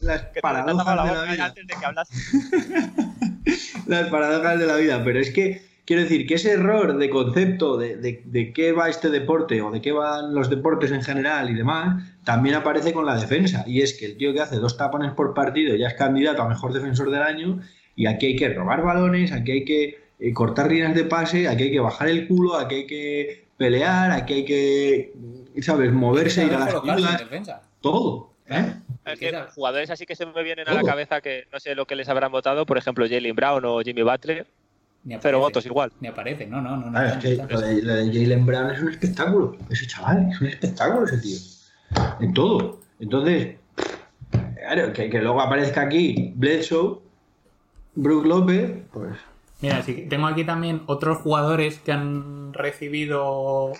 Las, 0.00 0.22
paradojas 0.40 0.96
la 0.96 1.04
de 1.04 1.12
la 1.12 1.32
vida. 1.32 1.44
antes 1.44 1.66
de 1.66 1.74
que 1.74 1.84
hablas. 1.84 2.08
las 3.86 4.08
paradojas 4.08 4.58
de 4.58 4.66
la 4.66 4.76
vida, 4.76 5.04
pero 5.04 5.18
es 5.20 5.30
que 5.30 5.75
quiero 5.86 6.02
decir 6.02 6.26
que 6.26 6.34
ese 6.34 6.52
error 6.52 6.98
de 6.98 7.08
concepto 7.08 7.76
de, 7.76 7.96
de, 7.96 8.22
de 8.24 8.52
qué 8.52 8.72
va 8.72 8.88
este 8.88 9.08
deporte 9.08 9.62
o 9.62 9.70
de 9.70 9.80
qué 9.80 9.92
van 9.92 10.34
los 10.34 10.50
deportes 10.50 10.90
en 10.90 11.02
general 11.02 11.48
y 11.48 11.54
demás, 11.54 12.02
también 12.24 12.56
aparece 12.56 12.92
con 12.92 13.06
la 13.06 13.16
defensa. 13.16 13.64
Y 13.66 13.80
es 13.80 13.94
que 13.94 14.06
el 14.06 14.16
tío 14.16 14.34
que 14.34 14.40
hace 14.40 14.56
dos 14.56 14.76
tapones 14.76 15.12
por 15.12 15.32
partido 15.32 15.74
ya 15.76 15.88
es 15.88 15.94
candidato 15.94 16.42
a 16.42 16.48
mejor 16.48 16.72
defensor 16.72 17.10
del 17.10 17.22
año 17.22 17.60
y 17.94 18.06
aquí 18.06 18.26
hay 18.26 18.36
que 18.36 18.48
robar 18.52 18.82
balones, 18.82 19.32
aquí 19.32 19.52
hay 19.52 19.64
que 19.64 19.98
eh, 20.18 20.32
cortar 20.34 20.70
líneas 20.70 20.94
de 20.94 21.04
pase, 21.04 21.48
aquí 21.48 21.64
hay 21.64 21.72
que 21.72 21.80
bajar 21.80 22.08
el 22.08 22.26
culo, 22.26 22.56
aquí 22.56 22.74
hay 22.74 22.86
que 22.86 23.46
pelear, 23.56 24.10
aquí 24.10 24.34
hay 24.34 24.44
que, 24.44 25.12
¿sabes?, 25.62 25.92
moverse, 25.92 26.44
ir 26.44 26.52
a 26.52 26.58
las 26.58 26.74
ayudas, 26.74 27.24
todo. 27.80 28.32
¿eh? 28.48 28.74
Es 29.06 29.18
que 29.18 29.32
jugadores 29.54 29.90
así 29.90 30.04
que 30.04 30.16
se 30.16 30.26
me 30.26 30.42
vienen 30.42 30.68
a 30.68 30.74
la 30.74 30.82
cabeza 30.82 31.20
que 31.20 31.44
no 31.52 31.60
sé 31.60 31.74
lo 31.74 31.86
que 31.86 31.94
les 31.94 32.08
habrán 32.08 32.32
votado, 32.32 32.66
por 32.66 32.76
ejemplo, 32.76 33.06
Jalen 33.08 33.36
Brown 33.36 33.64
o 33.64 33.80
Jimmy 33.80 34.02
Butler, 34.02 34.46
Ni 35.06 35.14
aparece. 35.14 35.28
cero 35.28 35.38
votos 35.38 35.64
igual. 35.66 35.92
Ni 36.00 36.08
aparece, 36.08 36.46
no, 36.48 36.60
no, 36.60 36.76
no. 36.76 36.90
no 36.90 37.00
es 37.00 37.16
que 37.18 37.36
no 37.36 37.46
lo 37.46 37.60
de, 37.60 37.80
lo 37.80 37.94
de 37.94 38.06
Jalen 38.06 38.44
Brown 38.44 38.70
es 38.72 38.82
un 38.82 38.88
espectáculo. 38.88 39.56
Ese 39.70 39.86
chaval 39.86 40.28
es 40.32 40.40
un 40.40 40.48
espectáculo 40.48 41.06
ese 41.06 41.18
tío. 41.18 41.38
En 42.18 42.34
todo. 42.34 42.80
Entonces, 42.98 43.54
claro, 44.30 44.92
que, 44.92 45.08
que 45.08 45.22
luego 45.22 45.40
aparezca 45.40 45.82
aquí 45.82 46.32
Bledsoe, 46.34 46.98
Brook 47.94 48.26
López, 48.26 48.82
pues. 48.92 49.16
Mira, 49.60 49.80
sí, 49.82 50.06
tengo 50.10 50.26
aquí 50.26 50.44
también 50.44 50.82
otros 50.86 51.18
jugadores 51.18 51.78
que 51.78 51.92
han 51.92 52.52
recibido 52.52 53.72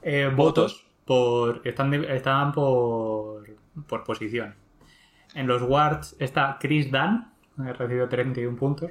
eh, 0.00 0.32
votos 0.34 0.86
por 1.04 1.60
están, 1.64 1.92
están 1.92 2.52
por, 2.52 3.44
por 3.86 4.04
posición. 4.04 4.54
En 5.34 5.46
los 5.46 5.60
Wards 5.60 6.16
está 6.18 6.56
Chris 6.58 6.90
Dunn, 6.90 7.26
que 7.54 7.68
ha 7.68 7.72
recibido 7.74 8.08
31 8.08 8.56
puntos. 8.56 8.90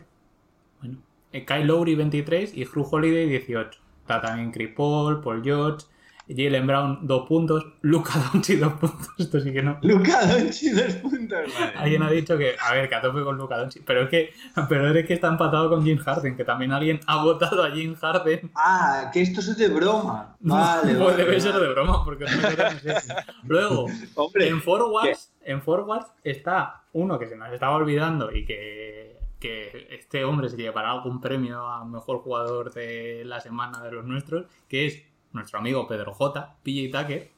Bueno, 0.79 0.99
Kyle 1.31 1.65
Lowry 1.65 1.95
23 1.95 2.55
y 2.55 2.63
Drew 2.65 2.87
Holiday 2.89 3.27
18. 3.27 3.79
Está 4.01 4.21
también 4.21 4.51
Chris 4.51 4.69
Paul, 4.75 5.21
Paul 5.21 5.43
George, 5.43 5.85
Jalen 6.29 6.67
Brown 6.67 6.99
2 7.07 7.27
puntos, 7.27 7.65
Luca 7.81 8.13
Doncic 8.31 8.59
2 8.59 8.73
puntos. 8.73 9.07
Esto 9.17 9.39
sí 9.39 9.53
que 9.53 9.63
no. 9.63 9.77
Luca 9.81 10.25
Doncic 10.25 10.73
dos 10.73 10.93
puntos, 10.95 11.39
madre. 11.57 11.73
Alguien 11.77 12.03
ha 12.03 12.11
dicho 12.11 12.37
que, 12.37 12.55
a 12.59 12.73
ver, 12.73 12.89
que 12.89 12.95
a 12.95 13.01
tope 13.01 13.23
con 13.23 13.37
Luka 13.37 13.57
Doncic, 13.57 13.83
pero 13.85 14.03
es 14.03 14.09
que, 14.09 14.33
pero 14.67 14.89
es 14.93 15.05
que 15.05 15.13
está 15.13 15.27
empatado 15.27 15.69
con 15.69 15.85
James 15.85 16.01
Harden, 16.03 16.35
que 16.35 16.43
también 16.43 16.71
alguien 16.71 16.99
ha 17.07 17.23
votado 17.23 17.63
a 17.63 17.69
James 17.69 17.99
Harden. 17.99 18.51
Ah, 18.55 19.09
que 19.13 19.21
esto 19.21 19.39
es 19.39 19.57
de 19.57 19.69
broma. 19.69 20.35
Vale, 20.39 20.93
No, 20.93 21.05
vale, 21.05 21.17
debe 21.17 21.39
ser 21.39 21.53
de 21.53 21.67
broma, 21.69 22.03
porque 22.03 22.25
no 22.25 22.31
me. 22.31 22.99
Luego, 23.45 23.85
Hombre, 24.15 24.49
en 24.49 24.61
forwards, 24.61 25.33
en 25.43 25.61
forwards 25.61 26.07
está 26.23 26.83
uno 26.91 27.17
que 27.19 27.27
se 27.27 27.37
nos 27.37 27.53
estaba 27.53 27.75
olvidando 27.75 28.35
y 28.35 28.43
que, 28.43 28.96
que 29.39 29.87
este 29.91 30.23
hombre 30.23 30.49
se 30.49 30.57
llevará 30.57 30.91
algún 30.91 31.21
premio 31.21 31.67
a 31.67 31.85
mejor 31.85 32.19
jugador 32.19 32.73
de 32.73 33.23
la 33.25 33.39
semana 33.39 33.83
de 33.83 33.91
los 33.91 34.05
nuestros, 34.05 34.45
que 34.67 34.87
es 34.87 35.03
nuestro 35.31 35.59
amigo 35.59 35.87
Pedro 35.87 36.13
J, 36.13 36.57
PJ 36.63 37.01
Tucker, 37.01 37.31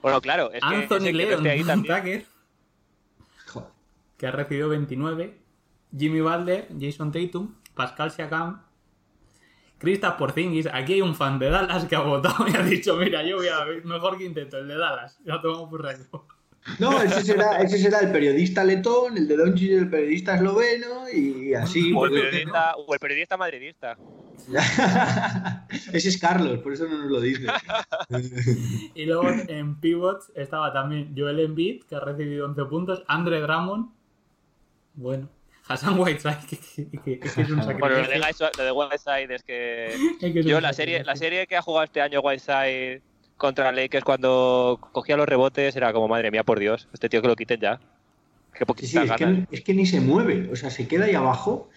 Bueno, 0.00 0.20
claro, 0.20 0.50
es 0.52 0.60
que 0.60 0.74
Anthony 0.74 0.98
que 1.04 1.12
Leon 1.12 1.46
ahí 1.46 1.64
también. 1.64 1.96
Tucker, 1.96 2.26
que 4.16 4.26
ha 4.26 4.30
recibido 4.30 4.68
29, 4.70 5.38
Jimmy 5.96 6.20
Butler, 6.20 6.68
Jason 6.80 7.12
Tatum, 7.12 7.54
Pascal 7.74 8.10
Siakam, 8.10 8.62
Kristaps 9.78 10.16
Porzingis. 10.16 10.66
Aquí 10.72 10.94
hay 10.94 11.02
un 11.02 11.14
fan 11.14 11.38
de 11.38 11.50
Dallas 11.50 11.84
que 11.84 11.96
ha 11.96 12.00
votado 12.00 12.48
y 12.48 12.56
ha 12.56 12.62
dicho, 12.62 12.96
mira, 12.96 13.22
yo 13.22 13.36
voy 13.36 13.48
a 13.48 13.64
ver 13.64 13.84
mejor 13.84 14.16
quinteto, 14.16 14.58
el 14.58 14.68
de 14.68 14.76
Dallas. 14.78 15.18
Ya 15.24 15.40
tomamos 15.40 15.68
por 15.68 15.82
saco. 15.96 16.26
No, 16.78 17.00
ese 17.02 17.22
será, 17.22 17.60
ese 17.62 17.78
será 17.78 18.00
el 18.00 18.10
periodista 18.12 18.64
letón, 18.64 19.16
el 19.16 19.28
de 19.28 19.36
Doncic 19.36 19.70
el 19.72 19.88
periodista 19.90 20.34
esloveno 20.34 21.08
y 21.08 21.54
así. 21.54 21.92
O 21.94 22.06
el 22.06 22.12
periodista, 22.12 22.74
o 22.76 22.92
el 22.94 23.00
periodista 23.00 23.36
madridista. 23.36 23.96
ese 25.92 26.08
es 26.08 26.18
Carlos, 26.18 26.58
por 26.58 26.72
eso 26.72 26.86
no 26.86 26.98
nos 26.98 27.10
lo 27.10 27.20
dice. 27.20 27.46
Y 28.94 29.04
luego 29.06 29.28
en 29.48 29.80
pivots 29.80 30.30
estaba 30.34 30.72
también 30.72 31.14
Joel 31.16 31.40
Embiid, 31.40 31.84
que 31.84 31.96
ha 31.96 32.00
recibido 32.00 32.46
11 32.46 32.64
puntos, 32.66 33.02
Andre 33.08 33.40
Drummond, 33.40 33.90
bueno, 34.94 35.28
Hassan 35.68 35.98
Whiteside, 35.98 36.38
que, 36.48 36.58
que- 36.58 37.00
que- 37.00 37.18
que 37.20 37.28
es 37.28 37.50
un 37.50 37.56
Bueno, 37.78 37.88
lo 38.00 38.08
de, 38.08 38.20
Guys- 38.20 38.56
lo 38.58 38.64
de 38.64 38.72
Whiteside 38.72 39.34
es 39.34 39.42
que 39.42 39.86
Es 40.20 40.32
que 40.32 40.40
es 40.40 40.46
yo 40.46 40.60
la 40.60 40.72
serie, 40.72 41.02
la 41.04 41.16
serie 41.16 41.46
que 41.46 41.56
ha 41.56 41.62
jugado 41.62 41.84
este 41.84 42.00
año 42.00 42.20
Whiteside 42.20 43.02
contra 43.36 43.72
Lakers 43.72 44.04
cuando 44.04 44.78
cogía 44.92 45.16
los 45.16 45.28
rebotes 45.28 45.76
era 45.76 45.92
como 45.92 46.08
madre 46.08 46.30
mía 46.30 46.44
por 46.44 46.58
Dios, 46.58 46.88
este 46.92 47.08
tío 47.08 47.22
que 47.22 47.28
lo 47.28 47.36
quiten 47.36 47.60
ya. 47.60 47.80
Qué 48.54 48.64
Sí, 48.80 48.86
sí, 48.86 48.98
poquitas 48.98 49.10
es, 49.10 49.12
que, 49.12 49.46
es 49.50 49.60
que 49.62 49.74
ni 49.74 49.86
se 49.86 50.00
mueve, 50.00 50.48
o 50.50 50.56
sea, 50.56 50.70
se 50.70 50.88
queda 50.88 51.06
ahí 51.06 51.14
abajo, 51.14 51.68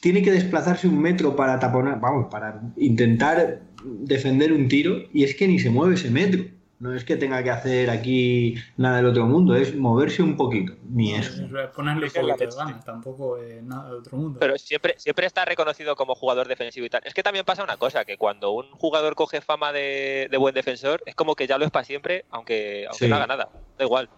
tiene 0.00 0.22
que 0.22 0.30
desplazarse 0.32 0.86
un 0.88 1.00
metro 1.00 1.34
para 1.36 1.58
taponar, 1.58 2.00
vamos, 2.00 2.28
para 2.30 2.60
intentar 2.76 3.62
defender 3.82 4.52
un 4.52 4.68
tiro 4.68 5.08
y 5.12 5.24
es 5.24 5.34
que 5.34 5.48
ni 5.48 5.58
se 5.58 5.70
mueve 5.70 5.94
ese 5.94 6.10
metro. 6.10 6.44
No 6.80 6.94
es 6.94 7.04
que 7.04 7.16
tenga 7.16 7.42
que 7.42 7.50
hacer 7.50 7.90
aquí 7.90 8.54
nada 8.78 8.96
del 8.96 9.06
otro 9.06 9.26
mundo, 9.26 9.54
es 9.54 9.76
moverse 9.76 10.22
un 10.22 10.34
poquito, 10.34 10.72
ni 10.88 11.12
eso. 11.14 11.44
Es 11.44 11.68
Ponerle 11.76 12.00
un 12.00 12.06
Es 12.06 12.14
poquito 12.14 12.36
de 12.38 12.56
ganas, 12.56 12.84
tampoco 12.86 13.36
eh, 13.38 13.60
nada 13.62 13.90
de 13.90 13.96
otro 13.96 14.16
mundo. 14.16 14.38
Pero 14.40 14.56
siempre, 14.56 14.94
siempre 14.96 15.26
está 15.26 15.44
reconocido 15.44 15.94
como 15.94 16.14
jugador 16.14 16.48
defensivo 16.48 16.86
y 16.86 16.88
tal. 16.88 17.02
Es 17.04 17.12
que 17.12 17.22
también 17.22 17.44
pasa 17.44 17.62
una 17.64 17.76
cosa, 17.76 18.06
que 18.06 18.16
cuando 18.16 18.52
un 18.52 18.70
jugador 18.72 19.14
coge 19.14 19.42
fama 19.42 19.72
de, 19.74 20.28
de 20.30 20.36
buen 20.38 20.54
defensor, 20.54 21.02
es 21.04 21.14
como 21.14 21.34
que 21.36 21.46
ya 21.46 21.58
lo 21.58 21.66
es 21.66 21.70
para 21.70 21.84
siempre, 21.84 22.24
aunque, 22.30 22.86
aunque 22.88 23.04
Sí. 23.04 23.10
no 23.10 23.16
haga 23.16 23.26
nada. 23.26 23.50
Da 23.78 23.84
igual. 23.84 24.08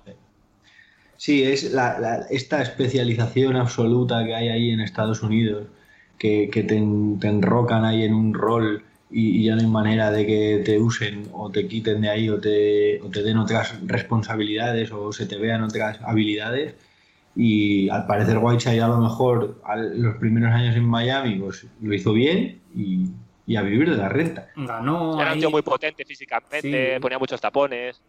Sí, 1.16 1.42
es 1.42 1.72
la- 1.72 1.98
la- 1.98 2.26
esta 2.30 2.62
especialización 2.62 3.56
absoluta 3.56 4.24
que 4.24 4.34
hay 4.36 4.48
ahí 4.50 4.70
en 4.70 4.80
Estados 4.80 5.22
Unidos, 5.22 5.66
que, 6.16 6.48
que 6.48 6.62
te, 6.62 6.76
te 7.20 7.28
enrocan 7.28 7.84
ahí 7.84 8.04
en 8.04 8.14
un 8.14 8.34
rol 8.34 8.84
y, 9.12 9.40
y 9.40 9.44
ya 9.44 9.54
no 9.54 9.60
hay 9.60 9.66
manera 9.66 10.10
de 10.10 10.26
que 10.26 10.62
te 10.64 10.78
usen 10.78 11.24
o 11.32 11.50
te 11.50 11.66
quiten 11.68 12.00
de 12.00 12.08
ahí 12.10 12.28
o 12.28 12.40
te, 12.40 13.00
o 13.02 13.08
te 13.10 13.22
den 13.22 13.36
otras 13.38 13.78
responsabilidades 13.86 14.90
o 14.92 15.12
se 15.12 15.26
te 15.26 15.36
vean 15.36 15.62
otras 15.62 16.00
habilidades. 16.02 16.74
Y 17.34 17.88
al 17.88 18.06
parecer 18.06 18.38
Whiteside 18.38 18.82
a 18.82 18.88
lo 18.88 18.98
mejor 18.98 19.60
al- 19.64 20.00
los 20.00 20.16
primeros 20.16 20.50
años 20.52 20.76
en 20.76 20.84
Miami 20.84 21.36
pues 21.36 21.66
lo 21.80 21.94
hizo 21.94 22.12
bien 22.12 22.60
y, 22.74 23.06
y 23.46 23.56
a 23.56 23.62
vivir 23.62 23.90
de 23.90 23.96
la 23.96 24.08
renta. 24.08 24.48
Ganó 24.56 25.14
Era 25.20 25.28
un 25.30 25.34
ahí, 25.34 25.40
tío 25.40 25.50
muy 25.50 25.62
potente 25.62 26.04
físicamente, 26.04 26.94
Sí. 26.94 27.00
ponía 27.00 27.18
muchos 27.18 27.40
tapones. 27.40 28.00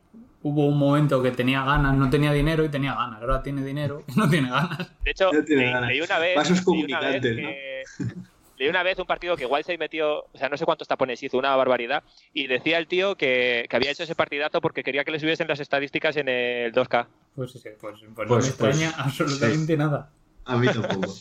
hubo 0.42 0.68
un 0.68 0.78
momento 0.78 1.24
que 1.24 1.32
tenía 1.32 1.64
ganas, 1.64 1.96
no 1.96 2.10
tenía 2.10 2.34
dinero 2.34 2.66
y 2.66 2.70
tenía 2.70 2.94
ganas. 2.96 3.22
Ahora 3.22 3.42
tiene 3.42 3.64
dinero 3.64 4.04
y 4.08 4.12
no 4.20 4.30
tiene 4.30 4.50
ganas. 4.50 4.78
De 5.04 5.12
hecho, 5.12 5.32
No 5.32 5.42
tiene 5.46 5.62
leí, 5.64 5.72
ganas. 5.74 5.90
leí 5.90 6.02
una 6.02 6.20
vez. 6.20 6.36
Vasos 6.36 6.68
leí 6.68 6.84
una 6.84 7.00
vez 7.00 7.22
que- 7.22 7.84
leí 8.64 8.70
una 8.70 8.84
vez 8.84 8.98
un 8.98 9.06
partido 9.06 9.36
que 9.36 9.46
Whiteside 9.46 9.78
metió, 9.78 10.20
o 10.32 10.38
sea, 10.38 10.50
no 10.50 10.58
sé 10.58 10.66
cuántos 10.66 10.88
tapones 10.88 11.22
hizo, 11.22 11.38
una 11.38 11.56
barbaridad. 11.56 12.04
Y 12.34 12.48
decía 12.48 12.78
el 12.78 12.88
tío 12.88 13.16
que, 13.16 13.66
que 13.70 13.76
había 13.76 13.92
hecho 13.92 14.04
ese 14.04 14.16
partidazo 14.16 14.62
porque 14.62 14.84
quería 14.84 15.04
que 15.04 15.12
le 15.12 15.20
subiesen 15.20 15.48
las 15.48 15.60
estadísticas 15.60 16.16
en 16.18 16.30
el 16.30 16.72
2K. 16.74 17.08
Pues, 17.36 17.52
sí, 17.52 17.60
pues, 17.80 18.00
pues 18.00 18.04
no 18.04 18.14
Pues- 18.16 18.28
me 18.28 18.28
pues, 18.28 18.48
extraña 18.50 18.94
absolutamente 18.98 19.78
nada. 19.78 20.10
A 20.46 20.58
mí 20.58 20.68
tampoco. 20.68 21.14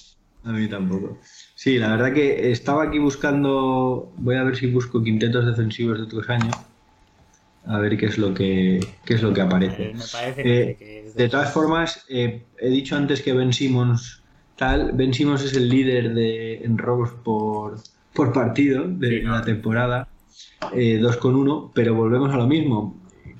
A 0.45 0.51
mí 0.51 0.69
tampoco. 0.69 1.19
Sí, 1.55 1.79
la 1.79 1.91
verdad 1.97 2.13
que 2.13 2.51
estaba 2.51 2.85
aquí 2.85 2.99
buscando. 2.99 4.13
Voy 4.17 4.35
a 4.37 4.43
ver 4.43 4.57
si 4.57 4.67
busco 4.67 5.03
quintetos 5.03 5.47
defensivos 5.47 5.99
de 5.99 6.05
otros 6.05 6.29
años. 6.29 6.55
A 7.65 7.79
ver 7.79 7.97
qué 7.97 8.07
es 8.07 8.19
lo 8.19 8.35
que, 8.35 8.81
qué 9.05 9.15
es 9.15 9.23
lo 9.23 9.33
que 9.33 9.41
aparece. 9.41 9.93
me 9.95 10.03
parece 10.13 10.41
Eh, 10.71 10.77
que, 10.77 11.13
De 11.15 11.29
todas 11.29 11.53
formas, 11.53 12.05
eh, 12.09 12.43
he 12.59 12.69
dicho 12.71 12.97
antes 12.97 13.23
que 13.23 13.33
Ben 13.33 13.53
Simmons 13.53 14.22
tal. 14.63 14.93
Ben 14.93 15.13
Simmons 15.13 15.43
es 15.45 15.55
el 15.57 15.69
líder 15.69 16.15
de, 16.15 16.63
en 16.65 16.79
robos 16.79 17.11
por, 17.25 17.79
por 18.15 18.33
partido 18.33 18.85
de 18.87 19.09
Sí, 19.09 19.23
la 19.23 19.43
temporada. 19.43 20.09
eh, 20.75 20.99
2 21.03 21.17
con 21.17 21.35
1, 21.35 21.73
pero 21.75 21.95
volvemos 21.95 22.33
a 22.33 22.37
lo 22.37 22.47
mismo. 22.47 22.77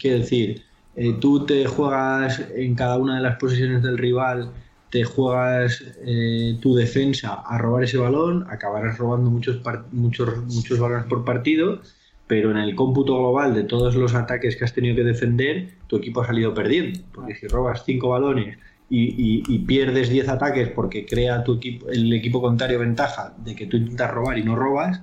Quiero 0.01 0.19
decir, 0.19 0.63
eh, 0.97 1.13
tú 1.21 1.47
te 1.47 1.65
juegas 1.67 2.43
en 2.57 2.75
cada 2.75 2.99
una 2.99 3.17
de 3.17 3.23
las 3.23 3.37
posiciones 3.37 3.83
del 3.85 3.99
rival, 3.99 4.51
te 4.91 5.05
juegas 5.05 5.83
eh, 6.05 6.59
tu 6.61 6.75
defensa 6.75 7.35
a 7.47 7.57
robar 7.57 7.85
ese 7.85 7.99
balón, 7.99 8.45
acabarás 8.51 8.99
robando 8.99 9.31
muchos, 9.31 9.61
muchos, 9.93 10.29
muchos 10.53 10.79
balones 10.81 11.07
por 11.07 11.25
partido, 11.25 11.81
pero 12.27 12.51
en 12.51 12.57
el 12.57 12.75
cómputo 12.75 13.17
global 13.17 13.55
de 13.55 13.63
todos 13.65 13.95
los 13.95 14.15
ataques 14.15 14.57
que 14.57 14.65
has 14.65 14.75
tenido 14.75 14.97
que 14.97 15.05
defender, 15.05 15.69
tu 15.87 15.97
equipo 15.97 16.21
ha 16.23 16.27
salido 16.27 16.53
perdiendo. 16.53 16.99
Porque 17.15 17.35
si 17.37 17.47
robas 17.47 17.85
5 17.87 18.09
balones 18.09 18.59
y, 18.95 19.05
y- 19.39 19.43
y 19.55 19.59
pierdes 19.61 20.09
10 20.11 20.29
ataques 20.29 20.69
porque 20.69 21.07
crea 21.07 21.43
tu 21.45 21.55
equipo, 21.55 21.89
el 21.89 22.13
equipo 22.13 22.41
contrario 22.43 22.79
ventaja 22.79 23.33
de 23.39 23.55
que 23.57 23.67
tú 23.67 23.77
intentas 23.79 24.11
robar 24.11 24.37
y 24.39 24.45
no 24.45 24.55
robas, 24.55 25.01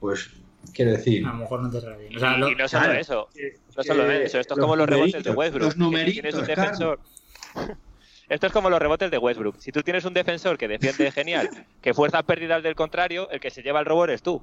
pues 0.00 0.30
quiero 0.74 0.90
decir. 0.92 1.24
a 1.24 1.28
lo 1.30 1.34
mejor 1.38 1.62
no 1.62 1.70
te 1.70 1.80
sale 1.80 1.96
bien. 1.98 2.14
O 2.14 2.16
Y, 2.16 2.20
sea, 2.20 2.36
lo- 2.36 2.48
y 2.50 2.54
no 2.56 2.68
solo 2.68 2.84
claro. 2.84 2.98
eso, 3.00 3.28
no 3.76 3.82
solo 3.84 4.10
eso, 4.10 4.40
esto 4.40 4.54
es 4.54 4.58
los 4.58 4.64
como 4.64 4.74
los 4.76 4.88
rebotes 4.88 5.12
de 5.22 5.30
numeritos, 5.30 5.36
Westbrook. 5.36 5.62
los 5.62 5.74
que 5.74 6.06
si 6.06 6.12
tienes 6.12 6.34
un 6.34 6.40
numeritos, 6.40 6.46
defensor, 6.46 7.00
Esto 8.28 8.46
es 8.46 8.52
como 8.52 8.70
los 8.70 8.78
rebotes 8.78 9.10
de 9.10 9.18
Westbrook. 9.18 9.56
Si 9.58 9.72
tú 9.72 9.82
tienes 9.82 10.04
un 10.04 10.14
defensor 10.14 10.56
que 10.56 10.68
defiende 10.68 11.10
genial, 11.12 11.50
que 11.82 11.92
fuerza 11.94 12.22
pérdidas 12.22 12.62
del 12.62 12.76
contrario, 12.76 13.28
el 13.30 13.40
que 13.40 13.50
se 13.50 13.60
lleva 13.62 13.80
el 13.80 13.86
robot 13.86 14.08
eres 14.10 14.22
tú. 14.22 14.40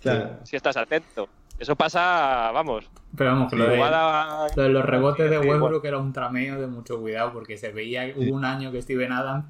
Claro. 0.00 0.38
Si 0.44 0.54
estás 0.54 0.76
atento. 0.76 1.28
Eso 1.60 1.76
pasa, 1.76 2.50
vamos. 2.52 2.90
Pero 3.16 3.30
vamos, 3.32 3.50
que 3.50 3.56
lo 3.56 3.64
de, 3.68 3.76
jugada- 3.76 4.46
lo 4.56 4.62
de 4.62 4.68
los 4.70 4.84
rebotes 4.84 5.30
de. 5.30 5.38
Westbrook 5.38 5.84
era 5.84 5.98
un 5.98 6.12
trameo 6.12 6.60
de 6.60 6.66
mucho 6.66 6.98
cuidado 7.00 7.32
porque 7.32 7.56
se 7.58 7.70
veía 7.70 8.10
hubo 8.16 8.34
un 8.34 8.44
año 8.44 8.72
que 8.72 8.80
Steven 8.82 9.12
Adams 9.12 9.44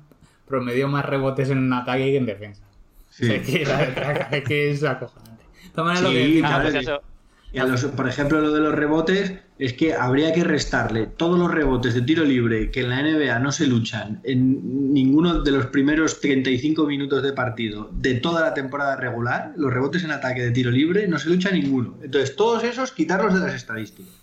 promedió 0.46 0.88
más 0.88 1.04
rebotes 1.04 1.50
en 1.50 1.58
un 1.58 1.72
ataque 1.72 2.04
que 2.06 2.16
en 2.16 2.26
defensa. 2.26 2.62
Sí. 3.10 3.24
O 3.24 3.26
sea, 3.28 3.42
que, 3.42 3.64
la- 3.64 4.28
es 4.36 4.44
que 4.44 4.70
es 4.72 4.82
acojonante. 4.84 5.44
De 5.62 5.70
todas 5.70 5.86
maneras, 5.86 6.02
lo 6.02 6.10
que 6.10 6.26
decía- 6.26 6.48
Ah, 6.56 6.60
pues 6.62 6.74
eso. 6.74 7.02
Y 7.52 7.58
a 7.58 7.64
los- 7.64 7.84
por 7.84 8.08
ejemplo, 8.08 8.40
lo 8.40 8.52
de 8.52 8.60
los 8.60 8.74
rebotes 8.74 9.32
es 9.58 9.72
que 9.72 9.92
habría 9.94 10.32
que 10.32 10.44
restarle 10.44 11.06
todos 11.06 11.38
los 11.38 11.50
rebotes 11.50 11.94
de 11.94 12.02
tiro 12.02 12.24
libre 12.24 12.70
que 12.70 12.80
en 12.80 12.90
la 12.90 13.00
NBA 13.00 13.38
no 13.40 13.50
se 13.50 13.66
luchan 13.66 14.20
en 14.24 14.92
ninguno 14.94 15.42
de 15.42 15.50
los 15.50 15.66
primeros 15.66 16.20
35 16.20 16.86
minutos 16.86 17.22
de 17.24 17.32
partido 17.32 17.90
de 17.92 18.14
toda 18.14 18.40
la 18.40 18.54
temporada 18.54 18.96
regular. 18.96 19.52
Los 19.56 19.72
rebotes 19.72 20.04
en 20.04 20.12
ataque 20.12 20.42
de 20.42 20.50
tiro 20.52 20.70
libre 20.70 21.08
no 21.08 21.18
se 21.18 21.28
lucha 21.28 21.50
ninguno. 21.50 21.96
Entonces, 22.02 22.36
todos 22.36 22.62
esos 22.62 22.92
quitarlos 22.92 23.34
de 23.34 23.40
las 23.40 23.54
estadísticas. 23.54 24.14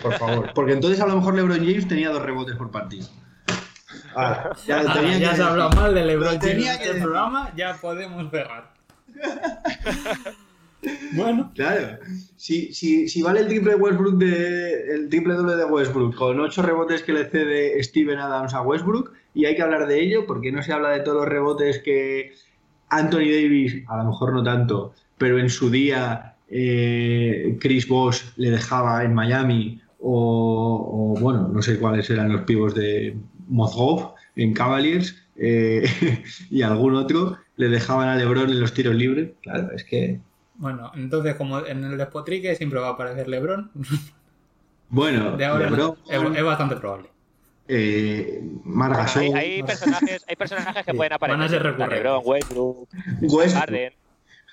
Por 0.00 0.14
favor. 0.14 0.52
Porque 0.54 0.72
entonces 0.72 1.00
a 1.00 1.06
lo 1.06 1.16
mejor 1.16 1.34
LeBron 1.34 1.58
James 1.58 1.86
tenía 1.88 2.10
dos 2.10 2.22
rebotes 2.22 2.56
por 2.56 2.70
partido. 2.70 3.08
Ah, 4.16 4.50
ya 4.66 4.78
Ahora, 4.80 4.94
tenía 4.94 5.18
ya 5.18 5.30
que 5.30 5.36
se 5.36 5.42
ha 5.42 5.46
hablado 5.48 5.70
decir. 5.70 5.82
mal 5.82 5.94
de 5.94 6.04
LeBron 6.04 6.38
James 6.40 6.54
en 6.54 6.60
este 6.68 6.94
programa, 7.00 7.50
ya 7.56 7.74
podemos 7.80 8.30
cerrar. 8.30 8.72
bueno, 11.12 11.52
Claro, 11.54 11.98
si, 12.36 12.72
si, 12.72 13.08
si 13.08 13.22
vale 13.22 13.40
el 13.40 13.48
triple 13.48 13.74
Westbrook 13.74 14.18
de 14.18 14.94
el 14.94 15.08
triple 15.08 15.34
doble 15.34 15.56
de 15.56 15.64
Westbrook 15.64 16.14
con 16.14 16.40
ocho 16.40 16.62
rebotes 16.62 17.02
que 17.02 17.12
le 17.12 17.26
cede 17.26 17.82
Steven 17.82 18.18
Adams 18.18 18.54
a 18.54 18.62
Westbrook 18.62 19.12
y 19.34 19.46
hay 19.46 19.56
que 19.56 19.62
hablar 19.62 19.86
de 19.86 20.00
ello 20.00 20.26
porque 20.26 20.52
no 20.52 20.62
se 20.62 20.72
habla 20.72 20.90
de 20.90 21.00
todos 21.00 21.18
los 21.18 21.28
rebotes 21.28 21.80
que 21.80 22.32
Anthony 22.88 23.30
Davis, 23.32 23.82
a 23.88 23.98
lo 23.98 24.04
mejor 24.10 24.32
no 24.32 24.42
tanto, 24.42 24.94
pero 25.18 25.38
en 25.38 25.48
su 25.48 25.70
día 25.70 26.36
eh, 26.48 27.56
Chris 27.60 27.88
Bosh 27.88 28.22
le 28.36 28.50
dejaba 28.50 29.04
en 29.04 29.14
Miami 29.14 29.80
o, 30.00 31.14
o, 31.16 31.20
bueno, 31.20 31.48
no 31.48 31.62
sé 31.62 31.78
cuáles 31.78 32.10
eran 32.10 32.32
los 32.32 32.42
pivos 32.42 32.74
de 32.74 33.16
Mozgov 33.48 34.14
en 34.36 34.52
Cavaliers 34.52 35.16
eh, 35.36 35.84
y 36.50 36.62
algún 36.62 36.94
otro 36.94 37.38
le 37.56 37.68
dejaban 37.68 38.08
a 38.08 38.16
LeBron 38.16 38.50
en 38.50 38.60
los 38.60 38.74
tiros 38.74 38.94
libres. 38.94 39.30
Claro, 39.42 39.70
es 39.74 39.84
que 39.84 40.20
bueno, 40.56 40.92
entonces 40.94 41.34
como 41.36 41.64
en 41.64 41.84
el 41.84 41.96
despotrique 41.98 42.54
siempre 42.56 42.80
va 42.80 42.88
a 42.88 42.92
aparecer 42.92 43.28
LeBron, 43.28 43.70
Bueno, 44.88 45.36
de 45.36 45.44
ahora 45.44 45.70
LeBron, 45.70 45.96
es, 46.08 46.38
es 46.38 46.44
bastante 46.44 46.76
probable. 46.76 47.08
eh, 47.68 48.40
Bueno, 48.42 48.96
hay, 49.16 49.32
hay 49.32 49.62
personajes, 49.62 50.24
hay 50.28 50.36
personajes 50.36 50.84
que 50.84 50.90
Sí, 50.92 50.96
pueden 50.96 51.12
aparecer. 51.14 51.38
van 51.38 51.46
a 51.46 51.50
ser 51.50 51.62
recurrentes. 51.62 51.98
LeBron, 52.02 52.22
Westbrook, 52.24 52.88
Westbrook, 53.22 53.52
Harden. 53.60 53.92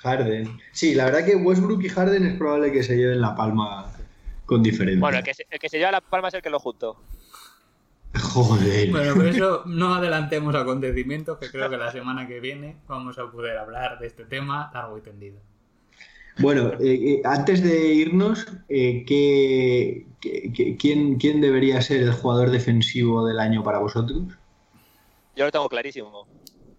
Harden. 0.01 0.59
Sí, 0.71 0.95
la 0.95 1.05
verdad 1.05 1.25
que 1.25 1.35
Westbrook 1.35 1.83
y 1.83 1.89
Harden 1.89 2.25
es 2.25 2.37
probable 2.37 2.71
que 2.71 2.81
se 2.83 2.95
lleven 2.97 3.21
la 3.21 3.35
palma 3.35 3.91
con 4.47 4.63
diferencia. 4.63 4.99
Bueno, 4.99 5.19
el 5.19 5.23
que, 5.23 5.33
se, 5.35 5.45
el 5.49 5.59
que 5.59 5.69
se 5.69 5.77
lleva 5.77 5.91
la 5.91 6.01
palma 6.01 6.29
es 6.29 6.33
el 6.33 6.41
que 6.41 6.49
lo 6.49 6.59
juntó. 6.59 6.97
Joder. 8.19 8.89
Bueno, 8.91 9.13
por 9.13 9.27
eso 9.27 9.63
no 9.67 9.93
adelantemos 9.95 10.53
acontecimientos, 10.55 11.37
que 11.37 11.49
creo 11.51 11.69
que 11.69 11.77
la 11.77 11.91
semana 11.91 12.27
que 12.27 12.39
viene 12.39 12.77
vamos 12.87 13.17
a 13.19 13.29
poder 13.31 13.57
hablar 13.57 13.99
de 13.99 14.07
este 14.07 14.25
tema 14.25 14.71
largo 14.73 14.97
y 14.97 15.01
tendido. 15.01 15.39
Bueno, 16.39 16.73
eh, 16.79 17.19
eh, 17.19 17.21
antes 17.25 17.63
de 17.63 17.93
irnos, 17.93 18.45
eh, 18.69 19.03
¿qué- 19.05 20.05
quién, 20.77 21.15
quién 21.17 21.41
debería 21.41 21.81
ser 21.81 22.01
el 22.01 22.11
jugador 22.13 22.51
defensivo 22.51 23.25
del 23.25 23.39
año 23.39 23.63
para 23.63 23.79
vosotros? 23.79 24.23
Yo 25.35 25.45
lo 25.45 25.51
tengo 25.51 25.69
clarísimo. 25.69 26.27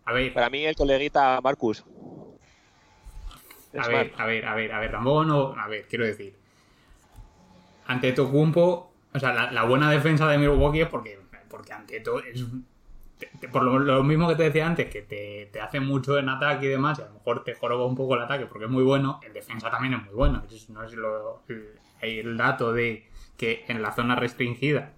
A 0.05 0.13
ver, 0.13 0.33
Para 0.35 0.51
mí 0.51 0.65
el 0.65 0.77
coleguita 0.77 1.41
Marcus. 1.43 1.85
a 3.77 3.87
Smart. 3.87 3.89
ver, 3.89 4.13
a 4.19 4.27
ver, 4.27 4.45
a 4.47 4.55
ver, 4.55 4.73
a 4.73 4.81
ver, 4.81 4.91
tampoco 4.91 5.25
no, 5.25 5.55
a 5.57 5.67
ver, 5.69 5.87
quiero 5.89 6.05
decir, 6.05 6.35
ante 7.87 8.13
Tocumpo, 8.13 8.93
o 9.13 9.19
sea, 9.19 9.33
la, 9.33 9.51
la 9.51 9.65
buena 9.65 9.91
defensa 9.91 10.29
de 10.29 10.39
Milwaukee 10.39 10.83
es 10.83 10.89
porque, 10.89 11.19
porque 11.49 11.73
ante 11.73 12.01
todo 12.01 12.21
es 12.21 12.41
por 13.53 13.63
lo, 13.63 14.03
mismo 14.03 14.29
que 14.29 14.37
te 14.37 14.45
decía 14.45 14.67
antes, 14.67 14.89
que 14.91 15.03
te, 15.51 15.61
hace 15.61 15.81
mucho 15.81 16.19
en 16.19 16.29
ataque 16.29 16.67
y 16.67 16.69
demás, 16.69 16.99
y 16.99 17.03
a 17.03 17.07
lo 17.07 17.15
mejor 17.15 17.45
te 17.45 17.55
joroba 17.55 17.87
un 17.87 17.97
poco 17.97 18.15
el 18.15 18.23
ataque 18.23 18.47
porque 18.47 18.67
es 18.67 18.71
muy 18.71 18.85
bueno, 18.85 19.21
en 19.25 19.33
defensa 19.33 19.71
también 19.71 19.95
es 19.95 20.05
muy 20.05 20.15
bueno. 20.15 20.43
Es- 20.51 20.71
no 20.71 20.83
es 20.85 20.93
lo, 20.95 21.43
el, 21.49 21.69
el 22.01 22.37
dato 22.37 22.73
de 22.73 23.09
que 23.37 23.65
en 23.69 23.83
la 23.83 23.93
zona 23.93 24.15
restringida 24.15 24.93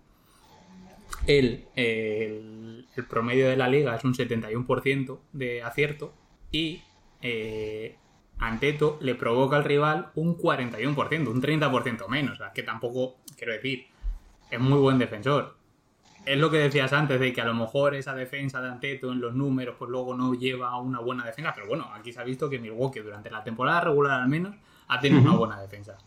el, 1.26 1.66
el, 1.76 2.86
el 2.96 3.04
promedio 3.06 3.48
de 3.48 3.56
la 3.56 3.68
liga 3.68 3.96
es 3.96 4.04
un 4.04 4.14
71% 4.14 5.18
de 5.32 5.62
acierto 5.62 6.12
y 6.50 6.82
eh, 7.22 7.96
Anteto 8.38 8.98
le 9.00 9.14
provoca 9.14 9.56
al 9.56 9.64
rival 9.64 10.10
un 10.14 10.36
41%, 10.36 11.28
un 11.28 11.40
30% 11.40 12.08
menos. 12.08 12.34
O 12.34 12.36
sea, 12.36 12.52
que 12.52 12.62
tampoco, 12.62 13.16
quiero 13.36 13.52
decir, 13.52 13.86
es 14.50 14.60
muy 14.60 14.78
buen 14.78 14.98
defensor. 14.98 15.56
Es 16.26 16.38
lo 16.38 16.50
que 16.50 16.58
decías 16.58 16.92
antes, 16.92 17.20
de 17.20 17.32
que 17.32 17.40
a 17.42 17.44
lo 17.44 17.54
mejor 17.54 17.94
esa 17.94 18.14
defensa 18.14 18.62
de 18.62 18.68
Anteto 18.68 19.12
en 19.12 19.20
los 19.20 19.34
números, 19.34 19.76
pues 19.78 19.90
luego 19.90 20.14
no 20.14 20.34
lleva 20.34 20.70
a 20.70 20.78
una 20.78 21.00
buena 21.00 21.26
defensa. 21.26 21.52
Pero 21.54 21.66
bueno, 21.68 21.90
aquí 21.94 22.12
se 22.12 22.20
ha 22.20 22.24
visto 22.24 22.48
que 22.48 22.58
Milwaukee 22.58 23.00
durante 23.00 23.30
la 23.30 23.44
temporada 23.44 23.82
regular 23.82 24.22
al 24.22 24.28
menos 24.28 24.54
ha 24.88 25.00
tenido 25.00 25.20
una 25.22 25.36
buena 25.36 25.60
defensa. 25.60 25.98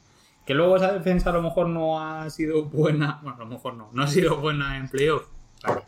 Que 0.45 0.53
luego 0.53 0.77
esa 0.77 0.91
defensa 0.91 1.29
a 1.29 1.33
lo 1.33 1.41
mejor 1.41 1.67
no 1.67 1.99
ha 1.99 2.29
sido 2.29 2.63
buena, 2.63 3.19
bueno, 3.21 3.37
a 3.37 3.39
lo 3.39 3.45
mejor 3.45 3.73
no, 3.75 3.89
no 3.91 4.03
ha 4.03 4.07
sido 4.07 4.37
buena 4.37 4.77
en 4.77 4.87
playoff. 4.89 5.27
Vale. 5.63 5.81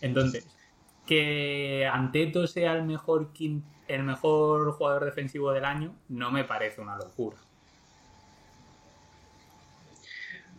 Entonces, 0.00 0.46
que 1.06 1.88
Anteto 1.90 2.46
sea 2.46 2.74
el 2.74 2.84
mejor, 2.84 3.30
el 3.88 4.02
mejor 4.04 4.72
jugador 4.72 5.04
defensivo 5.04 5.52
del 5.52 5.64
año 5.64 5.94
no 6.08 6.30
me 6.30 6.44
parece 6.44 6.80
una 6.80 6.96
locura. 6.96 7.38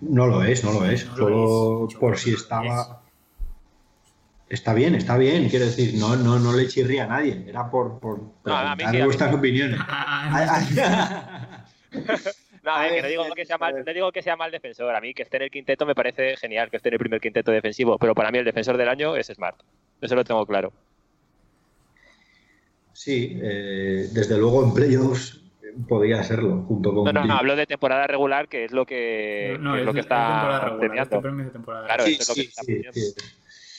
No 0.01 0.27
lo 0.27 0.43
es, 0.43 0.63
no 0.63 0.73
lo 0.73 0.85
es. 0.85 1.05
No 1.05 1.11
lo 1.11 1.17
Solo 1.17 1.87
es. 1.87 1.95
Por 1.95 2.17
si 2.17 2.33
estaba. 2.33 3.01
Está 4.49 4.73
bien, 4.73 4.95
está 4.95 5.17
bien. 5.17 5.49
Quiero 5.49 5.65
decir, 5.65 5.95
no, 5.99 6.15
no, 6.15 6.39
no 6.39 6.53
le 6.53 6.67
chirría 6.67 7.03
a 7.05 7.07
nadie. 7.07 7.43
Era 7.47 7.69
por, 7.69 7.99
por 7.99 8.21
No, 8.45 8.55
a 8.55 8.75
mí 8.75 8.83
vuestras 9.01 9.33
opiniones. 9.33 9.79
No, 12.67 12.73
a 12.73 12.81
ver, 12.81 12.91
A 12.91 12.95
que 12.95 13.01
no 13.01 13.07
digo 13.07 13.23
sí, 13.23 13.31
que, 13.33 13.45
sea 13.45 13.57
mal, 13.57 13.83
no 13.85 13.93
digo 13.93 14.11
que 14.11 14.21
sea 14.21 14.35
mal 14.35 14.51
defensor. 14.51 14.93
A 14.93 14.99
mí 14.99 15.13
que 15.13 15.23
esté 15.23 15.37
en 15.37 15.43
el 15.43 15.51
quinteto 15.51 15.85
me 15.85 15.95
parece 15.95 16.35
genial 16.35 16.69
que 16.69 16.77
esté 16.77 16.89
en 16.89 16.95
el 16.95 16.99
primer 16.99 17.21
quinteto 17.21 17.51
defensivo. 17.51 17.97
Pero 17.97 18.13
para 18.13 18.29
mí 18.29 18.39
el 18.39 18.45
defensor 18.45 18.77
del 18.77 18.89
año 18.89 19.15
es 19.15 19.27
Smart. 19.27 19.57
Eso 20.01 20.15
lo 20.15 20.25
tengo 20.25 20.45
claro. 20.45 20.73
Sí, 22.91 23.39
eh, 23.41 24.09
desde 24.11 24.37
luego 24.37 24.63
en 24.63 24.73
playoffs 24.73 25.46
podría 25.87 26.23
serlo, 26.23 26.63
junto 26.63 26.93
con. 26.93 27.05
No, 27.05 27.13
no, 27.13 27.25
no, 27.25 27.33
hablo 27.35 27.55
de 27.55 27.65
temporada 27.67 28.07
regular, 28.07 28.47
que 28.47 28.65
es 28.65 28.71
lo 28.71 28.85
que, 28.85 29.57
no, 29.59 29.73
que 29.73 29.79
es 29.79 29.85
lo 29.85 29.91
que 29.91 29.95
de 29.97 30.01
está 30.01 30.59
regular, 30.59 30.79
premiando. 30.79 31.15
este 31.15 31.19
premio 31.19 31.41
es 31.41 31.45
de 31.47 31.51
temporada 31.53 31.85
Claro, 31.85 32.03
Sí, 32.05 32.13
eso 32.13 32.21
es 32.23 32.29
lo 32.29 32.35
que 32.35 32.41
sí, 32.41 32.47
está 32.49 32.61
sí, 32.61 32.65
premiando. 32.65 32.99
sí. 32.99 33.13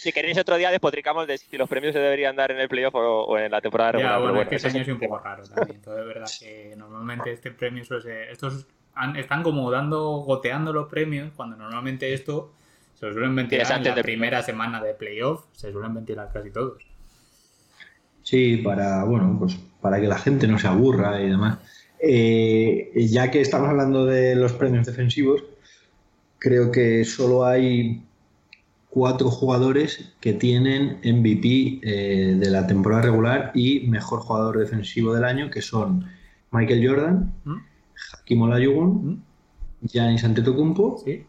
Si 0.00 0.12
queréis 0.12 0.38
otro 0.38 0.56
día 0.56 0.70
despotricamos 0.70 1.26
de 1.26 1.38
si 1.38 1.56
los 1.58 1.68
premios 1.68 1.92
se 1.92 1.98
deberían 1.98 2.36
dar 2.36 2.52
en 2.52 2.60
el 2.60 2.68
playoff 2.68 2.94
o, 2.94 3.24
o 3.24 3.38
en 3.38 3.50
la 3.50 3.60
temporada 3.60 3.92
Ya, 3.92 3.98
regular. 3.98 4.20
bueno, 4.20 4.34
pero 4.34 4.42
es 4.44 4.48
que 4.48 4.56
eso 4.56 4.68
ese 4.68 4.68
es 4.68 4.74
año 4.74 4.82
es 4.94 5.00
un 5.02 5.08
poco 5.08 5.18
raro 5.18 5.44
también. 5.44 5.76
Entonces, 5.76 6.02
es 6.02 6.06
verdad 6.08 6.30
que 6.38 6.74
normalmente 6.76 7.32
este 7.32 7.50
premio 7.50 7.84
suele 7.84 8.02
ser. 8.02 8.30
Estos 8.30 8.66
han- 8.94 9.16
están 9.16 9.42
como 9.42 9.70
dando, 9.70 10.18
goteando 10.18 10.72
los 10.72 10.88
premios, 10.88 11.32
cuando 11.34 11.56
normalmente 11.56 12.12
esto 12.14 12.52
se 12.94 13.06
lo 13.06 13.12
suelen 13.12 13.34
ventilar 13.34 13.64
Es 13.64 13.70
en 13.70 13.76
antes 13.76 13.90
la 13.90 13.96
de- 13.96 14.02
primera 14.02 14.42
semana 14.42 14.80
de 14.82 14.94
playoff, 14.94 15.44
se 15.52 15.72
suelen 15.72 15.94
ventilar 15.94 16.30
casi 16.32 16.50
todos. 16.50 16.80
Sí, 18.22 18.58
para, 18.58 19.04
bueno, 19.04 19.36
pues 19.38 19.56
para 19.80 20.00
que 20.00 20.06
la 20.06 20.18
gente 20.18 20.46
no 20.46 20.58
se 20.58 20.68
aburra 20.68 21.20
y 21.20 21.28
demás. 21.30 21.58
Eh, 22.00 22.92
ya 23.10 23.30
que 23.30 23.40
estamos 23.40 23.68
hablando 23.68 24.06
de 24.06 24.34
los 24.36 24.52
premios 24.52 24.86
defensivos, 24.86 25.42
creo 26.38 26.70
que 26.70 27.04
solo 27.04 27.44
hay 27.44 28.02
cuatro 28.90 29.30
jugadores 29.30 30.12
que 30.20 30.32
tienen 30.32 30.98
MVP 31.04 31.80
eh, 31.82 32.36
de 32.38 32.50
la 32.50 32.66
temporada 32.66 33.02
regular 33.02 33.52
y 33.54 33.80
mejor 33.88 34.20
jugador 34.20 34.58
defensivo 34.58 35.14
del 35.14 35.24
año, 35.24 35.50
que 35.50 35.60
son 35.62 36.06
Michael 36.52 36.86
Jordan, 36.88 37.32
¿Mm? 37.44 37.56
Hakim 38.14 38.42
Olajuwon, 38.42 39.06
¿Mm? 39.06 39.22
Giannis 39.82 40.24
Antetokounmpo 40.24 41.02
¿Sí? 41.04 41.24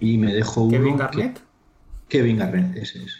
y 0.00 0.18
me 0.18 0.32
dejo 0.34 0.62
uno 0.62 0.70
Kevin 0.72 0.92
que- 0.94 0.98
Garnett. 1.02 1.40
Kevin 2.08 2.36
Garnett, 2.38 2.76
ese 2.76 3.02
es. 3.04 3.16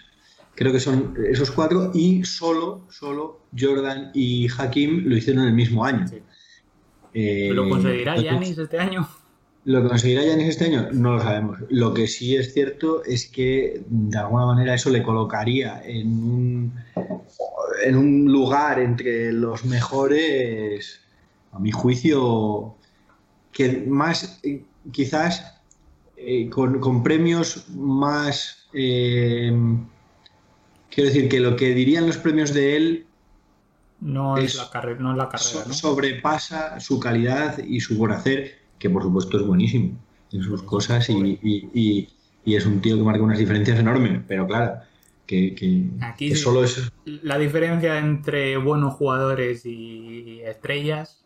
Creo 0.62 0.72
que 0.72 0.78
son 0.78 1.16
esos 1.28 1.50
cuatro 1.50 1.90
y 1.92 2.22
solo, 2.22 2.86
solo 2.88 3.40
Jordan 3.58 4.12
y 4.14 4.46
Hakim 4.46 5.08
lo 5.08 5.16
hicieron 5.16 5.44
el 5.46 5.54
mismo 5.54 5.84
año. 5.84 6.06
Sí. 6.06 6.18
Eh, 7.14 7.50
¿Lo 7.52 7.68
conseguirá 7.68 8.14
Giannis 8.14 8.56
este 8.56 8.78
año? 8.78 9.08
¿Lo 9.64 9.88
conseguirá 9.88 10.22
Giannis 10.22 10.50
este 10.50 10.66
año? 10.66 10.86
No 10.92 11.14
lo 11.14 11.20
sabemos. 11.20 11.58
Lo 11.68 11.92
que 11.92 12.06
sí 12.06 12.36
es 12.36 12.54
cierto 12.54 13.02
es 13.04 13.26
que 13.26 13.82
de 13.88 14.16
alguna 14.16 14.46
manera 14.46 14.74
eso 14.74 14.90
le 14.90 15.02
colocaría 15.02 15.82
en 15.84 16.06
un, 16.06 16.74
en 17.84 17.96
un 17.96 18.30
lugar 18.30 18.78
entre 18.78 19.32
los 19.32 19.64
mejores, 19.64 21.00
a 21.50 21.58
mi 21.58 21.72
juicio, 21.72 22.76
que 23.50 23.84
más 23.88 24.38
eh, 24.44 24.62
quizás 24.92 25.60
eh, 26.16 26.48
con, 26.48 26.78
con 26.78 27.02
premios 27.02 27.68
más... 27.70 28.68
eh, 28.72 29.52
quiero 30.94 31.08
decir 31.08 31.28
que 31.28 31.40
lo 31.40 31.56
que 31.56 31.74
dirían 31.74 32.06
los 32.06 32.16
premios 32.18 32.52
de 32.52 32.76
él 32.76 33.06
No 34.00 34.36
es, 34.36 34.54
Es- 34.54 34.56
la, 34.56 34.70
carre- 34.70 34.98
no 34.98 35.12
es 35.12 35.16
la 35.16 35.28
carrera, 35.28 35.62
so- 35.62 35.68
¿no? 35.68 35.74
sobrepasa 35.74 36.80
su 36.80 36.98
calidad 36.98 37.58
y 37.58 37.80
su 37.80 37.96
buen 37.96 38.12
hacer, 38.12 38.58
que 38.78 38.90
por 38.90 39.02
supuesto 39.02 39.38
es 39.38 39.46
buenísimo 39.46 39.96
en 40.32 40.42
sus 40.42 40.62
cosas 40.62 41.08
y, 41.08 41.38
y- 41.42 41.70
y- 41.72 42.08
y 42.44 42.56
es 42.56 42.66
un 42.66 42.80
tío 42.80 42.96
que 42.96 43.02
marca 43.04 43.22
unas 43.22 43.38
diferencias 43.38 43.78
enormes, 43.78 44.20
pero 44.26 44.46
claro, 44.46 44.80
que, 45.26 45.54
que- 45.54 45.84
Aquí 46.00 46.30
que 46.30 46.36
solo 46.36 46.64
es... 46.64 46.90
La 47.04 47.38
diferencia 47.38 47.98
entre 47.98 48.56
buenos 48.56 48.94
jugadores 48.94 49.64
y 49.66 50.40
estrellas 50.44 51.24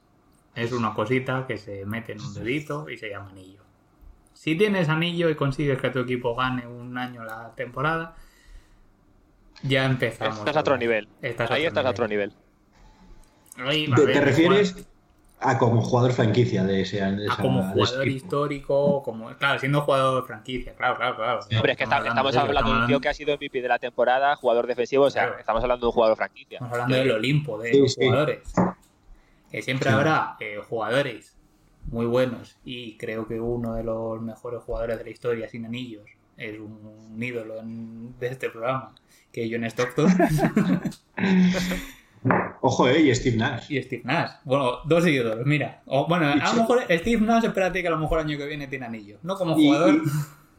es 0.54 0.72
una 0.72 0.94
cosita 0.94 1.46
que 1.46 1.56
se 1.56 1.86
mete 1.86 2.12
en 2.12 2.20
un 2.20 2.34
dedito 2.34 2.88
y 2.90 2.96
se 2.98 3.08
llama 3.10 3.30
anillo. 3.30 3.62
Si 4.34 4.56
tienes 4.56 4.88
anillo 4.88 5.30
y 5.30 5.34
consigues 5.34 5.80
que 5.80 5.90
tu 5.90 6.00
equipo 6.00 6.34
gane 6.34 6.66
un 6.66 6.96
año 6.98 7.24
la 7.24 7.54
temporada, 7.56 8.16
ya 9.62 9.84
empezamos. 9.84 10.38
Estás 10.38 10.56
a 10.56 10.60
otro 10.60 10.76
nivel. 10.76 11.08
Estás 11.22 11.50
Ahí 11.50 11.64
estás 11.66 11.84
a 11.86 11.90
otro 11.90 12.06
nivel. 12.08 12.32
Ahí, 13.58 13.88
a 13.90 13.94
¿Te, 13.94 14.04
ver, 14.04 14.14
te 14.14 14.20
refieres 14.20 14.88
a 15.40 15.58
como 15.58 15.80
jugador 15.82 16.12
franquicia 16.12 16.64
de 16.64 16.82
ese 16.82 16.96
de 16.98 17.02
a 17.02 17.10
esa- 17.32 17.42
como 17.42 17.62
jugador 17.72 18.08
histórico, 18.08 19.02
como 19.02 19.28
claro, 19.36 19.58
siendo 19.58 19.80
jugador 19.82 20.22
de 20.22 20.26
franquicia, 20.26 20.74
claro, 20.74 20.96
claro, 20.96 21.16
claro. 21.16 21.40
Hombre, 21.54 21.72
es 21.72 21.78
que 21.78 21.84
está- 21.84 22.06
estamos 22.06 22.36
hablando 22.36 22.72
de 22.74 22.80
un 22.80 22.86
tío 22.86 23.00
que 23.00 23.08
ha 23.08 23.14
sido 23.14 23.34
MVP 23.34 23.60
de 23.62 23.68
la 23.68 23.78
temporada, 23.78 24.34
jugador 24.36 24.66
defensivo, 24.66 25.04
o 25.04 25.10
sea, 25.10 25.24
Claro. 25.26 25.38
estamos 25.40 25.62
hablando 25.62 25.86
de 25.86 25.88
un 25.88 25.92
jugador 25.92 26.16
franquicia. 26.16 26.56
Estamos 26.56 26.72
hablando 26.74 26.96
del 26.96 27.10
Olimpo, 27.12 27.58
de 27.58 27.72
Sí, 27.72 27.78
los 27.80 27.92
sí. 27.94 28.04
jugadores. 28.04 28.52
Que 29.50 29.62
siempre 29.62 29.90
Sí. 29.90 29.94
habrá 29.94 30.36
eh, 30.40 30.58
jugadores 30.68 31.34
muy 31.90 32.06
buenos 32.06 32.56
y 32.64 32.96
creo 32.98 33.26
que 33.28 33.38
uno 33.40 33.74
de 33.74 33.84
los 33.84 34.20
mejores 34.20 34.60
jugadores 34.62 34.98
de 34.98 35.04
la 35.04 35.10
historia 35.10 35.48
sin 35.48 35.64
anillos 35.66 36.04
es 36.36 36.58
un 36.58 37.16
ídolo 37.22 37.58
en- 37.60 38.18
de 38.18 38.26
este 38.26 38.50
programa, 38.50 38.92
que 39.36 39.44
es 39.44 39.50
John 39.52 39.64
Stockton 39.64 40.08
Ojo, 42.62 42.88
eh, 42.88 43.00
y 43.02 43.14
Steve 43.14 43.36
Nash. 43.36 43.70
y 43.70 43.80
Steve 43.82 44.02
Nash. 44.04 44.30
Bueno, 44.44 44.78
dos 44.86 45.06
ídolos, 45.06 45.46
mira. 45.46 45.82
O, 45.86 46.08
bueno, 46.08 46.26
a 46.26 46.34
lo 46.54 46.60
mejor 46.62 46.82
Steve 46.90 47.20
Nash, 47.20 47.44
espérate 47.44 47.82
que 47.82 47.88
a 47.88 47.92
lo 47.92 47.98
mejor 47.98 48.18
año 48.18 48.36
que 48.38 48.46
viene 48.46 48.66
tiene 48.66 48.86
anillos. 48.86 49.20
No 49.22 49.36
como 49.36 49.54
jugador. 49.54 50.02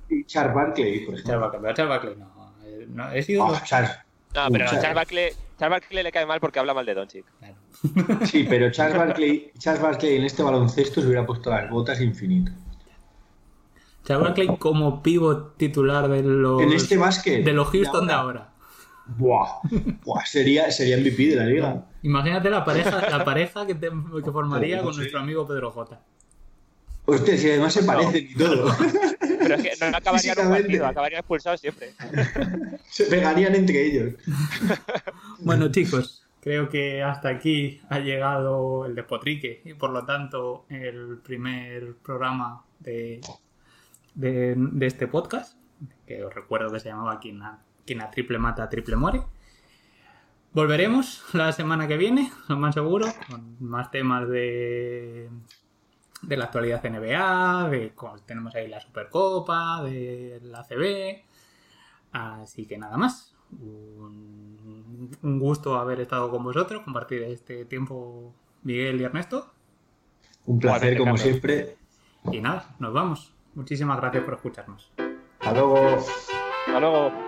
y- 0.10 0.20
y 0.20 0.24
Charles 0.26 0.54
Barkley, 0.56 1.00
por 1.06 1.16
Charles 1.16 1.26
ejemplo. 1.26 1.40
Barkley, 1.42 1.62
pero 1.62 1.74
Charles 1.74 1.90
Barkley 1.90 2.16
no. 2.16 2.54
eh, 2.66 2.86
no, 2.88 3.12
es 3.12 3.30
ídolo. 3.30 3.54
Oh, 3.54 3.60
Charles. 3.66 3.92
No, 4.36 4.48
pero 4.52 4.66
a 4.66 4.70
Charles 4.70 4.94
Barkley, 4.96 5.30
Charles 5.60 5.80
Barkley 5.82 6.04
le 6.04 6.12
cae 6.12 6.26
mal 6.26 6.40
porque 6.40 6.60
habla 6.60 6.74
mal 6.74 6.86
de 6.86 6.94
Doncic. 6.94 7.26
Claro. 7.40 7.56
Sí, 8.26 8.46
pero 8.48 8.72
Charles 8.72 8.98
Barkley, 8.98 9.52
Charles 9.58 9.82
Barkley 9.82 10.16
en 10.18 10.24
este 10.24 10.44
baloncesto 10.44 11.02
se 11.02 11.08
hubiera 11.08 11.26
puesto 11.26 11.50
las 11.50 11.70
botas 11.70 12.00
infinito. 12.00 12.52
Charles 14.06 14.24
Barkley 14.28 14.56
como 14.58 15.04
pivot 15.04 15.58
titular 15.58 16.08
de 16.08 16.24
los, 16.24 16.62
En 16.62 16.72
este 16.72 16.96
básquet. 16.96 17.44
de 17.44 17.52
los 17.52 17.68
Houston 17.70 18.08
de 18.08 18.14
ahora. 18.14 18.40
ahora. 18.40 18.54
Buah, 19.18 19.62
buah, 20.04 20.26
sería, 20.26 20.70
sería 20.72 20.98
MVP 20.98 21.28
de 21.30 21.36
la 21.38 21.46
liga. 21.46 21.86
Imagínate 22.04 22.50
la 22.50 22.66
pareja, 22.66 23.10
la 23.18 23.24
pareja 23.24 23.66
que, 23.66 23.76
te- 23.76 23.90
que 24.24 24.32
formaría 24.32 24.82
con 24.82 24.94
sí. 24.94 25.00
nuestro 25.00 25.20
amigo 25.20 25.48
Pedro 25.48 25.72
J. 25.72 26.00
Hostia, 27.06 27.38
si 27.38 27.50
además 27.50 27.74
se 27.74 27.84
parecen 27.84 28.28
y 28.30 28.36
todo. 28.36 28.76
Pero 29.40 29.56
es 29.56 29.64
que 29.64 29.86
no 29.90 29.98
acabarían 29.98 30.40
un 30.40 30.50
partido, 30.50 30.86
acabarían 30.86 31.20
expulsados 31.20 31.62
siempre. 31.62 31.94
Se 32.90 33.06
pegarían 33.06 33.56
entre 33.56 33.86
ellos. 33.86 34.14
Bueno, 35.40 35.72
chicos, 35.72 36.26
creo 36.42 36.68
que 36.68 37.02
hasta 37.02 37.30
aquí 37.30 37.80
ha 37.90 38.00
llegado 38.00 38.86
el 38.86 38.94
despotrique 38.96 39.62
y 39.64 39.74
por 39.74 39.92
lo 39.92 40.04
tanto 40.06 40.66
el 40.70 41.20
primer 41.24 41.96
programa 42.04 42.64
de, 42.80 43.22
de, 44.16 44.56
de 44.58 44.86
este 44.86 45.08
podcast, 45.08 45.58
que 46.06 46.26
os 46.26 46.34
recuerdo 46.36 46.74
que 46.74 46.82
se 46.82 46.90
llamaba 46.90 47.20
Quien 47.22 47.40
Quien 47.88 48.02
a 48.02 48.12
triple 48.12 48.38
mata, 48.38 48.70
triple 48.70 48.98
muere. 48.98 49.24
Volveremos 50.52 51.24
la 51.34 51.52
semana 51.54 51.88
que 51.88 51.98
viene, 51.98 52.32
lo 52.50 52.58
más 52.58 52.76
seguro, 52.76 53.08
con 53.30 53.56
más 53.60 53.90
temas 53.90 54.28
de, 54.28 55.30
de 56.22 56.38
la 56.38 56.46
actualidad 56.46 56.84
NBA, 56.84 57.70
de 57.70 57.92
cómo 57.96 58.18
tenemos 58.20 58.54
ahí 58.56 58.68
la 58.68 58.82
Supercopa, 58.82 59.82
de 59.84 60.40
la 60.44 60.64
CB. 60.64 61.24
Así 62.12 62.66
que 62.66 62.78
nada 62.78 62.98
más. 62.98 63.34
Un, 63.52 65.10
un 65.22 65.40
gusto 65.40 65.78
haber 65.78 66.02
estado 66.02 66.30
con 66.30 66.44
vosotros, 66.44 66.84
compartir 66.84 67.24
este 67.24 67.64
tiempo 67.66 68.34
Miguel 68.64 69.00
y 69.00 69.06
Ernesto. 69.06 69.54
Un 70.46 70.60
placer, 70.60 70.98
como 70.98 71.18
siempre. 71.18 71.78
Y 72.32 72.42
nada, 72.42 72.76
nos 72.80 72.94
vamos. 72.94 73.34
Muchísimas 73.56 73.98
gracias 73.98 74.24
por 74.24 74.34
escucharnos. 74.34 74.92
Hasta 75.40 75.54
luego. 75.54 75.78
Hasta 76.66 76.80
luego. 76.80 77.27